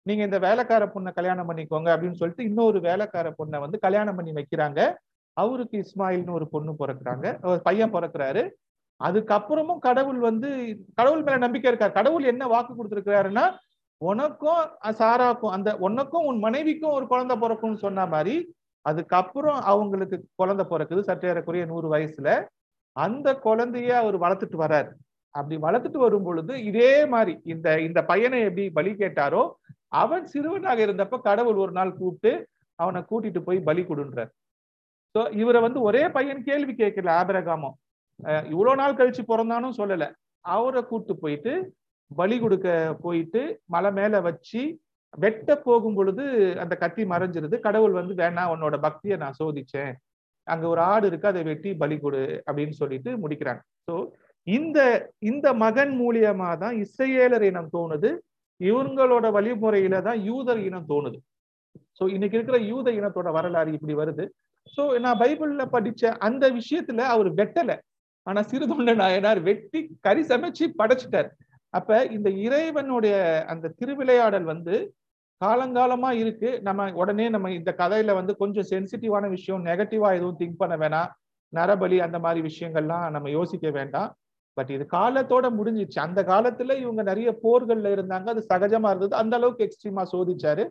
நீங்க 0.07 0.23
இந்த 0.29 0.39
வேலைக்கார 0.47 0.85
பொண்ணை 0.95 1.11
கல்யாணம் 1.19 1.49
பண்ணிக்கோங்க 1.49 1.89
அப்படின்னு 1.95 2.21
சொல்லிட்டு 2.21 2.47
இன்னொரு 2.51 2.79
வேலைக்கார 2.81 3.29
பொண்ணை 3.39 3.59
வந்து 3.65 3.79
கல்யாணம் 3.87 4.17
பண்ணி 4.19 4.33
வைக்கிறாங்க. 4.39 4.81
அவருக்கு 5.37 5.77
இஸ்மாயில்னு 5.85 6.37
ஒரு 6.39 6.47
பொண்ணு 6.49 6.73
பிறக்குறாங்க. 6.73 7.27
ஒரு 7.45 7.61
பையன் 7.63 7.95
பிறக்கிறாரு. 7.95 8.43
அதுக்கப்புறமும் 9.01 9.85
கடவுள் 9.87 10.19
வந்து 10.19 10.49
கடவுள் 10.95 11.23
மேல 11.23 11.37
நம்பிக்கை 11.37 11.71
இருக்கார் 11.71 11.99
கடவுள் 12.01 12.25
என்ன 12.25 12.47
வாக்கு 12.47 12.73
கொடுத்துருக்கிறாருன்னா 12.75 13.45
உனக்கும் 14.01 14.63
சாராக்கும் 15.01 15.55
அந்த 15.57 15.71
உனக்கும் 15.87 16.27
உன் 16.27 16.39
மனைவிக்கும் 16.39 16.95
ஒரு 16.99 17.07
குழந்தை 17.07 17.35
பிறக்கும்னு 17.39 17.85
சொன்ன 17.85 18.07
மாதிரி 18.07 18.35
அதுக்கப்புறம் 18.87 19.59
அவங்களுக்கு 19.73 20.17
குழந்தை 20.35 20.65
பிறக்குது 20.71 21.03
சற்றேறக்குரிய 21.09 21.65
நூறு 21.67 21.89
வயசுல. 21.95 22.29
அந்த 22.97 23.29
குழந்தைய 23.45 23.91
அவர் 24.03 24.17
வளர்த்துட்டு 24.19 24.59
வர்றாரு. 24.65 24.91
அப்படி 25.35 25.57
வளர்த்துட்டு 25.63 25.99
வரும் 25.99 26.23
பொழுது 26.23 26.55
இதே 26.65 26.91
மாதிரி 27.07 27.33
இந்த 27.45 27.69
இந்த 27.81 28.01
பையனை 28.05 28.41
எப்படி 28.41 28.65
பலி 28.71 28.91
கேட்டாரோ 28.93 29.43
அவன் 30.03 30.27
சிறுவனாக 30.27 30.85
இருந்தப்ப 30.87 31.21
கடவுள் 31.21 31.59
ஒரு 31.65 31.73
நாள் 31.73 31.97
கூப்பிட்டு 31.97 32.33
அவனை 32.79 33.01
கூட்டிட்டு 33.11 33.41
போய் 33.41 33.61
பலி 33.61 33.83
கொடுன்றார். 33.83 34.31
ஸோ 35.15 35.21
இவரை 35.41 35.61
வந்து 35.65 35.81
ஒரே 35.89 36.05
பையன் 36.17 36.45
கேள்வி 36.49 36.73
கேட்கல 36.83 37.11
ஆபரகாமம் 37.21 37.77
இவ்வளவு 38.53 38.79
நாள் 38.81 38.99
கழிச்சு 38.99 39.23
பிறந்தானும் 39.31 39.79
சொல்லல. 39.81 40.05
அவரை 40.45 40.81
கூட்டு 40.91 41.13
போயிட்டு 41.23 41.53
பலி 42.11 42.37
கொடுக்க 42.43 42.69
போயிட்டு 43.05 43.43
மலை 43.75 43.91
மேல 43.99 44.21
வச்சு 44.29 44.63
வெட்ட 45.23 45.57
போகும் 45.67 45.97
பொழுது 45.99 46.25
அந்த 46.63 46.75
கத்தி 46.83 47.03
மறைஞ்சிருது. 47.13 47.57
கடவுள் 47.67 47.95
வந்து 47.99 48.15
வேணா 48.21 48.45
உன்னோட 48.55 48.77
பக்தியை 48.87 49.17
நான் 49.23 49.39
சோதிச்சேன். 49.41 49.93
அங்க 50.47 50.65
ஒரு 50.73 50.81
ஆடு 50.93 51.07
இருக்கு 51.11 51.31
அதை 51.33 51.43
வெட்டி 51.51 51.71
பலி 51.83 51.97
கொடு 52.05 52.23
அப்படின்னு 52.49 52.75
சொல்லிட்டு 52.81 53.11
முடிக்கிறாங்க. 53.25 53.63
ஸோ 53.89 53.95
இந்த 54.47 54.79
இந்த 55.31 55.47
மகன் 55.65 55.93
மூலியமா 56.01 56.49
தான் 56.63 56.75
இஸ்ரேலர் 56.85 57.47
இனம் 57.51 57.71
தோணுது. 57.77 58.11
இவங்களோட 58.61 59.27
வழிமுறையில 59.37 60.01
தான் 60.09 60.19
யூதர் 60.29 60.61
இனம் 60.69 60.89
தோணுது. 60.93 61.19
ஸோ 61.99 62.05
இன்னைக்கு 62.17 62.37
இருக்கிற 62.39 62.59
யூத 62.73 62.89
இனத்தோட 62.99 63.29
வரலாறு 63.39 63.71
இப்படி 63.79 63.95
வருது. 64.03 64.27
ஸோ 64.73 64.99
நான் 64.99 65.19
பைபிள்ல 65.19 65.65
படிச்ச 65.73 66.13
அந்த 66.19 66.45
விஷயத்துல 66.51 66.99
அவர் 66.99 67.31
வெட்டல. 67.35 67.73
ஆனா 68.27 68.43
சிறுதொண்ட 68.43 68.95
நாயனார் 68.95 69.41
வெட்டி 69.43 69.81
கறி 70.01 70.23
சமைச்சு 70.23 70.65
படைச்சிட்டார். 70.79 71.29
அப்ப 71.75 72.05
இந்த 72.07 72.31
இறைவனுடைய 72.31 73.15
அந்த 73.47 73.73
திருவிளையாடல் 73.79 74.45
வந்து 74.45 74.75
காலங்காலமா 75.41 76.11
இருக்கு. 76.13 76.51
நம்ம 76.63 76.93
உடனே 76.93 77.29
நம்ம 77.29 77.51
இந்த 77.51 77.75
கதையில 77.79 78.15
வந்து 78.15 78.37
கொஞ்சம் 78.37 78.69
சென்சிட்டிவான 78.71 79.29
விஷயம் 79.29 79.65
நெகட்டிவா 79.67 80.11
எதுவும் 80.15 80.39
திங்க் 80.39 80.57
பண்ண 80.57 80.77
வேணாம். 80.77 81.11
நரபலி 81.53 81.99
அந்த 81.99 82.19
மாதிரி 82.19 82.41
விஷயங்கள்லாம் 82.49 83.11
நம்ம 83.11 83.31
யோசிக்க 83.31 83.71
வேண்டாம். 83.71 84.11
பட் 84.57 84.71
இது 84.71 84.85
காலத்தோட 84.91 85.47
முடிஞ்சிச்சு. 85.51 85.99
அந்த 85.99 86.23
காலத்துல 86.23 86.77
இவங்க 86.79 87.03
நிறைய 87.03 87.31
போர்கள்ல 87.43 87.93
இருந்தாங்க. 87.97 88.29
அது 88.29 88.47
சகஜமா 88.49 88.89
இருந்தது. 88.89 89.15
அந்த 89.17 89.37
அளவுக்கு 89.37 89.67
எக்ஸ்ட்ரீமா 89.67 90.05
சோதிச்சாரு. 90.13 90.65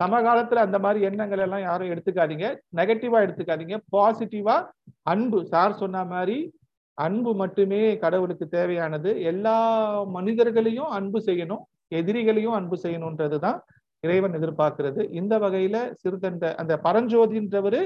சமகாலத்துல 0.00 0.54
அந்த 0.54 0.78
மாதிரி 0.78 1.04
எண்ணங்கள் 1.04 1.38
எல்லாம் 1.38 1.60
யாரும் 1.60 1.90
எடுத்துக்காதீங்க. 1.90 2.46
நெகட்டிவா 2.76 3.18
எடுத்துக்காதீங்க. 3.24 3.76
பாசிட்டிவா 3.96 4.56
அன்பு. 5.02 5.46
சார் 5.46 5.72
சொன்ன 5.72 6.04
மாதிரி 6.04 6.58
அன்பு 6.94 7.34
மட்டுமே 7.34 7.98
கடவுளுக்கு 7.98 8.48
தேவையானது. 8.48 9.22
எல்லா 9.22 9.58
மனிதர்களையும் 10.04 10.90
அன்பு 10.98 11.18
செய்யணும். 11.18 11.62
எதிரிகளையும் 11.94 12.56
அன்பு 12.60 12.76
செய்யணும்ன்றதுதான் 12.82 13.58
இறைவன் 14.00 14.32
எதிர்பார்க்கிறது. 14.32 15.10
இந்த 15.10 15.38
வகையில 15.38 15.94
சிறுதண்ட 16.02 16.54
அந்த 16.54 16.80
பரஞ்சோதின்றவரு 16.84 17.80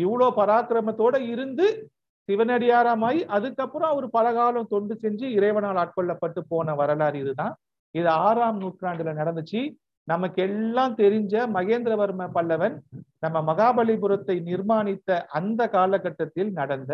இவ்வளோ 0.00 0.28
பராக்கிரமத்தோட 0.36 1.16
இருந்து 1.28 1.88
சிவனடியாரமாய் 2.28 3.24
அதுக்கப்புறம் 3.26 3.90
அவர் 3.90 4.10
பலகாலம் 4.10 4.66
தொண்டு 4.68 4.94
செஞ்சு 5.02 5.26
இறைவனால் 5.30 5.80
ஆட்கொள்ளப்பட்டு 5.82 6.40
போன 6.48 6.74
வரலாறு 6.74 7.18
இதுதான். 7.18 7.54
இது 7.90 8.08
ஆறாம் 8.08 8.60
நூற்றாண்டுல 8.60 9.12
நடந்துச்சு. 9.20 9.60
நமக்கு 10.10 10.40
எல்லாம் 10.42 10.94
தெரிஞ்ச 11.02 11.34
மகேந்திரவர்ம 11.56 12.22
பல்லவன் 12.36 12.74
நம்ம 13.24 13.36
மகாபலிபுரத்தை 13.50 14.36
நிர்மாணித்த 14.50 15.18
அந்த 15.38 15.68
காலகட்டத்தில் 15.76 16.50
நடந்த 16.60 16.92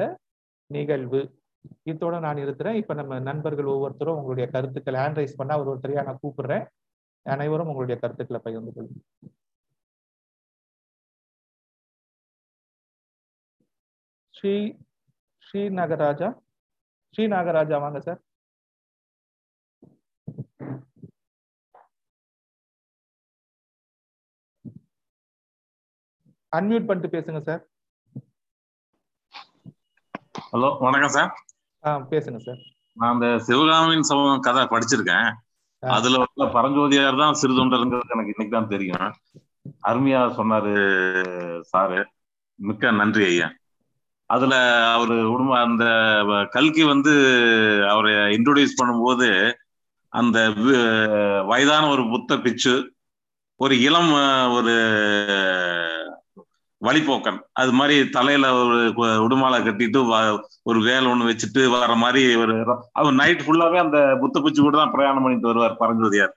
நிகழ்வு. 0.70 1.20
இதோட 1.90 2.14
நான் 2.26 2.38
இருக்கிறேன் 2.44 2.78
இப்ப 2.82 2.94
நம்ம 3.00 3.18
நண்பர்கள் 3.30 3.72
ஒவ்வொருத்தரும் 3.74 4.18
உங்களுடைய 4.18 4.46
கருத்துக்களை 4.54 5.00
ஹேண்ட் 5.00 5.20
ரைஸ் 5.20 5.38
பண்ணா 5.40 5.54
ஒரு 5.62 5.70
ஒருத்தரையா 5.72 6.04
நான் 6.08 6.22
கூப்பிடுறேன். 6.24 6.64
அனைவரும் 7.26 7.70
உங்களுடைய 7.72 7.96
கருத்துக்களை 8.02 8.40
பகிர்ந்து 8.44 8.72
கொள்ளுங்க. 8.76 9.00
ஸ்ரீ 14.36 14.54
ஸ்ரீ 15.46 15.62
நாகராஜா? 15.78 16.28
ஸ்ரீ 17.14 17.24
நாகராஜா 17.34 17.76
வாங்க 17.84 18.00
சார். 18.00 18.20
அன்மியூட் 26.52 26.88
பண்ணிட்டு 26.88 27.14
பேசுங்க 27.14 27.40
சார் 27.42 27.62
ஹலோ 30.48 30.68
வணக்கம் 30.84 31.14
சார் 31.16 31.30
ஆ 31.84 31.90
பேசுங்க 32.10 32.38
சார் 32.46 32.60
நான் 32.96 33.12
அந்த 33.14 33.26
சிவகாமியின் 33.46 34.08
சமூகம் 34.08 34.44
கதை 34.46 34.62
படிச்சிருக்கேன். 34.72 35.28
அதுல 35.82 36.16
உள்ள 36.24 36.46
பரஞ்சோதியார் 36.54 37.20
தான் 37.22 37.38
சிறுதொண்டருங்கிறது 37.40 38.14
எனக்கு 38.16 38.32
இன்னைக்கு 38.34 38.54
தான் 38.56 38.72
தெரியும். 38.72 39.04
அருமையா 39.88 40.20
சொன்னாரு 40.38 40.72
சாரு. 41.70 42.00
மிக்க 42.58 42.90
நன்றி 42.98 43.24
ஐயா. 43.28 43.48
அதுல 44.30 44.54
அவரு 44.94 45.14
உடும 45.32 45.54
அந்த 45.62 45.84
கல்கி 46.56 46.82
வந்து 46.90 47.12
அவரை 47.92 48.12
இன்ட்ரோடியூஸ் 48.36 48.78
பண்ணும்போது 48.80 49.28
அந்த 50.12 50.38
வயதான 51.50 51.82
ஒரு 51.94 52.04
புத்த 52.12 52.36
பிச்சு 52.44 52.74
ஒரு 53.60 53.74
இளம் 53.86 54.12
ஒரு 54.58 54.74
வழிபோக்கன். 56.82 57.38
அது 57.60 57.72
மாதிரி 57.78 57.96
தலையில 58.16 58.46
ஒரு 58.60 58.76
உடுமாலை 59.24 59.58
கட்டிட்டு 59.64 60.00
ஒரு 60.70 60.78
வேலை 60.88 61.06
ஒண்ணு 61.12 61.28
வச்சுட்டு 61.30 61.62
வர 61.74 61.94
மாதிரி 62.02 62.22
ஒரு 62.42 62.54
அவர் 63.00 63.18
நைட் 63.22 63.44
ஃபுல்லாவே 63.46 63.78
அந்த 63.84 63.98
புத்த 64.20 64.40
பூச்சி 64.40 64.60
கூட 64.62 64.76
தான் 64.76 64.94
பிரயாணம் 64.94 65.22
பண்ணிட்டு 65.22 65.50
வருவார் 65.50 65.80
பரஞ்சோதியார். 65.82 66.32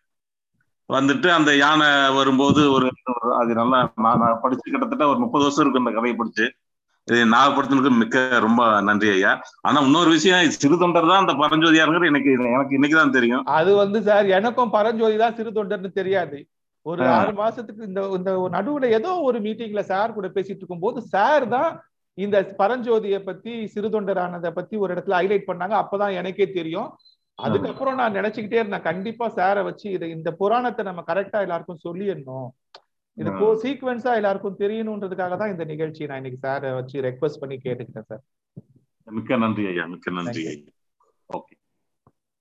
வந்துட்டு 0.90 1.28
அந்த 1.36 1.52
யானை 1.56 1.88
வரும்போது 2.18 2.62
ஒரு 2.72 2.88
அது 3.40 3.52
நல்லா 3.62 3.80
நான் 4.06 4.42
படிச்சு 4.42 4.68
கிட்டத்தட்ட 4.72 5.08
ஒரு 5.14 5.20
முப்பது 5.24 5.46
வருஷம் 5.46 5.64
இருக்கு 5.64 5.82
அந்த 5.84 5.94
கதையை 5.98 6.16
படிச்சு. 6.18 6.46
இது 7.08 7.22
நாகப்படுத்தினுக்கு 7.32 7.92
மிக்க 8.02 8.18
ரொம்ப 8.46 8.62
நன்றி 8.88 9.08
ஐயா. 9.14 9.32
ஆனா 9.68 9.78
இன்னொரு 9.88 10.10
விஷயம் 10.10 10.52
சிறு 10.62 10.76
தொண்டர் 10.82 11.10
தான் 11.10 11.24
அந்த 11.24 11.34
பரஞ்சோதியாருங்கிறது 11.42 12.12
எனக்கு 12.12 12.32
எனக்கு 12.58 12.76
இன்னைக்குதான் 12.78 13.16
தெரியும். 13.18 13.44
அது 13.58 13.72
வந்து 13.82 14.02
சார் 14.08 14.28
எனக்கும் 14.38 14.74
பரஞ்சோதி 14.78 15.18
தான் 15.24 15.36
சிறு 15.40 15.52
தொண்டர்னு 15.58 15.92
தெரியாது. 16.00 16.38
ஒரு 16.86 17.04
ஆறு 17.16 17.34
மாசத்துக்கு 17.38 17.90
இந்த 17.90 18.02
இந்த 18.18 18.32
நடுவுல 18.56 18.86
ஏதோ 18.98 19.12
ஒரு 19.28 19.38
மீட்டிங்ல 19.46 19.82
சார் 19.92 20.16
கூட 20.16 20.28
பேசிட்டு 20.36 20.62
இருக்கும் 20.62 20.86
போது 20.86 21.02
சார் 21.14 21.46
தான் 21.56 21.70
இந்த 22.18 22.38
பரஞ்சோதிய 22.60 23.18
பத்தி 23.24 23.54
சிறுதொண்டரானதை 23.74 24.50
பத்தி 24.58 24.76
ஒரு 24.84 24.94
இடத்துல 24.96 25.18
ஹைலைட் 25.20 25.50
பண்ணாங்க. 25.50 25.76
அப்பதான் 25.84 26.18
எனக்கே 26.20 26.48
தெரியும். 26.58 26.90
அதுக்கப்புறம் 27.40 27.98
நான் 28.00 28.18
நினைச்சுக்கிட்டே 28.18 28.60
இருந்தேன். 28.60 28.88
கண்டிப்பா 28.90 29.28
சாரை 29.38 29.62
வச்சு 29.68 29.88
இதை 29.96 30.10
இந்த 30.18 30.30
புராணத்தை 30.42 30.84
நம்ம 30.90 31.04
கரெக்டா 31.08 31.40
எல்லாருக்கும் 31.46 31.84
சொல்லிடணும். 31.86 32.50
இது 33.18 33.32
கோ 33.40 33.48
சீக்வன்ஸா 33.64 34.12
எல்லாருக்கும் 34.20 34.60
தெரியணுன்றதுக்காக 34.62 35.34
தான் 35.42 35.54
இந்த 35.54 35.66
நிகழ்ச்சி 35.72 36.08
நான் 36.10 36.22
இன்னைக்கு 36.22 36.40
சார் 36.46 36.68
வச்சு 36.78 37.04
ரெக்வஸ்ட் 37.08 37.42
பண்ணி 37.42 37.58
கேட்டுக்கிட்டேன் 37.66 38.08
சார் 38.12 38.24
மிக்க 39.08 39.38
நன்றி 39.38 39.64
ஐயா. 39.72 39.84
மிக்க 39.94 40.12
நன்றி 40.12 40.44
ஓகே. 41.30 41.54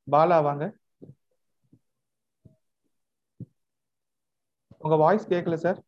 பாலா 0.09 0.39
வாங்க. 0.47 0.65
உங்க 4.83 4.97
வாய்ஸ் 4.97 5.29
கேட்கல 5.29 5.55
சார் 5.55 5.81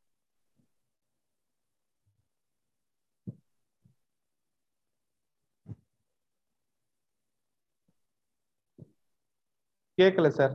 கேட்கல 9.99 10.29
சார் 10.29 10.55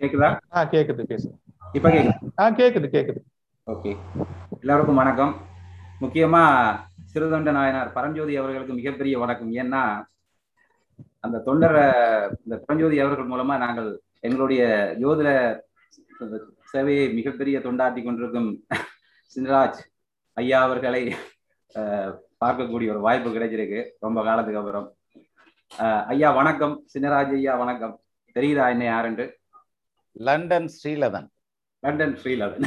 கேக்குதா? 0.00 0.28
ஆ 0.56 0.64
கேக்குது 0.64 1.02
பேசுங்க 1.10 1.36
இப்ப 1.74 1.88
கேக்குது? 1.90 2.14
ஆ 2.40 2.50
கேக்குது 2.50 2.88
கேக்குது. 2.88 3.20
ஓகே. 3.66 3.92
எல்லாருக்கும் 4.60 4.94
வணக்கம். 4.94 5.32
முக்கியமா 6.00 6.42
சிறுதொண்ட 7.04 7.50
நாயனார் 7.50 7.92
பரஞ்சோதி 7.92 8.36
அவர்களுக்கு 8.36 8.74
மிகப்பெரிய 8.74 9.18
வணக்கம். 9.18 9.52
ஏன்னா 9.52 9.82
அந்த 11.20 11.42
தொண்டரை 11.46 11.84
இந்த 12.44 12.56
பரஞ்சோதி 12.58 12.98
அவர்கள் 12.98 13.28
மூலமா 13.28 13.56
நாங்கள் 13.58 13.88
எங்களுடைய 14.26 14.62
ஜோதிட 15.00 15.30
சேவையை 16.72 17.14
மிகப்பெரிய 17.14 17.58
தொண்டாட்டி 17.58 18.00
கொண்டிருக்கும் 18.04 18.66
சின்ராஜ் 19.34 19.78
ஐயா 20.32 20.62
அவர்களை 20.62 21.02
பார்க்கக்கூடிய 22.44 22.88
ஒரு 22.92 23.00
வாய்ப்பு 23.00 23.34
கிடைச்சிருக்கு. 23.34 23.80
ரொம்ப 24.00 24.22
காலத்துக்கு 24.28 24.60
அப்புறம். 24.60 24.86
ஐயா 26.14 26.30
வணக்கம். 26.30 26.74
சின்னராஜ் 26.94 27.34
ஐயா 27.38 27.54
வணக்கம். 27.56 27.94
தெரியுதா 28.34 28.64
என்ன 28.68 28.84
யாருன்று 28.84 29.26
லண்டன் 30.28 30.68
ஸ்ரீலதன். 30.76 31.28
லண்டன் 31.84 32.18
ஸ்ரீலதன். 32.22 32.66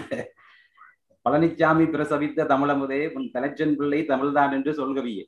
பழனிச்சாமி 1.25 1.85
பிரசவித்த 1.93 2.47
தமிழமுதே 2.53 3.01
உன் 3.17 3.29
தலைச்சன் 3.33 3.75
பிள்ளை 3.75 3.99
தமிழ்தான் 4.05 4.51
என்று 4.51 4.71
சொல்கவியே. 4.79 5.25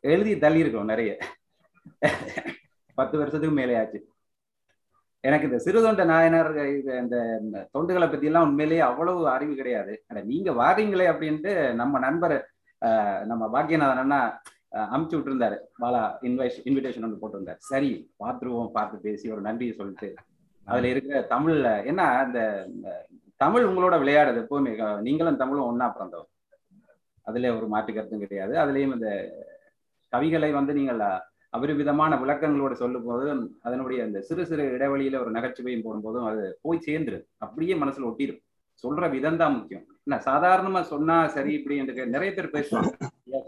எழுதி 0.00 0.38
தள்ளி 0.38 0.58
இருக்கோம் 0.58 0.90
நிறைய. 0.92 1.18
பத்து 2.94 3.18
வருஷத்துக்கு 3.18 3.56
மேலே 3.60 3.74
ஆச்சு. 3.82 4.00
எனக்கு 5.24 5.48
இந்த 5.48 5.58
சிறுதொண்ட 5.64 6.04
நாயனார் 6.10 6.50
இது 6.76 6.92
இந்த 7.02 7.16
இந்த 7.42 7.58
தொண்டுகளை 7.74 8.06
பத்தி 8.12 8.28
எல்லாம் 8.30 8.46
உண்மையிலேயே 8.48 8.82
அவ்வளவு 8.88 9.20
அறிவு 9.34 9.54
கிடையாது. 9.60 9.92
நீங்க 10.30 10.50
வாரீங்களே 10.62 11.06
அப்படின்ட்டு 11.12 11.52
நம்ம 11.80 11.98
நண்பர் 12.06 12.36
நம்ம 13.30 13.44
பாக்கியநாதன் 13.54 14.02
அண்ணா 14.04 14.20
அமுச்சு 14.94 15.14
விட்டுருந்தாரு. 15.16 15.56
பாலா 15.82 16.02
இன்வைஸ் 16.28 16.58
இன்விடேஷன் 16.68 17.06
ஒன்று 17.06 17.22
போட்டிருந்தாரு. 17.22 17.60
சரி 17.70 17.90
பார்த்துருவோம் 18.22 18.74
பார்த்து 18.76 19.04
பேசி 19.06 19.26
ஒரு 19.34 19.42
நன்றியை 19.48 19.74
சொல்லிட்டு. 19.80 20.08
அதுல 20.66 20.90
இருக்கிற 20.92 21.16
தமிழ்ல 21.34 21.68
என்ன 21.90 22.02
அந்த 22.24 22.38
இந்த 22.74 22.88
தமிழ் 23.44 23.68
உங்களோட 23.68 23.94
விளையாடுது 24.02 24.40
எப்பவுமே 24.44 24.72
நீங்களும் 25.06 25.40
தமிழும் 25.42 25.68
ஒன்னா 25.70 25.86
பிறந்தவர் 25.94 26.30
அதுல 27.26 27.50
ஒரு 27.56 27.66
மாற்று 27.72 27.90
கருத்தும் 27.92 28.24
கிடையாது. 28.24 28.54
அதுலயும் 28.62 28.94
இந்த 28.96 29.10
கவிகளை 30.12 30.50
வந்து 30.58 30.72
நீங்கள் 30.78 31.02
அபரிவிதமான 31.56 32.16
விளக்கங்களோட 32.16 32.72
சொல்லும் 32.72 33.04
போது 33.04 33.52
அதனுடைய 33.62 34.04
அந்த 34.04 34.20
சிறு 34.20 34.46
சிறு 34.46 34.64
இடைவெளியில 34.76 35.20
ஒரு 35.20 35.30
நகைச்சுவையும் 35.30 35.84
போடும்போதும் 35.86 36.26
அது 36.26 36.58
போய் 36.62 36.84
சேர்ந்துருது 36.86 37.24
அப்படியே 37.38 37.74
மனசுல 37.74 38.08
ஒட்டிடும் 38.10 38.42
சொல்ற 38.82 39.10
விதம் 39.10 39.36
தான் 39.36 39.56
முக்கியம். 39.56 39.84
என்ன 40.04 40.22
சாதாரணமா 40.24 40.80
சொன்னா 40.82 41.28
சரி 41.28 41.52
இப்படி 41.52 41.76
என்று 41.76 42.06
நிறைய 42.06 42.30
பேர் 42.34 42.54
பேசுவாங்க. 42.54 42.92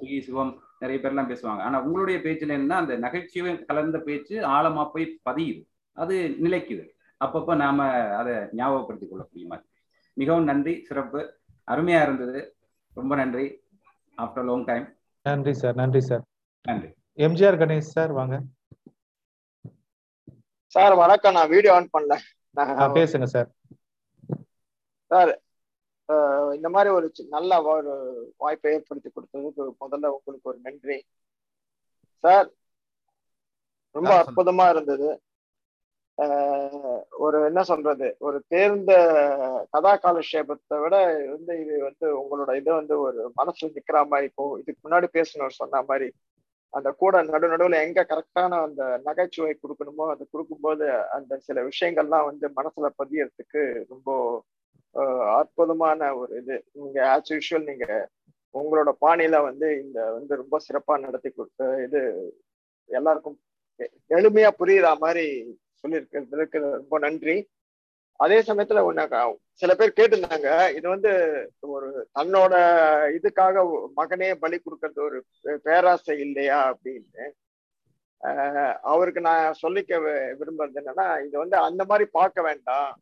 சுகி 0.01 0.21
சிவம் 0.21 0.63
நிறைய 0.79 1.09
பேர்லாம் 1.09 1.31
பேசுவாங்க. 1.31 1.63
ஆனா 1.69 1.83
உங்களுடைய 1.83 2.21
பேச்சுல 2.21 2.49
என்ன 2.49 2.77
அந்த 2.77 2.97
நகைச்சுவை 2.97 3.65
கலந்த 3.65 3.99
பேச்சு 3.99 4.37
ஆழமா 4.49 4.91
போய் 4.93 5.21
பதியுது. 5.31 5.63
அது 5.93 6.37
நிலைக்குது. 6.43 6.85
அப்பப்போ 7.25 7.57
நாம 7.57 7.89
அதை 8.21 8.35
ஞாபகப்படுத்திக் 8.35 9.11
கொள்ளக்கூடிய 9.11 9.47
மாதிரி 9.47 9.69
மிகவும் 10.17 10.45
நன்றி 10.45 10.85
சிறப்பு. 10.85 11.21
அருமையா 11.69 12.03
இருந்தது. 12.03 12.41
ரொம்ப 12.95 13.15
நன்றி. 13.15 13.47
After 14.19 14.45
long 14.45 14.65
time. 14.65 14.87
நன்றி 15.23 15.53
சார். 15.53 15.75
நன்றி 15.75 16.01
சார். 16.01 16.23
நன்றி. 16.63 16.91
எம்ஜிஆர் 17.19 17.59
கணேஷ் 17.61 17.93
சார் 17.95 18.13
வாங்க. 18.19 18.35
சார் 20.75 20.95
வணக்கம். 21.03 21.37
நான் 21.37 21.53
வீடியோ 21.55 21.73
ஆன் 21.79 21.93
பண்ணல. 21.95 22.15
பேசுங்க 22.97 23.27
சார். 23.35 23.49
சார் 25.11 25.33
இந்த 26.57 26.69
மாதிரி 26.75 26.91
ஒரு 26.97 27.07
நல்ல 27.35 27.61
ஒரு 27.75 27.93
வாய்ப்பை 28.43 28.73
ஏற்படுத்தி 28.77 29.11
கொடுத்ததுக்கு 29.11 29.63
முதல்ல 29.85 30.11
உங்களுக்கு 30.17 30.51
ஒரு 30.53 30.59
நன்றி. 30.67 30.99
சார் 32.25 32.49
ரொம்ப. 33.95 34.13
அற்புதமா 34.23 34.67
இருந்தது. 34.75 35.09
ஒரு 37.25 37.39
என்ன 37.49 37.61
சொல்றது? 37.71 38.09
ஒரு 38.27 38.39
தேர்ந்த 38.53 38.93
கதா 39.75 39.93
காலக்ஷேபத்தை 40.05 40.77
விட 40.83 40.97
வந்து 41.33 41.53
இது 41.63 41.75
வந்து 41.89 42.07
உங்களோட 42.21 42.51
இது 42.61 42.71
வந்து 42.81 42.95
ஒரு 43.07 43.23
மனசுல 43.41 43.71
நிக்கிற 43.77 44.01
மாதிரி 44.13 44.29
இப்போ 44.31 44.45
இதுக்கு 44.63 44.81
முன்னாடி 44.85 45.09
பேசினவர் 45.17 45.61
சொன்ன 45.63 45.83
மாதிரி 45.91 46.09
அந்த 46.75 46.89
கூட 47.03 47.17
நடு 47.31 47.47
நடுவுல 47.53 47.79
எங்க 47.87 48.01
கரெக்டான 48.11 48.59
அந்த 48.67 48.83
நகைச்சுவை 49.07 49.53
கொடுக்கணுமோ 49.57 50.05
அது 50.13 50.23
கொடுக்கும்போது 50.33 50.87
அந்த 51.17 51.39
சில 51.47 51.63
விஷயங்கள்லாம் 51.71 52.29
வந்து 52.31 52.47
மனசுல 52.59 52.89
பதியறதுக்கு 53.01 53.63
ரொம்ப 53.93 54.09
அற்புதமான 55.39 56.01
ஒரு 56.21 56.33
இது. 56.41 56.57
நீங்க 56.79 56.99
ஆஸ் 57.15 57.33
யூஷுவல் 57.35 57.69
நீங்க 57.71 57.87
உங்களோட 58.55 58.91
பாணியில 59.05 59.37
வந்து 59.49 59.69
இந்த 59.85 59.99
வந்து 60.17 60.35
ரொம்ப 60.43 60.57
சிறப்பா 60.67 60.95
நடத்தி 61.07 61.31
கொடுத்த 61.31 61.71
இது 61.87 62.01
எல்லாருக்கும் 62.91 63.39
எளிமையா 64.17 64.51
புரியுற 64.61 64.89
மாதிரி 65.05 65.27
சொல்லியிருக்கிறதுக்கு 65.81 66.59
ரொம்ப 66.79 66.99
நன்றி. 67.07 67.37
அதே 68.17 68.41
சமயத்துல 68.41 68.93
ஒண்ணு 68.93 69.35
சில 69.53 69.75
பேர் 69.75 69.93
கேட்டிருந்தாங்க 69.97 70.75
இது 70.75 70.89
வந்து 70.89 71.11
ஒரு 71.61 72.09
தன்னோட 72.15 72.55
இதுக்காக 73.19 73.87
மகனே 73.97 74.35
பலி 74.35 74.61
கொடுக்கறது 74.61 74.99
ஒரு 75.01 75.25
பேராசை 75.63 76.19
இல்லையா 76.19 76.77
அப்படின்னு. 76.77 77.31
ஆஹ் 78.21 78.77
அவருக்கு 78.83 79.21
நான் 79.21 79.55
சொல்லிக்க 79.67 79.99
விரும்புறது 80.39 80.81
என்னன்னா 80.85 81.27
இது 81.27 81.39
வந்து 81.39 81.57
அந்த 81.57 81.85
மாதிரி 81.85 82.09
பார்க்க 82.13 82.43
வேண்டாம். 82.43 83.01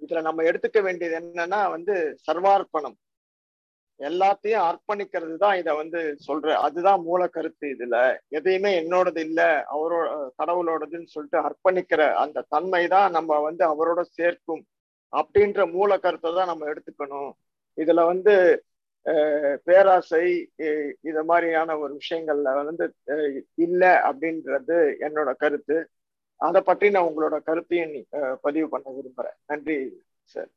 இதுல 0.00 0.20
நம்ம 0.20 0.42
எடுத்துக்க 0.42 0.82
வேண்டியது 0.82 1.26
என்னன்னா 1.26 1.70
வந்து 1.70 2.16
சர்வார்ப்பணம். 2.32 2.96
எல்லாத்தையும் 3.98 4.68
அர்ப்பணிக்கிறது 4.70 5.36
தான் 5.36 5.56
இதை 5.56 5.76
வந்து 5.76 6.16
சொல்ற. 6.28 6.52
அதுதான் 6.54 7.00
மூல 7.00 7.26
கருத்து 7.26 7.68
இதுல. 7.68 8.18
எதையுமே 8.28 8.82
என்னோடது 8.82 9.18
இல்ல 9.18 9.64
அவரோட 9.72 10.28
கடவுளோடதுன்னு 10.38 11.06
சொல்லிட்டு 11.06 11.40
அர்ப்பணிக்கிற 11.40 12.12
அந்த 12.12 12.44
தன்மை 12.48 12.88
தான் 12.88 13.10
நம்ம 13.10 13.38
வந்து 13.38 13.64
அவரோட 13.66 14.00
சேர்க்கும் 14.02 14.66
அப்படின்ற 15.16 15.72
மூல 15.72 15.98
கருத்தை 15.98 16.34
தான் 16.34 16.46
நம்ம 16.46 16.66
எடுத்துக்கணும். 16.66 17.32
இதுல 17.76 18.06
வந்து 18.06 18.64
பேராசை 19.64 20.50
இது 21.00 21.24
மாதிரியான 21.24 21.78
ஒரு 21.78 21.98
விஷயங்கள்ல 21.98 22.64
வந்து 22.64 22.94
இல்லை 23.04 23.46
இல்ல 23.54 24.00
அப்படின்றது 24.12 24.94
என்னோட 25.00 25.34
கருத்து. 25.34 25.88
அதை 26.36 26.60
பற்றி 26.60 26.90
நான் 26.90 27.04
உங்களோட 27.04 27.42
கருத்தையும் 27.42 27.92
நீ- 27.92 28.34
பதிவு 28.40 28.68
பண்ண 28.68 28.90
விரும்புறேன். 28.90 29.36
நன்றி 29.46 30.02
சார். 30.24 30.48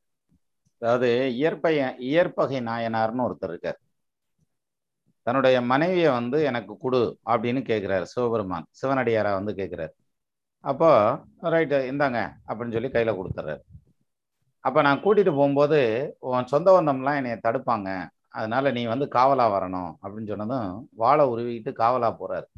அதாவது 0.82 1.08
இயற்பைய 1.38 1.80
இயற்பகை 2.08 2.58
நாயனார்னு 2.70 3.26
ஒருத்தர் 3.28 3.52
இருக்கார். 3.52 3.78
தன்னுடைய 5.26 5.56
மனைவியை 5.70 6.10
வந்து 6.10 6.38
எனக்கு 6.50 6.72
கொடு 6.76 7.00
அப்படின்னு 7.32 7.60
கேட்குறாரு 7.70 8.06
சிவபெருமான் 8.12 8.66
சிவனடியாரா 8.80 9.32
வந்து 9.38 9.52
கேட்குறாரு 9.60 9.92
அப்போ 10.64 10.88
ரைட்டு 11.54 11.78
இந்தாங்க 11.90 12.20
அப்படின்னு 12.48 12.76
சொல்லி 12.76 12.90
கையில் 12.90 13.18
கொடுத்துட்றாரு 13.18 13.62
அப்போ 14.64 14.80
நான் 14.82 15.02
கூட்டிகிட்டு 15.04 15.32
போகும்போது 15.38 15.80
உன் 16.30 16.50
சொந்த 16.52 16.68
பந்தம்லாம் 16.76 17.18
என்னை 17.20 17.34
தடுப்பாங்க. 17.46 17.88
அதனால 18.38 18.70
நீ 18.76 18.82
வந்து 18.86 19.06
காவலா 19.16 19.46
வரணும் 19.54 19.90
அப்படின்னு 20.02 20.32
சொன்னதும் 20.32 20.70
வாழை 21.02 21.24
உருவிக்கிட்டு 21.32 21.72
காவலா 21.82 22.08
போகிறாரு 22.20 22.48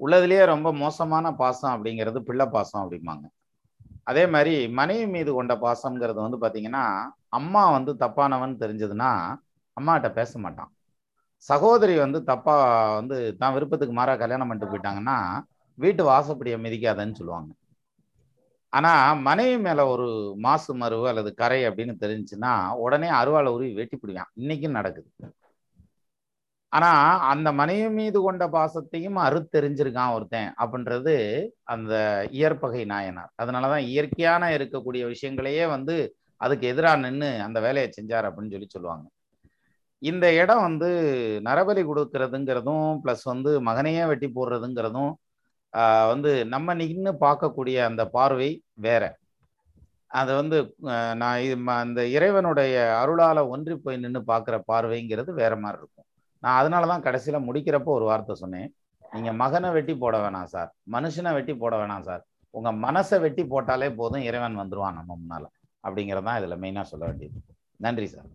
உள்ளதுலேயே 0.00 0.44
ரொம்ப 0.44 0.68
மோசமான 0.82 1.32
பாசம் 1.34 1.72
அப்படிங்கிறது 1.74 2.18
பிள்ளை 2.28 2.46
பாசம் 2.46 2.82
அப்படிம்பாங்க. 2.84 3.24
அதே 4.08 4.24
மாதிரி 4.34 4.54
மனைவி 4.78 5.06
மீது 5.14 5.30
கொண்ட 5.38 5.54
பாசம்ங்கிறது 5.64 6.20
வந்து 6.26 6.38
பார்த்தீங்கன்னா 6.44 6.84
அம்மா 7.38 7.62
வந்து 7.76 7.92
தப்பானவன் 8.04 8.60
தெரிஞ்சதுன்னா 8.62 9.10
அம்மாட்ட 9.76 10.08
பேச 10.18 10.32
மாட்டான். 10.44 10.70
சகோதரி 11.48 11.94
வந்து 12.04 12.18
தப்பா 12.30 12.54
வந்து 12.98 13.16
தான் 13.42 13.54
விருப்பத்துக்கு 13.56 13.94
மாறா 13.98 14.14
கல்யாணம் 14.22 14.48
பண்ணிட்டு 14.50 14.70
போயிட்டாங்கன்னா 14.72 15.16
வீட்டு 15.78 16.02
வாசப்படியை 16.10 16.58
மிதிக்காதன்னு 16.64 17.18
சொல்லுவாங்க. 17.20 17.50
ஆனா 18.72 18.92
மனைவி 19.28 19.56
மேல 19.66 19.80
ஒரு 19.92 20.06
மாசு 20.46 20.72
மருவு 20.82 21.06
அல்லது 21.12 21.30
கரை 21.34 21.60
அப்படின்னு 21.68 21.94
தெரிஞ்சுன்னா 22.04 22.52
உடனே 22.84 23.08
அருவாளை 23.20 23.50
உருவி 23.56 23.72
வெட்டி 23.80 23.96
பிடிவான் 23.96 24.32
இன்னைக்கும் 24.42 24.76
நடக்குது. 24.78 25.08
ஆனா 26.72 26.90
அந்த 27.32 27.48
மனைவி 27.60 27.88
மீது 27.98 28.18
கொண்ட 28.24 28.44
பாசத்தையும் 28.54 29.18
அறுத்தெரிஞ்சிருக்கான் 29.26 30.14
ஒருத்தன் 30.16 30.50
அப்படின்றது 30.62 31.14
அந்த 31.74 31.92
இயற்பகை 32.38 32.82
நாயனார். 32.92 33.30
அதனாலதான் 33.42 33.84
இயற்கையான 33.92 34.50
இருக்கக்கூடிய 34.56 35.02
விஷயங்களையே 35.12 35.66
வந்து 35.76 35.96
அதுக்கு 36.40 36.64
எதிராக 36.72 37.00
நின்று 37.04 37.30
அந்த 37.46 37.58
வேலையை 37.66 37.88
செஞ்சார் 37.96 38.26
அப்படின்னு 38.28 38.54
சொல்லி 38.56 38.68
சொல்லுவாங்க. 38.74 39.06
இந்த 40.02 40.26
இடம் 40.40 40.64
வந்து 40.66 40.88
நரபலி 41.48 41.82
கொடுக்கறதுங்கிறதும் 41.86 42.90
ப்ளஸ் 43.04 43.24
வந்து 43.32 43.52
மகனையே 43.68 44.04
வெட்டி 44.10 44.28
போடுறதுங்கிறதும் 44.36 45.12
வந்து 46.12 46.32
நம்ம 46.52 46.74
நின்று 46.80 47.12
பார்க்கக்கூடிய 47.24 47.78
அந்த 47.88 48.02
பார்வை 48.16 48.50
வேற. 48.86 49.02
அது 50.20 50.32
வந்து 50.40 50.58
நான் 51.22 51.40
இது 51.46 51.56
அந்த 51.84 52.00
இறைவனுடைய 52.16 52.74
அருளால 53.02 53.38
ஒன்றி 53.54 53.74
போய் 53.86 54.02
நின்று 54.04 54.22
பார்க்குற 54.32 54.56
பார்வைங்கிறது 54.72 55.30
வேற 55.42 55.52
மாதிரி 55.64 55.80
இருக்கும். 55.82 56.07
நான் 56.40 56.58
அதனால 56.58 56.86
தான் 56.86 57.02
கடைசியில் 57.02 57.46
முடிக்கிறப்போ 57.48 57.94
ஒரு 57.98 58.04
வார்த்தை 58.04 58.34
சொன்னேன். 58.34 58.74
நீங்க 59.12 59.32
மகனை 59.32 59.70
வெட்டி 59.70 59.94
போட 59.96 60.16
வேணாம் 60.18 60.50
சார். 60.54 60.74
மனுஷனை 60.92 61.32
வெட்டி 61.32 61.56
போட 61.56 61.76
வேணாம் 61.76 62.06
சார். 62.08 62.22
உங்க 62.50 62.72
மனசை 62.72 63.20
வெட்டி 63.20 63.42
போட்டாலே 63.42 63.94
போதும் 63.94 64.22
இறைவன் 64.22 64.58
வந்துருவான் 64.58 64.98
நம்ம 64.98 65.18
முன்னால. 65.22 65.44
அப்படிங்கிறதான் 65.86 66.38
இதுல 66.40 66.56
மெயினா 66.62 66.82
சொல்ல 66.82 67.06
வேண்டியது. 67.06 67.40
நன்றி 67.76 68.06
சார். 68.06 68.28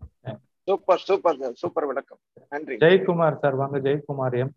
சூப்பர் 0.68 1.02
சூப்பர் 1.08 1.40
சூப்பர் 1.54 1.86
விளக்கம். 1.86 2.20
நன்றி. 2.50 2.76
ஜெயக்குமார் 2.76 3.40
சார் 3.40 3.56
வாங்க. 3.56 3.80
ஜெயக்குமார் 3.80 4.38
எம். 4.42 4.54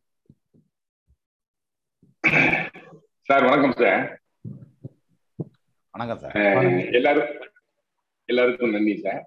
சார் 3.23 3.45
வணக்கம் 3.45 3.77
சார். 3.83 4.21
வணக்கம் 5.91 6.19
சார். 6.19 6.35
எல்லாரும் 6.99 7.33
எல்லாருக்கும் 8.29 8.71
நன்றி 8.71 8.95
சார். 8.99 9.23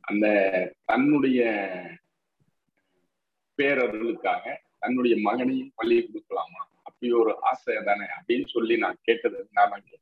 அந்த 0.00 0.26
தன்னுடைய 0.84 1.42
பேரர்களுக்காக 3.58 4.44
தன்னுடைய 4.78 5.16
மகனையும் 5.20 5.72
பள்ளி 5.74 5.96
கொடுக்கலாமா? 6.04 6.60
அப்படி 6.82 7.12
ஒரு 7.12 7.32
ஆசை 7.42 7.74
தானே. 7.84 8.06
அப்படின்னு 8.16 8.46
சொல்லி 8.46 8.76
நான் 8.76 8.98
கேட்டது 9.02 9.38
நான் 9.52 9.82
கேட்டேன். 9.82 10.00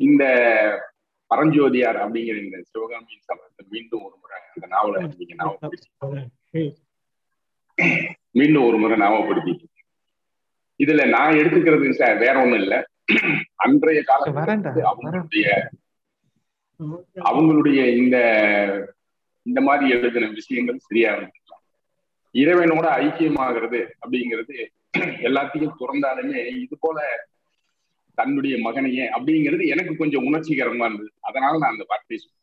இந்த 0.00 0.22
பரஞ்சோதியார் 1.30 1.98
அப்படிங்கிற 2.02 2.38
இந்த 2.42 2.58
சிவகாமி 2.62 3.14
சபதத்தை 3.28 3.64
மீண்டும் 3.68 4.02
ஒரு 4.02 4.16
முறை 4.20 4.38
அந்த 4.54 4.66
நாவலை 4.66 5.00
நீங்க 5.12 5.34
ஞாபகப்படுத்தி 5.40 6.64
மீண்டும் 8.34 8.64
ஒரு 8.64 8.78
முறை 8.78 8.96
ஞாபகப்படுத்திட்டு 8.98 9.68
இதுல 10.80 11.04
நான் 11.08 11.38
எடுத்துக்கிறது 11.38 11.90
சார் 11.92 12.16
வேற 12.18 12.34
ஒண்ணும் 12.42 12.60
இல்ல. 12.60 12.74
அன்றைய 13.56 14.00
காலத்துல 14.08 14.34
அவங்களுடைய 14.90 15.46
அவங்களுடைய 17.24 17.80
இந்த 17.96 18.16
இந்த 19.46 19.60
மாதிரி 19.60 19.86
எழுதின 19.90 20.28
விஷயங்கள் 20.30 20.78
சரியா 20.78 21.10
இருந்திருக்கலாம் 21.12 21.41
இறைவனோட 22.40 22.86
ஐக்கியமாகிறது 23.02 23.80
அப்படிங்கிறது 24.02 24.56
எல்லாத்தையும் 25.28 25.76
துறந்தாலுமே 25.80 26.40
இது 26.60 26.76
போல 26.80 27.00
தன்னுடைய 28.18 28.54
மகனையே 28.68 29.04
அப்படிங்கிறது 29.16 29.64
எனக்கு 29.74 29.92
கொஞ்சம் 29.96 30.26
உணர்ச்சிகரமா 30.28 30.86
இருந்தது. 30.88 31.12
அதனால 31.20 31.52
நான் 31.58 31.74
அந்த 31.74 31.84
வார்த்தையை 31.88 32.20
சொன்னேன் 32.24 32.40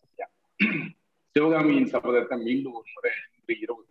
சிவகாமியின் 1.36 1.91
சபதத்தை 1.91 2.38
மீண்டும் 2.44 2.78
ஒரு 2.78 2.88
முறை 2.95 3.11
இன்று 3.38 3.56
இரவு 3.64 3.84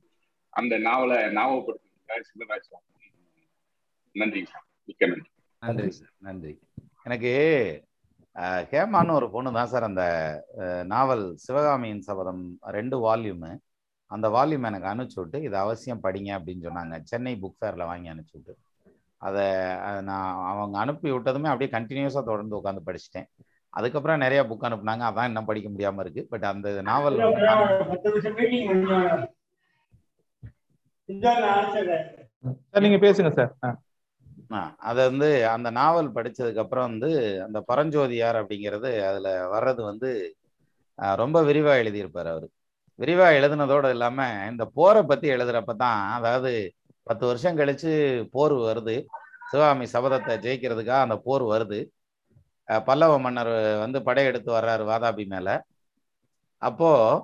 அந்த 0.61 0.79
நாவலை 0.79 1.19
ஞாபகப்படுத்தி 1.33 1.87
சிவராஜ் 2.31 2.71
நன்றி 4.15 4.41
சார். 4.45 4.65
மிக்க 4.85 5.07
நன்றி. 5.07 5.31
நன்றி 5.63 5.91
சார். 5.91 6.13
நன்றி. 6.27 6.53
எனக்கு 7.05 7.33
ஹேமான்னு 8.71 9.17
ஒரு 9.19 9.27
பொண்ணு 9.31 9.51
தான் 9.53 9.71
சார் 9.73 9.89
அந்த 9.91 10.05
நாவல் 10.87 11.25
சிவகாமியின் 11.45 12.05
சபதம் 12.09 12.43
ரெண்டு 12.77 12.97
வால்யூமு. 13.05 13.51
அந்த 14.09 14.29
வால்யூம் 14.29 14.65
எனக்கு 14.65 14.89
அனுப்பிச்சு 14.89 15.21
விட்டு 15.21 15.43
இது 15.43 15.57
அவசியம் 15.57 16.03
படிங்க 16.03 16.39
அப்படின்னு 16.39 16.63
சொன்னாங்க. 16.63 17.01
சென்னை 17.03 17.39
புக் 17.43 17.65
ஃபேரில் 17.65 17.87
வாங்கி 17.87 18.09
அனுப்பிச்சு 18.09 18.33
விட்டு. 18.33 18.57
அதை 19.17 19.45
நான் 20.03 20.45
அவங்க 20.45 20.79
அனுப்பி 20.79 21.11
விட்டதுமே 21.11 21.47
அப்படியே 21.47 21.71
கண்டினியூஸாக 21.71 22.25
தொடர்ந்து 22.25 22.57
உட்காந்து 22.57 22.79
படிச்சிட்டேன். 22.87 23.27
அதுக்கப்புறம் 23.69 24.19
நிறைய 24.19 24.43
புக் 24.43 24.65
அனுப்புனாங்க. 24.65 25.11
அதான் 25.11 25.25
இன்னும் 25.25 25.45
படிக்க 25.45 25.71
முடியாம 25.71 26.01
இருக்கு. 26.01 26.27
பட் 26.31 26.45
அந்த 26.45 26.83
நாவல் 26.83 27.17
சார் 32.71 32.83
நீங்க 32.83 33.07
பேசுங்க 33.07 33.31
சார். 33.31 33.57
ஆ. 33.65 33.79
ஆ, 34.53 34.75
அதை 34.79 35.09
வந்து 35.09 35.49
அந்த 35.49 35.71
நாவல் 35.71 36.13
படிச்சதுக்கு 36.13 36.59
அப்புறம் 36.59 36.99
வந்து 36.99 37.43
அந்த 37.43 37.65
பரஞ்சோதியார் 37.73 38.45
அப்படிங்கிறது 38.45 39.07
அதுல 39.09 39.59
வர்றது 39.59 39.83
வந்து 39.83 40.37
ரொம்ப 40.95 41.43
விரிவா 41.43 41.83
எழுதியிருப்பார் 41.85 42.31
அவர். 42.31 42.49
விரிவாக 42.99 43.37
எழுதுனதோடு 43.39 43.89
இல்லாமல் 43.97 44.49
இந்த 44.51 44.65
போரை 44.77 45.03
பற்றி 45.11 45.27
எழுதுறப்ப 45.35 45.73
தான் 45.85 46.01
அதாவது 46.17 46.51
பத்து 47.07 47.25
வருஷம் 47.29 47.59
கழித்து 47.61 47.91
போர் 48.35 48.55
வருது. 48.69 48.97
சிவகாமி 49.51 49.87
சபதத்தை 49.95 50.35
ஜெயிக்கிறதுக்காக 50.47 51.07
அந்த 51.07 51.17
போர் 51.27 51.45
வருது. 51.53 51.79
பல்லவ 52.89 53.13
மன்னர் 53.25 53.53
வந்து 53.85 53.99
படையெடுத்து 54.09 54.51
வர்றாரு 54.57 54.83
வாதாபி 54.91 55.25
மேலே. 55.35 55.55
அப்போது 56.63 57.23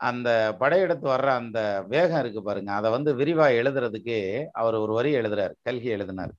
அந்த 0.00 0.28
படையெடுத்து 0.60 1.06
வர்ற 1.14 1.28
அந்த 1.40 1.58
வேகம் 1.92 2.20
இருக்கு 2.22 2.40
பாருங்க. 2.48 2.70
அதை 2.78 2.88
வந்து 2.96 3.10
விரிவாக 3.20 3.58
எழுதுறதுக்கு 3.60 4.18
அவர் 4.60 4.76
ஒரு 4.84 4.92
வரி 4.98 5.10
எழுதுறாரு 5.20 5.54
கல்கி 5.68 5.88
எழுதினார். 5.96 6.32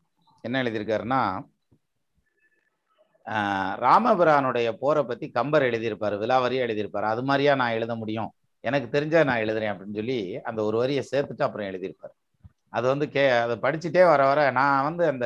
என்ன 0.44 0.62
எழுதியிருக்காருன்னா 0.64 1.22
ராமபிரானுடைய 3.86 4.70
போரை 4.84 5.02
பற்றி 5.10 5.26
கம்பர் 5.38 5.68
எழுதியிருப்பார் 5.70 6.16
விலாவரியாக 6.24 6.68
எழுதியிருப்பார். 6.68 7.12
அது 7.14 7.22
மாதிரியா 7.30 7.54
நான் 7.62 7.76
எழுத 7.78 7.94
முடியும்? 8.02 8.32
எனக்கு 8.64 8.88
தெரிஞ்சா 8.96 9.22
நான் 9.30 9.44
எழுதுறேன் 9.46 9.72
அப்படின்னு 9.74 10.00
சொல்லி 10.02 10.18
அந்த 10.50 10.60
ஒரு 10.68 10.76
வரியை 10.82 11.02
சேர்த்துட்டு 11.12 11.46
அப்புறம் 11.48 11.70
எழுதியிருப்பாரு. 11.70 12.14
அது 12.78 12.86
வந்து 12.92 13.06
கே 13.16 13.24
அதை 13.46 13.56
படிச்சுட்டே 13.66 14.04
வர 14.12 14.22
வர 14.30 14.40
நான் 14.60 14.86
வந்து 14.88 15.04
அந்த 15.14 15.26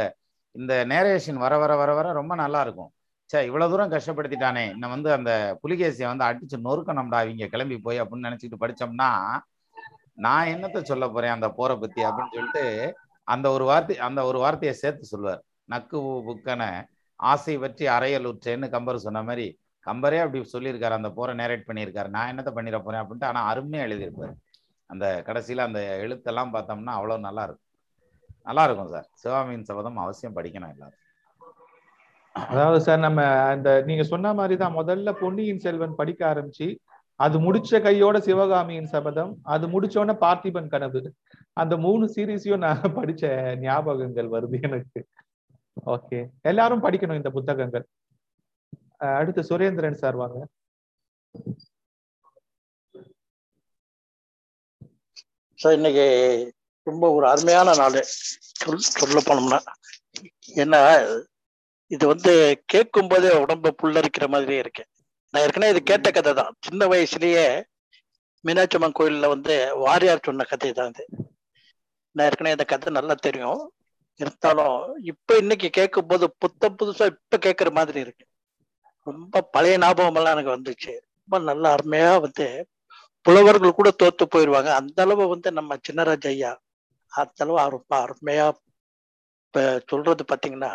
இந்த 0.55 0.73
நேரேஷன் 0.93 1.39
வர 1.45 1.53
வர 1.63 1.71
வர 1.81 1.91
வர 1.97 2.07
ரொம்ப 2.19 2.33
நல்லா 2.43 2.59
இருக்கும். 2.65 2.91
சே 3.29 3.39
இவ்வளோ 3.49 3.65
தூரம் 3.71 3.93
கஷ்டப்படுத்திட்டானே. 3.93 4.63
இன்னும் 4.73 4.93
வந்து 4.95 5.09
அந்த 5.17 5.31
புலிகேசியை 5.63 6.07
வந்து 6.11 6.25
அடிச்சு 6.27 6.57
நொறுக்கணும்டா 6.67 7.19
இவங்க 7.27 7.47
கிளம்பி 7.53 7.77
போய் 7.85 8.01
அப்படின்னு 8.01 8.27
நினச்சிக்கிட்டு 8.29 8.63
படிச்சோம்னா 8.63 9.09
நான் 10.25 10.51
என்னத்தை 10.53 10.81
சொல்ல 10.91 11.05
போகிறேன் 11.07 11.35
அந்த 11.37 11.47
போரை 11.57 11.75
பற்றி 11.81 12.01
அப்படின்னு 12.09 12.35
சொல்லிட்டு 12.37 12.65
அந்த 13.27 13.47
ஒரு 13.55 13.65
வார்த்தை 13.69 13.95
அந்த 14.07 14.19
ஒரு 14.29 14.39
வார்த்தையை 14.43 14.73
சேர்த்து 14.83 15.11
சொல்லுவார். 15.13 15.41
நக்கு 15.73 15.99
புக்கனை 16.27 16.69
ஆசை 17.19 17.55
பற்றி 17.63 17.85
அறையல் 17.97 18.29
உற்றேன்னு 18.31 18.67
கம்பர் 18.75 19.05
சொன்ன 19.05 19.21
மாதிரி 19.29 19.47
கம்பரே 19.87 20.19
அப்படி 20.23 20.39
சொல்லியிருக்காரு 20.53 20.97
அந்த 20.99 21.09
போரை 21.17 21.33
நேரேட் 21.41 21.67
பண்ணியிருக்காரு. 21.69 22.09
நான் 22.15 22.29
என்னத்த 22.31 22.51
பண்ணிட 22.57 22.79
போறேன் 22.85 23.01
அப்படின்ட்டு 23.03 23.29
ஆனா 23.31 23.41
அருமையா 23.51 23.85
எழுதியிருப்பாரு. 23.87 24.33
அந்த 24.89 25.05
கடைசியில 25.27 25.65
அந்த 25.69 25.79
எழுத்தெல்லாம் 26.03 26.53
பார்த்தோம்னா 26.55 26.93
அவ்வளவு 26.99 27.25
நல்லா 27.27 27.43
இருக்கும் 27.47 27.65
நல்லா 28.49 28.63
இருக்கும் 28.67 28.91
சார். 28.93 29.07
சிவாமியின் 29.21 29.67
சபதம் 29.69 30.03
அவசியம் 30.03 30.35
படிக்கணும் 30.35 30.73
எல்லாரும். 30.73 30.99
அதாவது 32.35 32.79
சார் 32.85 33.05
நம்ம 33.05 33.21
அந்த 33.53 33.69
நீங்க 33.85 34.03
சொன்ன 34.03 34.33
மாதிரி 34.33 34.55
தான் 34.57 34.77
முதல்ல 34.79 35.11
பொன்னியின் 35.21 35.63
செல்வன் 35.65 35.99
படிக்க 36.01 36.21
ஆரம்பிச்சு 36.33 36.67
அது 37.19 37.37
முடிச்ச 37.39 37.79
கையோட 37.81 38.17
சிவகாமியின் 38.19 38.89
சபதம் 38.91 39.31
அது 39.53 39.65
முடிச்சோடனே 39.67 40.15
பார்த்திபன் 40.23 40.71
கனவு. 40.73 40.99
அந்த 41.53 41.73
மூணு 41.85 42.05
சீரீஸையும் 42.15 42.63
நான் 42.65 42.95
படிச்ச 42.97 43.31
ஞாபகங்கள் 43.63 44.29
வருது 44.35 44.57
எனக்கு. 44.67 44.99
ஓகே. 45.93 46.19
எல்லாரும் 46.41 46.83
படிக்கணும் 46.83 47.19
இந்த 47.21 47.31
புத்தகங்கள். 47.37 47.85
அடுத்து 49.01 49.41
சுரேந்திரன் 49.43 50.01
சார் 50.01 50.15
வாங்க. 50.15 50.37
சார் 55.59 55.73
இன்னைக்கு 55.73 56.05
ரொம்ப 56.87 57.05
ஒரு 57.11 57.25
அருமையான 57.27 57.73
நாள். 57.73 57.97
சொல் 58.53 58.87
சொல்ல 58.99 59.19
போனோம்னா 59.19 59.59
ஏன்னா 60.55 60.81
இது 61.91 62.05
வந்து 62.07 62.31
கேட்கும் 62.65 63.09
போதே 63.09 63.31
உடம்பு 63.43 63.69
புல்லரிக்கிற 63.81 64.27
மாதிரியே 64.27 64.59
இருக்கு. 64.59 64.83
நான் 65.33 65.43
ஏற்கனவே 65.43 65.71
இது 65.71 65.81
கேட்ட 65.83 66.11
கதை 66.11 66.33
தான். 66.33 66.53
சின்ன 66.65 66.85
வயசுலயே 66.85 67.45
மீனாட்சி 68.43 68.77
அம்மன் 68.77 68.97
கோயில்ல 68.99 69.27
வந்து 69.27 69.53
வாரியார் 69.83 70.25
சொன்ன 70.25 70.43
கதை 70.43 70.71
தான் 70.71 70.91
இது. 70.93 71.03
நான் 72.15 72.25
ஏற்கனவே 72.25 72.55
இந்த 72.57 72.65
கதை 72.65 72.93
நல்லா 72.93 73.15
தெரியும். 73.27 73.61
இருந்தாலும் 74.19 74.77
இப்ப 75.01 75.37
இன்னைக்கு 75.37 75.69
கேட்கும் 75.69 76.07
போது 76.07 76.25
புத்த 76.39 76.69
புதுசா 76.69 77.05
இப்ப 77.13 77.37
கேட்கிற 77.37 77.69
மாதிரி 77.71 77.99
இருக்கு. 77.99 78.23
ரொம்ப 79.09 79.41
பழைய 79.51 79.75
ஞாபகம் 79.77 80.15
எல்லாம் 80.15 80.35
எனக்கு 80.37 80.55
வந்துச்சு. 80.57 80.93
ரொம்ப 81.17 81.37
நல்லா 81.49 81.69
அருமையா 81.75 82.11
வந்து 82.21 82.47
புலவர்கள் 83.25 83.77
கூட 83.79 83.89
தோத்து 84.03 84.25
போயிடுவாங்க 84.25 84.69
அந்த 84.81 84.97
அளவு 85.03 85.23
வந்து 85.27 85.49
நம்ம 85.51 85.77
சின்னராஜ் 85.87 86.27
ஐயா 86.27 86.51
அந்த 87.11 87.39
அளவு 87.45 87.69
ரொம்ப 87.69 87.91
அருமையா 88.05 88.45
இப்ப 89.45 89.63
சொல்றது 89.87 90.23
பாத்தீங்கன்னா 90.23 90.71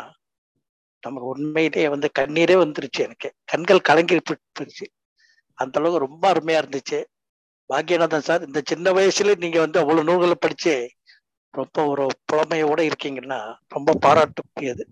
நமக்கு 1.02 1.28
உண்மையிலேயே 1.28 1.88
வந்து 1.88 2.08
கண்ணீரே 2.18 2.56
வந்துருச்சு 2.64 3.00
எனக்கு. 3.00 3.28
கண்கள் 3.44 3.80
கலங்கி 3.80 4.16
போயிடுச்சு 4.20 4.86
அந்த 5.58 5.78
அளவுக்கு 5.80 6.04
ரொம்ப 6.06 6.24
அருமையா 6.32 6.60
இருந்துச்சு. 6.62 6.98
பாக்கியநாதன் 7.70 8.26
சார் 8.28 8.46
இந்த 8.46 8.60
சின்ன 8.64 8.86
வயசுல 8.92 9.34
நீங்க 9.36 9.58
வந்து 9.60 9.78
அவ்வளவு 9.78 10.06
நூல்களை 10.08 10.36
படிச்சு 10.40 10.74
ரொம்ப 11.54 11.84
ஒரு 11.86 12.04
புலமையோட 12.28 12.80
இருக்கீங்கன்னா 12.90 13.40
ரொம்ப 13.68 13.96
பாராட்டுக்குரியது 14.04 14.84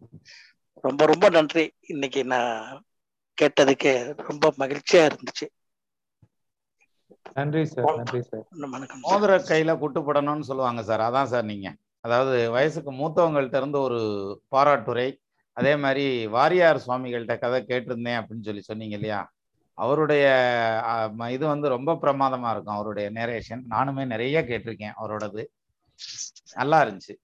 ரொம்ப 0.85 1.07
ரொம்ப 1.07 1.27
நன்றி. 1.29 1.65
இன்னைக்கு 1.87 2.21
நான் 2.25 2.83
கேட்டதுக்கு 3.41 3.93
ரொம்ப 4.29 4.53
மகிழ்ச்சியா 4.59 5.03
இருந்துச்சு. 5.09 5.47
நன்றி 7.37 7.63
சார் 7.67 7.89
நன்றி 7.99 8.21
சார். 8.23 8.45
மோதிர 9.07 9.33
கையில 9.49 9.73
குட்டுப்படணும்னு 9.81 10.49
சொல்லுவாங்க 10.49 10.83
சார் 10.89 11.03
அதான் 11.07 11.31
சார் 11.33 11.51
நீங்க. 11.51 11.69
அதாவது 12.05 12.37
வயசுக்கு 12.55 12.91
மூத்தவங்கள்ட்ட 12.99 13.57
இருந்து 13.57 13.79
ஒரு 13.81 14.01
பாராட்டுரை 14.55 15.09
அதே 15.57 15.73
மாதிரி 15.77 16.05
வாரியார் 16.35 16.83
சுவாமிகள்கிட்ட 16.85 17.35
கதை 17.39 17.59
கேட்டிருந்தேன் 17.63 18.19
அப்படின்னு 18.21 18.47
சொல்லி 18.49 18.63
சொன்னீங்க 18.63 18.97
இல்லையா? 18.99 19.21
அவருடைய 19.79 20.25
இது 21.35 21.45
வந்து 21.47 21.67
ரொம்ப 21.69 21.91
பிரமாதமா 22.03 22.49
இருக்கும் 22.51 22.77
அவருடைய 22.77 23.07
நேரேஷன் 23.11 23.63
நானுமே 23.73 24.05
நிறைய 24.07 24.41
கேட்டிருக்கேன் 24.43 24.97
அவரோடது. 24.99 25.43
நல்லா 26.57 26.79
இருந்துச்சு. 26.85 27.15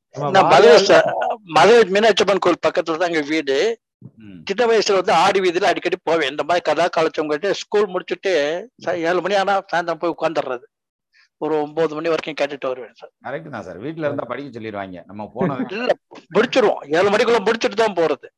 மதுரை 1.50 1.78
மீனாட்சி 1.94 2.24
அம்மன் 2.24 2.42
கோயில் 2.44 2.64
பக்கத்துல 2.66 2.98
தான் 3.00 3.12
எங்க 3.12 3.24
வீடு. 3.30 3.56
சின்ன 4.48 4.62
வயசுல 4.68 4.98
வந்து 5.00 5.14
ஆடி 5.24 5.38
வீதியில 5.44 5.70
அடிக்கடி 5.70 5.96
போவேன். 6.00 6.30
இந்த 6.32 6.42
மாதிரி 6.48 6.64
கதா 6.68 6.86
காலச்சவங்க 6.96 7.52
ஸ்கூல் 7.62 7.92
முடிச்சுட்டு 7.92 8.32
ஏழு 9.08 9.20
மணி 9.24 9.36
ஆனா 9.42 9.54
சாயந்தரம் 9.70 10.02
போய் 10.02 10.14
உட்காந்துடுறது 10.16 10.66
ஒரு 11.40 11.54
ஒன்பது 11.62 11.94
மணி 11.96 12.12
வரைக்கும் 12.12 12.36
கேட்டுட்டு 12.38 12.68
வருவேன் 12.70 12.94
சார். 13.00 13.10
கரெக்ட் 13.26 13.54
தான் 13.54 13.66
சார். 13.66 13.80
வீட்ல 13.84 14.08
இருந்தா 14.08 14.26
படிக்க 14.30 14.50
சொல்லிடுவாங்க 14.56 15.00
நம்ம 15.10 15.26
போனது 15.34 15.64
இல்ல 15.76 15.90
முடிச்சிருவோம். 16.36 16.82
ஏழு 16.98 17.08
மணிக்குள்ள 17.14 17.40
முடிச்சுட்டு 17.48 17.78
தான் 17.82 17.98
போறது. 17.98 18.28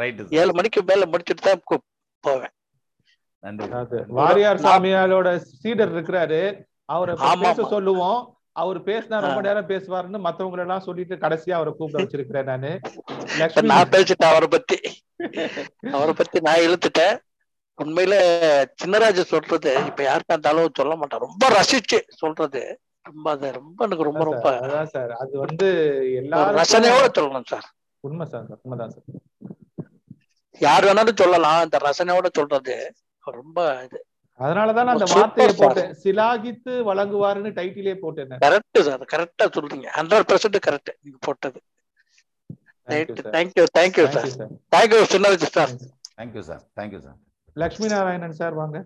ரைட்டு 0.00 0.28
ஏழு 0.40 0.52
மணிக்கு 0.58 0.82
மேல 0.90 1.06
முடிச்சுட்டு 1.12 1.44
தான் 1.48 1.62
போவேன். 2.24 2.54
நன்றி 3.44 4.00
வாரியார் 4.18 4.64
சாமியாரோட 4.66 5.28
சீடர் 5.54 5.92
இருக்கிறாரு. 5.96 6.40
அவரை 6.94 7.12
பேச. 7.42 7.58
சொல்லுவோம். 7.74 8.20
அவர் 8.56 8.78
பேசினா 8.82 9.20
ரொம்ப. 9.24 9.40
நேரம் 9.40 9.68
பேசுவாருன்னு 9.68 10.18
மத்தவங்க 10.26 10.60
எல்லாம் 10.60 10.84
சொல்லிட்டு 10.86 11.14
கடைசியா 11.14 11.50
அவரை 11.50 11.72
கூப்பிட 11.76 12.02
வச்சிருக்கிறேன் 12.02 12.50
நானு. 12.50 12.70
நான் 13.62 13.92
பேசிட்டேன் 13.94 14.30
அவரை 14.32 14.48
பத்தி. 14.48 14.78
அவரை 15.92 16.14
பத்தி 16.16 16.40
நான் 16.40 16.64
இழுத்துட்டேன். 16.66 17.16
உண்மையில 17.78 18.14
சின்னராஜ 18.82 19.20
சொல்றது 19.32 19.70
இப்ப 19.86 20.00
யாருக்கா 20.08 20.34
இருந்தாலும் 20.34 20.74
சொல்ல 20.74 20.96
மாட்டான். 20.96 21.20
ரொம்ப 21.20 21.44
ரசிச்சு 21.58 21.98
சொல்றது. 22.22 22.62
ரொம்ப 23.02 23.30
அது 23.30 23.52
ரொம்ப 23.52 23.84
எனக்கு 23.84 24.06
ரொம்ப 24.08 24.24
ரொம்ப 24.24 24.50
அதான் 24.60 24.90
சார். 24.94 25.12
அது 25.22 25.38
வந்து 25.38 25.68
எல்லாரும் 26.16 26.56
ரசனையோட 26.56 27.06
சொல்லணும் 27.18 27.46
சார். 27.46 27.66
உண்மை 28.00 28.26
சார் 28.26 28.46
உண்மைதான் 28.62 28.94
சார். 28.94 29.04
யார் 30.60 30.84
வேணாலும் 30.84 31.20
சொல்லலாம். 31.22 31.62
இந்த 31.64 31.78
ரசனையோட 31.88 32.28
சொல்றது 32.32 32.76
ரொம்ப 33.24 33.58
இது. 33.84 33.98
அதனாலதான் 34.44 34.72
நான் 34.72 34.88
அந்த 34.88 35.04
வார்த்தையை 35.14 35.54
sir. 35.54 35.58
போட்டேன். 35.58 35.96
சிலாகித்து 36.02 36.70
வழங்குவாருன்னு 36.70 37.52
டைட்டிலே 37.52 37.94
போட்டேன் 37.94 38.28
கரெக்ட் 38.28 38.80
சார் 38.80 39.00
கரெக்டா 39.00 39.46
சொல்றீங்க. 39.46 39.88
ஹண்ட்ரட் 39.96 40.26
பெர்சன்ட் 40.28 40.56
கரெக்ட் 40.66 40.94
நீங்க 41.00 41.18
போட்டது. 41.20 41.60
Thank you 42.88 43.26
thank you 43.32 44.06
sir 44.06 44.48
thank you 44.76 45.04
Chinnaraj 45.12 45.36
sir 45.36 45.68
thank you 46.16 46.40
sir 46.40 46.62
thank you 46.80 46.98
sir 46.98 47.16
Lakshmi 47.54 47.88
Narayanan 47.88 48.32
sir 48.32 48.54
வாங்க. 48.54 48.84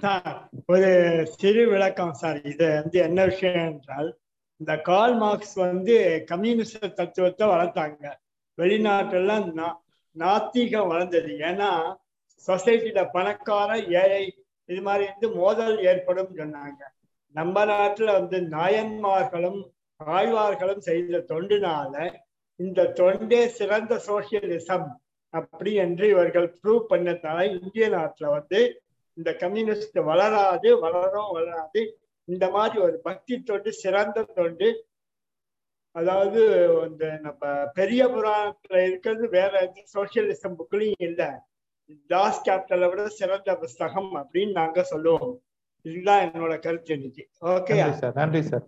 சார் 0.00 0.48
ஒரு 0.66 1.26
சிறு 1.38 1.68
விளக்கம் 1.68 2.12
சார் 2.12 2.42
இது 2.42 2.74
வந்து 2.82 2.98
என்ன 2.98 3.24
விஷயம் 3.24 3.66
என்றால் 3.70 4.18
இந்த 4.56 4.80
கால் 4.80 5.16
மார்க்ஸ் 5.16 5.54
வந்து 5.54 6.22
கம்யூனிஸ்ட் 6.26 6.94
தத்துவத்தை 6.94 7.48
வளர்த்தாங்க. 7.48 8.12
வெளிநாட்டுல 8.56 9.52
நா- 9.56 9.76
நாத்திகம் 10.18 10.88
வளர்ந்தது. 10.88 11.28
ஏன்னா 11.28 11.96
சொசைட்டில 12.46 13.08
பணக்கார 13.12 13.78
ஏழை 13.78 14.45
இது 14.68 14.80
மாதிரி 14.82 15.04
வந்து 15.12 15.28
மோதல் 15.30 15.76
ஏற்படும் 15.84 16.32
சொன்னாங்க. 16.36 16.80
நம்ம 17.34 17.64
நாட்டுல 17.64 18.12
வந்து 18.12 18.38
நாயன்மார்களும் 18.56 19.60
ஆழ்வார்களும் 20.00 20.84
செய்த 20.88 21.24
தொண்டுனால 21.28 21.94
இந்த 22.60 22.86
தொண்டே 22.92 23.42
சிறந்த 23.48 23.94
சோசியலிசம் 24.06 24.86
அப்படி 25.34 25.72
என்று 25.74 26.08
இவர்கள் 26.08 26.48
ப்ரூவ் 26.60 26.82
பண்ணதால 26.90 27.38
இந்திய 27.60 27.86
நாட்டுல 27.88 28.26
வந்து 28.28 28.60
இந்த 29.16 29.30
கம்யூனிஸ்ட் 29.32 29.98
வளராது 30.00 30.68
வளரும் 30.80 31.32
வளராது. 31.32 31.82
இந்த 32.28 32.50
மாதிரி 32.50 32.76
ஒரு 32.80 32.96
பக்தி 32.98 33.34
தொண்டு 33.42 33.72
சிறந்த 33.72 34.24
தொண்டு. 34.38 34.68
அதாவது 35.96 36.40
இந்த 36.88 37.04
நம்ம 37.22 37.42
பெரிய 37.74 38.02
புராணத்துல 38.06 38.80
இருக்கிறது 38.86 39.28
வேற 39.28 39.52
எந்த 39.60 39.82
சோசியலிசம் 39.94 40.56
புக்லையும் 40.58 41.04
இல்லை. 41.08 41.30
தாஸ் 42.06 42.40
கேபிட்டலை 42.46 42.88
விட 42.88 43.08
சிறந்த 43.08 43.56
புஸ்தகம் 43.56 44.10
அப்படின்னு 44.14 44.52
நாங்க 44.52 44.82
சொல்லுவோம். 44.82 45.34
இதுதான் 45.82 46.22
என்னோட 46.26 46.58
கருத்து 46.58 46.94
இன்னைக்கு. 46.94 47.28
ஓகே 47.40 47.90
சார் 47.90 48.14
நன்றி 48.14 48.42
சார். 48.42 48.64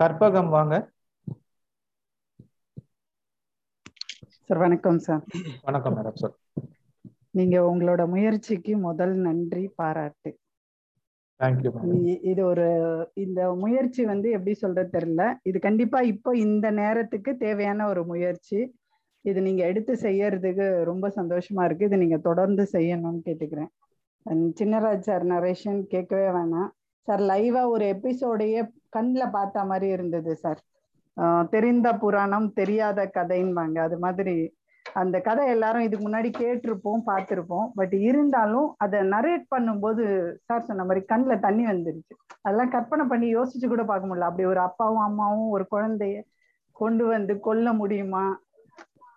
கற்பகம் 0.00 0.48
வாங்க. 0.48 0.74
சார் 4.46 4.58
வணக்கம் 4.58 4.98
சார். 4.98 5.24
வணக்கம் 5.62 5.96
மேடம் 5.96 6.14
சார் 6.14 6.36
நீங்க 7.30 7.56
உங்களோட 7.60 8.08
முயற்சிக்கு 8.08 8.76
முதல் 8.76 9.14
நன்றி 9.14 9.64
பாராட்டு. 9.68 10.30
இது 12.30 12.44
ஒரு 12.44 12.68
இந்த 13.14 13.40
முயற்சி 13.54 14.04
வந்து 14.04 14.30
எப்படி 14.30 14.54
சொல்றது 14.54 14.98
தெரியல. 14.98 15.34
இது 15.42 15.58
கண்டிப்பா 15.58 16.00
இப்போ 16.00 16.36
இந்த 16.36 16.70
நேரத்துக்கு 16.70 17.36
தேவையான 17.36 17.88
ஒரு 17.88 18.04
முயற்சி. 18.06 18.60
இது 19.24 19.38
நீங்க 19.46 19.62
எடுத்து 19.70 19.92
செய்யறதுக்கு 20.06 20.66
ரொம்ப 20.90 21.06
சந்தோஷமா 21.18 21.62
இருக்கு. 21.64 21.88
இது 21.88 22.02
நீங்க 22.04 22.18
தொடர்ந்து 22.28 22.64
செய்யணும்னு 22.72 23.20
கேட்டுக்கிறேன். 23.28 23.70
சின்னராஜ் 24.58 25.06
சார் 25.08 25.24
நரேஷன் 25.34 25.80
கேட்கவே 25.92 26.28
வேணாம். 26.36 26.70
சார் 27.08 27.22
லைவா 27.30 27.62
ஒரு 27.74 27.84
எபிசோடையே 27.94 28.62
கண்ணில் 28.96 29.34
பார்த்த 29.36 29.64
மாதிரி 29.70 29.88
இருந்தது 29.96 30.32
சார். 30.44 30.60
தெரிந்த 31.54 31.88
புராணம் 32.02 32.48
தெரியாத 32.60 33.04
கதைன்பாங்க. 33.16 33.76
அது 33.86 33.96
மாதிரி 34.04 34.36
அந்த 35.00 35.16
கதை 35.26 35.44
எல்லாரும் 35.54 35.86
இதுக்கு 35.86 36.04
முன்னாடி 36.06 36.28
கேட்டிருப்போம் 36.42 37.02
பார்த்துருப்போம். 37.08 37.66
பட் 37.78 37.94
இருந்தாலும் 38.08 38.68
அதை 38.84 38.98
நரேட் 39.14 39.44
பண்ணும்போது 39.54 40.04
சார் 40.48 40.66
சொன்ன 40.68 40.84
மாதிரி 40.88 41.02
கண்ணில் 41.12 41.44
தண்ணி 41.46 41.64
வந்துருச்சு. 41.70 42.14
அதெல்லாம் 42.44 42.72
கற்பனை 42.76 43.04
பண்ணி 43.12 43.26
யோசிச்சு 43.34 43.66
கூட 43.72 43.84
பார்க்க 43.90 44.08
முடியல. 44.10 44.28
அப்படி 44.30 44.46
ஒரு 44.52 44.60
அப்பாவும் 44.68 45.06
அம்மாவும் 45.08 45.50
ஒரு 45.56 45.66
குழந்தைய 45.74 46.18
கொண்டு 46.76 47.04
வந்து 47.14 47.34
கொல்ல 47.46 47.72
முடியுமா? 47.80 48.24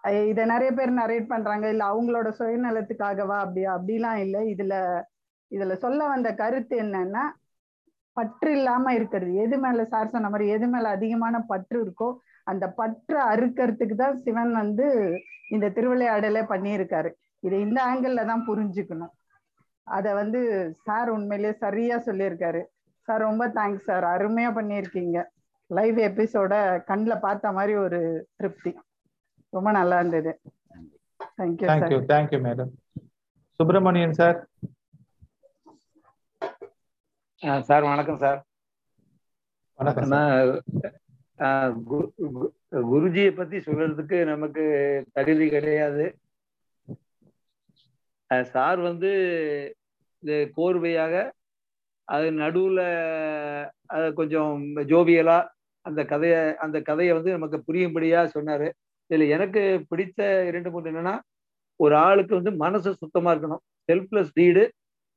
இதை 0.03 0.45
நிறைய 0.45 0.71
பேர் 0.71 0.91
நரேட் 0.93 1.27
பண்றாங்க. 1.27 1.69
இல்ல 1.69 1.83
அவங்களோட 1.93 2.29
சுயநலத்துக்காகவா 2.39 3.37
அப்படி 3.39 3.63
அப்படிலாம் 3.65 4.15
இல்லை. 4.15 4.41
இதுல 4.55 4.75
இதுல 5.51 5.73
சொல்ல 5.75 6.07
வந்த 6.07 6.29
கருத்து 6.33 6.75
என்னன்னா 6.81 7.23
பற்று 8.17 8.51
இல்லாம 8.51 8.93
இருக்கிறது. 8.93 9.33
எது 9.33 9.57
மேல 9.57 9.85
சார் 9.85 10.09
சொன்ன 10.09 10.29
மாதிரி 10.29 10.49
எது 10.49 10.67
மேல 10.67 10.89
அதிகமான 10.89 11.39
பற்று 11.41 11.77
இருக்கோ 11.85 12.09
அந்த 12.43 12.65
பற்றை 12.69 13.19
அறுக்கிறதுக்கு 13.21 13.95
தான் 13.95 14.17
சிவன் 14.17 14.51
வந்து 14.51 14.87
இந்த 15.49 15.69
திருவிளையாடலே 15.69 16.43
பண்ணியிருக்காரு. 16.43 17.09
இதை 17.39 17.61
இந்த 17.61 17.79
ஆங்கிள் 17.83 18.29
தான் 18.31 18.47
புரிஞ்சுக்கணும். 18.47 19.13
அத 19.87 20.13
வந்து 20.13 20.39
சார் 20.83 21.09
உண்மையிலேயே 21.09 21.53
சரியா 21.53 21.97
சொல்லியிருக்காரு. 21.97 22.61
சார் 23.07 23.21
ரொம்ப 23.21 23.47
தேங்க்ஸ் 23.47 23.83
சார். 23.83 24.03
அருமையா 24.03 24.49
பண்ணியிருக்கீங்க. 24.59 25.19
லைவ் 25.69 25.97
எபிசோட 25.97 26.83
கண்ணில் 26.85 27.19
பார்த்த 27.19 27.51
மாதிரி 27.51 27.75
ஒரு 27.75 28.29
திருப்தி. 28.37 28.71
ரொம்ப 29.53 29.69
நல்லா 29.77 29.95
இருந்தது. 29.99 30.31
Thank you 31.37 31.67
thank you 31.69 31.97
thank you 32.11 32.39
madam 32.45 32.71
Subramanian 33.59 34.15
sir 34.19 34.37
sir 37.69 37.85
வணக்கம் 37.89 38.19
சார். 38.23 38.39
வணக்கம் 39.79 40.11
குருஜியை 42.91 43.31
பத்தி 43.39 43.57
சொல்றதுக்கு 43.67 44.17
நமக்கு 44.31 44.63
தகுதி 45.17 45.45
கிடையாது. 45.55 46.05
சார் 48.53 48.79
வந்து 48.89 49.11
இது 50.23 50.37
கோர்வையாக 50.57 51.13
அது 52.07 52.27
நடுவுல 52.41 52.81
அது 53.95 54.05
கொஞ்சம் 54.19 54.53
ஜோவியலா 54.91 55.39
அந்த 55.85 56.01
கதைய 56.11 56.35
அந்த 56.65 56.77
கதையை 56.89 57.11
வந்து 57.17 57.35
நமக்கு 57.37 57.57
புரியும்படியா 57.67 58.21
சொன்னாரு. 58.35 58.69
இதுல 59.11 59.27
எனக்கு 59.35 59.61
பிடித்த 59.89 60.19
இரண்டு 60.49 60.69
மூணு 60.73 60.89
என்னன்னா 60.91 61.15
ஒரு 61.79 61.95
ஆளுக்கு 62.07 62.33
வந்து 62.39 62.51
மனசு 62.63 62.89
சுத்தமா 63.01 63.29
இருக்கணும். 63.33 63.61
Selfless 63.89 64.31
deed 64.39 64.63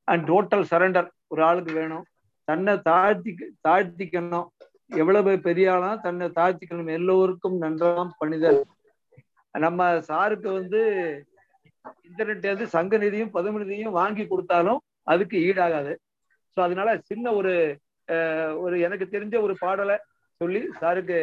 and 0.07 0.23
total 0.31 0.65
surrender 0.71 1.09
ஒரு 1.33 1.41
ஆளுக்கு 1.49 1.73
வேணும். 1.79 2.05
தன்னை 2.47 2.73
தாழ்த்தி 2.87 3.31
தாழ்த்திக்கணும். 3.67 4.47
எவ்வளவு 5.01 5.31
பெரிய 5.47 5.67
ஆளா 5.75 5.91
தன்னை 6.07 6.27
தாழ்த்திக்கணும். 6.39 6.91
எல்லோருக்கும் 6.97 7.55
நன்றாம் 7.63 8.11
பணிதல். 8.19 8.59
நம்ம 9.55 9.87
சாருக்கு 10.09 10.49
வந்து 10.59 10.81
இன்டர்நெட் 12.07 12.51
வந்து 12.53 12.67
சங்க 12.75 12.97
நிதியும் 13.03 13.33
பதும 13.37 13.59
நிதியும் 13.63 13.97
வாங்கி 14.01 14.23
கொடுத்தாலும் 14.27 14.79
அதுக்கு 15.13 15.37
ஈடாகாது. 15.47 15.93
ஸோ 16.57 16.59
அதனால 16.67 16.89
சின்ன 17.09 17.33
ஒரு 17.39 17.53
ஒரு 18.63 18.75
எனக்கு 18.85 19.05
தெரிஞ்ச 19.13 19.35
ஒரு 19.45 19.53
பாடலை 19.61 19.95
சொல்லி 20.41 20.61
சாருக்கு 20.81 21.19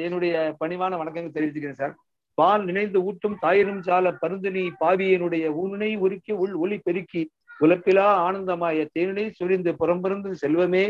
என்னுடைய 0.00 0.32
பணிவான 0.60 0.92
வணக்கங்கள் 0.96 1.34
தெரிவித்துக்கிறேன் 1.34 1.80
சார். 1.80 1.94
பால் 2.38 2.62
நினைந்து 2.64 2.98
ஊட்டும் 3.02 3.36
தாயினும் 3.42 3.82
சால 3.82 4.12
பருந்தினி 4.22 4.62
பாவியனுடைய 4.80 5.44
ஊனை 5.60 5.90
உருக்கி 6.00 6.32
உள் 6.36 6.54
ஒளி 6.58 6.76
பெருக்கி 6.78 7.22
உலப்பிலா 7.60 8.06
ஆனந்தமாய 8.24 8.86
தேனினை 8.94 9.24
சுரிந்து 9.32 9.70
புறம்பிருந்து 9.80 10.30
செல்வமே. 10.42 10.84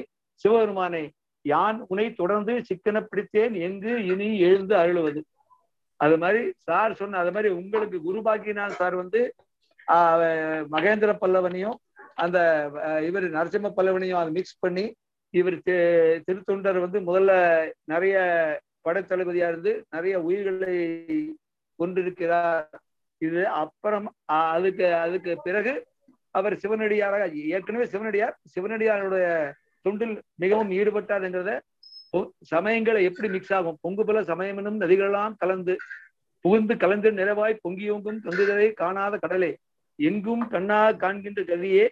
சிவபெருமானை 0.45 1.05
யான் 1.45 1.79
உனை 1.89 2.07
தொடர்ந்து 2.15 2.53
சிக்கன 2.69 3.01
பிடித்தேன் 3.03 3.55
எங்கு 3.67 3.93
இனி 4.07 4.29
எழுந்து 4.41 4.75
அருளுவது? 4.77 5.21
அது 6.01 6.17
மாதிரி 6.19 6.41
சார் 6.67 6.95
சொன்ன 6.95 7.19
அது 7.19 7.33
மாதிரி 7.33 7.51
உங்களுக்கு 7.55 7.99
குரு 8.03 8.21
சார் 8.75 8.97
வந்து 8.97 9.21
ஆஹ், 9.89 10.23
மகேந்திர 10.71 11.11
பல்லவனையும் 11.21 11.77
அந்த 12.17 12.39
இவர் 13.03 13.27
நரசிம்ம 13.35 13.69
பல்லவனையும் 13.77 14.21
அதை 14.21 14.31
மிக்ஸ் 14.33 14.61
பண்ணி 14.61 14.85
இவர் 15.35 15.57
திருத்தொண்டர் 16.27 16.79
வந்து 16.81 16.99
முதல்ல 17.07 17.33
நிறைய 17.85 18.17
படைத்தளபதியா 18.87 19.47
இருந்து 19.53 19.73
நிறைய 19.95 20.17
உயிர்களை 20.29 20.75
கொண்டிருக்கிறார் 21.79 22.77
இது 23.21 23.43
அப்புறம் 23.63 24.09
அதுக்கு 24.39 24.87
அதுக்கு 25.05 25.33
பிறகு 25.47 25.73
அவர் 26.35 26.55
சிவனடியாராக 26.63 27.27
ஏற்கனவே 27.57 27.87
சிவனடியார் 27.93 28.35
சிவனடியாருடைய 28.55 29.27
தொண்டில் 29.85 30.15
மிகவும் 30.43 30.73
ஈடுபட்டார் 30.79 31.27
என்கிறத 31.29 31.53
சமயங்களை 32.51 33.01
எப்படி 33.09 33.29
மிக்ஸ் 33.35 33.55
ஆகும்? 33.57 33.79
பொங்கு 33.85 34.03
பல 34.09 34.19
சமயமெனும் 34.31 34.81
நதிகளெல்லாம் 34.83 35.35
கலந்து 35.43 35.75
புகுந்து 36.45 36.75
கலந்து 36.83 37.09
நிறைவாய் 37.13 37.55
பொங்கியோங்கும் 37.65 38.21
தொங்குதலை 38.27 38.69
காணாத 38.83 39.15
கடலே. 39.25 39.51
எங்கும் 39.99 40.45
கண்ணாக 40.55 40.97
காண்கின்ற 41.03 41.43
கதியே 41.51 41.85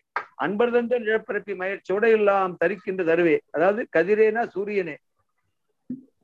அன்பர் 0.44 0.72
தந்த 0.74 0.98
நிலப்பரப்பி 1.04 1.54
மயர் 1.60 1.84
சுடையெல்லாம் 1.88 2.54
தரிக்கின்ற 2.62 3.02
தருவே. 3.10 3.36
அதாவது 3.56 3.82
கதிரேனா 3.96 4.42
சூரியனே. 4.54 4.96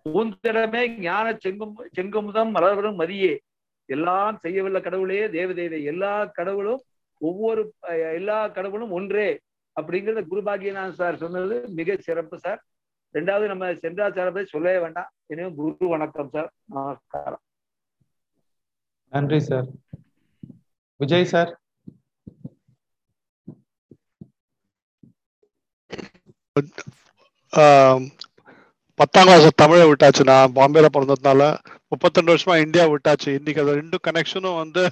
பூந்திடமே 0.05 0.83
ஞான 0.99 1.27
செங்கும் 1.45 1.75
செங்குமுதம் 1.97 2.53
மலர்வரும் 2.57 3.01
மதியே. 3.03 3.33
எல்லாம் 3.89 4.41
செய்யவல்ல 4.43 4.81
கடவுளே 4.83 5.27
தேவதேவே. 5.29 5.79
எல்லா 5.85 6.25
கடவுளும் 6.39 6.83
ஒவ்வொரு 7.21 7.63
எல்லா 8.19 8.49
கடவுளும் 8.49 8.91
ஒன்றே 8.91 9.29
அப்படிங்கிறத 9.77 10.21
குருபாகியநாத் 10.31 10.99
சார் 11.01 11.17
சொன்னது 11.17 11.69
மிக 11.69 11.97
சிறப்பு 12.01 12.39
சார். 12.39 12.61
ரெண்டாவது 13.15 13.47
நம்ம 13.47 13.73
சென்றாச்சார 13.83 14.29
பத்தி 14.33 14.45
சொல்லவே 14.45 14.79
வேண்டாம். 14.79 15.11
எனவே 15.27 15.51
குரு 15.55 15.89
வணக்கம் 15.89 16.29
சார். 16.29 16.51
நமஸ்காரம். 16.65 17.43
நன்றி 19.13 19.41
சார். 19.41 19.69
விஜய் 21.01 21.25
சார். 21.25 21.53
பத்தாம் 29.01 29.27
கிளாஸ் 29.27 29.47
தமிழை 29.61 29.85
விட்டாச்சு. 29.91 30.23
நான் 30.31 30.55
பாம்பேல 30.57 30.89
பிறந்ததுனால 30.95 31.43
முப்பத்திரெண்டு 31.93 32.33
வருஷமா 32.33 32.57
இந்தியா 32.65 32.85
விட்டாச்சு. 32.93 33.29
இன்னைக்கு 33.39 33.63
அது 33.63 33.77
ரெண்டு 33.81 33.99
கனெக்ஷனும் 34.07 34.59
வந்து 34.63 34.83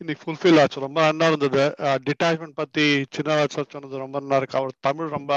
இன்னைக்கு 0.00 0.22
ஃபுல்ஃபில் 0.24 0.60
ஆச்சு. 0.62 0.78
ரொம்ப 0.86 0.98
நல்லா 1.08 1.26
இருந்தது. 1.30 1.62
டிட்டாச்மெண்ட் 2.06 2.56
பத்தி 2.62 2.86
சின்ன 3.16 3.36
சொன்னது 3.54 4.02
ரொம்ப 4.04 4.16
நல்லா 4.22 4.40
இருக்கு. 4.40 4.58
அவர் 4.60 4.72
தமிழ் 4.88 5.14
ரொம்ப 5.16 5.32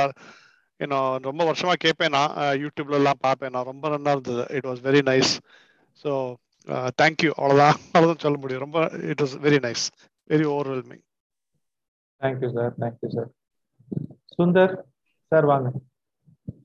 இன்னும் 0.80 1.28
ரொம்ப 1.30 1.42
வருஷமா 1.50 1.76
கேட்பேன் 1.86 2.16
நான். 2.18 2.34
யூடியூப்ல 2.64 3.00
எல்லாம் 3.02 3.22
பார்ப்பேன் 3.28 3.54
நான். 3.56 3.70
ரொம்ப 3.72 3.86
நல்லா 3.96 4.14
இருந்தது. 4.16 4.46
It 4.58 4.68
was 4.70 4.82
very 4.88 5.04
nice 5.12 5.34
so 6.04 6.12
thank you 7.02 7.32
அவ்வளோதான் 7.42 7.80
அவ்வளோதான் 7.94 8.26
சொல்ல 8.26 8.38
முடியும். 8.42 8.66
ரொம்ப 8.66 8.80
it 9.14 9.24
was 9.26 9.38
very 9.48 9.62
nice 9.68 9.86
very 10.30 10.48
overwhelming 10.56 11.06
thank you 12.22 12.52
sir 12.58 12.76
thank you 12.84 13.10
sir 13.18 13.32
Sundar 14.38 14.76
sir 15.32 15.46
வாங்க. 15.54 15.70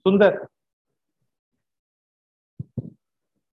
Sundar. 0.04 0.36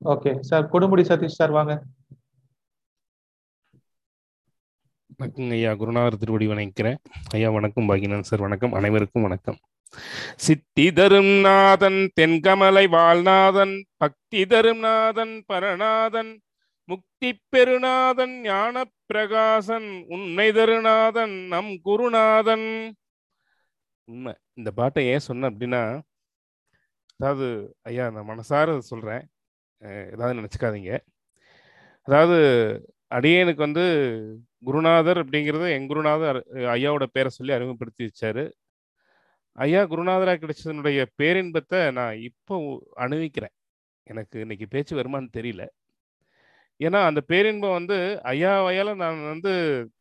Okay. 0.06 0.40
Sir 0.40 0.70
Kodumudi 0.70 1.02
Sathish 1.02 1.38
sir 1.40 1.52
வாங்க. 1.52 1.84
வணக்கம் 5.18 5.50
ஐயா. 5.50 5.76
குருநாதர் 5.76 6.18
திருவடி 6.18 6.48
வணங்கிறேன் 6.48 6.98
ஐயா 7.30 7.50
வணக்கம். 7.50 7.90
பாகினன் 7.90 8.20
சார் 8.20 8.40
வணக்கம். 8.40 8.74
அனைவருக்கும் 8.74 9.22
வணக்கம். 9.22 9.58
சித்தி 10.36 10.94
தரும் 10.94 11.40
நாதன் 11.42 12.12
தென்கமலை 12.22 12.90
வாழ்நாதன் 12.90 13.86
பக்தி 13.98 14.46
தரும் 14.46 14.80
நாதன் 14.80 15.44
பரநாதன் 15.46 16.42
முக்தி 16.86 17.42
பெருநாதன் 17.50 18.42
ஞான 18.42 18.84
பிரகாசன் 19.14 20.06
உண்மை 20.08 20.52
தருநாதன் 20.52 21.48
நம் 21.48 21.82
குருநாதன். 21.82 22.94
உண்மை. 24.06 24.34
இந்த 24.54 24.72
பாட்டை 24.72 25.06
ஏன் 25.06 25.20
சொன்னேன் 25.20 25.58
அப்படின்னா 25.58 26.02
அதாவது 27.18 27.76
ஐயா 27.82 28.10
நான் 28.10 28.28
மனசார 28.28 28.78
சொல்றேன். 28.78 29.28
ஏதாவது 30.14 30.38
நினச்சிக்காதீங்க. 30.40 30.92
அதாவது 32.08 32.38
அடியனுக்கு 33.18 33.62
வந்து 33.68 33.84
குருநாதர் 34.68 35.20
அப்படிங்கிறது 35.24 35.68
என் 35.78 35.90
குருநாதர் 35.92 36.40
ஐயாவோட 36.76 37.06
பேரை 37.16 37.30
சொல்லி 37.38 37.54
அறிமுகப்படுத்தி 37.58 38.04
வச்சாரு. 38.10 38.44
ஐயா 39.58 39.82
குருநாதராக 39.92 40.42
கிடைச்சதனுடைய 40.44 41.00
பேரின்பத்தை 41.22 41.80
நான் 42.00 42.22
இப்போ 42.30 42.56
அனுபவிக்கிறேன் 43.06 43.56
எனக்கு 44.12 44.38
இன்னைக்கு 44.46 44.66
பேச்சு 44.74 44.94
வருமான்னு 45.00 45.30
தெரியல. 45.40 45.64
ஏன்னா 46.80 47.00
அந்த 47.10 47.22
பேரின்பம் 47.32 47.78
வந்து 47.80 47.98
ஐயா 48.34 48.54
வயால 48.68 48.96
நான் 49.04 49.20
வந்து 49.34 49.52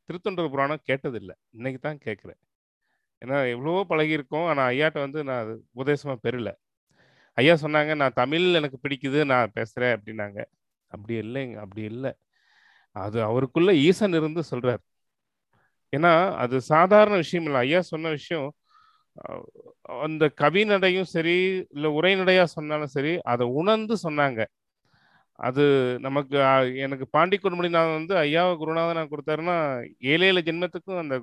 திருத்தொண்டர் 0.08 0.52
புராணம் 0.54 0.86
கேட்டதில்லை. 0.90 1.34
இன்னைக்கு 1.58 1.80
தான் 1.88 2.00
கேட்குறேன். 2.06 2.40
ஏன்னா 3.22 3.38
எவ்வளவோ 3.54 3.82
பழகியிருக்கோம். 3.90 4.46
ஆனால் 4.52 4.68
ஐயாட்ட 4.72 4.98
வந்து 5.06 5.20
நான் 5.30 5.50
உபதேசமாக 5.78 6.18
பெறல. 6.26 6.50
ஐயா 7.38 7.54
சொன்னாங்க 7.62 7.92
நான் 7.94 8.18
தமிழ் 8.22 8.46
எனக்கு 8.54 8.78
பிடிக்குது 8.84 9.20
நான் 9.24 9.52
பேசுகிறேன் 9.54 9.94
அப்படின்னாங்க. 9.96 10.40
அப்படி 10.92 11.14
இல்லைங்க 11.20 11.56
அப்படி 11.64 11.82
இல்லை. 11.92 12.10
அது 12.96 13.18
அவருக்குள்ள 13.22 13.70
ஈசன் 13.86 14.16
இருந்து 14.18 14.42
சொல்றார். 14.50 14.82
ஏன்னா 15.92 16.12
அது 16.44 16.56
சாதாரண 16.72 17.14
விஷயம் 17.16 17.46
இல்லை. 17.46 17.60
ஐயா 17.66 17.80
சொன்ன 17.92 18.10
விஷயம் 18.18 18.48
அந்த 20.04 20.24
கவிநடையும் 20.42 21.08
சரி 21.14 21.36
இல்லை 21.70 21.88
உரைநடையா 21.98 22.44
சொன்னாலும் 22.56 22.92
சரி 22.96 23.12
அதை 23.32 23.46
உணர்ந்து 23.60 23.94
சொன்னாங்க. 24.04 24.40
அது 25.38 25.64
நமக்கு 26.00 26.36
எனக்கு 26.84 27.06
பாண்டி 27.08 27.36
குடும்பநாதன் 27.38 27.96
வந்து 27.98 28.14
ஐயாவை 28.24 28.52
குருநாதனா 28.62 29.02
கொடுத்தாருன்னா 29.12 29.56
ஏழு 30.12 30.24
ஏழு 30.26 30.40
ஜென்மத்துக்கும் 30.48 31.02
அந்த 31.04 31.16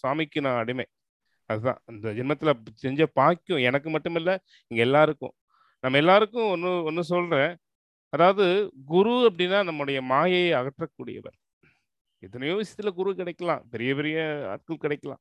சுவாமிக்கு 0.00 0.40
நான் 0.46 0.60
அடிமை. 0.62 0.86
அதுதான். 1.50 1.80
அந்த 1.90 2.06
ஜென்மத்துல 2.18 2.50
செஞ்ச 2.84 3.06
பாக்கியம் 3.20 3.64
எனக்கு 3.68 3.88
மட்டுமில்ல 3.90 4.32
இங்க 4.70 4.80
எல்லாருக்கும். 4.88 5.34
நம்ம 5.80 5.98
எல்லாருக்கும் 5.98 6.50
ஒன்று 6.50 6.82
ஒன்று 6.82 7.04
சொல்கிறேன் 7.04 7.56
அதாவது 8.08 8.72
குரு 8.84 9.10
அப்படின்னா 9.10 9.64
நம்முடைய 9.64 10.02
மாயையை 10.02 10.62
அகற்றக்கூடியவர். 10.62 11.38
எத்தனையோ 12.18 12.54
விஷயத்தில் 12.54 12.92
குரு 12.92 13.14
கிடைக்கலாம். 13.14 13.64
பெரிய 13.70 13.94
பெரிய 13.94 14.46
ஆட்கள் 14.48 14.76
கிடைக்கலாம். 14.76 15.20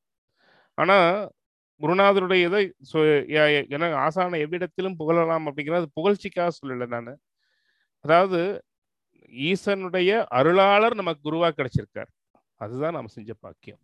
ஆனால் 0.73 1.31
குருநாதருடைய 1.79 2.45
இதை 2.45 2.73
சொ- 2.93 3.29
எ- 3.29 3.65
என 3.69 3.95
ஆசான 3.95 4.37
எவ்விடத்திலும் 4.37 4.95
புகழலாம் 4.97 5.47
அப்படிங்கிறது 5.47 5.85
புகழ்ச்சிக்காக 5.93 6.49
சொல்லலை 6.65 6.87
நான். 6.87 7.19
அதாவது 7.99 8.63
ஈசனுடைய 9.27 10.25
அருளாளர் 10.29 10.95
நமக்கு 10.95 11.21
குருவாக 11.21 11.63
கிடைச்சிருக்கார். 11.63 12.39
அதுதான் 12.55 12.91
நம்ம 12.91 13.07
செஞ்ச 13.07 13.33
பாக்கியம். 13.39 13.79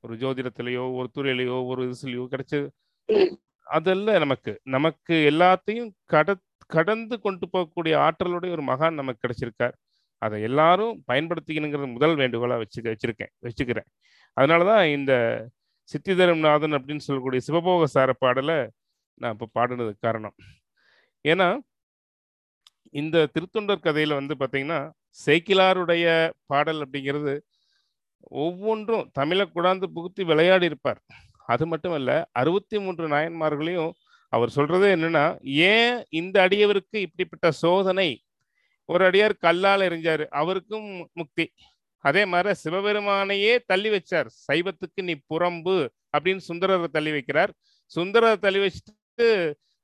ஒரு 0.00 0.14
ஜோதிடத்திலேயோ 0.14 0.94
ஒரு 0.94 1.10
துறையிலையோ 1.14 1.66
ஒரு 1.66 1.90
இதுலையோ 1.90 2.26
கிடைச்ச 2.30 2.68
அதல்ல 3.76 4.18
நமக்கு 4.24 4.52
நமக்கு 4.74 5.14
எல்லாத்தையும் 5.30 5.90
கட 6.12 6.30
கடந்து 6.74 7.16
கொண்டு 7.24 7.46
போகக்கூடிய 7.54 7.94
ஆற்றலுடைய 8.06 8.50
ஒரு 8.56 8.64
மகான் 8.70 8.98
நமக்கு 9.00 9.22
கிடைச்சிருக்கார். 9.24 9.74
அதை 10.22 10.36
எல்லாரும் 10.48 10.94
பயன்படுத்திக்கணுங்கிறது 11.10 11.88
முதல் 11.96 12.16
வேண்டுகோளாக 12.20 12.60
வச்சுக்க 12.62 12.86
வச்சிருக்கேன் 12.94 13.32
வச்சுக்கிறேன். 13.46 13.88
அதனால 14.36 14.60
தான் 14.70 14.84
இந்த 14.96 15.12
சித்திதரம் 15.90 16.44
நாதன் 16.46 16.76
அப்படின்னு 16.78 17.06
சொல்லக்கூடிய 17.06 17.40
சிவபோக 17.48 17.86
சார 17.94 18.10
பாடலை 18.24 18.58
நான் 19.20 19.34
இப்போ 19.36 19.48
பாடினதுக்கு 19.58 20.06
காரணம். 20.08 20.36
ஏன்னா 21.24 21.48
இந்த 23.00 23.16
திருத்தொண்டர் 23.34 23.86
கதையில் 23.86 24.18
வந்து 24.20 24.34
பார்த்தீங்கன்னா 24.40 24.80
சேக்கிலாருடைய 25.24 26.06
பாடல் 26.50 26.80
அப்படிங்கிறது 26.84 27.34
ஒவ்வொன்றும் 28.44 29.06
தமிழை 29.18 29.44
குடாந்து 29.48 29.86
புகுத்தி 29.96 30.22
விளையாடி 30.30 30.66
இருப்பார் 30.70 31.00
அது 31.46 31.66
மட்டும் 31.66 31.94
இல்ல 31.94 32.28
அறுபத்தி 32.32 32.78
மூன்று 32.78 33.08
நாயன்மார்களையும் 33.08 33.90
அவர் 34.28 34.50
சொல்றது 34.50 34.96
என்னன்னா 34.96 35.24
ஏன் 35.44 36.04
இந்த 36.08 36.48
அடியவருக்கு 36.48 36.96
இப்படிப்பட்ட 36.96 37.50
சோதனை? 37.50 38.24
ஒரு 38.84 39.10
அடியார் 39.10 39.32
கல்லால் 39.38 39.80
எறிஞ்சாரு 39.80 40.26
அவருக்கும் 40.26 41.08
முக்தி. 41.12 41.52
அதே 41.98 42.24
மாதிரி 42.24 42.54
சிவபெருமானையே 42.64 43.58
தள்ளி 43.66 43.88
வச்சார் 43.90 44.26
சைவத்துக்கு 44.52 45.02
நீ 45.02 45.14
புறம்பு 45.34 45.88
அப்படின்னு 46.18 46.40
சுந்தரரை 46.48 46.84
தள்ளி 46.84 47.10
வைக்கிறார். 47.10 47.52
சுந்தரரை 47.96 48.36
தள்ளி 48.38 48.60
வச்சுட்டு 48.66 49.28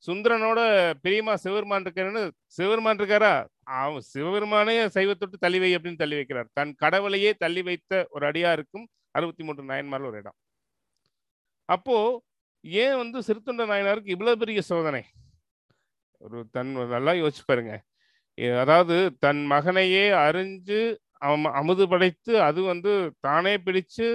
சுந்தரனோட 0.06 0.60
பெரியமா 1.04 1.34
சிவபெருமான் 1.34 1.82
இருக்காருன்னு 1.82 2.30
சிவபெருமான் 2.46 2.96
இருக்காரா? 2.96 3.46
அவன் 3.62 4.00
சிவபெருமானே 4.00 4.86
சைவத்தொட்டு 4.86 5.38
தள்ளி 5.38 5.58
வை 5.58 5.76
அப்படின்னு 5.76 5.96
தள்ளி 5.96 6.16
வைக்கிறார். 6.16 6.48
தன் 6.52 6.74
கடவுளையே 6.74 7.34
தள்ளி 7.38 7.62
வைத்த 7.62 8.06
ஒரு 8.10 8.28
அடியாருக்கும் 8.28 8.86
அறுபத்தி 9.10 9.44
மூன்று 9.44 9.64
நாயன்மார்கள் 9.64 10.08
ஒரு 10.08 10.18
இடம். 10.18 10.36
அப்போ 11.68 11.96
ஏன் 12.64 12.96
வந்து 13.02 13.18
சிறுத்தொண்ட 13.26 13.62
நாயனாருக்கு 13.70 14.14
இவ்வளவு 14.14 14.40
பெரிய 14.42 14.60
சோதனை? 14.70 15.02
ஒரு 16.22 16.38
தன் 16.54 16.72
நல்லா 16.94 17.12
யோசிச்சு 17.20 17.44
பாருங்க. 17.50 17.74
அதாவது 18.62 18.96
தன் 19.24 19.42
மகனையே 19.52 20.04
அறிஞ்சு 20.26 20.80
அவன் 21.26 21.44
அமுது 21.60 21.84
படைத்து 21.92 22.32
அது 22.48 22.60
வந்து 22.72 22.92
தானே 23.26 23.54
பிடிச்சு 23.66 24.08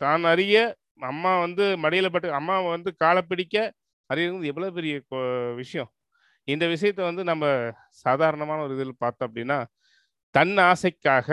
தான் 0.00 0.24
அறிய 0.32 0.56
அம்மா 1.10 1.32
வந்து 1.44 1.64
மடியில 1.84 2.08
பட்டு 2.14 2.28
அம்மா 2.38 2.56
வந்து 2.74 2.90
காலை 3.02 3.22
பிடிக்க 3.30 3.56
அறியறது 4.10 4.50
எவ்வளவு 4.52 4.76
பெரிய 4.78 4.94
விஷயம்? 5.60 5.90
இந்த 6.48 6.64
விஷயத்த 6.74 7.00
வந்து 7.10 7.22
நம்ம 7.24 7.44
சாதாரணமான 8.04 8.62
ஒரு 8.66 8.74
இதில் 8.78 9.00
பார்த்தோம் 9.04 9.28
அப்படின்னா 9.28 9.58
தன் 10.34 10.56
ஆசைக்காக 10.70 11.28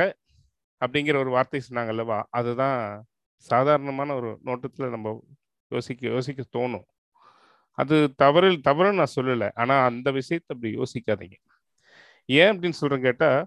அப்படிங்கிற 0.81 1.17
ஒரு 1.23 1.31
வார்த்தை 1.35 1.61
சொன்னாங்க 1.67 1.93
அல்லவா? 1.95 2.19
அதுதான் 2.39 2.79
சாதாரணமான 3.47 4.09
ஒரு 4.19 4.29
நோட்டத்தில் 4.49 4.93
நம்ம 4.95 5.09
யோசிக்க 5.71 6.07
யோசிக்க 6.15 6.43
தோணும் 6.57 6.85
அது 7.77 7.95
தவறு 8.15 8.47
தவறுன்னு 8.67 8.99
நான் 9.01 9.15
சொல்லலை. 9.15 9.47
ஆனால் 9.61 9.83
அந்த 9.89 10.11
விஷயத்தை 10.11 10.49
அப்படி 10.55 10.69
யோசிக்காதீங்க. 10.79 11.35
ஏன் 12.29 12.51
அப்படின்னு 12.53 12.79
சொல்கிறேன் 12.81 13.05
கேட்டால் 13.07 13.41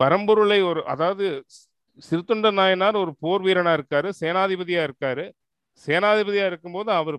பரம்பொருளை 0.00 0.58
ஒரு 0.70 0.80
அதாவது 0.86 1.26
சிறுத்தொண்ட 2.08 2.48
நாயனார் 2.50 2.96
ஒரு 2.96 3.12
போர் 3.18 3.42
வீரனாக 3.42 3.78
இருக்காரு 3.78 4.08
சேனாதிபதியாக 4.20 4.88
இருக்காரு. 4.88 5.24
சேனாதிபதியாக 5.86 6.50
இருக்கும்போது 6.52 6.90
அவர் 7.00 7.18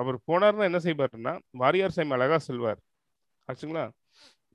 அவர் 0.00 0.18
போனார்னா 0.28 0.64
என்ன 0.70 0.80
செய்வார்ன்னா 0.86 1.34
வாரியார் 1.62 1.96
சாமி 1.96 2.14
அழகாக 2.16 2.40
சொல்வார். 2.48 2.80
ஆச்சுங்களா? 3.48 3.84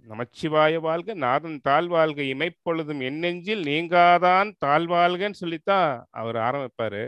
நமச்சிவாய 0.06 0.80
வாழ்க 0.80 1.14
நாதன் 1.26 1.60
தாழ்வாழ்க 1.68 2.22
இமைப்பொழுதும் 2.34 3.02
என் 3.07 3.19
நெஞ்சில் 3.19 3.64
நீங்காதான் 3.64 4.49
தாழ்வாழ்கன்னு 4.65 5.41
சொல்லித்தான் 5.44 5.90
அவர் 6.11 6.38
ஆரம்பிப்பாரு. 6.48 7.03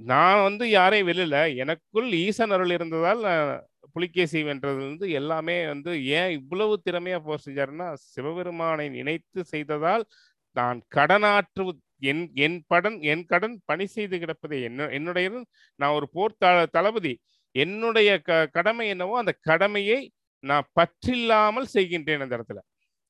நான் 0.00 0.42
வந்து 0.46 0.64
யாரையும் 0.70 1.08
வெளியில 1.10 1.36
எனக்குள் 1.62 2.08
ஈசன் 2.20 2.52
அருள் 2.56 2.74
இருந்ததால் 2.76 3.20
நான் 3.26 3.50
புலிகேசி 3.96 4.40
வென்றது 4.48 4.80
வந்து 4.84 5.06
எல்லாமே 5.20 5.56
வந்து 5.66 5.90
ஏன் 6.18 6.30
இவ்வளவு 6.38 6.74
திறமையா 6.86 7.18
போர் 7.20 7.44
செஞ்சாருன்னா 7.46 7.88
சிவபெருமானை 8.06 8.86
நினைத்து 8.96 9.40
செய்ததால் 9.52 10.04
நான் 10.56 10.78
கடனாற்று 10.96 11.64
என் 12.10 12.24
என் 12.46 12.58
படன் 12.72 12.98
என் 13.12 13.24
கடன் 13.26 13.56
பணி 13.66 13.84
செய்து 13.88 14.16
கிடப்பதே. 14.18 14.58
என்ன 14.68 14.88
என்னுடைய 14.98 15.26
நான் 15.80 15.96
ஒரு 15.98 16.06
போர் 16.16 16.36
த 16.42 16.46
தளபதி. 16.76 17.12
என்னுடைய 17.54 18.10
க 18.22 18.32
கடமை 18.56 18.86
என்னவோ 18.94 19.14
அந்த 19.22 19.32
கடமையை 19.48 20.00
நான் 20.44 20.68
பற்றில்லாமல் 20.78 21.68
செய்கின்றேன் 21.76 22.24
அந்த 22.24 22.36
இடத்துல. 22.38 22.60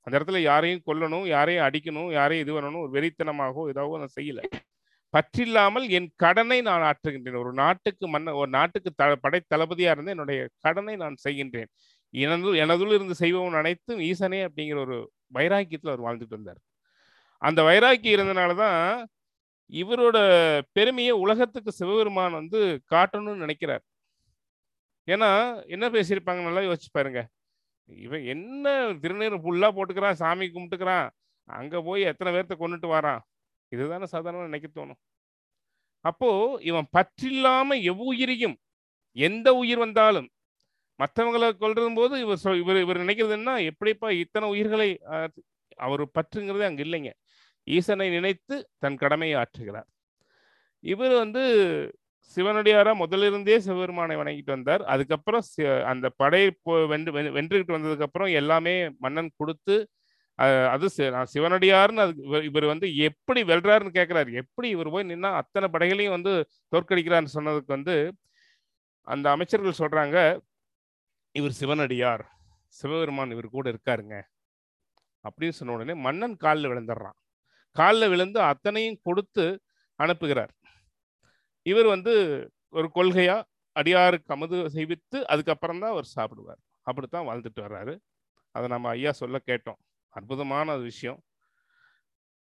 அந்த 0.07 0.15
இடத்துல 0.19 0.41
யாரையும் 0.45 0.85
கொல்லணும் 0.89 1.27
யாரையும் 1.35 1.67
அடிக்கணும் 1.69 2.11
யாரையும் 2.19 2.45
இது 2.47 2.55
பண்ணணும் 2.59 2.85
ஒரு 2.85 2.95
வெறித்தனமாகவோ 2.99 3.65
இதாகவோ 3.73 3.99
நான் 4.03 4.17
செய்யல. 4.19 4.43
பற்றில்லாமல் 5.15 5.87
என் 5.97 6.09
கடனை 6.23 6.59
நான் 6.69 6.85
ஆற்றுகின்றேன். 6.91 7.41
ஒரு 7.43 7.53
நாட்டுக்கு 7.63 8.07
மன்ன 8.15 8.35
ஒரு 8.41 8.51
நாட்டுக்கு 8.59 8.91
த 9.01 9.05
படை 9.25 9.41
தளபதியாக 9.53 9.95
இருந்து 9.97 10.15
என்னுடைய 10.17 10.41
கடனை 10.67 10.95
நான் 11.05 11.17
செய்கின்றேன். 11.25 11.71
எனது 12.15 12.51
எனதுள் 12.65 12.95
இருந்து 12.97 13.15
செய்பவன் 13.23 13.61
அனைத்தும் 13.63 14.03
ஈசனே 14.11 14.41
அப்படிங்கிற 14.49 14.81
ஒரு 14.87 14.99
வைராக்கியத்தில் 15.37 15.93
அவர் 15.93 16.05
வாழ்ந்துட்டு 16.07 16.39
வந்தார். 16.39 16.61
அந்த 17.43 17.61
வைராக்கியம் 17.69 18.17
இருந்தனால 18.17 18.55
தான் 18.65 18.81
இவரோட 19.73 20.19
பெருமையை 20.77 21.15
உலகத்துக்கு 21.25 21.71
சிவபெருமான் 21.81 22.39
வந்து 22.41 22.59
காட்டணும்னு 22.93 23.45
நினைக்கிறார். 23.45 23.85
ஏன்னா 25.09 25.31
என்ன 25.75 25.87
பேசியிருப்பாங்க 25.97 26.43
நல்லா 26.49 26.63
யோசிச்சு 26.69 26.91
பாருங்க. 26.99 27.21
இவன் 27.89 28.25
என்ன 28.35 28.67
திருநீர் 29.03 29.43
ஃபுல்லா 29.45 29.69
போட்டுக்கிறான் 29.77 30.21
சாமி 30.23 30.47
கும்பிட்டுக்கிறான் 30.49 31.07
அங்க 31.49 31.83
போய் 31.89 32.09
எத்தனை 32.11 32.31
பேர்த்த 32.35 32.55
கொண்டுட்டு 32.63 32.89
வரான்? 32.97 33.23
இதுதானே 33.73 34.07
சாதாரண 34.15 34.47
நினைக்க 34.49 34.69
தோணும். 34.71 35.01
அப்போ 36.05 36.29
இவன் 36.71 36.89
பற்றில்லாம 36.97 37.77
எவ்வுயிரையும் 37.93 38.57
எந்த 39.17 39.49
உயிர் 39.63 39.83
வந்தாலும் 39.85 40.29
மற்றவங்களை 40.99 41.49
கொல்றதும் 41.63 41.99
போது 41.99 42.15
இவர் 42.25 42.41
சொல் 42.43 42.61
இவர் 42.63 42.79
இவர் 42.83 43.01
நினைக்கிறதுன்னா 43.03 43.55
எப்படிப்பா 43.71 44.09
இத்தனை 44.23 44.47
உயிர்களை 44.55 44.89
அவர் 45.87 46.03
பற்றுங்கிறது 46.17 46.65
அங்க 46.69 46.81
இல்லைங்க. 46.87 47.11
ஈசனை 47.67 48.07
நினைத்து 48.17 48.55
தன் 48.83 49.01
கடமையை 49.03 49.37
ஆற்றுகிறார். 49.43 49.89
இவர் 50.85 51.15
வந்து 51.23 51.43
சிவனடியாரா 52.37 52.93
முதலிருந்தே 53.03 53.57
சிவபெருமானை 53.65 54.15
வணங்கிட்டு 54.21 54.55
வந்தார். 54.57 54.83
அதுக்கப்புறம் 54.93 55.45
அந்த 55.93 56.07
படை 56.23 56.43
வென்று 56.93 57.13
வென்றுகிட்டு 57.39 57.77
வந்ததுக்கு 57.77 58.07
அப்புறம் 58.09 58.31
எல்லாமே 58.41 58.75
மன்னன் 59.05 59.31
கொடுத்து 59.41 59.77
அது 60.37 61.11
நான் 61.11 61.31
சிவனடியார்னு 61.35 62.03
அது 62.05 62.45
இவர் 62.45 62.65
வந்து 62.65 62.97
எப்படி 62.97 63.43
வெல்றாருன்னு 63.43 63.97
கேட்கிறாரு 63.99 64.33
எப்படி 64.33 64.69
இவர் 64.69 64.91
போய் 64.91 65.09
நின்னா 65.09 65.31
அத்தனை 65.33 65.69
படைகளையும் 65.69 66.23
வந்து 66.23 66.33
தோற்கடிக்கிறான்னு 66.77 67.35
சொன்னதுக்கு 67.35 67.67
வந்து 67.67 68.13
அந்த 69.07 69.31
அமைச்சர்கள் 69.31 69.81
சொல்றாங்க 69.83 70.41
இவர் 71.33 71.51
சிவனடியார். 71.51 72.25
சிவபெருமான் 72.67 73.31
இவர் 73.31 73.49
கூட 73.49 73.67
இருக்காருங்க. 73.71 74.23
அப்படின்னு 75.25 75.49
சொன்ன 75.49 75.75
உடனே 75.75 75.95
மன்னன் 76.01 76.37
காலில் 76.37 76.69
விழுந்துடுறான். 76.69 77.17
காலில் 77.77 78.09
விழுந்து 78.09 78.41
அத்தனையும் 78.41 79.01
கொடுத்து 79.03 79.63
அனுப்புகிறார். 79.99 80.53
இவர் 81.63 81.87
வந்து 81.87 82.15
ஒரு 82.69 82.91
கொள்கையா 82.95 83.43
அடியாருக்கு 83.77 84.33
அமுது 84.37 84.57
செய்வித்து 84.57 85.23
அதுக்கப்புறம் 85.25 85.81
தான் 85.81 85.91
அவர் 85.91 86.09
சாப்பிடுவார். 86.17 86.61
அப்படித்தான் 86.83 87.27
வாழ்ந்துட்டு 87.27 87.61
வர்றாரு. 87.61 87.99
அதை 88.51 88.69
நம்ம 88.69 88.89
ஐயா 88.89 89.13
சொல்ல 89.13 89.41
கேட்டோம். 89.47 89.81
அற்புதமான 90.15 90.77
விஷயம். 90.89 91.21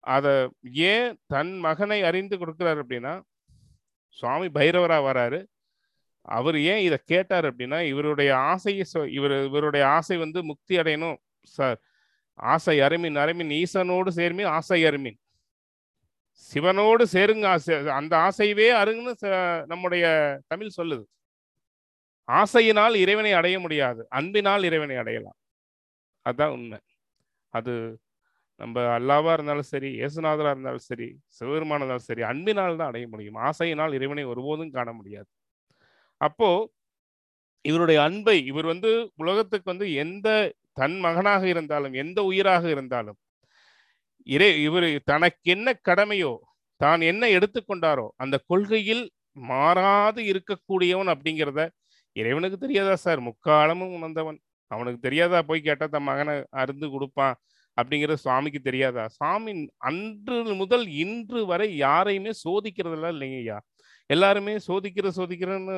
அதை 0.05 0.33
ஏன் 0.91 1.09
தன் 1.27 1.53
மகனை 1.59 1.99
அறிந்து 2.09 2.37
கொடுக்குறாரு 2.39 2.81
அப்படின்னா 2.83 3.15
சுவாமி 4.19 4.49
பைரவராக 4.57 5.07
வராரு. 5.09 5.41
அவர் 6.29 6.57
ஏன் 6.73 6.83
இதை 6.87 6.99
கேட்டார் 7.05 7.47
அப்படின்னா 7.49 7.79
இவருடைய 7.93 8.31
ஆசையை 8.51 8.85
இவர் 9.13 9.35
இவருடைய 9.45 9.85
ஆசை 9.97 10.17
வந்து 10.25 10.41
முக்தி 10.51 10.75
அடையணும் 10.77 11.19
சார். 11.57 11.79
ஆசை 12.35 12.77
அருமின் 12.81 13.19
அருமின் 13.25 13.53
ஈசனோடு 13.63 14.11
சேர்மின் 14.19 14.53
ஆசை 14.59 14.81
அருமின். 14.85 15.19
சிவனோடு 16.53 17.05
சேருங்க 17.13 17.47
ஆசை 17.47 17.75
அந்த 18.01 18.13
ஆசையவே 18.27 18.69
அருங்கன்னு 18.83 19.67
நம்முடைய 19.67 20.05
தமிழ் 20.47 20.77
சொல்லுது. 20.81 21.05
ஆசையினால் 22.29 22.95
இறைவனை 23.05 23.33
அடைய 23.33 23.57
முடியாது 23.59 24.03
அன்பினால் 24.19 24.63
இறைவனை 24.63 24.97
அடையலாம். 24.97 25.39
அதுதான் 26.27 26.55
உண்மை. 26.59 26.79
அது 27.55 27.73
நம்ம 28.61 28.83
அல்லாவா 28.97 29.31
இருந்தாலும் 29.37 29.69
சரி 29.73 29.89
இயேசுநாதரா 30.01 30.51
இருந்தாலும் 30.55 30.87
சரி 30.91 31.09
சிவபெருமானா 31.37 31.81
இருந்தாலும் 31.83 32.09
சரி 32.11 32.23
அன்பினால் 32.31 32.79
தான் 32.81 32.91
அடைய 32.93 33.07
முடியும். 33.13 33.39
ஆசையினால் 33.49 33.97
இறைவனை 33.99 34.25
ஒருபோதும் 34.33 34.75
காண 34.77 34.89
முடியாது. 34.99 35.29
அப்போ 36.21 36.49
இவருடைய 37.65 37.99
அன்பை 38.09 38.37
இவர் 38.51 38.69
வந்து 38.73 38.91
உலகத்துக்கு 39.23 39.69
வந்து 39.73 39.87
எந்த 40.05 40.29
தன் 40.81 40.97
மகனாக 41.07 41.43
இருந்தாலும் 41.53 41.95
எந்த 42.03 42.19
உயிராக 42.31 42.65
இருந்தாலும் 42.75 43.19
இறை 44.27 44.49
இவர் 44.69 44.89
தனக்கு 45.11 45.51
என்ன 45.55 45.69
கடமையோ 45.89 46.33
தான் 46.81 47.03
என்ன 47.11 47.25
எடுத்துக்கொண்டாரோ 47.37 48.07
அந்த 48.25 48.37
கொள்கையில் 48.51 49.05
மாறாது 49.51 50.21
இருக்கக்கூடியவன் 50.33 51.11
அப்படிங்கிறத 51.15 51.63
இறைவனுக்கு 52.17 52.59
தெரியாதா 52.65 52.95
சார்? 53.05 53.21
முக்காலமும் 53.29 53.95
உணர்ந்தவன். 53.99 54.39
அவனுக்கு 54.75 55.01
தெரியாதா 55.07 55.39
போய் 55.51 55.67
கேட்டால் 55.69 55.93
தன் 55.95 56.09
மகனை 56.11 56.35
அருந்து 56.63 56.87
கொடுப்பான் 56.95 57.35
அப்படிங்கிறது 57.77 58.23
சுவாமிக்கு 58.25 58.61
தெரியாதா? 58.69 59.05
சுவாமி 59.17 59.53
அன்று 59.89 60.37
முதல் 60.63 60.87
இன்று 61.05 61.41
வரை 61.53 61.69
யாரையுமே 61.85 62.33
சோதிக்கிறதெல்லாம் 62.45 63.15
இல்லைங்க 63.17 63.39
ஐயா. 63.45 63.59
எல்லாருமே 64.11 64.55
சோதிக்கிற 64.69 65.09
சோதிக்கிறன்னு 65.19 65.77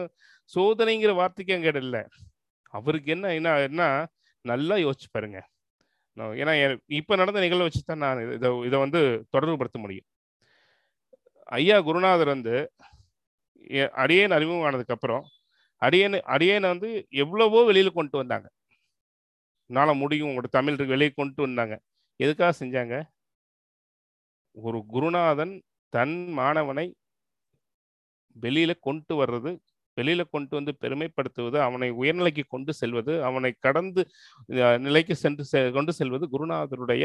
சோதனைங்கிற 0.53 1.13
வார்த்தைக்கு 1.21 1.57
அங்கே 1.57 1.73
இல்லை 1.85 2.03
அவருக்கு 2.79 3.11
என்ன 3.17 3.27
என்ன 3.39 3.51
என்ன 3.69 3.83
நல்லா 4.45 4.77
யோசிச்சு 4.85 5.09
பாருங்க. 5.17 5.39
ஏன்னா 6.41 6.53
இப்போ 6.99 7.15
நடந்த 7.21 7.39
நிகழ்வை 7.45 7.65
வச்சு 7.67 7.81
தான் 7.91 8.03
நான் 8.05 8.21
இதை 8.37 8.49
இதை 8.69 8.79
வந்து 8.85 9.01
தொடர்புபடுத்த 9.35 9.79
முடியும். 9.85 10.07
ஐயா 11.59 11.77
குருநாதர் 11.89 12.35
வந்து 12.35 12.55
அடியேன் 14.03 14.35
அறிமுகமானதுக்கப்புறம் 14.37 15.25
அடியேன் 15.83 16.19
அடியேனை 16.35 16.69
வந்து 16.75 16.91
எவ்வளவோ 17.23 17.61
வெளியில் 17.71 17.97
கொண்டு 17.99 18.17
வந்தாங்க. 18.23 18.47
நாள 19.71 19.89
முடியும். 19.95 20.29
உங்களோட 20.29 20.49
தமிழ் 20.51 20.77
வெளியே 20.93 21.11
கொண்டு 21.11 21.43
வந்தாங்க. 21.43 21.75
எதுக்காக 22.21 22.53
செஞ்சாங்க? 22.61 22.97
ஒரு 24.57 24.79
குருநாதன் 24.89 25.55
தன் 25.93 26.17
மாணவனை 26.39 26.87
வெளியில 28.37 28.73
கொண்டு 28.81 29.15
வர்றது 29.21 29.51
வெளியில 29.97 30.23
கொண்டு 30.31 30.53
வந்து 30.57 30.73
பெருமைப்படுத்துவது 30.81 31.59
அவனை 31.61 31.89
உயர்நிலைக்கு 31.93 32.43
கொண்டு 32.49 32.73
செல்வது 32.75 33.13
அவனை 33.25 33.51
கடந்து 33.59 34.03
நிலைக்கு 34.87 35.15
சென்று 35.17 35.73
கொண்டு 35.73 35.93
செல்வது 35.93 36.27
குருநாதருடைய 36.35 37.05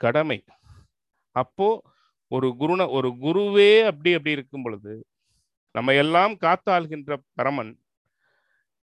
கடமை. 0.00 0.38
அப்போ 1.36 1.68
ஒரு 2.30 2.48
குருண 2.58 2.82
ஒரு 2.88 3.08
குருவே 3.24 3.70
அப்படி 3.90 4.12
அப்படி 4.14 4.34
இருக்கும் 4.36 4.62
பொழுது 4.62 4.94
நம்ம 5.74 5.94
எல்லாம் 5.94 6.34
காத்தாள்கின்ற 6.44 7.16
பரமன் 7.34 7.72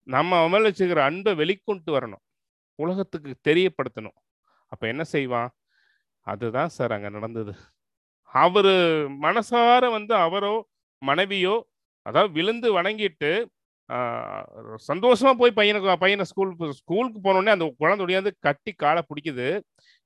நம்ம 0.06 0.48
அமல் 0.48 0.98
அன்பை 1.06 1.32
வெளிக்கொண்டு 1.42 1.90
வரணும். 1.96 2.24
உலகத்துக்கு 2.82 3.32
தெரியப்படுத்தணும். 3.48 4.16
அப்போ 4.72 4.84
என்ன 4.92 5.02
செய்வான்? 5.14 5.50
அதுதான் 6.26 6.72
சார் 6.76 6.94
அங்கே 6.96 7.10
நடந்தது. 7.16 7.52
அவர் 8.42 8.72
மனசார 9.26 9.82
வந்து 9.96 10.14
அவரோ 10.26 10.54
மனைவியோ 11.02 11.54
அதாவது 12.06 12.30
விழுந்து 12.38 12.68
வணங்கிட்டு 12.78 13.30
சந்தோஷமா 14.90 15.32
போய் 15.40 15.58
பையனுக்கு 15.58 15.94
பையனை 16.04 16.24
ஸ்கூல் 16.30 16.52
ஸ்கூலுக்கு 16.78 17.18
போனோடனே 17.26 17.52
அந்த 17.54 17.66
குழந்தை 17.82 18.02
ஒடியாந்து 18.06 18.30
கட்டி 18.46 18.72
காலை 18.84 19.02
பிடிக்குது. 19.10 19.48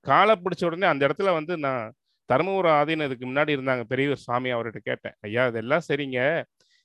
காலை 0.06 0.34
பிடிச்ச 0.42 0.62
உடனே 0.68 0.86
அந்த 0.92 1.02
இடத்துல 1.08 1.32
வந்து 1.38 1.54
நான் 1.66 1.84
தருமபுரம் 2.28 2.76
ஆதீனம் 2.80 3.08
இதுக்கு 3.08 3.26
முன்னாடி 3.30 3.54
இருந்தாங்க. 3.56 3.84
பெரியவர் 3.92 4.24
சாமி 4.26 4.50
அவர்கிட்ட 4.56 4.80
கேட்டேன். 4.90 5.16
ஐயா 5.26 5.44
இதெல்லாம் 5.50 5.86
சரிங்க. 5.88 6.18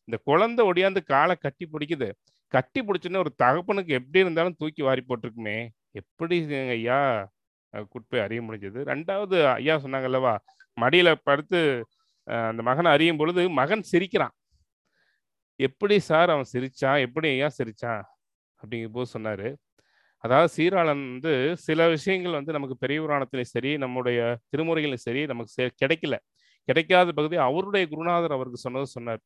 இந்த 0.08 0.18
குழந்தை 0.30 0.62
ஒடியாந்து 0.70 1.02
காலை 1.14 1.36
கட்டி 1.46 1.66
பிடிக்குது. 1.74 2.10
கட்டி 2.56 2.82
பிடிச்சுன்னு 2.82 3.24
ஒரு 3.24 3.32
தகப்பனுக்கு 3.44 3.92
எப்படி 4.00 4.24
இருந்தாலும் 4.24 4.58
தூக்கி 4.60 4.82
வாரி 4.88 5.02
போட்டிருக்குமே. 5.08 5.58
எப்படி 6.02 6.38
ஐயா? 6.78 7.00
குட்பை 7.94 8.08
போய் 8.12 8.26
அறிய 8.26 8.42
முடிஞ்சது. 8.48 8.80
ரெண்டாவது 8.92 9.38
ஐயா 9.60 9.76
சொன்னாங்கல்லவா 9.84 10.34
மடியில 10.78 11.10
படுத்து 11.28 11.60
அந்த 12.28 12.62
மகனை 12.70 12.90
அறியும் 12.96 13.20
பொழுது 13.22 13.42
மகன் 13.60 13.84
சிரிக்கிறான். 13.92 14.34
எப்படி 15.60 15.96
சார் 16.10 16.34
அவன் 16.36 16.52
சிரிச்சான்? 16.54 17.00
எப்படி 17.08 17.28
ஐயா 17.36 17.50
சிரிச்சான்? 17.60 18.04
அப்படிங்கிற 18.62 18.92
போது 18.98 19.10
சொன்னாரு. 19.16 19.48
அதாவது 20.24 20.50
சீராளன் 20.56 21.04
வந்து 21.12 21.34
சில 21.66 21.88
விஷயங்கள் 21.96 22.38
வந்து 22.40 22.56
நமக்கு 22.58 22.76
பெரிய 22.84 23.00
புராணத்திலையும் 23.02 23.54
சரி 23.56 23.72
நம்முடைய 23.84 24.20
திருமுறைகளையும் 24.52 25.06
சரி 25.08 25.22
நமக்கு 25.32 25.68
கிடைக்கல. 25.84 26.16
கிடைக்காத 26.70 27.10
பகுதி 27.20 27.38
அவருடைய 27.48 27.86
குருநாதர் 27.94 28.36
அவருக்கு 28.38 28.60
சொன்னது 28.66 28.88
சொன்னார். 28.96 29.22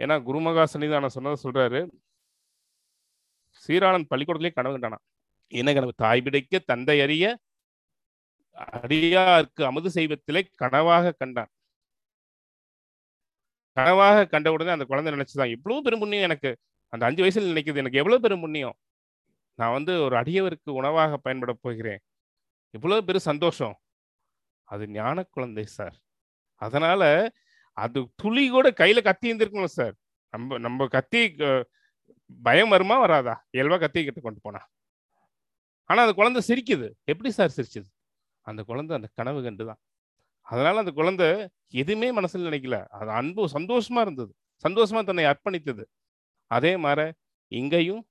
ஏன்னா 0.00 0.16
குருமகா 0.28 0.64
சன்னிதானம் 0.72 1.14
சொன்னதை 1.16 1.38
சொல்றாரு. 1.44 1.80
சீராளன் 3.66 4.06
பள்ளிக்கூடத்திலே 4.10 4.52
கனவு 4.52 4.74
கண்டானான். 4.74 5.04
என்ன 5.48 5.72
கனவு? 5.72 5.92
தாய் 5.96 6.22
பிடைக்க 6.22 6.58
தந்தை 6.58 7.00
அறிய 7.00 7.38
அடியாருக்கு 8.56 9.62
அமுது 9.62 9.90
செய்வத்திலே 9.94 10.42
கனவாக 10.62 11.12
கண்டான். 11.18 11.50
கனவாக 13.76 14.28
கண்ட 14.28 14.52
உடனே 14.52 14.70
அந்த 14.70 14.84
குழந்தை 14.84 15.12
நினைச்சுதான் 15.12 15.50
இவ்வளவு 15.50 15.82
பெரும் 15.82 15.98
புண்ணியம் 15.98 16.24
எனக்கு. 16.24 16.58
அந்த 16.88 17.06
அஞ்சு 17.06 17.24
வயசுல 17.24 17.44
நினைக்குது 17.44 17.76
எனக்கு 17.76 17.98
எவ்வளவு 17.98 18.20
பெரும் 18.20 18.40
புண்ணியம். 18.40 18.76
நான் 19.54 19.72
வந்து 19.72 20.02
ஒரு 20.02 20.16
அடியவருக்கு 20.16 20.70
உணவாக 20.70 21.16
பயன்பட 21.16 21.52
போகிறேன். 21.60 21.98
இவ்வளவு 22.70 23.04
பெரும் 23.04 23.20
சந்தோஷம். 23.20 23.78
அது 24.64 24.88
ஞான 24.88 25.22
குழந்தை 25.22 25.64
சார். 25.64 25.96
அதனால 26.54 27.32
அது 27.72 28.12
துளி 28.16 28.48
கூட 28.48 28.70
கையில 28.70 29.02
கத்தி 29.02 29.32
இருந்திருக்கணும் 29.32 29.74
சார். 29.78 29.94
நம்ம 30.30 30.58
நம்ம 30.58 30.86
கத்தி 30.86 31.36
பயம் 32.42 32.68
வருமா 32.68 32.96
வராதா? 32.98 33.34
இயல்பா 33.52 33.76
கத்திக்கிட்டு 33.78 34.20
கொண்டு 34.20 34.40
போனா. 34.42 34.60
ஆனா 35.90 36.00
அந்த 36.02 36.14
குழந்தை 36.14 36.42
சிரிக்குது. 36.48 36.88
எப்படி 37.04 37.30
சார் 37.30 37.54
சிரிச்சுது? 37.56 37.88
அந்த 38.46 38.62
குழந்தை 38.62 38.92
அந்த 38.96 39.08
கனவு 39.14 39.40
கண்டுதான். 39.42 39.80
அதனால 40.46 40.78
அந்த 40.78 40.92
குழந்தை 40.92 41.26
எதுவுமே 41.74 42.08
மனசுல 42.12 42.48
நினைக்கல. 42.48 42.76
அது 42.96 43.10
அன்பு 43.12 43.42
சந்தோஷமா 43.52 44.00
இருந்தது. 44.00 44.32
சந்தோஷமா 44.64 45.00
தன்னை 45.04 45.24
அர்ப்பணித்தது. 45.26 45.84
அதே 46.50 46.74
மாதிரி 46.78 47.06
இங்கேயும் 47.52 48.02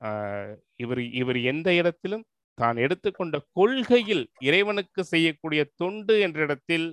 ஆஹ், 0.00 0.52
இவர் 0.76 1.00
இவர் 1.14 1.38
எந்த 1.44 1.68
இடத்திலும் 1.74 2.24
தான் 2.58 2.76
எடுத்துக்கொண்ட 2.76 3.36
கொள்கையில் 3.52 4.24
இறைவனுக்கு 4.40 5.02
செய்யக்கூடிய 5.04 5.62
தொண்டு 5.76 6.14
என்ற 6.20 6.38
இடத்தில் 6.42 6.86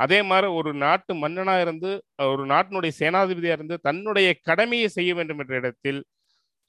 அதே 0.00 0.18
மாதிரி 0.22 0.48
ஒரு 0.58 0.70
நாட்டு 0.82 1.12
மன்னனா 1.22 1.54
இருந்து 1.64 1.90
ஒரு 2.26 2.44
நாட்டினுடைய 2.52 2.92
சேனாதிபதியா 3.00 3.54
இருந்து 3.58 3.76
தன்னுடைய 3.88 4.28
கடமையை 4.48 4.88
செய்ய 4.96 5.10
வேண்டும் 5.18 5.40
என்ற 5.42 5.54
இடத்தில் 5.62 6.00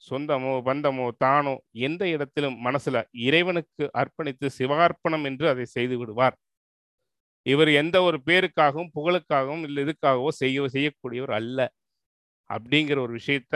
சொந்தமோ 0.02 0.52
பந்தமோ 0.68 1.06
தானோ 1.24 1.54
எந்த 1.88 2.02
இடத்திலும் 2.14 2.56
மனசுல 2.66 2.96
இறைவனுக்கு 3.26 3.84
அர்ப்பணித்து 4.00 4.46
சிவார்ப்பணம் 4.58 5.26
என்று 5.30 5.46
அதை 5.52 5.66
செய்து 5.76 5.96
விடுவார். 6.00 6.36
இவர் 7.46 7.70
எந்த 7.82 7.96
ஒரு 8.08 8.18
பேருக்காகவும் 8.28 8.92
புகழுக்காகவும் 8.96 9.64
இல்லை 9.68 9.80
இதுக்காகவோ 9.86 10.30
செய்ய 10.42 10.66
செய்யக்கூடியவர் 10.76 11.34
அல்ல 11.40 11.60
அப்படிங்கிற 12.50 12.98
ஒரு 13.06 13.14
விஷயத்த 13.20 13.54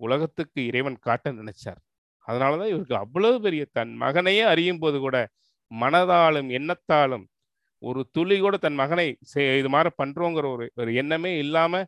உலகத்துக்கு 0.00 0.60
இறைவன் 0.70 0.98
காட்ட 1.08 1.32
நினைச்சார். 1.40 1.80
அதனாலதான் 2.26 2.72
இவருக்கு 2.72 2.96
அவ்வளவு 3.04 3.38
பெரிய 3.46 3.62
தன் 3.78 3.92
மகனையே 4.04 4.44
அறியும் 4.54 4.82
போது 4.84 4.98
கூட 5.06 5.16
மனதாலும் 5.70 6.48
எண்ணத்தாலும் 6.58 7.26
ஒரு 7.82 8.00
துளி 8.12 8.36
கூட 8.40 8.56
தன் 8.56 8.74
மகனை 8.74 9.06
இது 9.60 9.70
மாதிரி 9.74 9.90
பண்றோங்கிற 10.02 10.46
ஒரு 10.54 10.66
ஒரு 10.74 10.90
எண்ணமே 11.02 11.32
இல்லாம 11.44 11.82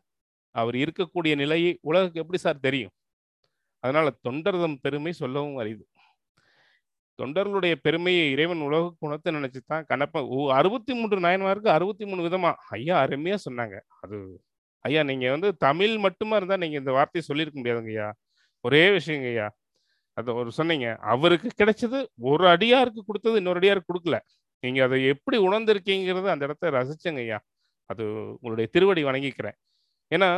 அவர் 0.55 0.75
இருக்கக்கூடிய 0.75 1.33
நிலையை 1.35 1.71
உலகுக்கு 1.81 2.21
எப்படி 2.21 2.39
சார் 2.45 2.65
தெரியும்? 2.67 2.93
அதனால 3.83 4.07
தொண்டர்தம் 4.29 4.77
பெருமை 4.81 5.13
சொல்லவும் 5.23 5.57
அறிது 5.63 5.83
தொண்டர்களுடைய 7.19 7.73
பெருமையை 7.85 8.25
இறைவன் 8.31 8.61
உலக 8.67 8.85
உணர்த்த 8.99 9.31
நினைச்சு 9.31 9.59
தான் 9.67 9.85
ஓ 10.35 10.37
அறுபத்தி 10.59 10.93
மூன்று 10.93 11.17
நாயன்மாருக்கு 11.19 11.69
அறுபத்தி 11.77 12.05
மூணு 12.05 12.21
விதமா? 12.27 12.51
ஐயா 12.77 12.95
அருமையா 13.05 13.37
சொன்னாங்க. 13.47 13.75
அது 14.01 14.17
ஐயா 14.85 15.03
நீங்க 15.09 15.25
வந்து 15.31 15.49
தமிழ் 15.57 15.95
மட்டுமா 15.97 16.35
இருந்தா 16.35 16.57
நீங்க 16.63 16.77
இந்த 16.81 16.91
வார்த்தையை 16.91 17.25
சொல்லியிருக்க 17.29 17.57
முடியாதுங்க 17.59 17.91
ஐயா. 17.95 18.07
ஒரே 18.65 18.83
விஷயங்க 18.97 19.27
ஐயா. 19.33 19.47
அது 20.17 20.35
ஒரு 20.35 20.51
சொன்னீங்க. 20.51 20.87
அவருக்கு 21.13 21.49
கிடைச்சது 21.61 21.99
ஒரு 22.31 22.45
அடியாருக்கு 22.47 23.01
கொடுத்தது 23.05 23.37
இன்னொரு 23.41 23.59
அடியாருக்கு 23.61 23.91
கொடுக்கல. 23.93 24.17
நீங்கள் 24.63 24.85
அதை 24.87 24.97
எப்படி 25.13 25.37
உணர்ந்திருக்கீங்கிறது 25.47 26.27
அந்த 26.33 26.43
இடத்த 26.47 26.71
ரசிச்சங்க 26.77 27.21
ஐயா. 27.25 27.39
அது 27.89 28.03
உங்களுடைய 28.35 28.67
திருவடி 28.75 29.01
வணங்கிக்கிறேன். 29.09 29.57
ஏன்னா 30.11 30.29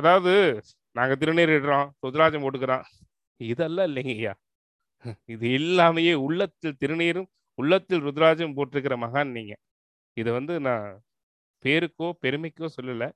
அதாவது 0.00 0.32
நாங்கள் 0.96 1.20
திருநீர் 1.22 1.52
இடுறோம் 1.56 1.86
ருத்ராஜம் 2.06 2.44
போட்டுக்கிறோம் 2.44 2.84
இதெல்லாம் 3.40 3.88
இல்லைங்க 3.90 4.12
ஐயா. 4.18 4.34
இது 5.34 5.46
இல்லாமையே 5.60 6.14
உள்ளத்தில் 6.26 6.78
திருநீரும் 6.82 7.28
உள்ளத்தில் 7.58 8.04
ருத்ராஜம் 8.08 8.54
போட்டிருக்கிற 8.58 8.96
மகான் 9.04 9.32
நீங்கள் 9.38 9.60
இதை 10.16 10.30
வந்து 10.38 10.54
நான் 10.68 10.86
பேருக்கோ 11.64 12.08
பெருமைக்கோ 12.24 12.68
சொல்லலை. 12.76 13.08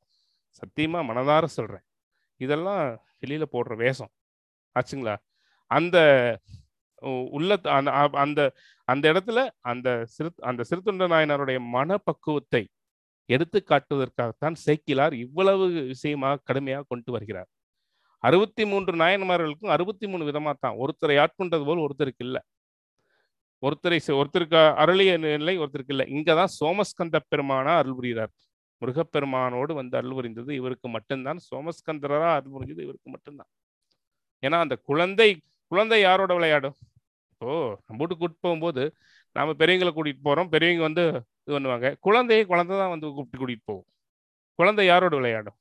சத்தியமாக 0.59 1.09
மனதார 1.11 1.45
சொல்கிறேன் 1.59 1.85
இதெல்லாம் 2.41 2.83
வெளியில் 3.23 3.53
போடுற 3.55 3.75
வேஷம். 3.85 4.13
ஆச்சுங்களா? 4.77 5.15
அந்த 5.71 5.97
உள்ள 7.37 7.59
அந்த 8.25 8.53
அந்த 8.85 9.05
இடத்துல 9.13 9.41
அந்த 9.61 9.89
சிறு 10.07 10.31
அந்த 10.41 10.65
சிறுத்தொண்ட 10.71 11.07
நாயனாருடைய 11.15 11.59
மனப்பக்குவத்தை 11.77 12.63
எடுத்து 13.29 13.59
காட்டுவதற்காகத்தான் 13.71 14.57
சேக்கிலார் 14.67 15.13
இவ்வளவு 15.13 15.65
விஷயமாக 15.93 16.43
கடுமையாக 16.45 16.87
கொண்டு 16.89 17.11
வருகிறார். 17.13 17.49
அறுபத்தி 18.25 18.65
மூன்று 18.67 18.93
நாயன்மார்களுக்கும் 18.97 19.73
அறுபத்தி 19.77 20.07
மூணு 20.07 20.25
விதமா 20.31 20.53
தான் 20.61 20.79
ஒருத்தரை 20.85 21.17
ஆட்கொண்டது 21.25 21.65
போல் 21.65 21.85
ஒருத்தருக்கு 21.87 22.25
இல்லை. 22.29 22.43
ஒருத்தரை 23.63 23.99
ஒருத்தருக்கு 24.21 24.61
அருளிய 24.83 25.13
நிலை 25.19 25.59
ஒருத்தருக்கு 25.59 25.95
இல்லை. 25.97 26.07
இங்கதான் 26.17 26.53
சோமஸ்கந்த 26.61 27.19
பெருமானா 27.33 27.73
அருள் 27.83 27.95
புரிகிறார். 27.95 28.33
முருகப்பெருமானோடு 28.83 29.73
வந்து 29.75 29.97
அருள் 29.99 30.13
புரிந்தது 30.13 30.55
இவருக்கு 30.55 30.89
மட்டும்தான். 30.89 31.39
சோமஸ்கந்தரா 31.51 32.31
அருள் 32.39 32.55
புரிஞ்சது 32.57 32.83
இவருக்கு 32.89 33.11
மட்டும்தான். 33.11 33.51
ஏன்னா 34.43 34.59
அந்த 34.65 34.77
குழந்தை 34.77 35.29
குழந்தை 35.73 36.01
யாரோட 36.01 36.33
விளையாடும்? 36.35 36.77
இப்போ 37.33 37.49
நம்ம 37.87 37.99
வீட்டுக்கு 38.01 38.23
கூப்பிட்டு 38.23 38.45
போகும்போது 38.47 38.83
நாம் 39.37 39.59
பெரியவங்களை 39.63 39.91
கூட்டிகிட்டு 39.97 40.27
போகிறோம் 40.29 40.51
பெரியவங்க 40.55 40.83
வந்து 40.89 41.05
இது 41.45 41.55
பண்ணுவாங்க. 41.57 41.89
குழந்தையை 42.07 42.45
குழந்தை 42.47 42.75
தான் 42.79 42.93
வந்து 42.95 43.07
கூப்பிட்டு 43.17 43.41
கூட்டிட்டு 43.41 43.67
போகும். 43.71 43.89
குழந்தை 44.59 44.87
யாரோட 44.87 45.15
விளையாடும்? 45.17 45.57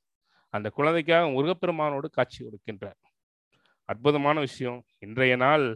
அந்த 0.54 0.68
குழந்தைக்காக 0.70 1.26
முருகப்பெருமானோடு 1.28 2.08
காட்சி 2.10 2.38
கொடுக்கின்றார். 2.44 2.98
அற்புதமான 3.88 4.36
விஷயம். 4.40 4.78
இன்றைய 4.98 5.36
நாள் 5.36 5.66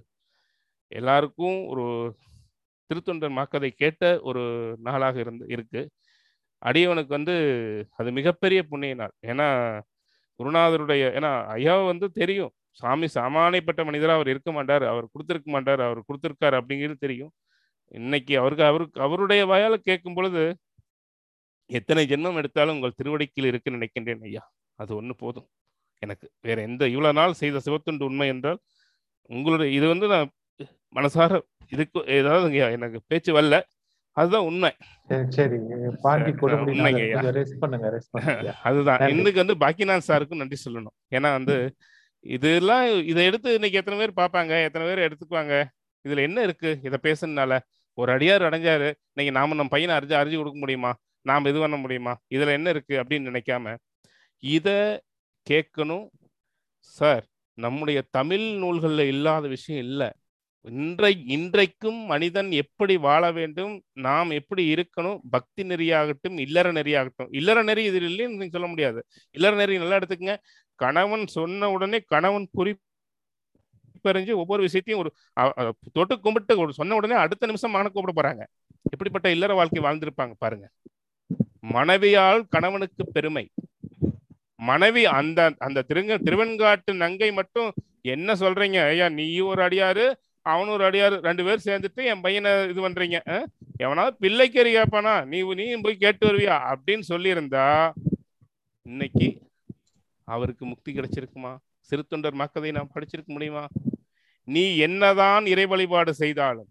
எல்லாருக்கும் 0.89 1.59
ஒரு 1.73 1.85
திருத்தொண்டர் 2.90 3.36
மாக்கதை 3.39 3.70
கேட்ட 3.82 4.05
ஒரு 4.20 4.43
நாளாக 4.81 5.19
இருந்து 5.20 5.44
இருக்கு. 5.48 5.82
அடியவனுக்கு 6.62 7.12
வந்து 7.19 7.35
அது 7.97 8.09
மிகப்பெரிய 8.12 8.61
புண்ணிய 8.62 8.94
நாள். 8.94 9.15
ஏன்னா 9.27 9.48
குருநாதருடைய 10.40 11.05
ஏன்னா 11.19 11.31
ஐயாவை 11.57 11.85
வந்து 11.86 12.07
தெரியும். 12.12 12.52
சாமி 12.71 13.07
சாமானியப்பட்ட 13.15 13.85
மனிதரா 13.85 14.15
அவர் 14.15 14.29
இருக்க 14.29 14.53
மாட்டார் 14.53 14.83
அவர் 14.83 15.07
கொடுத்திருக்க 15.13 15.51
மாட்டார் 15.51 15.81
அவர் 15.81 16.01
கொடுத்திருக்காரு 16.01 16.57
அப்படிங்கிறது 16.61 16.97
தெரியும். 16.99 17.33
இன்னைக்கு 17.87 18.39
அவருக்கு 18.39 18.65
அவருக்கு 18.65 19.01
அவருடைய 19.01 19.47
வாயால 19.47 19.75
கேட்கும் 19.75 20.15
பொழுது 20.15 20.57
எத்தனை 21.71 22.07
ஜென்மம் 22.07 22.37
எடுத்தாலும் 22.37 22.75
உங்கள் 22.75 22.99
திருவடிக்கில் 23.03 23.45
இருக்கு 23.45 23.71
நினைக்கின்றேன் 23.71 24.23
ஐயா. 24.23 24.53
அது 24.75 25.03
ஒண்ணு 25.03 25.13
போதும். 25.17 25.49
எனக்கு 25.99 26.31
வேற 26.41 26.63
எந்த 26.63 26.89
இவ்வளவு 26.89 27.13
நாள் 27.13 27.33
செய்த 27.33 27.61
சிவத்துண்டு 27.65 28.03
உண்மை 28.03 28.29
என்றால் 28.29 28.61
உங்களுடைய 29.31 29.77
இது 29.77 29.89
வந்து 29.89 30.07
நான் 30.07 30.31
மனசார 30.95 31.41
இதுக்கு 31.69 32.05
ஏதாவது 32.07 32.55
எனக்கு 32.55 33.01
பேச்சு 33.07 33.41
வரல. 33.41 33.61
அதுதான் 34.17 34.43
உண்மை. 34.43 34.71
அதுதான். 38.63 39.09
இன்னைக்கு 39.09 39.45
வந்து 39.45 39.57
பாக்கிநாத் 39.67 40.09
சாருக்கும் 40.09 40.37
நன்றி 40.37 40.57
சொல்லணும். 40.65 40.97
ஏன்னா 41.11 41.31
வந்து 41.33 41.57
இதெல்லாம் 42.27 43.05
இதை 43.07 43.25
எடுத்து 43.25 43.55
இன்னைக்கு 43.55 43.79
எத்தனை 43.79 43.99
பேர் 44.01 44.19
பார்ப்பாங்க? 44.21 44.65
எத்தனை 44.65 44.87
பேர் 44.89 45.03
எடுத்துக்குவாங்க? 45.07 45.65
இதுல 46.05 46.23
என்ன 46.23 46.43
இருக்கு? 46.43 46.79
இதை 46.83 46.99
பேசுனதுனால 47.03 47.59
ஒரு 47.99 48.13
அடியார் 48.13 48.47
அடைஞ்சாரு. 48.49 48.89
இன்னைக்கு 49.13 49.33
நாம 49.33 49.55
நம்ம 49.55 49.69
பையனை 49.69 49.97
அறிஞ்சு 49.97 50.21
அறிஞ்சு 50.21 50.37
கொடுக்க 50.37 50.59
முடியுமா? 50.59 50.95
நாம் 51.21 51.45
இது 51.45 51.59
பண்ண 51.61 51.77
முடியுமா? 51.77 52.13
இதுல 52.35 52.53
என்ன 52.53 52.71
இருக்கு 52.71 52.95
அப்படின்னு 52.97 53.29
நினைக்காம 53.31 53.75
இதை 54.43 54.79
கேட்கணும். 55.47 56.07
சார் 56.79 57.25
நம்முடைய 57.59 58.03
தமிழ் 58.11 58.41
நூல்கள்ல 58.41 59.07
இல்லாத 59.07 59.49
விஷயம் 59.49 59.85
இல்லை. 59.85 60.11
இன்றை 60.65 61.23
இன்றைக்கும் 61.27 62.01
மனிதன் 62.05 62.51
எப்படி 62.51 62.97
வாழ 62.97 63.33
வேண்டும்? 63.33 63.83
நாம் 63.93 64.31
எப்படி 64.31 64.75
இருக்கணும்? 64.75 65.19
பக்தி 65.31 65.63
நெறியாகட்டும் 65.63 66.41
இல்லற 66.41 66.73
நெறியாகட்டும். 66.73 67.31
இல்லற 67.31 67.63
நெறி 67.63 67.85
இதில் 67.85 68.09
இல்லைன்னு 68.09 68.29
நீங்க 68.29 68.49
சொல்ல 68.51 68.67
முடியாது. 68.67 69.07
இல்லற 69.31 69.57
நெறி 69.57 69.79
நல்லா 69.79 69.97
எடுத்துக்கங்க. 69.97 70.37
கணவன் 70.82 71.24
சொன்ன 71.36 71.69
உடனே 71.74 71.98
கணவன் 72.12 72.47
குறிப்பறிஞ்சு 72.59 74.35
ஒவ்வொரு 74.43 74.61
விஷயத்தையும் 74.66 75.02
ஒரு 75.02 75.11
தொட்டு 75.97 76.15
கும்பிட்டு 76.24 76.61
ஒரு 76.65 76.73
சொன்ன 76.78 76.97
உடனே 77.01 77.16
அடுத்த 77.24 77.51
நிமிஷம் 77.51 77.74
மகனை 77.74 77.90
கூப்பிட 77.93 78.15
போறாங்க. 78.19 78.44
எப்படிப்பட்ட 78.93 79.28
இல்லற 79.36 79.52
வாழ்க்கை 79.61 79.82
வாழ்ந்திருப்பாங்க 79.86 80.35
பாருங்க. 80.44 80.66
மனைவியால் 81.74 82.43
கணவனுக்கு 82.55 83.05
பெருமை. 83.16 83.44
மனைவி 84.70 85.02
அந்த 85.19 85.40
அந்த 85.66 85.85
திருங்க 85.90 86.15
திருவெண்காட்டு 86.27 86.93
நங்கை 87.02 87.28
மட்டும் 87.39 87.69
என்ன 88.15 88.32
சொல்றீங்க? 88.43 88.78
ஐயா 88.93 89.07
நீயும் 89.19 89.51
ஒரு 89.52 89.61
அடியாரு 89.66 90.07
அவனும் 90.47 90.74
ஒரு 90.74 90.85
அடியாரு 90.89 91.16
ரெண்டு 91.28 91.43
பேரும் 91.47 91.66
சேர்ந்துட்டு 91.69 92.02
என் 92.12 92.24
பையனை 92.27 92.52
இது 92.70 92.81
பண்றீங்க. 92.86 93.19
எவனாவது 93.85 94.15
பிள்ளைக்கறி 94.24 94.70
கேட்பானா 94.77 95.15
நீ 95.32 95.39
நீயும் 95.61 95.85
போய் 95.85 96.02
கேட்டு 96.05 96.24
வருவியா? 96.28 96.57
அப்படின்னு 96.73 97.05
சொல்லியிருந்தா 97.12 97.66
இன்னைக்கு 98.90 99.28
அவருக்கு 100.35 100.65
முக்தி 100.66 100.90
கிடைச்சிருக்குமா? 100.93 101.52
சிறுத்தொண்டர் 101.90 102.36
மக்கதை 102.43 102.70
நாம் 102.70 102.93
படிச்சிருக்க 102.94 103.31
முடியுமா? 103.36 103.65
நீ 104.48 104.65
என்னதான் 104.86 105.44
இறை 105.47 105.66
வழிபாடு 105.66 106.12
செய்தாலும் 106.15 106.70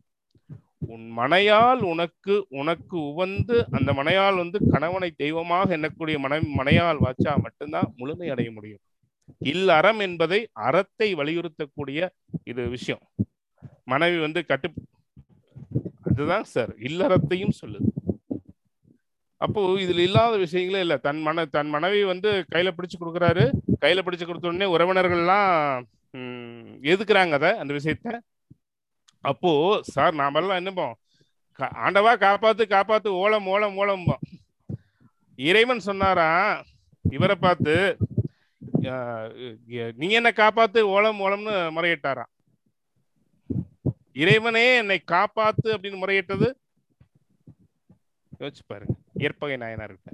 உன் 0.94 1.08
மனையால் 1.18 1.82
உனக்கு 1.92 2.36
உனக்கு 2.60 2.98
உவந்து 3.12 3.58
அந்த 3.78 3.90
மனையால் 3.94 4.38
வந்து 4.42 4.60
கணவனை 4.72 5.10
தெய்வமாக 5.24 5.78
எண்ணக்கூடிய 5.78 6.18
மனை 6.26 6.38
மனையால் 6.60 7.02
வாச்சா 7.06 7.34
மட்டும்தான் 7.46 7.90
முழுமை 8.00 8.30
அடைய 8.34 8.50
முடியும். 8.52 8.82
இல் 9.52 9.70
அறம் 9.78 10.02
என்பதை 10.08 10.40
அறத்தை 10.68 11.10
வலியுறுத்தக்கூடிய 11.20 12.00
இது 12.52 12.62
விஷயம். 12.76 13.04
மனைவி 13.84 14.20
வந்து 14.26 14.42
கட்டு 14.52 14.70
அதுதான் 16.08 16.48
சார் 16.54 16.72
இல்லறத்தையும் 16.90 17.58
சொல்லுது. 17.62 17.90
அப்போ 19.42 19.60
இதுல 19.84 20.02
இல்லாத 20.02 20.34
விஷயங்களே 20.38 20.80
இல்லை. 20.80 20.98
தன் 21.00 21.22
மன 21.22 21.46
தன் 21.48 21.70
மனைவி 21.70 22.02
வந்து 22.06 22.30
கையில 22.52 22.70
பிடிச்சு 22.72 22.98
கொடுக்குறாரு. 22.98 23.44
கையில 23.82 24.00
பிடிச்சு 24.02 24.26
கொடுத்த 24.26 24.50
உடனே 24.50 24.68
உறவினர்கள்லாம் 24.74 25.86
எதுக்குறாங்க 26.86 27.34
அதை 27.34 27.52
அந்த 27.62 27.72
விஷயத்த? 27.78 28.10
அப்போ 29.24 29.52
சார் 29.90 30.14
நாமெல்லாம் 30.16 30.60
என்னப்போம் 30.60 30.96
ஆண்டவா 31.80 32.12
காப்பாத்து 32.20 32.64
காப்பாத்து 32.68 33.10
ஓலம் 33.22 33.48
ஓலம் 33.48 33.78
ஓலம்போம் 33.80 34.22
இறைவன் 35.40 35.88
சொன்னாரா 35.88 36.30
இவரை 37.06 37.36
பார்த்து 37.38 37.74
அஹ், 38.92 39.28
என்னை 39.74 39.94
நீங்க 40.00 40.14
என்ன 40.16 40.32
காப்பாத்து 40.36 40.80
ஓலம் 40.90 41.20
ஓலம்னு 41.22 41.54
முறையிட்டாராம். 41.76 42.32
இறைவனே 44.16 44.66
என்னை 44.78 44.98
காப்பாத்து 45.12 45.68
அப்படின்னு 45.76 46.02
முறையிட்டது? 46.02 46.48
யோசிச்சு 48.40 48.64
பாருங்க. 48.68 48.96
ஏற்பகை 49.26 49.58
நாயனார்கிட்ட. 49.64 50.12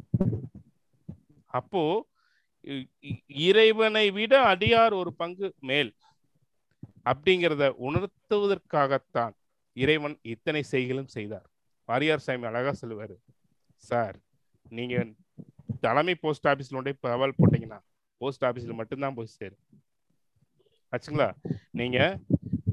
அப்போ 1.59 1.81
இறைவனை 3.49 4.05
விட 4.17 4.33
அடியார் 4.51 4.93
ஒரு 5.01 5.11
பங்கு 5.21 5.47
மேல். 5.69 5.91
அப்படிங்கிறத 7.09 7.63
உணர்த்துவதற்காகத்தான் 7.87 9.33
இறைவன் 9.77 10.15
இத்தனை 10.33 10.61
செய்களும் 10.73 11.13
செய்தார். 11.15 11.47
வாரியார் 11.89 12.25
சாமி 12.25 12.47
அழகா 12.49 12.71
சொல்லுவார். 12.81 13.15
சார் 13.89 14.15
நீங்க 14.77 14.95
தலைமை 15.85 16.15
போஸ்ட் 16.23 16.47
ஆபீஸ்ல 16.51 16.79
உண்டே 16.79 16.93
போய் 16.99 17.11
தபால் 17.13 17.39
போட்டீங்கன்னா 17.39 17.79
போஸ்ட் 18.21 18.45
ஆபீஸ்ல 18.49 18.73
மட்டும்தான் 18.79 19.17
போய் 19.17 19.35
சேரும் 19.39 19.63
ஆச்சுங்களா? 20.93 21.29
நீங்க 21.79 21.99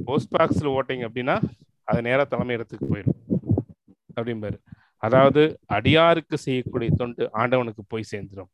போஸ்ட் 0.09 0.35
பாக்ஸ்ல 0.35 0.71
ஓட்டீங்க 0.79 1.05
அப்படின்னா 1.09 1.37
அது 1.91 2.01
நேராக 2.07 2.27
தலைமை 2.33 2.55
இடத்துக்கு 2.57 2.87
போயிடும் 2.93 3.21
அப்படிம்பாரு. 4.19 4.59
அதாவது 5.03 5.43
அடியாருக்கு 5.69 6.37
செய்யக்கூடிய 6.37 6.91
தொண்டு 6.97 7.31
ஆண்டவனுக்கு 7.33 7.83
போய் 7.89 8.11
சேர்ந்துடும் 8.13 8.51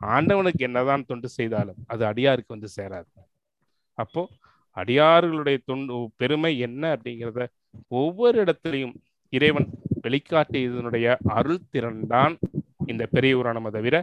ஆண்டவனுக்கு 0.00 0.62
என்னதான் 0.64 1.06
தொண்டு 1.06 1.28
செய்தாலும் 1.28 1.78
அது 1.86 2.02
அடியாருக்கு 2.06 2.54
வந்து 2.54 2.70
சேராது. 2.76 3.08
அப்போ 3.98 4.22
அடியார்களுடைய 4.76 5.58
தொண்டு 5.64 5.94
பெருமை 6.16 6.58
என்ன 6.58 6.82
அப்படிங்கிறத 6.96 7.44
ஒவ்வொரு 8.00 8.36
இடத்திலையும் 8.44 8.94
இறைவன் 9.32 9.68
வெளிக்காட்டியதனுடைய 10.02 11.06
அருள் 11.28 11.66
திறன்தான் 11.70 12.34
இந்த 12.86 13.04
பெரிய 13.06 13.38
உராணம் 13.38 13.70
தவிர 13.70 13.96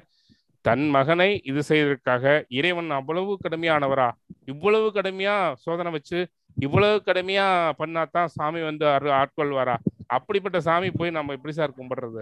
தன் 0.66 0.86
மகனை 0.90 1.30
இது 1.44 1.62
செய்வதற்காக 1.64 2.24
இறைவன் 2.50 2.90
அவ்வளவு 2.92 3.32
கடுமையானவரா? 3.44 4.10
இவ்வளவு 4.46 4.88
கடுமையா 4.90 5.36
சோதனை 5.56 5.92
வச்சு 5.92 6.20
இவ்வளவு 6.56 7.02
கடுமையா 7.06 7.74
பண்ணாதான் 7.80 8.26
சாமி 8.26 8.62
வந்து 8.62 8.88
அரு 8.88 9.10
ஆட்கொள்வாரா 9.10 9.76
அப்படிப்பட்ட 10.08 10.62
சாமி 10.62 10.92
போய் 10.92 11.12
நம்ம 11.12 11.34
எப்படி 11.34 11.54
சார் 11.54 11.78
கும்பிடுறது? 11.78 12.22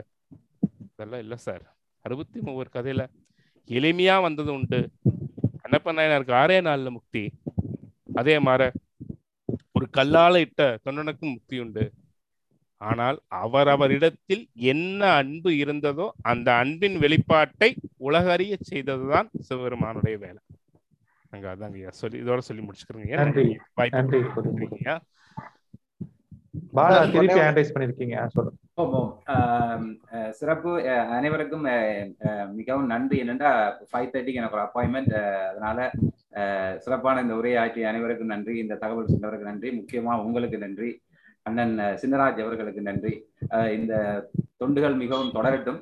அதெல்லாம் 0.95 1.19
இல்லை 1.19 1.37
சார். 1.37 1.63
அறுபத்தி 2.01 2.39
மூவர் 2.39 2.73
கதையில 2.73 3.07
எளிமையா 3.67 4.21
வந்தது 4.21 4.53
உண்டு. 4.53 4.89
அன்னப்ப 5.63 5.93
நாயனாருக்கு 5.93 6.33
ஆறே 6.33 6.57
நாள்ல 6.67 6.89
முக்தி. 6.89 7.31
அதே 8.13 8.39
மாதிரி 8.39 8.69
ஒரு 9.71 9.87
கல்லால 9.97 10.39
இட்ட 10.39 10.79
தொண்டனுக்கும் 10.85 11.33
முக்தி 11.33 11.59
உண்டு. 11.59 11.91
ஆனால் 12.77 13.19
அவரவரிடத்தில் 13.35 14.51
என்ன 14.53 15.11
அன்பு 15.11 15.51
இருந்ததோ 15.51 16.09
அந்த 16.21 16.53
அன்பின் 16.53 16.97
வெளிப்பாட்டை 16.97 17.75
உலகறிய 17.97 18.55
செய்ததுதான் 18.61 19.29
சிவபெருமானுடைய 19.39 20.17
வேலை. 20.17 20.41
அங்க 21.31 21.55
அதாங்க 21.55 21.73
ஐயா. 21.73 21.89
சொல்லி 21.89 22.21
இதோட 22.21 22.37
சொல்லி 22.37 22.63
முடிச்சுக்கிறேங்க. 22.63 23.13
நன்றி. 23.15 23.57
வாய்ப்பு. 23.73 24.21
பாலா 26.75 27.11
திருப்பி 27.11 27.39
ரைஸ் 27.39 27.75
பண்ணிருக்கீங்க. 27.75 28.15
சிறப்பு. 30.29 30.71
அனைவருக்கும் 30.89 31.65
மிகவும் 32.55 32.85
நன்றி. 32.85 33.21
என்னென்னா 33.21 33.51
ஃபைவ் 33.91 34.09
தேர்ட்டிக்கு 34.09 34.33
எனக்கு 34.33 34.57
ஒரு 34.57 34.67
அப்பாயின்மெண்ட் 34.67 35.13
அதனால 35.49 35.91
சிறப்பான 36.77 37.21
இந்த 37.21 37.35
உரையாற்றிய 37.35 37.87
அனைவருக்கும் 37.87 38.27
நன்றி. 38.27 38.57
இந்த 38.57 38.75
தகவல் 38.75 39.05
சொன்னவருக்கு 39.05 39.49
நன்றி. 39.51 39.69
முக்கியமா 39.79 40.23
உங்களுக்கு 40.23 40.57
நன்றி. 40.57 41.01
அண்ணன் 41.41 41.79
சின்னராஜ் 42.01 42.41
அவர்களுக்கு 42.41 42.81
நன்றி. 42.81 43.13
அஹ், 43.49 43.71
இந்த 43.71 43.95
தொண்டுகள் 44.59 44.95
மிகவும் 44.97 45.33
தொடரட்டும். 45.33 45.79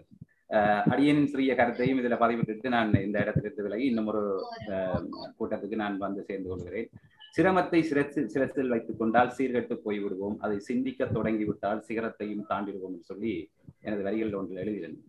அடியனின் 0.87 1.27
சிறிய 1.27 1.51
கருத்தையும் 1.55 1.99
இதில் 1.99 2.21
பதிவிட்டு 2.21 2.69
நான் 2.69 2.91
இந்த 3.01 3.17
இடத்திலிருந்து 3.19 3.65
விலகி 3.65 3.85
இன்னும் 3.85 4.07
ஒரு 4.07 4.21
அஹ், 4.69 5.03
கூட்டத்துக்கு 5.37 5.75
நான் 5.75 5.97
வந்து 5.99 6.21
சேர்ந்து 6.23 6.49
கொள்கிறேன். 6.49 6.87
சிரமத்தை 7.35 7.79
சிரசில் 7.83 8.29
சிரசில் 8.29 8.69
வைத்துக் 8.69 8.99
கொண்டால் 8.99 9.33
சீர்கட்டு 9.35 9.75
போய் 9.83 9.99
விடுவோம் 9.99 10.37
அதை 10.41 10.57
சிந்திக்க 10.67 11.05
தொடங்கிவிட்டால் 11.09 11.83
சிகரத்தையும் 11.87 12.47
தாண்டிடுவோம் 12.49 12.93
என்று 12.93 13.03
சொல்லி 13.03 13.33
எனது 13.81 14.01
வரிகளில் 14.03 14.35
ஒன்றில் 14.35 14.61
எழுதியிருந்தேன் 14.63 15.05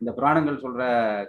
இந்த 0.00 0.12
புராணங்கள் 0.12 0.62
சொல்ற 0.62 0.82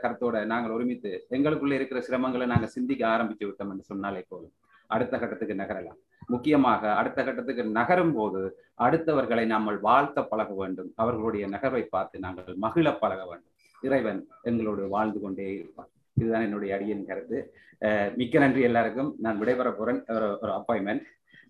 கருத்தோட 0.03 0.45
நாங்கள் 0.45 0.71
ஒருமித்து 0.71 1.11
எங்களுக்குள்ள 1.31 1.73
இருக்கிற 1.73 1.99
சிரமங்களை 2.01 2.45
நாங்கள் 2.47 2.69
சிந்திக்க 2.69 3.03
ஆரம்பித்து 3.07 3.47
விட்டோம் 3.47 3.71
என்று 3.71 3.83
சொன்னாலே 3.83 4.23
போதும். 4.29 4.53
அடுத்த 4.89 5.15
கட்டத்துக்கு 5.17 5.55
நகரலாம். 5.55 5.99
முக்கியமாக 6.27 6.93
அடுத்த 6.95 7.23
கட்டத்துக்கு 7.23 7.63
நகரும் 7.63 8.13
போது 8.13 8.63
அடுத்தவர்களை 8.77 9.45
நாங்கள் 9.45 9.77
வாழ்த்த 9.77 10.23
பழக 10.23 10.53
வேண்டும். 10.53 10.93
அவர்களுடைய 10.95 11.47
நகர்வை 11.47 11.81
பார்த்து 11.81 12.19
நாங்கள் 12.19 12.55
மகிழ 12.55 12.93
பழக 12.93 13.25
வேண்டும். 13.25 13.51
இறைவன் 13.81 14.27
எங்களோடு 14.41 14.87
வாழ்ந்து 14.87 15.19
கொண்டே 15.19 15.53
இருப்பார். 15.53 15.89
இதுதான் 16.13 16.41
என்னுடைய 16.41 16.75
அடியின் 16.75 17.05
கருத்து. 17.05 17.55
அஹ் 17.81 18.15
மிக்க 18.15 18.39
நன்றி 18.39 18.61
எல்லாருக்கும். 18.61 19.15
நான் 19.19 19.41
விடைபெற 19.41 19.71
போறேன். 19.71 20.05
ஒரு 20.05 20.39
அப்பாயின்மெண்ட் 20.43 21.01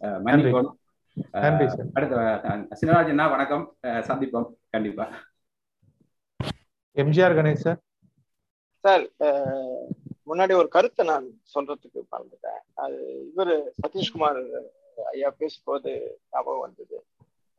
மன்னிக்கணும் 0.02 0.74
அஹ் 1.34 1.40
நன்றி. 1.40 1.68
சார். 1.68 1.86
அடுத்த 1.94 2.16
சினராஜன்னா 2.86 3.30
வணக்கம். 3.30 3.76
அஹ் 3.84 4.02
சந்திப்போம். 4.02 4.56
கண்டிப்பா. 4.70 5.08
எம்ஜிஆர் 6.95 7.36
கணேஷ் 7.36 7.54
சார். 7.54 7.80
சார் 8.80 9.10
முன்னாடி 10.28 10.56
ஒரு 10.56 10.68
கருத்தை 10.68 11.06
நான் 11.06 11.26
சொல்றதுக்கு 11.54 12.02
மறந்துட்டேன். 12.12 12.62
அது 12.76 12.98
இவர் 13.28 13.54
சதீஷ்குமார் 13.82 14.40
ஐயா 15.12 15.30
பேசும்போது 15.38 15.91
ஞாபகம் 16.32 16.60
வந்தது. 16.60 16.98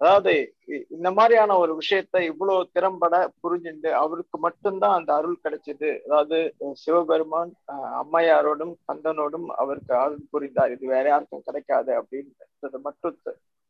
அதாவது 0.00 0.32
இ- 0.68 0.84
இந்த 0.90 1.10
மாதிரியான 1.10 1.56
ஒரு 1.56 1.78
விஷயத்த 1.78 2.20
இவ்வளவு 2.22 2.68
திறம்பட 2.72 3.14
புரிஞ்சுண்டு 3.42 3.90
அவருக்கு 3.94 4.38
மட்டும்தான் 4.38 4.94
அந்த 4.94 5.14
அருள் 5.14 5.38
கிடைச்சது. 5.44 6.02
அதாவது 6.04 6.38
சிவபெருமான் 6.74 7.52
அஹ், 7.72 8.02
அம்மையாரோடும் 8.02 8.74
கந்தனோடும் 8.88 9.46
அவருக்கு 9.54 9.94
அருள் 9.96 10.28
புரிந்தார். 10.30 10.72
இது 10.72 10.86
வேற 10.86 11.08
யாருக்கும் 11.08 11.42
கிடைக்காது 11.44 11.92
அப்படின்றது 12.00 12.80
மட்டும் 12.80 13.18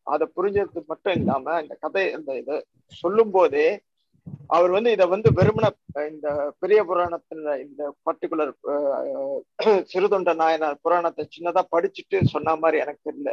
அதை 0.07 0.29
புரிஞ்சது 0.37 0.87
மட்டும் 0.87 1.15
இல்லாம 1.15 1.61
இந்த 1.63 1.75
கதை 1.81 2.13
இந்த 2.13 2.37
இதை 2.37 2.57
சொல்லும் 2.93 3.31
போதே 3.31 3.67
அவர் 4.51 4.71
வந்து 4.71 4.91
இதை 4.93 5.07
வந்து 5.13 5.29
வெறுமன 5.39 5.67
இந்த 6.11 6.29
பெரிய 6.63 6.81
புராணத்துல 6.89 7.55
இந்த 7.65 7.83
பர்டிகுலர் 8.07 8.53
சிறுதொண்ட 9.93 10.31
நாயனார் 10.41 10.83
புராணத்தை 10.85 11.25
சின்னதா 11.29 11.63
படிச்சுட்டு 11.75 12.19
சொன்ன 12.33 12.57
மாதிரி 12.63 12.79
எனக்கு 12.85 13.03
தெரியல. 13.09 13.33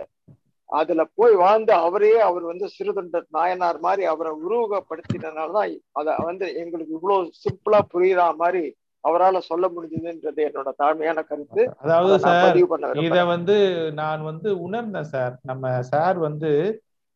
அதுல 0.70 1.02
போய் 1.18 1.34
வாழ்ந்து 1.42 1.74
அவரே 1.86 2.12
அவர் 2.28 2.44
வந்து 2.50 2.66
சிறுதொண்ட 2.76 3.22
நாயனார் 3.38 3.80
மாதிரி 3.82 4.04
அவரை 4.12 4.32
உருவகப்படுத்தினதுனாலதான் 4.44 5.72
அத 6.00 6.16
வந்து 6.30 6.46
எங்களுக்கு 6.62 6.96
இவ்வளவு 6.98 7.34
சிம்பிளா 7.42 7.80
புரியுற 7.94 8.24
மாதிரி 8.42 8.64
அவரால 9.04 9.38
சொல்ல 9.48 9.66
முடிஞ்சதுன்றது 9.70 10.42
என்னோட 10.48 10.70
தாழ்மையான 10.80 11.20
கருத்து. 11.24 11.62
அதாவது 11.84 12.16
சார் 12.26 12.58
இத 13.06 13.20
வந்து 13.32 13.56
நான் 14.02 14.24
வந்து 14.30 14.50
உணர்ந்தேன் 14.66 15.12
சார். 15.14 15.34
நம்ம 15.44 15.64
சார் 15.92 16.18
வந்து 16.28 16.52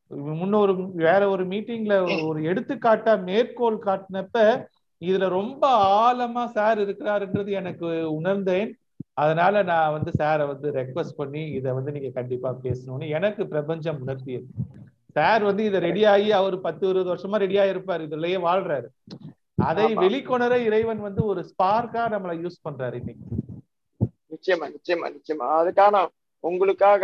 முன்னொரு 0.07 0.91
வேற 0.93 1.29
ஒரு 1.29 1.47
மீட்டிங்ல 1.47 2.25
ஒரு 2.27 2.41
எடுத்துக்காட்டா 2.41 3.23
மேற்கோள் 3.23 3.77
காட்டினப்ப 3.85 4.67
இதுல 5.01 5.29
ரொம்ப 5.29 5.63
ஆழமா 5.95 6.45
சார் 6.45 6.79
இருக்கிறாருன்றது 6.79 7.49
எனக்கு 7.49 8.13
உணர்ந்தேன். 8.13 8.69
அதனால 9.13 9.63
நான் 9.63 9.91
வந்து 9.91 10.11
சாரை 10.17 10.47
வந்து 10.47 10.71
ரெக்வஸ்ட் 10.71 11.17
பண்ணி 11.17 11.45
இதை 11.51 11.71
வந்து 11.71 11.91
நீங்க 11.91 12.09
கண்டிப்பா 12.09 12.55
பேசணும்னு 12.63 13.09
எனக்கு 13.09 13.47
பிரபஞ்சம் 13.47 14.07
உணர்த்தியது. 14.07 14.47
சார் 15.11 15.43
வந்து 15.43 15.63
இதை 15.63 15.79
ரெடி 15.79 16.05
ஆகி 16.05 16.31
அவர் 16.31 16.61
பத்து 16.61 16.89
இருபது 16.89 17.09
வருஷமா 17.11 17.41
ரெடியா 17.41 17.63
இருப்பாரு 17.73 18.03
இதுலயே 18.07 18.37
வாழ்றாரு. 18.47 18.87
அதை. 19.55 19.95
வெளிக்கொணர 19.95 20.55
இறைவன் 20.63 20.99
வந்து 20.99 21.25
ஒரு 21.25 21.41
ஸ்பார்க்கா 21.41 22.03
நம்மளை 22.13 22.35
யூஸ் 22.45 22.61
பண்றாரு 22.69 22.93
இன்னைக்கு. 22.93 23.25
நிச்சயமா 24.31 24.67
நிச்சயமா 24.73 25.07
நிச்சயமா. 25.13 25.45
அதுக்கான 25.59 26.07
உங்களுக்காக 26.39 27.03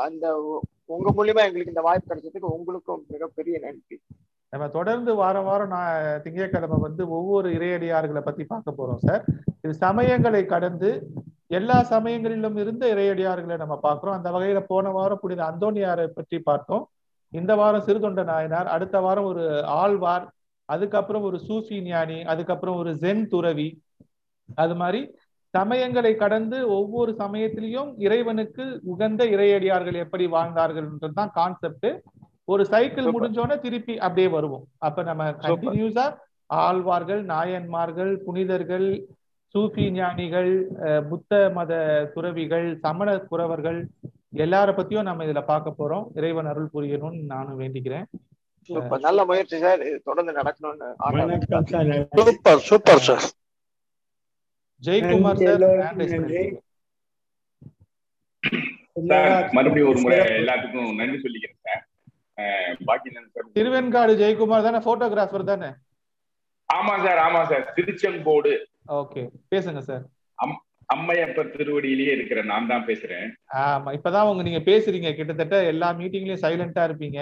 அந்த 0.00 0.26
உங்க 0.94 1.10
மூலியமா 1.16 1.42
எங்களுக்கு 1.48 1.74
இந்த 1.74 1.84
வாய்ப்பு 1.88 2.08
கிடைச்சதுக்கு 2.10 2.54
உங்களுக்கும் 2.56 3.02
மிகப்பெரிய 3.14 3.56
நன்றி. 3.58 3.96
நம்ம 4.52 4.66
தொடர்ந்து 4.68 5.14
வாரம் 5.14 5.44
வாரம் 5.44 5.68
நான் 5.68 6.20
திங்கட்கிழமை 6.22 6.76
வந்து 6.78 7.02
ஒவ்வொரு 7.08 7.48
இறையடியார்களை 7.50 8.20
பத்தி 8.20 8.44
பார்க்க 8.44 8.78
போறோம் 8.78 9.02
சார். 9.06 9.24
இது 9.62 9.74
சமயங்களை 9.86 10.42
கடந்து 10.46 10.90
எல்லா 11.46 11.78
சமயங்களிலும் 11.90 12.56
இருந்த 12.56 12.84
இறையடியார்களை 12.94 13.56
நம்ம 13.56 13.74
பார்க்கிறோம். 13.76 14.16
அந்த 14.18 14.30
வகையில 14.30 14.60
போன 14.66 14.90
வாரம் 14.90 15.20
புனித 15.20 15.42
அந்தோனியாரை 15.50 16.06
பற்றி 16.06 16.38
பார்த்தோம். 16.38 16.84
இந்த 17.32 17.52
வாரம் 17.54 17.86
சிறுதொண்ட 17.86 18.22
நாயனார் 18.24 18.68
அடுத்த 18.76 18.96
வாரம் 19.00 19.24
ஒரு 19.24 19.44
ஆழ்வார் 19.80 20.26
அதுக்கப்புறம் 20.68 21.22
ஒரு 21.22 21.38
சூஃபி 21.48 21.76
ஞானி 21.82 22.18
அதுக்கப்புறம் 22.32 22.76
ஒரு 22.76 22.90
ஜென் 23.02 23.26
துறவி 23.26 23.68
அது 24.58 24.74
மாதிரி 24.74 25.00
சமயங்களை 25.56 26.12
கடந்து 26.22 26.58
ஒவ்வொரு 26.78 27.12
சமயத்திலையும் 27.18 27.90
இறைவனுக்கு 28.06 28.64
உகந்த 28.92 29.24
இறையடியார்கள் 29.34 29.98
எப்படி 30.04 30.24
வாழ்ந்தார்கள்ன்றதுதான் 30.36 31.34
கான்செப்ட் 31.38 31.90
ஒரு 32.52 32.62
சைக்கிள் 32.72 33.12
முடிஞ்சோடனே 33.14 33.56
திருப்பி 33.64 33.94
அப்படியே 34.06 34.28
வருவோம். 34.34 34.66
அப்ப 34.86 35.04
நம்ம 35.10 35.30
கண்டினியூஸா 35.46 36.06
ஆழ்வார்கள் 36.64 37.22
நாயன்மார்கள் 37.30 38.12
புனிதர்கள் 38.26 38.88
சூஃபி 39.54 39.84
ஞானிகள் 39.96 40.52
புத்த 41.10 41.32
மத 41.56 41.72
துறவிகள் 42.14 42.66
சமண 42.84 43.08
குறவர்கள் 43.30 43.78
எல்லார 44.44 44.68
பத்தியும் 44.78 45.08
நம்ம 45.08 45.24
இதுல 45.26 45.42
பார்க்க 45.50 45.78
போறோம். 45.78 46.06
இறைவன் 46.18 46.48
அருள் 46.50 46.72
புரியணும்னு 46.74 47.20
நானும் 47.34 47.60
வேண்டிக்கிறேன். 47.60 48.06
நல்ல 49.06 49.20
முயற்சி 49.30 49.58
சார். 49.64 49.82
தொடர்ந்து 50.08 50.32
நடக்கணும்னு 50.38 50.88
super 52.20 52.62
super 52.68 53.04
sir. 53.08 53.26
Jayakumar 54.82 55.40
sir 59.06 59.46
மறுபடியும் 59.52 59.88
ஒரு 59.88 60.00
முறை 60.00 60.18
எல்லாத்துக்கும் 60.36 60.94
நன்றி 60.94 61.18
சொல்லிக்கிறேன் 61.18 61.60
சார். 61.64 61.82
திருவெண்காடு 63.54 64.12
ஜெயக்குமார் 64.16 64.62
தானே 64.62 64.78
போட்டோகிராஃபர் 64.78 65.44
தானே? 65.44 65.70
ஆமா 66.68 66.94
சார் 67.04 67.20
ஆமா 67.26 67.40
சார். 67.46 67.72
திருச்செங்கோடு. 67.76 68.52
ஓகே 68.92 69.22
பேசுங்க 69.50 69.78
சார். 69.80 70.04
அம் 70.38 70.56
அம்மையப்பர் 70.86 71.54
திருவடியிலேயே 71.56 72.12
இருக்கிற 72.12 72.42
நான் 72.42 72.66
தான் 72.66 72.86
பேசுறேன். 72.86 73.28
ஆமா 73.60 73.90
இப்பதான் 73.96 74.28
உங்க 74.28 74.42
நீங்க 74.42 74.62
பேசுறீங்க. 74.70 75.14
கிட்டத்தட்ட 75.14 75.64
எல்லா 75.64 75.94
மீட்டிங்லயும் 75.94 76.42
சைலண்டா 76.42 76.84
இருப்பீங்க. 76.88 77.20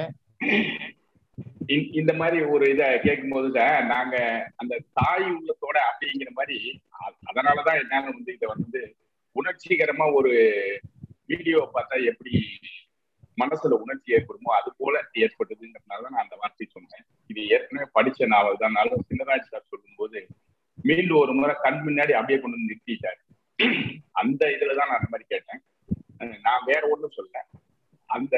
இந்த- 1.66 1.90
இந்த 1.92 2.12
மாதிரி 2.12 2.42
ஒரு 2.44 2.70
இதை 2.70 3.00
கேட்கும்போது 3.00 3.50
சார் 3.52 3.84
நாங்க 3.84 4.16
அந்த 4.56 4.80
தாய் 4.92 5.24
உள்ளத்தோட 5.30 5.78
அப்படிங்கிற 5.90 6.30
மாதிரி 6.30 6.58
அதனாலதான் 7.30 7.80
என்னால 7.82 8.04
வந்து 8.16 8.32
இதை 8.32 8.48
வந்து 8.54 8.80
உணர்ச்சிகரமா 9.36 10.06
ஒரு 10.18 10.32
வீடியோ 11.26 11.60
பார்த்தா 11.74 11.96
எப்படி 12.10 12.32
மனசுல 13.38 13.76
உணர்ச்சி 13.84 14.14
ஏற்படுமோ 14.16 14.50
அது 14.56 14.70
போல 14.76 14.94
ஏற்பட்டதுங்கிறதுனால 15.22 16.02
நான் 16.12 16.24
அந்த 16.24 16.36
வார்த்தை 16.40 16.66
சொன்னேன். 16.66 17.04
இது 17.30 17.40
ஏற்கனவே 17.54 17.86
படிச்ச 17.96 18.26
நாவல் 18.26 18.60
தான். 18.60 18.76
நாளும் 18.78 19.06
சின்னராஜ் 19.08 19.50
சார் 19.52 19.70
சொல்லும்போது 19.72 20.18
மீண்டும் 20.84 21.20
ஒரு 21.22 21.32
முறை 21.32 21.54
கண் 21.60 21.80
முன்னாடி 21.86 22.12
அப்படியே 22.18 22.38
கொண்டு 22.40 22.56
வந்து 22.56 22.70
நிறுத்திட்டாரு. 22.70 23.20
அந்த 24.12 24.42
இதுலதான் 24.46 24.90
நான் 24.90 25.00
அந்த 25.00 25.10
மாதிரி 25.10 25.26
கேட்டேன். 25.28 25.62
நான் 26.40 26.66
வேற 26.66 26.82
ஒண்ணும் 26.88 27.16
சொல்ல 27.18 27.44
அந்த 28.10 28.36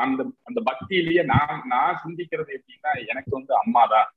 அந்த 0.00 0.22
அந்த 0.42 0.58
பக்தியிலேயே 0.70 1.22
நான் 1.24 1.62
நான் 1.66 2.00
சிந்திக்கிறது 2.02 2.50
எப்படின்னா 2.58 2.92
எனக்கு 3.06 3.30
வந்து 3.30 3.52
அம்மா 3.56 3.82
தான் 3.86 4.08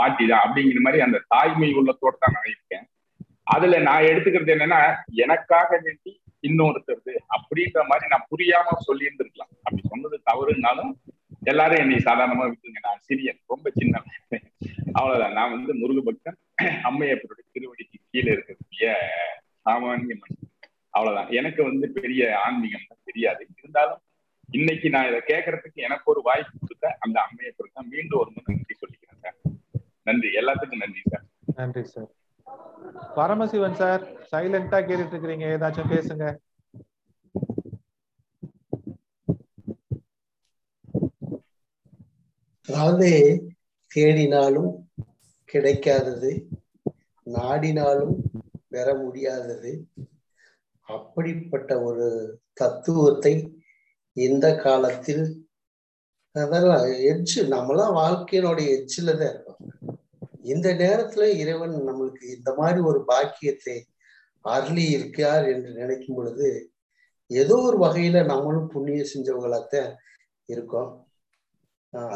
பாட்டி 0.00 0.24
தான் 0.32 0.44
அப்படிங்கிற 0.46 0.80
மாதிரி 0.86 1.02
அந்த 1.08 1.20
தாய்மை 1.34 1.70
உள்ளத்தோடு 1.80 2.22
தான் 2.24 2.36
நான் 2.38 2.50
இருக்கேன். 2.52 2.86
அதுல 3.54 3.78
நான் 3.86 4.08
எடுத்துக்கிறது 4.10 4.52
என்னன்னா 4.56 4.80
எனக்காக 5.24 5.70
வேண்டி 5.84 6.12
இன்னொருத்தருது 6.48 7.14
அப்படின்ற 7.36 7.80
மாதிரி 7.88 8.06
நான் 8.12 8.28
புரியாம 8.32 8.76
சொல்லி 8.88 9.06
இருந்திருக்கலாம் 9.08 9.50
அப்படி 9.64 9.82
சொன்னது 9.92 10.16
தவறுனாலும் 10.28 10.92
எல்லாரும் 11.50 11.82
என்னை 11.82 11.98
சாதாரணமா 12.06 12.44
விட்டுருங்க. 12.48 12.80
நான் 12.88 13.04
சிறியன் 13.08 13.40
ரொம்ப 13.52 13.66
சின்ன 13.78 14.02
அவ்வளவுதான். 14.98 15.34
நான் 15.38 15.52
வந்து 15.56 15.72
முருக 15.80 16.00
பக்தன் 16.06 16.38
அம்மையப்பருடைய 16.88 17.44
திருவடிக்கு 17.56 17.98
கீழே 18.12 18.30
இருக்கக்கூடிய 18.36 18.86
சாமானிய 19.66 20.14
மனிதன். 20.22 20.48
அவ்வளவுதான். 20.96 21.30
எனக்கு 21.38 21.60
வந்து 21.68 21.86
பெரிய 21.98 22.22
ஆன்மீகம் 22.46 22.86
தெரியாது. 23.10 23.42
இருந்தாலும் 23.60 24.00
இன்னைக்கு 24.58 24.88
நான் 24.94 25.08
இதை 25.10 25.20
கேட்கறதுக்கு 25.32 25.80
எனக்கு 25.88 26.06
ஒரு 26.12 26.20
வாய்ப்பு 26.28 26.54
கொடுத்த 26.62 26.86
அந்த 27.06 27.16
அம்மையப்பருக்கு 27.26 27.78
தான் 27.78 27.92
மீண்டும் 27.94 28.20
ஒரு 28.22 28.30
முறை 28.36 28.54
நன்றி 28.54 28.76
சொல்லிக்கிறேன் 28.82 29.22
சார். 29.24 29.38
நன்றி. 30.06 30.28
எல்லாத்துக்கும் 30.34 30.82
நன்றி 30.84 31.02
சார். 31.10 31.24
நன்றி 31.54 31.84
சார். 31.84 32.10
பரமசிவன் 33.16 33.74
சார் 33.74 34.02
சைலண்டா 34.30 34.78
கேட்டுட்டு 34.80 35.14
இருக்கிறீங்க 35.14 35.46
ஏதாச்சும் 35.54 35.92
பேசுங்க. 35.92 36.24
அதாவது 42.68 43.08
தேடினாலும் 43.90 44.70
கிடைக்காதது 45.48 46.30
நாடினாலும் 47.26 48.16
பெற 48.68 48.88
முடியாதது 48.94 49.72
அப்படிப்பட்ட 50.88 51.82
ஒரு 51.82 52.06
தத்துவத்தை 52.52 53.34
இந்த 54.16 54.56
காலத்தில் 54.56 55.24
அதெல்லாம் 56.34 56.86
எட்ஜு 57.10 57.40
நம்மளாம் 57.48 57.96
வாழ்க்கையினுடைய 57.96 58.68
எட்ஜில் 58.76 59.10
தான் 59.12 59.30
இருக்கோம் 59.30 59.49
இந்த 60.52 60.68
நேரத்துல 60.82 61.24
இறைவன் 61.42 61.74
நம்மளுக்கு 61.88 62.26
இந்த 62.36 62.50
மாதிரி 62.58 62.80
ஒரு 62.90 63.00
பாக்கியத்தை 63.10 63.76
அருளி 64.44 64.84
இருக்கார் 64.96 65.46
என்று 65.52 65.70
நினைக்கும் 65.80 66.16
பொழுது 66.18 66.48
ஏதோ 67.30 67.56
ஒரு 67.68 67.76
வகையில 67.84 68.22
நம்மளும் 68.30 68.70
புண்ணியம் 68.74 69.10
செஞ்சவங்களாத்தான் 69.12 69.90
இருக்கோம். 70.48 70.90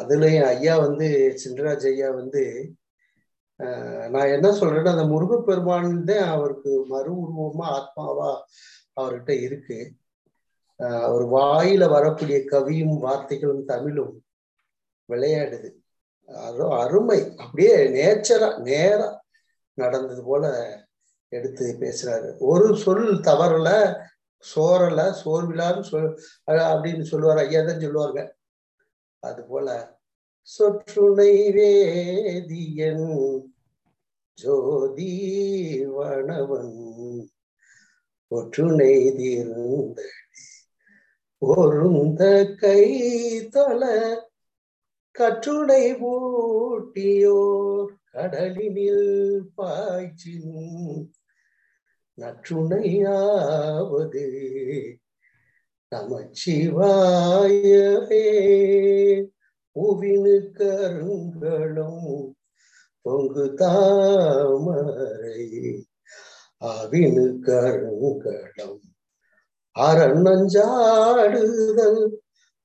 அதுலயும் 0.00 0.48
ஐயா 0.54 0.74
வந்து 0.86 1.08
சிண்டராஜ் 1.42 1.86
ஐயா 1.90 2.08
வந்து 2.20 2.42
நான் 4.12 4.32
என்ன 4.36 4.48
சொல்றேன்னா 4.60 4.94
அந்த 4.94 5.06
முருகப்பெருமான் 5.12 5.92
தான் 6.08 6.30
அவருக்கு 6.36 6.70
மறு 6.92 7.12
உருவமா 7.24 7.66
ஆத்மாவா 7.76 8.30
அவர்கிட்ட 9.00 9.32
இருக்கு. 9.46 9.78
அவர் 11.06 11.24
வாயில 11.36 11.88
வரக்கூடிய 11.94 12.38
கவியும் 12.52 12.96
வார்த்தைகளும் 13.04 13.64
தமிழும் 13.72 14.14
விளையாடுது. 15.08 15.70
அரு 16.28 16.64
அருமை. 16.82 17.20
அப்படியே 17.36 17.76
நேச்சரா 17.96 18.48
நேரா 18.68 19.08
நடந்தது 19.78 20.22
போல 20.24 20.44
எடுத்து 21.32 21.64
பேசுறாரு. 21.80 22.28
ஒரு 22.50 22.68
சொல் 22.76 23.06
தவறல 23.28 23.68
சோறல 24.44 25.00
சோர்விலான்னு 25.22 25.84
சொல் 25.90 26.10
அப்படின்னு 26.46 27.04
சொல்லுவார். 27.12 27.42
ஐயா 27.46 27.60
தான் 27.62 27.80
சொல்லுவாங்க 27.80 28.20
அது 29.22 29.42
போல 29.50 29.68
சொற்றுணை 30.48 31.32
வேதியன் 31.56 33.06
ஜோதி 34.38 35.12
வனவன் 35.94 36.74
ஒற்றுணை 38.32 38.94
தீர்ந்த 39.16 40.00
ஒருந்த 41.42 42.22
கை 42.60 42.84
தொலை 43.54 43.96
கற்றுடை 45.14 46.04
ஓட்டியோர் 46.04 47.92
கடலினில் 48.12 49.42
பாய்ச்சின் 49.56 51.08
நற்றுணையாவது 52.18 54.24
நமச்சிவாயவே. 55.92 56.86
புவினு 59.76 60.52
கருங்களும் 60.52 62.34
பொங்கு 63.04 63.54
தாமரை 63.54 65.46
அவினு 66.62 67.38
கருங்களும் 67.38 68.82
அரணஞ்சாடுதல் 69.76 70.22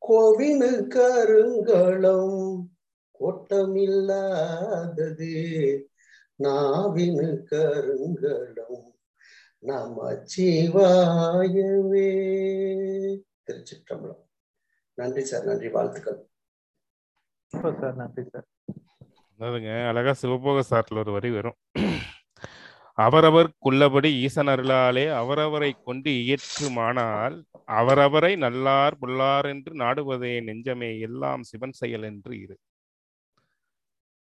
கோவினு 0.07 0.88
கருங்களும் 0.88 2.71
கோட்டமில்லாதது. 3.19 5.34
நாவினு 6.43 7.43
கருங்களும் 7.43 8.97
நமச்சிவாயவே. 9.61 12.11
திருச்சிற்றம்பலம். 13.45 14.23
நன்றி 14.93 15.23
சார் 15.23 15.43
நன்றி 15.43 15.69
வாழ்த்துக்கள். 15.69 16.30
சார் 17.47 17.95
நன்றி 17.95 18.23
சார். 18.23 18.47
அதாவதுங்க 19.39 19.88
அழகா 19.88 20.13
சிவபோக 20.13 20.61
சாட்டில் 20.61 20.97
ஒரு 20.97 21.11
வரி 21.11 21.31
வரும். 21.31 21.55
அவரவர்க்குள்ளபடி 23.05 24.09
ஈசன் 24.26 24.49
அருளாலே 24.53 25.05
அவரவரை 25.21 25.71
கொண்டு 25.88 26.11
இயற்றுமானால் 26.23 27.35
அவரவரை 27.80 28.31
நல்லார் 28.45 28.97
புல்லார் 29.03 29.47
என்று 29.53 29.73
நாடுவதே 29.84 30.34
நெஞ்சமே 30.49 30.91
எல்லாம் 31.09 31.43
சிவன் 31.51 31.77
செயல் 31.81 32.07
என்று 32.11 32.34
இரு. 32.45 32.55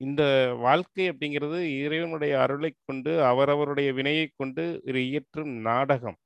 இந்த 0.01 0.23
வாழ்க்கை 0.65 1.05
அப்படிங்கிறது 1.11 1.59
இறைவனுடைய 1.85 2.33
அருளை 2.45 2.71
கொண்டு 2.81 3.13
அவரவருடைய 3.31 3.91
வினையை 3.99 4.27
கொண்டு 4.35 4.65
ஒரு 4.89 5.01
இயற்றும் 5.11 5.53
நாடகம். 5.69 6.19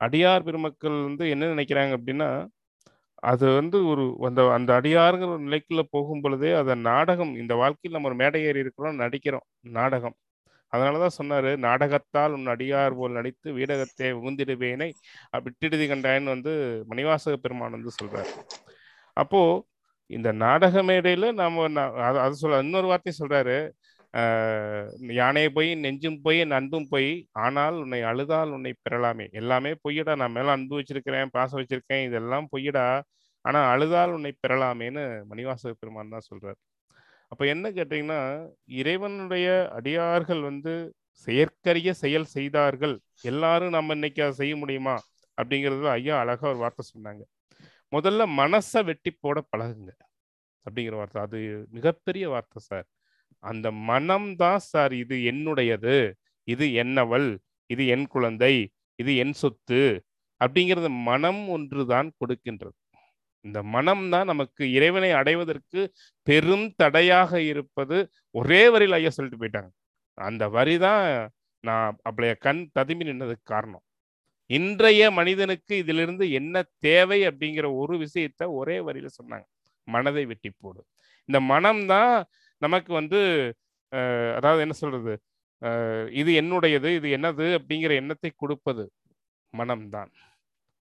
அடியார் 0.00 0.46
பெருமக்கள் 0.48 0.98
வந்து 1.08 1.24
என்ன 1.34 1.48
நினைக்கிறாங்க 1.54 1.92
அப்படின்னா 1.98 2.30
அது 3.28 3.46
வந்து 3.58 3.78
ஒரு 3.92 4.04
அந்த 4.28 4.40
அந்த 4.56 4.70
அடியாருங்கிற 4.80 5.30
ஒரு 5.34 5.44
நிலைக்குள்ள 5.46 5.82
போகும் 5.96 6.22
பொழுதே 6.24 6.50
அதை 6.60 6.74
நாடகம் 6.90 7.32
இந்த 7.42 7.54
வாழ்க்கையில் 7.62 7.96
நம்ம 7.96 8.10
ஒரு 8.10 8.18
மேடை 8.22 8.40
ஏறி 8.48 8.64
இருக்கிறோம் 8.64 9.00
நடிக்கிறோம் 9.04 9.46
நாடகம். 9.78 10.16
அதனாலதான் 10.72 11.08
சொன்னாரு 11.22 11.56
நாடகத்தால் 11.56 12.32
உன் 12.32 12.46
அடியார் 12.46 12.96
போல் 12.96 13.12
நடித்து 13.12 13.52
வீடகத்தை 13.52 14.14
உகுந்திடுவேனை 14.14 14.90
விட்டிடுதி 15.36 15.86
கண்டாயன்னு 15.88 16.24
வந்து 16.24 16.84
மணிவாசக 16.90 17.36
பெருமான் 17.36 17.70
வந்து 17.70 17.90
சொல்றாரு. 18.02 18.28
அப்போ 19.12 19.66
இந்த 20.06 20.32
நாடக 20.32 20.82
மேடையில 20.82 21.32
நாம 21.32 21.68
நா- 21.68 21.94
அது 22.02 22.18
அது 22.18 22.34
சொல்ல 22.34 22.58
இன்னொரு 22.58 22.86
வார்த்தை 22.86 23.12
சொல்றாரு. 23.18 23.70
யானையை 24.98 25.50
போய் 25.50 25.74
நெஞ்சும் 25.74 26.20
போய் 26.22 26.38
என் 26.38 26.50
அன்பும் 26.50 26.86
போய் 26.90 27.26
ஆனால் 27.32 27.74
உன்னை 27.74 28.02
அழுதால் 28.02 28.50
உன்னை 28.50 28.74
பெறலாமே. 28.90 29.30
எல்லாமே 29.30 29.74
பொய்யடா. 29.88 30.16
நான் 30.16 30.32
மேல 30.32 30.50
அன்பு 30.50 30.80
வச்சிருக்கிறேன் 30.80 31.26
பாசம் 31.30 31.64
வச்சிருக்கேன் 31.64 32.04
இதெல்லாம் 32.04 32.48
பொய்யடா. 32.56 33.02
ஆனா 33.40 33.70
அழுதால் 33.70 34.12
உன்னை 34.12 34.32
பெறலாமேன்னு 34.48 35.22
மணிவாசக 35.30 35.72
பெருமான் 35.80 36.08
தான் 36.08 36.26
சொல்றாரு. 36.34 36.60
அப்ப 37.32 37.42
என்ன 37.46 37.66
கேட்டீங்கன்னா 37.70 38.20
இறைவனுடைய 38.80 39.46
அடியார்கள் 39.78 40.40
வந்து 40.40 40.72
செயற்கரிய 41.26 41.90
செயல் 42.02 42.26
செய்தார்கள். 42.36 42.94
எல்லாரும் 43.30 43.74
நம்ம 43.76 43.94
இன்னைக்கு 43.98 44.20
அதை 44.22 44.34
செய்ய 44.40 44.54
முடியுமா? 44.56 44.96
அப்படிங்கிறது 45.38 45.88
ஐயா 45.96 46.14
அழகா 46.22 46.46
ஒரு 46.52 46.60
வார்த்தை 46.64 46.84
சொன்னாங்க. 46.94 47.22
முதல்ல 47.92 48.22
மனசை 48.40 48.80
வெட்டி 48.84 49.10
போட 49.24 49.38
பழகுங்க 49.52 49.90
அப்படிங்கிற 50.66 50.94
வார்த்தை. 51.00 51.20
அது 51.26 51.38
மிகப்பெரிய 51.76 52.24
வார்த்தை 52.34 52.60
சார். 52.70 52.86
அந்த 53.44 53.66
மனம் 53.90 54.28
தான் 54.42 54.62
சார் 54.70 54.92
இது 55.02 55.16
என்னுடையது. 55.32 55.96
இது 56.48 56.66
என்னவள் 56.82 57.28
இது 57.70 57.82
என் 57.94 58.06
குழந்தை 58.06 58.54
இது 58.98 59.12
என் 59.22 59.34
சொத்து 59.42 59.80
அப்படிங்கிறது 60.40 60.88
மனம் 61.10 61.42
ஒன்றுதான் 61.56 62.08
கொடுக்கின்றது. 62.20 62.76
இந்த 63.44 63.58
மனம் 63.74 64.04
தான் 64.14 64.28
நமக்கு 64.32 64.62
இறைவனை 64.76 65.10
அடைவதற்கு 65.20 65.80
பெரும் 66.26 66.66
தடையாக 66.82 67.40
இருப்பது 67.52 67.96
ஒரே 68.40 68.62
வரியில் 68.74 68.96
ஐயா 68.98 69.12
சொல்லிட்டு 69.16 69.40
போயிட்டாங்க. 69.42 69.70
அந்த 70.18 70.44
வரி 70.56 70.76
தான் 70.86 71.04
நான் 71.64 71.96
அப்படிய 72.08 72.32
கண் 72.46 72.62
ததும்பி 72.78 73.04
நின்னதுக்கு 73.08 73.46
காரணம். 73.54 73.84
இன்றைய 74.50 75.02
மனிதனுக்கு 75.18 75.74
இதிலிருந்து 75.82 76.24
என்ன 76.40 76.56
தேவை 76.86 77.20
அப்படிங்கிற 77.30 77.66
ஒரு 77.82 77.94
விஷயத்த 78.04 78.42
ஒரே 78.60 78.76
வரியில 78.88 79.08
சொன்னாங்க. 79.18 79.46
மனதை 79.88 80.24
வெட்டி 80.30 80.50
போடு. 80.52 80.80
இந்த 81.28 81.38
மனம் 81.52 81.82
தான் 81.92 82.12
நமக்கு 82.62 82.90
வந்து 83.00 83.20
அதாவது 84.38 84.62
என்ன 84.66 84.74
சொல்றது? 84.82 85.14
இது 86.20 86.30
என்னுடையது 86.40 86.88
இது 86.98 87.08
என்னது 87.16 87.46
அப்படிங்கிற 87.58 87.92
எண்ணத்தை 88.02 88.30
கொடுப்பது 88.42 88.84
மனம்தான் 89.54 90.10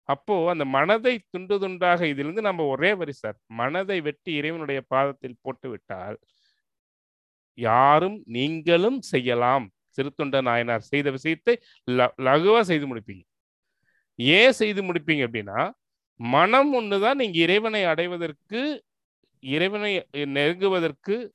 அப்போ 0.07 0.51
அந்த 0.51 0.65
மனதை 0.65 1.21
துண்டு 1.31 1.59
துண்டாக 1.59 2.03
இதிலிருந்து 2.03 2.43
நம்ம 2.43 2.65
ஒரே 2.65 2.95
வரி 2.95 3.13
சார் 3.13 3.37
மனதை 3.47 4.01
வெட்டி 4.01 4.33
இறைவனுடைய 4.33 4.81
பாதத்தில் 4.89 5.39
போட்டு 5.41 5.69
விட்டால் 5.69 6.19
யாரும் 7.59 8.23
நீங்களும் 8.27 9.01
செய்யலாம். 9.01 9.71
சிறுத்தொண்ட 9.97 10.41
நாயனார் 10.43 10.81
செய்த 10.81 11.11
விஷயத்தை 11.11 11.59
ல- 11.91 12.17
லகுவா 12.17 12.61
செய்து 12.61 12.97
முடிப்பீங்க. 12.97 13.23
ஏன் 14.15 14.53
செய்து 14.53 14.83
முடிப்பீங்க 14.83 15.25
அப்படின்னா 15.27 15.71
மனம் 16.15 16.75
ஒண்ணுதான் 16.75 17.15
நீங்க 17.15 17.39
இறைவனை 17.39 17.85
அடைவதற்கு 17.85 18.85
இறைவனை 19.41 20.07
நெருங்குவதற்கு 20.13 21.29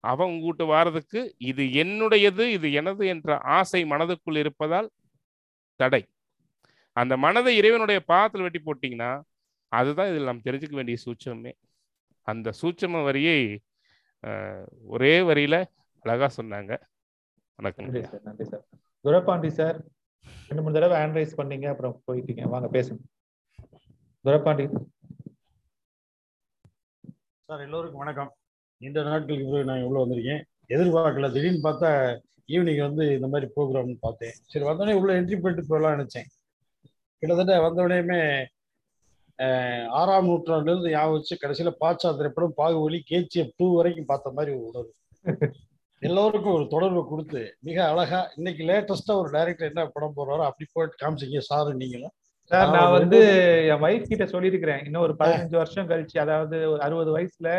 அவன் 0.00 0.28
உங்ககிட்ட 0.28 0.64
வாரதுக்கு 0.64 1.32
இது 1.38 1.64
என்னுடையது 1.64 2.48
இது 2.48 2.72
எனது 2.72 3.06
என்ற 3.06 3.38
ஆசை 3.38 3.84
மனதுக்குள் 3.84 4.38
இருப்பதால் 4.38 4.90
தடை. 5.76 6.06
அந்த 7.00 7.14
மனதை 7.24 7.52
இறைவனுடைய 7.56 7.98
பாதத்தில் 8.10 8.44
வெட்டி 8.46 8.60
போட்டீங்கன்னா 8.64 9.10
அதுதான் 9.72 10.10
இதில் 10.10 10.28
நாம் 10.28 10.46
தெரிஞ்சுக்க 10.48 10.74
வேண்டிய 10.78 10.96
சூட்சமே. 11.04 11.52
அந்த 12.26 12.52
சூட்சம 12.60 13.02
வரியை 13.08 13.40
ஒரே 14.94 15.14
வரியில 15.30 15.56
அழகா 16.04 16.28
சொன்னாங்க. 16.36 16.72
வணக்கம் 17.58 17.84
நன்றி. 17.86 18.02
சார் 18.08 18.22
நன்றி 18.28 18.44
சார். 18.52 18.64
துரப்பாண்டி 19.04 19.50
சார் 19.58 19.78
ரெண்டு 20.48 20.62
மூணு 20.62 20.76
தடவை 20.76 20.96
ஹேண்ட் 21.00 21.18
ரைஸ் 21.18 21.38
பண்ணீங்க 21.40 21.66
அப்புறம் 21.72 21.96
போயிட்டீங்க. 22.06 22.44
வாங்க 22.54 22.68
பேசுங்க. 22.76 23.02
துரப்பாண்டி. 24.26 24.66
சார் 27.48 27.64
எல்லோருக்கும் 27.66 28.02
வணக்கம். 28.04 28.30
நீண்ட 28.80 29.02
நாட்களுக்கு 29.10 29.50
பிறகு 29.50 29.68
நான் 29.70 29.84
எவ்வளோ 29.84 30.02
வந்திருக்கேன். 30.04 30.42
எதிர்பார்க்கல. 30.74 31.28
திடீர்னு 31.36 31.66
பார்த்தா 31.68 31.90
ஈவினிங் 32.54 32.82
வந்து 32.86 33.04
இந்த 33.18 33.28
மாதிரி 33.34 33.50
ப்ரோக்ராம்னு 33.56 33.96
பார்த்தேன். 34.06 34.34
சரி 34.52 34.64
வந்தோடனே 34.70 34.96
உள்ள 35.02 35.20
என்ட்ரி 35.20 35.38
பண்ணிட்டு 35.42 35.70
போகலாம் 35.70 35.98
நினச்சேன். 36.00 36.28
கிட்டத்தட்ட 37.22 37.54
வந்தோடனேயுமே 37.62 38.20
அஹ், 39.38 39.86
ஆறாம் 39.92 40.28
நூற்றாண்டுலேருந்து 40.28 40.92
ஞாபகம் 40.92 41.16
வச்சு 41.16 41.34
கடைசியில் 41.36 41.78
பாச்சா 41.80 42.10
திரைப்படம் 42.18 42.54
பாகுபலி 42.58 42.98
கேஜிஎஃப் 43.08 43.56
டூ 43.58 43.66
வரைக்கும் 43.74 44.06
பார்த்த 44.06 44.32
மாதிரி 44.32 44.52
ஒரு 44.56 44.66
உணர்வு. 44.70 44.92
எல்லோருக்கும் 46.02 46.54
ஒரு 46.54 46.66
தொடர்பை 46.68 47.02
கொடுத்து 47.04 47.40
மிக 47.62 47.78
அழகா 47.90 48.20
இன்னைக்கு 48.36 48.62
லேட்டஸ்டா 48.68 49.14
ஒரு 49.20 49.30
டைரக்டர் 49.34 49.68
என்ன 49.68 49.84
படம் 49.88 50.14
போடுறாரோ 50.16 50.44
அப்படி 50.48 50.66
போயிட்டு 50.72 51.00
காமிச்சிங்க. 51.02 51.42
சாரு 51.48 51.70
நீங்களும். 51.76 52.14
சார் 52.50 52.64
நான் 52.64 52.76
நான் 52.76 52.94
வந்து 52.96 53.18
என் 53.70 53.82
வைஃப் 53.84 54.10
கிட்ட 54.10 54.24
சொல்லியிருக்கிறேன். 54.32 54.82
இன்னும் 54.86 55.04
ஒரு 55.06 55.14
பதினஞ்சு 55.20 55.56
வருஷம் 55.56 55.88
கழிச்சு 55.88 56.16
அதாவது 56.24 56.58
ஒரு 56.72 56.80
அறுபது 56.82 57.10
வயசுல 57.16 57.50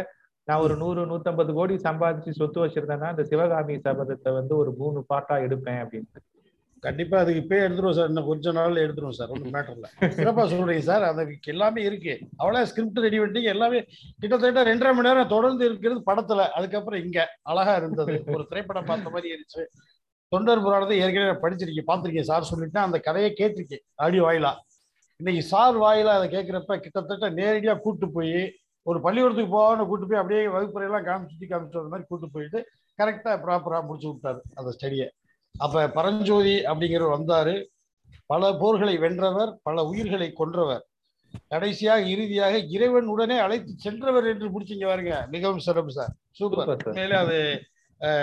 நான் 0.48 0.64
ஒரு 0.66 0.76
நூறு 0.78 1.02
நூத்தம்பது 1.10 1.52
கோடி 1.56 1.76
சம்பாதிச்சு 1.84 2.38
சொத்து 2.38 2.60
வச்சிருந்தேன்னா 2.64 3.10
இந்த 3.14 3.26
சிவகாமி 3.32 3.76
சபதத்தை 3.84 4.32
வந்து 4.36 4.54
ஒரு 4.58 4.74
மூணு 4.78 5.00
பாட்டா 5.10 5.38
எடுப்பேன் 5.46 5.82
அப்படின்னு. 5.84 6.10
கண்டிப்பா 6.88 7.16
அதுக்கு 7.22 7.42
இப்பயே 7.44 7.64
எடுத்துருவோம் 7.66 7.98
சார். 7.98 8.10
இன்னும் 8.12 8.30
கொஞ்ச 8.30 8.52
நாள் 8.58 8.82
எடுத்துருவோம் 8.84 9.18
சார். 9.18 9.32
ஒன்றும் 9.36 9.54
மேட்டர் 9.56 9.76
இல்லை. 9.78 9.90
சிறப்பா 10.18 10.44
சொல்றீங்க 10.52 10.86
சார். 10.90 11.06
அந்த 11.10 11.24
எல்லாமே 11.54 11.82
இருக்கு. 11.90 12.14
அவ்வளோ 12.42 12.62
ஸ்கிரிப்ட் 12.70 13.04
ரெடி 13.06 13.18
பண்ணிட்டீங்க 13.22 13.52
எல்லாமே 13.56 13.80
கிட்டத்தட்ட 14.22 14.64
ரெண்டரை 14.70 14.92
மணி 14.98 15.08
நேரம் 15.10 15.34
தொடர்ந்து 15.36 15.66
இருக்கிறது 15.70 16.02
படத்துல. 16.10 16.46
அதுக்கப்புறம் 16.60 17.04
இங்க. 17.06 17.20
அழகா 17.52 17.76
இருந்தது. 17.82 18.16
ஒரு 18.36 18.46
திரைப்படம் 18.52 18.90
பார்த்த 18.92 19.14
மாதிரி 19.16 19.32
இருந்துச்சு. 19.34 19.66
தொண்டர் 20.32 20.64
புராணத்தை 20.64 20.96
ஏற்கனவே 21.04 21.36
படிச்சிருக்கேன். 21.44 21.90
பார்த்துருக்கேன் 21.90 22.30
சார் 22.32 22.50
சொல்லிட்டேன் 22.52 22.86
அந்த 22.88 22.98
கதையை 23.10 23.32
கேட்டிருக்கேன் 23.42 23.84
ஆடியோ 24.06 24.24
வாயிலா. 24.28 24.54
இன்னைக்கு 25.20 25.44
சார் 25.52 25.78
வாயிலா 25.84 26.16
அதை 26.18 26.26
கேட்குறப்ப 26.34 26.74
கிட்டத்தட்ட 26.86 27.28
நேரடியா 27.42 27.74
கூட்டு 27.86 28.08
போய் 28.16 28.42
ஒரு 28.90 29.00
பள்ளிக்கூடத்துக்கு 29.06 29.54
போகாம 29.54 29.86
கூட்டு 29.92 30.06
போய் 30.10 30.20
அப்படியே 30.22 30.42
வகுப்புறையெல்லாம் 30.56 31.08
காமிச்சு 31.08 31.48
காமிச்சு 31.54 31.80
அந்த 31.82 31.92
மாதிரி 31.94 32.08
கூட்டு 32.12 32.28
போயிட்டு 32.36 32.60
கரெக்டா 33.00 33.32
ப்ராப்பரா 33.46 33.80
முடிச்சு 33.88 34.08
விட்டாரு 34.12 34.40
அந்த 34.60 34.70
ஸ்டடியை 34.76 35.08
அப்ப 35.66 35.86
பரஞ்சோதி 35.98 36.56
அப்படிங்கிறவர் 36.72 37.16
வந்தாரு. 37.18 37.56
பல 38.32 38.52
போர்களை 38.62 38.96
வென்றவர் 39.04 39.52
பல 39.68 39.84
உயிர்களை 39.92 40.28
கொன்றவர். 40.40 40.84
கடைசியாக 41.54 42.10
இறுதியாக 42.14 42.58
இறைவன் 42.76 43.08
உடனே 43.14 43.38
அழைத்து 43.46 43.72
சென்றவர் 43.86 44.28
என்று 44.32 44.48
முடிச்சீங்க 44.54 44.86
பாருங்க. 44.86 45.16
மிகவும் 45.36 45.66
சிறப்பு 45.68 45.92
சார். 45.98 46.14
சூப்பர். 46.40 46.72
உண்மையிலே 46.86 47.18
அது 47.24 47.38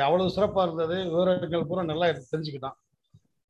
அவ்வளவு 0.06 0.35
சிறப்பா 0.36 0.62
இருந்தது. 0.66 0.97
விவரங்கள் 1.11 1.69
பூரா 1.69 1.85
நல்லா 1.90 2.09
தெரிஞ்சுக்கிட்டோம் 2.32 2.78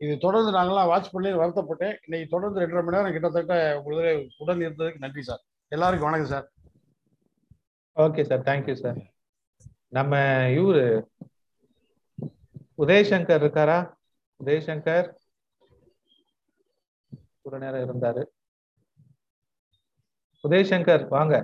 இது 0.05 0.15
தொடர்ந்து 0.24 0.51
நாங்களாம் 0.52 0.90
வாட்ச் 0.93 1.11
பண்ணி 1.11 1.31
வருத்தப்பட்டேன். 1.40 1.94
இன்னைக்கு 2.06 2.32
தொடர்ந்து 2.35 2.61
ரெண்டரை 2.61 2.82
மணி 2.85 2.97
நேரம் 2.97 3.15
கிட்டத்தட்ட 3.16 3.56
உங்களுக்கு 3.78 4.31
உடன் 4.39 4.65
இருந்ததுக்கு 4.66 5.05
நன்றி 5.05 5.23
சார். 5.28 5.43
எல்லாருக்கும் 5.74 6.11
வணக்கம் 6.11 6.32
sir. 6.32 6.47
Okay 8.05 8.23
sir. 8.31 8.43
Thank you 8.48 8.74
sir. 8.85 8.98
நம்ம 9.97 10.16
இவரு 10.59 10.85
உதயசங்கர் 12.78 13.42
இருக்காரா? 13.42 13.78
உதயசங்கர்? 14.40 15.09
ஒரு 17.46 17.59
நேரம் 17.62 17.84
இருந்தாரு. 17.86 18.22
உதயசங்கர் 20.44 21.05
வாங்க. 21.16 21.34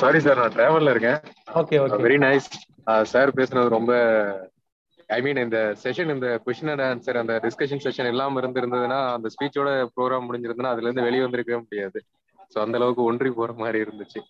சாரி 0.00 0.18
சார் 0.24 0.40
நான் 0.40 0.54
டிராவல்ல 0.54 0.92
இருக்கேன். 0.94 1.20
Okay 1.60 1.76
okay 1.82 1.98
very 2.04 2.18
nice 2.24 2.48
sir 3.12 3.36
பேசுனது 3.38 3.68
ரொம்ப 3.76 3.92
ஐ 5.08 5.18
மீன் 5.22 5.40
இந்த 5.44 5.58
செஷன் 5.82 6.12
இந்த 6.14 6.28
கொஸ்டின் 6.44 6.72
அண்ட் 6.72 6.84
ஆன்சர் 6.86 7.20
அந்த 7.20 7.34
டிஸ்கஷன் 7.44 7.84
செஷன் 7.84 8.10
இல்லாம 8.12 8.40
இருந்திருந்ததுன்னா 8.40 8.98
அந்த 9.14 9.28
ஸ்பீச்சோட 9.34 9.68
ப்ரோக்ராம் 9.94 10.26
முடிஞ்சிருந்ததுன்னா 10.28 10.72
அதுல 10.74 10.88
இருந்து 10.88 11.06
வெளியே 11.06 11.24
வந்திருக்கவே 11.24 11.60
முடியாது. 11.62 12.00
ஸோ 12.52 12.58
அந்த 12.64 12.76
அளவுக்கு 12.80 13.08
ஒன்றி 13.10 13.30
போற 13.38 13.52
மாதிரி 13.62 13.78
இருந்துச்சு. 13.84 14.20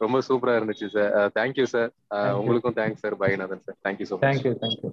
ரொம்ப 0.00 0.18
சூப்பரா 0.26 0.52
இருந்துச்சு 0.58 0.86
sir 0.94 1.10
thank you 1.38 1.66
sir 1.72 1.90
you. 2.12 2.36
உங்களுக்கும் 2.38 2.76
thanks 2.78 3.02
sir 3.04 3.16
Painathan 3.22 3.64
sir 3.66 3.78
thank you 3.86 4.06
so 4.10 4.16
much 4.16 4.26
thank you 4.26 4.52
thank you 4.62 4.90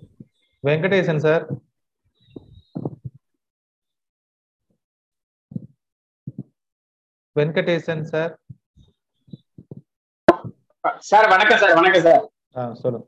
Venkatesan 0.63 1.21
sir 1.27 1.43
Venkatesan 7.35 8.03
sir 8.11 8.33
sir 11.09 11.27
வணக்கம் 11.33 11.59
சார் 11.61 11.75
வணக்கம் 11.79 12.05
சார் 12.07 12.23
சொல்லுங்க. 12.81 13.05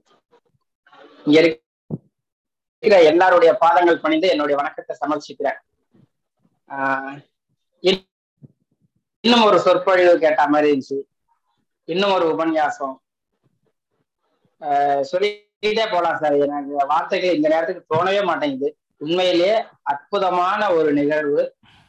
இங்க 1.25 1.37
இருக்கிற 1.41 2.97
எல்லாருடைய 3.11 3.51
பாதங்கள் 3.63 4.03
பணிந்து 4.03 4.27
என்னுடைய 4.33 4.55
வணக்கத்தை 4.61 4.95
சமர்ப்பிக்கிறேன் 5.01 5.59
இன்னும் 9.23 9.45
ஒரு 9.47 9.57
சொற்பொழிவு 9.65 10.11
கேட்ட 10.23 10.41
மாதிரி 10.53 10.69
இருந்துச்சு. 10.71 10.97
இன்னும் 11.89 12.11
ஒரு 12.11 12.25
உபன்யாசம். 12.33 12.95
சொல்லிட்டே 15.11 15.85
போலாம் 15.91 16.17
சார். 16.17 16.33
எனக்கு 16.33 16.87
வார்த்தைகள் 16.87 17.35
இந்த 17.35 17.47
நேரத்துக்கு 17.47 17.95
தோணவே 17.95 18.23
மாட்டேங்குது. 18.23 18.77
உண்மையிலேயே 18.97 19.63
அற்புதமான 19.81 20.71
ஒரு 20.73 20.93
நிகழ்வு. 20.93 21.43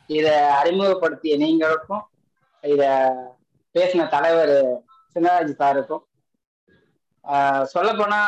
இத 0.07 0.29
அறிமுகப்படுத்திய 0.55 1.37
நீங்களுக்கும் 1.37 2.05
இத 2.61 2.83
பேசின 3.75 4.09
தலைவர் 4.09 4.83
சின்னராஜ் 5.15 5.55
சாருக்கும் 5.61 6.05
சொல்ல 7.65 7.91
போனா 7.95 8.21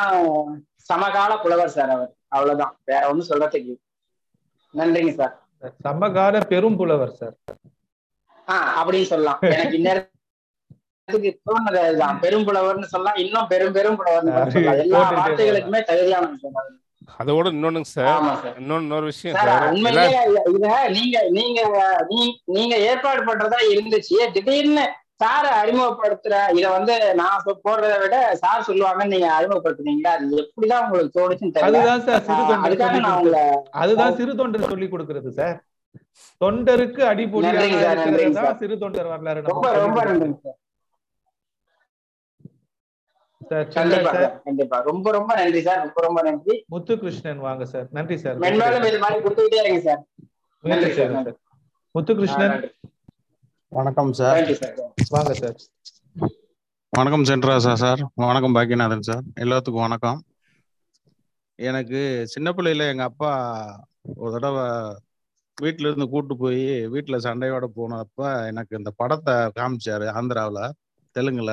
சமகால 0.75 1.37
புலவர் 1.37 1.69
சார் 1.69 1.89
அவர். 1.89 2.11
அவ்வளவுதான். 2.27 2.77
வேற 2.85 3.09
ஒண்ணும் 3.09 3.29
சொல்றதுக்கு 3.29 3.75
நன்றிங்க 4.73 5.13
சார். 5.13 5.35
சமகால 5.81 6.39
பெரும் 6.39 6.75
புலவர் 6.75 7.15
சார். 7.15 7.35
ஆஹ் 8.47 8.71
அப்படின்னு 8.79 9.03
சொல்லலாம். 9.03 9.37
எனக்கு 9.41 9.75
இந்நேரம் 9.75 10.11
நேரத்துக்கு 11.03 11.31
தோணுது 11.47 11.79
அதுதான் 11.81 12.19
பெரும்புலவர்னு 12.23 12.91
சொல்லலாம் 12.91 13.19
இன்னும் 13.23 13.49
பெரும் 13.49 13.75
பெரும் 13.75 13.97
புலவர்னு 13.99 14.33
எல்லா 14.83 15.01
வார்த்தைகளுக்குமே 15.13 15.81
தகுதியான 15.89 16.31
சொன்னாங்க 16.43 16.71
அதோட 17.15 17.47
இன்னொன்னுங்க 17.51 17.89
சார். 17.89 18.07
ஆமா 18.11 18.33
சார். 18.37 18.53
இன்னொன்னு 18.59 18.85
இன்னொரு 18.85 19.07
விஷயம் 19.09 19.35
சார் 19.37 19.63
உண்மையிலேயே 19.69 20.19
இத 20.51 20.67
நீங்க 20.93 21.17
நீங்க 21.35 21.59
நீ- 22.11 22.35
நீங்க 22.53 22.75
ஏற்பாடு 22.85 23.21
பண்றதா 23.23 23.59
இருந்துச்சு. 23.71 24.15
திடீர்னு 24.35 24.85
சார் 25.21 25.47
அறிமுகப்படுத்துற 25.57 26.37
இத 26.55 26.65
வந்து 26.69 26.93
நான் 27.15 27.35
போடுறதை 27.65 27.97
விட 27.99 28.15
சார் 28.39 28.65
சொல்லுவாங்கன்னு 28.67 29.13
நீங்க 29.13 29.27
அறிமுகப்படுத்துனீங்களா? 29.35 30.13
அது 30.17 30.39
எப்படிதான் 30.43 30.85
உங்களுக்கு 30.85 31.17
தோணுச்சுன்னு 31.19 31.55
தெரியல. 31.57 31.81
அதுக்காக 31.81 32.87
சொல்லி 32.87 33.03
நான் 33.03 33.19
உங்களை 33.19 33.43
கொடுக்கிறது 33.43 33.79
அதுதான் 33.81 34.17
சிறு 34.17 34.33
தொண்டர் 34.35 34.69
சொல்லி 34.69 34.87
கொடுக்கிறது 34.89 35.31
சார். 35.33 35.57
தொண்டருக்கு 36.41 37.01
சார் 38.39 38.59
சிறு 38.59 38.77
தொண்டர் 38.79 39.07
வரலாறு 39.07 39.43
ரொம்ப 39.45 39.67
ரொம்ப 39.77 39.99
சொல்லிக் 39.99 40.19
நன்றிங்க 40.19 40.35
கொடுக்கிறது 40.35 40.41
சார் 40.41 40.51
சார் 40.51 40.59
சின்ன 43.41 43.42
கண்டிப்பா 43.75 44.11
சார் 44.11 44.21
சார் 44.21 44.41
கண்டிப்பா. 44.43 44.79
ரொம்ப 44.79 45.11
ரொம்ப 45.11 45.35
நன்றி 45.35 45.61
சார். 45.61 45.77
ரொம்ப 45.77 46.01
ரொம்ப 46.01 46.21
நன்றி. 46.21 46.65
முத்துகிருஷ்ணன் 46.71 47.37
வாங்க 47.37 47.65
சார். 47.65 47.87
நன்றி 47.91 48.17
சார். 48.17 48.39
மென்மேலும் 48.39 48.87
இது 48.87 48.99
மாதிரி 48.99 49.19
கொடுத்துக்கிட்டே 49.25 49.59
இருங்க 49.63 49.79
சார். 49.79 50.01
நன்றி 50.61 50.93
சார் 50.93 51.37
முத்துகிருஷ்ணன். 51.95 52.71
வணக்கம் 53.69 54.13
சார். 54.13 54.51
வாங்க 55.09 55.33
சார். 55.33 55.57
வணக்கம் 56.89 57.23
சென்ட்ராசா 57.23 57.73
சார். 57.73 58.01
வணக்கம் 58.15 58.55
பாக்கியநாதன் 58.55 58.99
சார். 58.99 59.23
எல்லாத்துக்கும் 59.39 59.85
வணக்கம். 59.87 60.21
எனக்கு 61.55 62.27
சின்ன 62.27 62.51
பிள்ளையில 62.51 62.89
எங்க 62.89 63.03
அப்பா 63.03 63.31
ஒரு 64.15 64.31
தடவை 64.31 64.95
வீட்ல 65.57 65.87
இருந்து 65.87 66.09
கூட்டு 66.09 66.37
போய் 66.37 66.63
வீட்டுல 66.87 67.17
சண்டையோட 67.17 67.65
போனப்ப 67.75 68.47
எனக்கு 68.47 68.77
இந்த 68.77 68.91
படத்தை 68.95 69.33
காமிச்சாரு 69.33 70.07
ஆந்திராவுல 70.19 70.61
தெலுங்குல. 71.15 71.51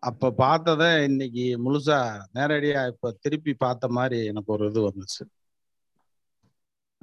அப்ப 0.00 0.30
பார்த்ததை 0.30 1.04
இன்னைக்கு 1.04 1.44
முழுசா 1.64 2.20
நேரடியா 2.34 2.86
இப்ப 2.86 3.16
திருப்பி 3.20 3.54
பார்த்த 3.54 3.88
மாதிரி 3.88 4.24
எனக்கு 4.24 4.52
ஒரு 4.52 4.66
இது 4.66 4.80
வந்துச்சு. 4.88 5.24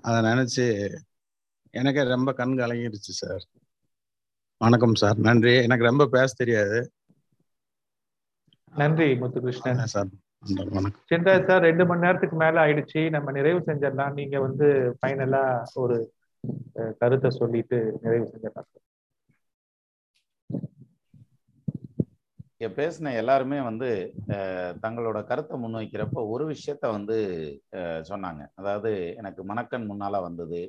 அதை 0.02 0.32
நினைச்சு 0.32 0.96
எனக்கே 1.72 2.04
ரொம்ப 2.04 2.34
கண் 2.34 2.60
கலங்கிருச்சு 2.60 3.14
சார். 3.22 3.46
வணக்கம் 4.58 4.96
சார். 4.96 5.18
நன்றி. 5.18 5.64
எனக்கு 5.64 5.86
ரொம்ப 5.86 6.06
பேச 6.06 6.34
தெரியாது. 6.38 6.92
நன்றி 8.76 9.14
முத்துகிருஷ்ணன். 9.14 9.84
சார். 9.84 10.08
சிந்தா 11.10 11.48
சார் 11.48 11.62
ரெண்டு 11.62 11.86
மணி 11.86 12.00
நேரத்துக்கு 12.00 12.36
மேல 12.36 12.66
ஆயிடுச்சு. 12.66 13.10
நம்ம 13.10 13.32
நிறைவு 13.32 13.60
செஞ்சிடலாம். 13.60 14.14
நீங்க 14.14 14.40
வந்து 14.40 14.98
ஃபைனலா 15.02 15.64
ஒரு 15.74 16.14
கருத்தை 17.00 17.30
சொல்லிட்டு 17.30 18.00
நிறைவு 18.02 18.26
செஞ்சிடலாம். 18.26 18.72
இங்கே 22.64 22.76
பேசின 22.76 23.12
எல்லாருமே 23.22 23.58
வந்து 23.68 23.88
தங்களோட 24.84 25.18
கருத்தை 25.30 25.56
முன்வைக்கிறப்ப 25.62 26.22
ஒரு 26.34 26.44
விஷயத்த 26.52 26.92
வந்து 26.96 27.18
சொன்னாங்க. 28.10 28.42
அதாவது 28.60 28.92
எனக்கு 29.20 29.42
மணக்கண் 29.50 29.88
முன்னால் 29.90 30.18
வந்தது 30.26 30.62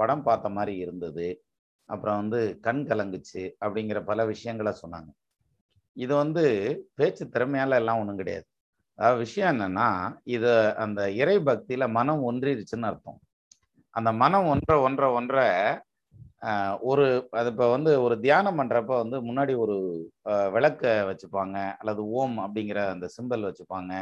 படம் 0.00 0.24
பார்த்த 0.26 0.50
மாதிரி 0.56 0.74
இருந்தது 0.84 1.28
அப்புறம் 1.88 2.18
வந்து 2.22 2.40
கண் 2.66 2.82
கலங்குச்சு 2.90 3.44
அப்படிங்கிற 3.62 4.00
பல 4.10 4.26
விஷயங்களை 4.32 4.72
சொன்னாங்க. 4.82 5.10
இது 5.96 6.12
வந்து 6.22 6.44
பேச்சு 7.00 7.26
திறமையால 7.36 7.80
எல்லாம் 7.82 8.02
ஒன்றும் 8.02 8.20
கிடையாது. 8.20 8.46
அதாவது 8.98 9.22
விஷயம் 9.24 9.52
என்னன்னா 9.54 9.88
இது 10.36 10.52
அந்த 10.84 11.00
இறை 11.22 11.38
பக்தியில 11.50 11.88
மனம் 11.98 12.26
ஒன்றிருச்சுன்னு 12.30 12.90
அர்த்தம். 12.90 13.20
அந்த 13.94 14.12
மனம் 14.24 14.50
ஒன்ற 14.54 14.80
ஒன்ற 14.88 15.04
ஒன்ற 15.20 15.46
ஒரு 16.90 17.04
அது 17.38 17.48
இப்போ 17.52 17.66
வந்து 17.74 17.90
ஒரு 18.04 18.14
தியானம் 18.26 18.58
பண்ணுறப்ப 18.60 18.92
வந்து 19.02 19.16
முன்னாடி 19.28 19.54
ஒரு 19.64 19.76
விளக்க 20.54 20.92
வச்சுப்பாங்க 21.10 21.56
அல்லது 21.80 22.02
ஓம் 22.20 22.36
அப்படிங்கிற 22.44 22.80
அந்த 22.94 23.06
சிம்பல் 23.16 23.46
வச்சுப்பாங்க. 23.48 23.92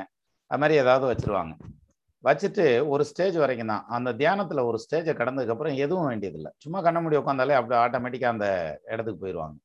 அது 0.51 0.60
மாதிரி 0.62 0.77
ஏதாவது 0.82 1.06
வச்சுருவாங்க. 1.10 1.55
வச்சுட்டு 2.24 2.65
ஒரு 2.93 3.02
ஸ்டேஜ் 3.10 3.36
வரைக்கும் 3.43 3.73
தான். 3.73 3.85
அந்த 3.97 4.10
தியானத்தில் 4.20 4.66
ஒரு 4.70 4.78
ஸ்டேஜை 4.85 5.12
கடந்ததுக்கப்புறம் 5.20 5.77
எதுவும் 5.85 6.09
வேண்டியதில்லை. 6.10 6.51
சும்மா 6.65 6.78
கண்ண 6.86 7.01
முடி 7.05 7.19
உட்காந்தாலே 7.20 7.59
அப்படி 7.59 7.77
ஆட்டோமேட்டிக்காக 7.85 8.36
அந்த 8.36 8.48
இடத்துக்கு 8.93 9.23
போயிடுவாங்க. 9.24 9.56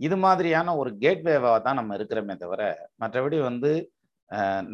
இது 0.00 0.16
மாதிரியான 0.24 0.74
ஒரு 0.80 0.90
கேட்வேவாக 1.04 1.58
தான் 1.66 1.78
நம்ம 1.80 1.96
இருக்கிறோமே 1.98 2.34
தவிர 2.44 2.62
மற்றபடி 3.02 3.38
வந்து 3.50 3.72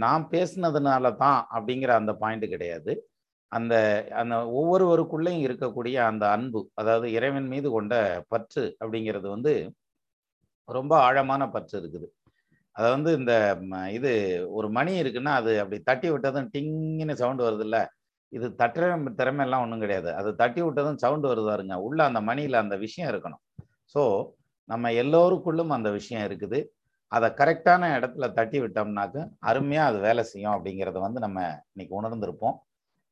நான் 0.05 0.25
பேசுனதுனால 0.33 1.05
தான் 1.25 1.39
அப்படிங்கிற 1.57 1.93
அந்த 2.01 2.13
பாயிண்ட் 2.23 2.47
கிடையாது. 2.55 2.93
அந்த 3.53 3.75
அந்த 4.21 4.35
ஒவ்வொருவருக்குள்ளேயும் 4.61 5.45
இருக்கக்கூடிய 5.47 5.97
அந்த 6.11 6.25
அன்பு 6.37 6.61
அதாவது 6.81 7.07
இறைவன் 7.19 7.49
மீது 7.55 7.69
கொண்ட 7.77 7.95
பற்று 8.33 8.65
அப்படிங்கிறது 8.83 9.29
வந்து 9.37 9.53
ரொம்ப 10.69 10.93
ஆழமான 11.07 11.43
பற்று 11.55 11.75
இருக்குது. 11.81 12.07
அதை 12.77 12.89
வந்து 12.97 13.11
இந்த 13.21 13.35
ம, 13.71 13.75
இது 13.99 14.11
ஒரு 14.59 14.69
மணி 14.79 14.93
இருக்குன்னா 15.03 15.33
அது 15.41 15.53
அப்படி 15.63 15.79
தட்டி 15.91 16.09
விட்டதும் 16.15 16.51
டிங்குன்னு 16.55 17.15
சவுண்டு 17.23 17.47
வருது 17.47 17.65
இல்லை 17.69 17.83
இது 18.33 18.47
தட்டுற 18.63 18.85
திறமை 19.21 19.45
எல்லாம் 19.47 19.65
ஒன்றும் 19.65 19.85
கிடையாது. 19.85 20.11
அது 20.21 20.31
தட்டி 20.43 20.61
விட்டதும் 20.67 21.01
சவுண்டு 21.05 21.29
வருதாருங்க 21.33 21.77
உள்ள 21.87 22.01
அந்த 22.11 22.21
மணியில் 22.31 22.63
அந்த 22.65 22.77
விஷயம் 22.85 23.11
இருக்கணும். 23.13 23.43
ஸோ 23.95 24.03
நம்ம 24.69 24.91
எல்லோருக்குள்ளும் 25.03 25.75
அந்த 25.79 25.91
விஷயம் 25.99 26.25
இருக்குது. 26.29 26.59
அதை 27.13 27.29
கரெக்டான 27.41 27.83
இடத்துல 27.99 28.27
தட்டி 28.39 28.59
விட்டோம்னாக்க 28.65 29.19
அருமையாக 29.51 29.91
அது 29.91 29.99
வேலை 30.09 30.23
செய்யும் 30.33 30.55
அப்படிங்கிறத 30.57 30.99
வந்து 31.07 31.21
நம்ம 31.27 31.39
இன்னைக்கு 31.75 31.95
உணர்ந்திருப்போம். 32.01 32.57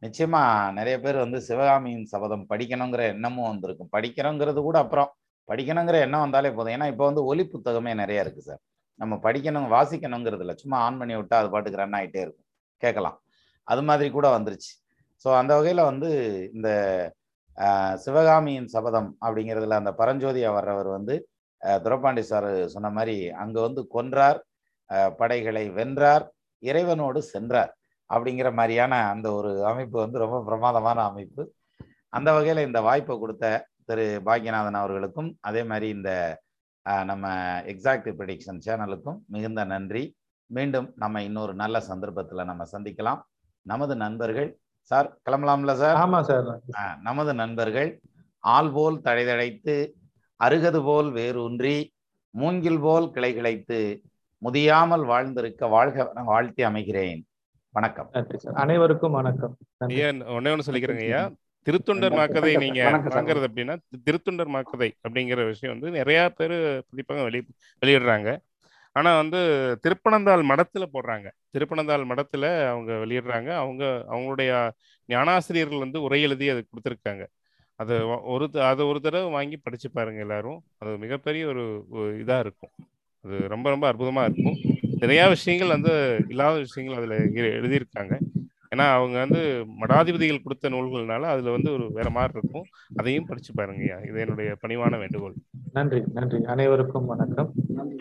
நிச்சயமா 0.06 0.42
நிறைய 0.78 0.96
பேர் 1.04 1.18
வந்து 1.24 1.38
சிவகாமியின் 1.48 2.06
சபதம் 2.14 2.44
படிக்கணுங்கிற 2.50 3.02
எண்ணமும் 3.14 3.48
வந்திருக்கும். 3.50 3.90
படிக்கணுங்கிறது 3.96 4.60
கூட 4.68 4.76
அப்புறம் 4.84 5.10
படிக்கணுங்கிற 5.48 5.96
எண்ணம் 6.06 6.24
வந்தாலே 6.24 6.50
போதும். 6.56 6.74
ஏன்னா 6.76 6.86
இப்போ 6.92 7.04
வந்து 7.10 7.22
ஒலி 7.30 7.44
புத்தகமே 7.52 7.92
நிறைய 8.02 8.24
இருக்கு 8.24 8.42
சார். 8.48 8.62
நம்ம 9.00 9.14
படிக்கணும் 9.26 9.68
வாசிக்கணுங்கிறது 9.74 10.42
இல்லை 10.44 10.54
சும்மா 10.62 10.76
ஆன் 10.86 10.98
பண்ணி 11.00 11.14
விட்டா 11.18 11.38
அது 11.42 11.48
பாட்டுக்கு 11.54 11.80
ரன் 11.82 11.96
ஆகிட்டே 11.98 12.20
இருக்கும். 12.24 12.46
கேட்கலாம். 12.82 13.16
அது 13.68 13.82
மாதிரி 13.88 14.08
கூட 14.16 14.26
வந்துருச்சு. 14.36 14.72
ஸோ 15.24 15.28
அந்த 15.40 15.52
வகையில் 15.58 15.88
வந்து 15.90 16.08
இந்த 16.56 16.68
சிவகாமியின் 18.04 18.68
சபதம் 18.74 19.10
அப்படிங்கிறதுல 19.26 19.78
அந்த 19.82 19.92
பரஞ்சோதியா 20.00 20.50
வர்றவர் 20.58 20.90
வந்து 20.96 21.14
துரப்பாண்டி 21.84 22.22
சார் 22.30 22.48
சொன்ன 22.74 22.88
மாதிரி 22.96 23.16
அங்கே 23.42 23.60
வந்து 23.66 23.82
கொன்றார் 23.94 24.40
படைகளை 25.20 25.64
வென்றார் 25.78 26.24
இறைவனோடு 26.62 27.20
சென்றார். 27.34 27.72
அப்படிங்கிற 28.14 28.48
மாதிரியான 28.58 28.94
அந்த 29.12 29.28
ஒரு 29.38 29.52
அமைப்பு 29.70 29.96
வந்து 30.04 30.18
ரொம்ப 30.24 30.38
பிரமாதமான 30.48 30.98
அமைப்பு. 31.10 31.44
அந்த 32.16 32.28
வகையில் 32.36 32.66
இந்த 32.66 32.80
வாய்ப்பை 32.88 33.14
கொடுத்த 33.18 33.46
திரு 33.88 34.04
பாக்யநாதன் 34.26 34.78
அவர்களுக்கும் 34.82 35.30
அதே 35.48 35.62
மாதிரி 35.70 35.88
இந்த 35.96 36.10
நம்ம 37.10 37.26
எக்ஸாக்ட் 37.72 38.10
ப்ரெடிக்ஷன் 38.18 38.60
சேனலுக்கும் 38.66 39.18
மிகுந்த 39.34 39.60
நன்றி. 39.72 40.04
மீண்டும் 40.50 40.88
நம்ம 41.02 41.22
இன்னொரு 41.28 41.54
நல்ல 41.62 41.76
சந்தர்ப்பத்தில் 41.90 42.48
நம்ம 42.50 42.64
சந்திக்கலாம். 42.72 43.20
நமது 43.66 43.94
நண்பர்கள் 44.04 44.50
சார் 44.90 45.08
கிளம்பலாம்ல 45.26 45.72
சார்? 45.82 45.96
ஆமா 46.02 46.20
சார். 46.28 46.50
நமது 47.08 47.32
நண்பர்கள் 47.42 47.90
ஆள் 48.54 48.70
போல் 48.76 48.98
தழைதழைத்து 49.06 49.76
அருகது 50.40 50.80
போல் 50.88 51.08
வேரூன்றி 51.18 51.76
மூங்கில் 52.40 52.80
போல் 52.84 53.06
கிளை 53.14 53.30
கிளைத்து 53.36 53.78
முதியாமல் 54.42 55.04
வாழ்ந்திருக்க 55.10 55.66
வாழ்க 55.74 56.04
வாழ்த்தி 56.30 56.62
அமைகிறேன். 56.64 57.22
வணக்கம். 57.76 58.10
அனைவருக்கும் 58.54 59.12
வணக்கம். 59.12 59.56
ஐயா 59.78 60.08
ஒன்னே 60.08 60.52
ஒன்று 60.52 60.72
சொல்லிக்கிறேங்க 60.72 61.00
ஐயா. 61.00 61.30
திருத்தொண்டர் 61.70 62.14
மாக்கதை 62.14 62.58
நீங்க. 62.58 62.90
வாங்குறது 62.90 63.46
அப்படின்னா 63.46 63.76
திருத்தொண்டர் 64.04 64.48
மாக்கதை 64.48 64.90
அப்படிங்கிற 65.08 65.46
விஷயம் 65.46 65.78
வந்து 65.78 65.98
நிறைய 65.98 66.32
பேர் 66.36 66.50
பதிப்பாங்க 66.50 67.22
வெளி 67.22 67.46
வெளியிடுறாங்க. 67.86 68.38
ஆனா 68.92 69.16
வந்து 69.16 69.36
திருப்பனந்தாள் 69.88 70.44
மடத்துல 70.44 70.84
போடுறாங்க. 70.92 71.30
திருப்பனந்தாள் 71.58 72.04
மடத்துல 72.04 72.68
அவங்க 72.68 72.92
வெளியிடுறாங்க. 72.92 73.50
அவங்க 73.50 74.04
அவங்களுடைய 74.10 74.70
ஞானாசிரியர்கள் 75.08 75.78
வந்து 75.78 76.02
உரை 76.02 76.22
எழுதி 76.22 76.48
அது 76.48 76.66
கொடுத்துருக்காங்க. 76.70 77.26
அது 77.74 78.22
ஒரு 78.22 78.50
த- 78.50 78.66
அது 78.66 78.86
ஒரு 78.86 79.00
தடவை 79.00 79.30
வாங்கி 79.30 79.56
படிச்சு 79.56 79.90
பாருங்க 79.90 80.20
எல்லாரும். 80.20 80.62
அது 80.78 80.96
மிகப்பெரிய 80.98 81.46
ஒரு 81.46 81.84
ஒரு 81.90 82.24
இதா 82.24 82.38
இருக்கும். 82.38 82.70
அது 83.20 83.48
ரொம்ப 83.48 83.68
ரொம்ப 83.70 83.92
அற்புதமா 83.92 84.22
இருக்கும். 84.22 84.75
நிறைய 84.98 85.28
விஷயங்கள் 85.28 85.68
வந்து 85.68 86.24
இல்லாத 86.28 86.58
விஷயங்கள் 86.58 86.98
அதுல 86.98 87.16
எழுதியிருக்காங்க. 87.24 88.18
ஏன்னா 88.74 88.92
அவங்க 88.92 89.18
வந்து 89.18 89.66
மடாதிபதிகள் 89.80 90.42
கொடுத்த 90.42 90.70
நூல்கள்னால 90.70 91.20
அதுல 91.20 91.50
வந்து 91.50 91.72
ஒரு 91.72 91.92
வேற 91.92 92.10
மாதிரி 92.10 92.38
இருக்கும். 92.38 92.64
அதையும் 92.96 93.24
படிச்சு 93.24 93.52
பாருங்கய்யா 93.56 94.08
இது 94.08 94.20
என்னுடைய 94.20 94.56
பணிவான 94.66 94.98
வேண்டுகோள். 94.98 95.34
நன்றி 95.72 96.02
நன்றி. 96.14 96.44
அனைவருக்கும் 96.44 97.06
வணக்கம். 97.06 97.52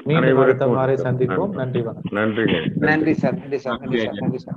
மீண்டும். 0.03 0.37
சந்திப்போம். 0.37 1.49
நன்றி 1.49 1.81
வணக்கம். 1.81 2.11
நன்றிங்க 2.11 2.65
நன்றி 2.75 3.13
சார். 3.13 3.33
நன்றி 3.33 3.57
சார். 3.57 3.79
நன்றி 3.79 4.03
சார். 4.03 4.13
நன்றி 4.13 4.37
சார். 4.37 4.55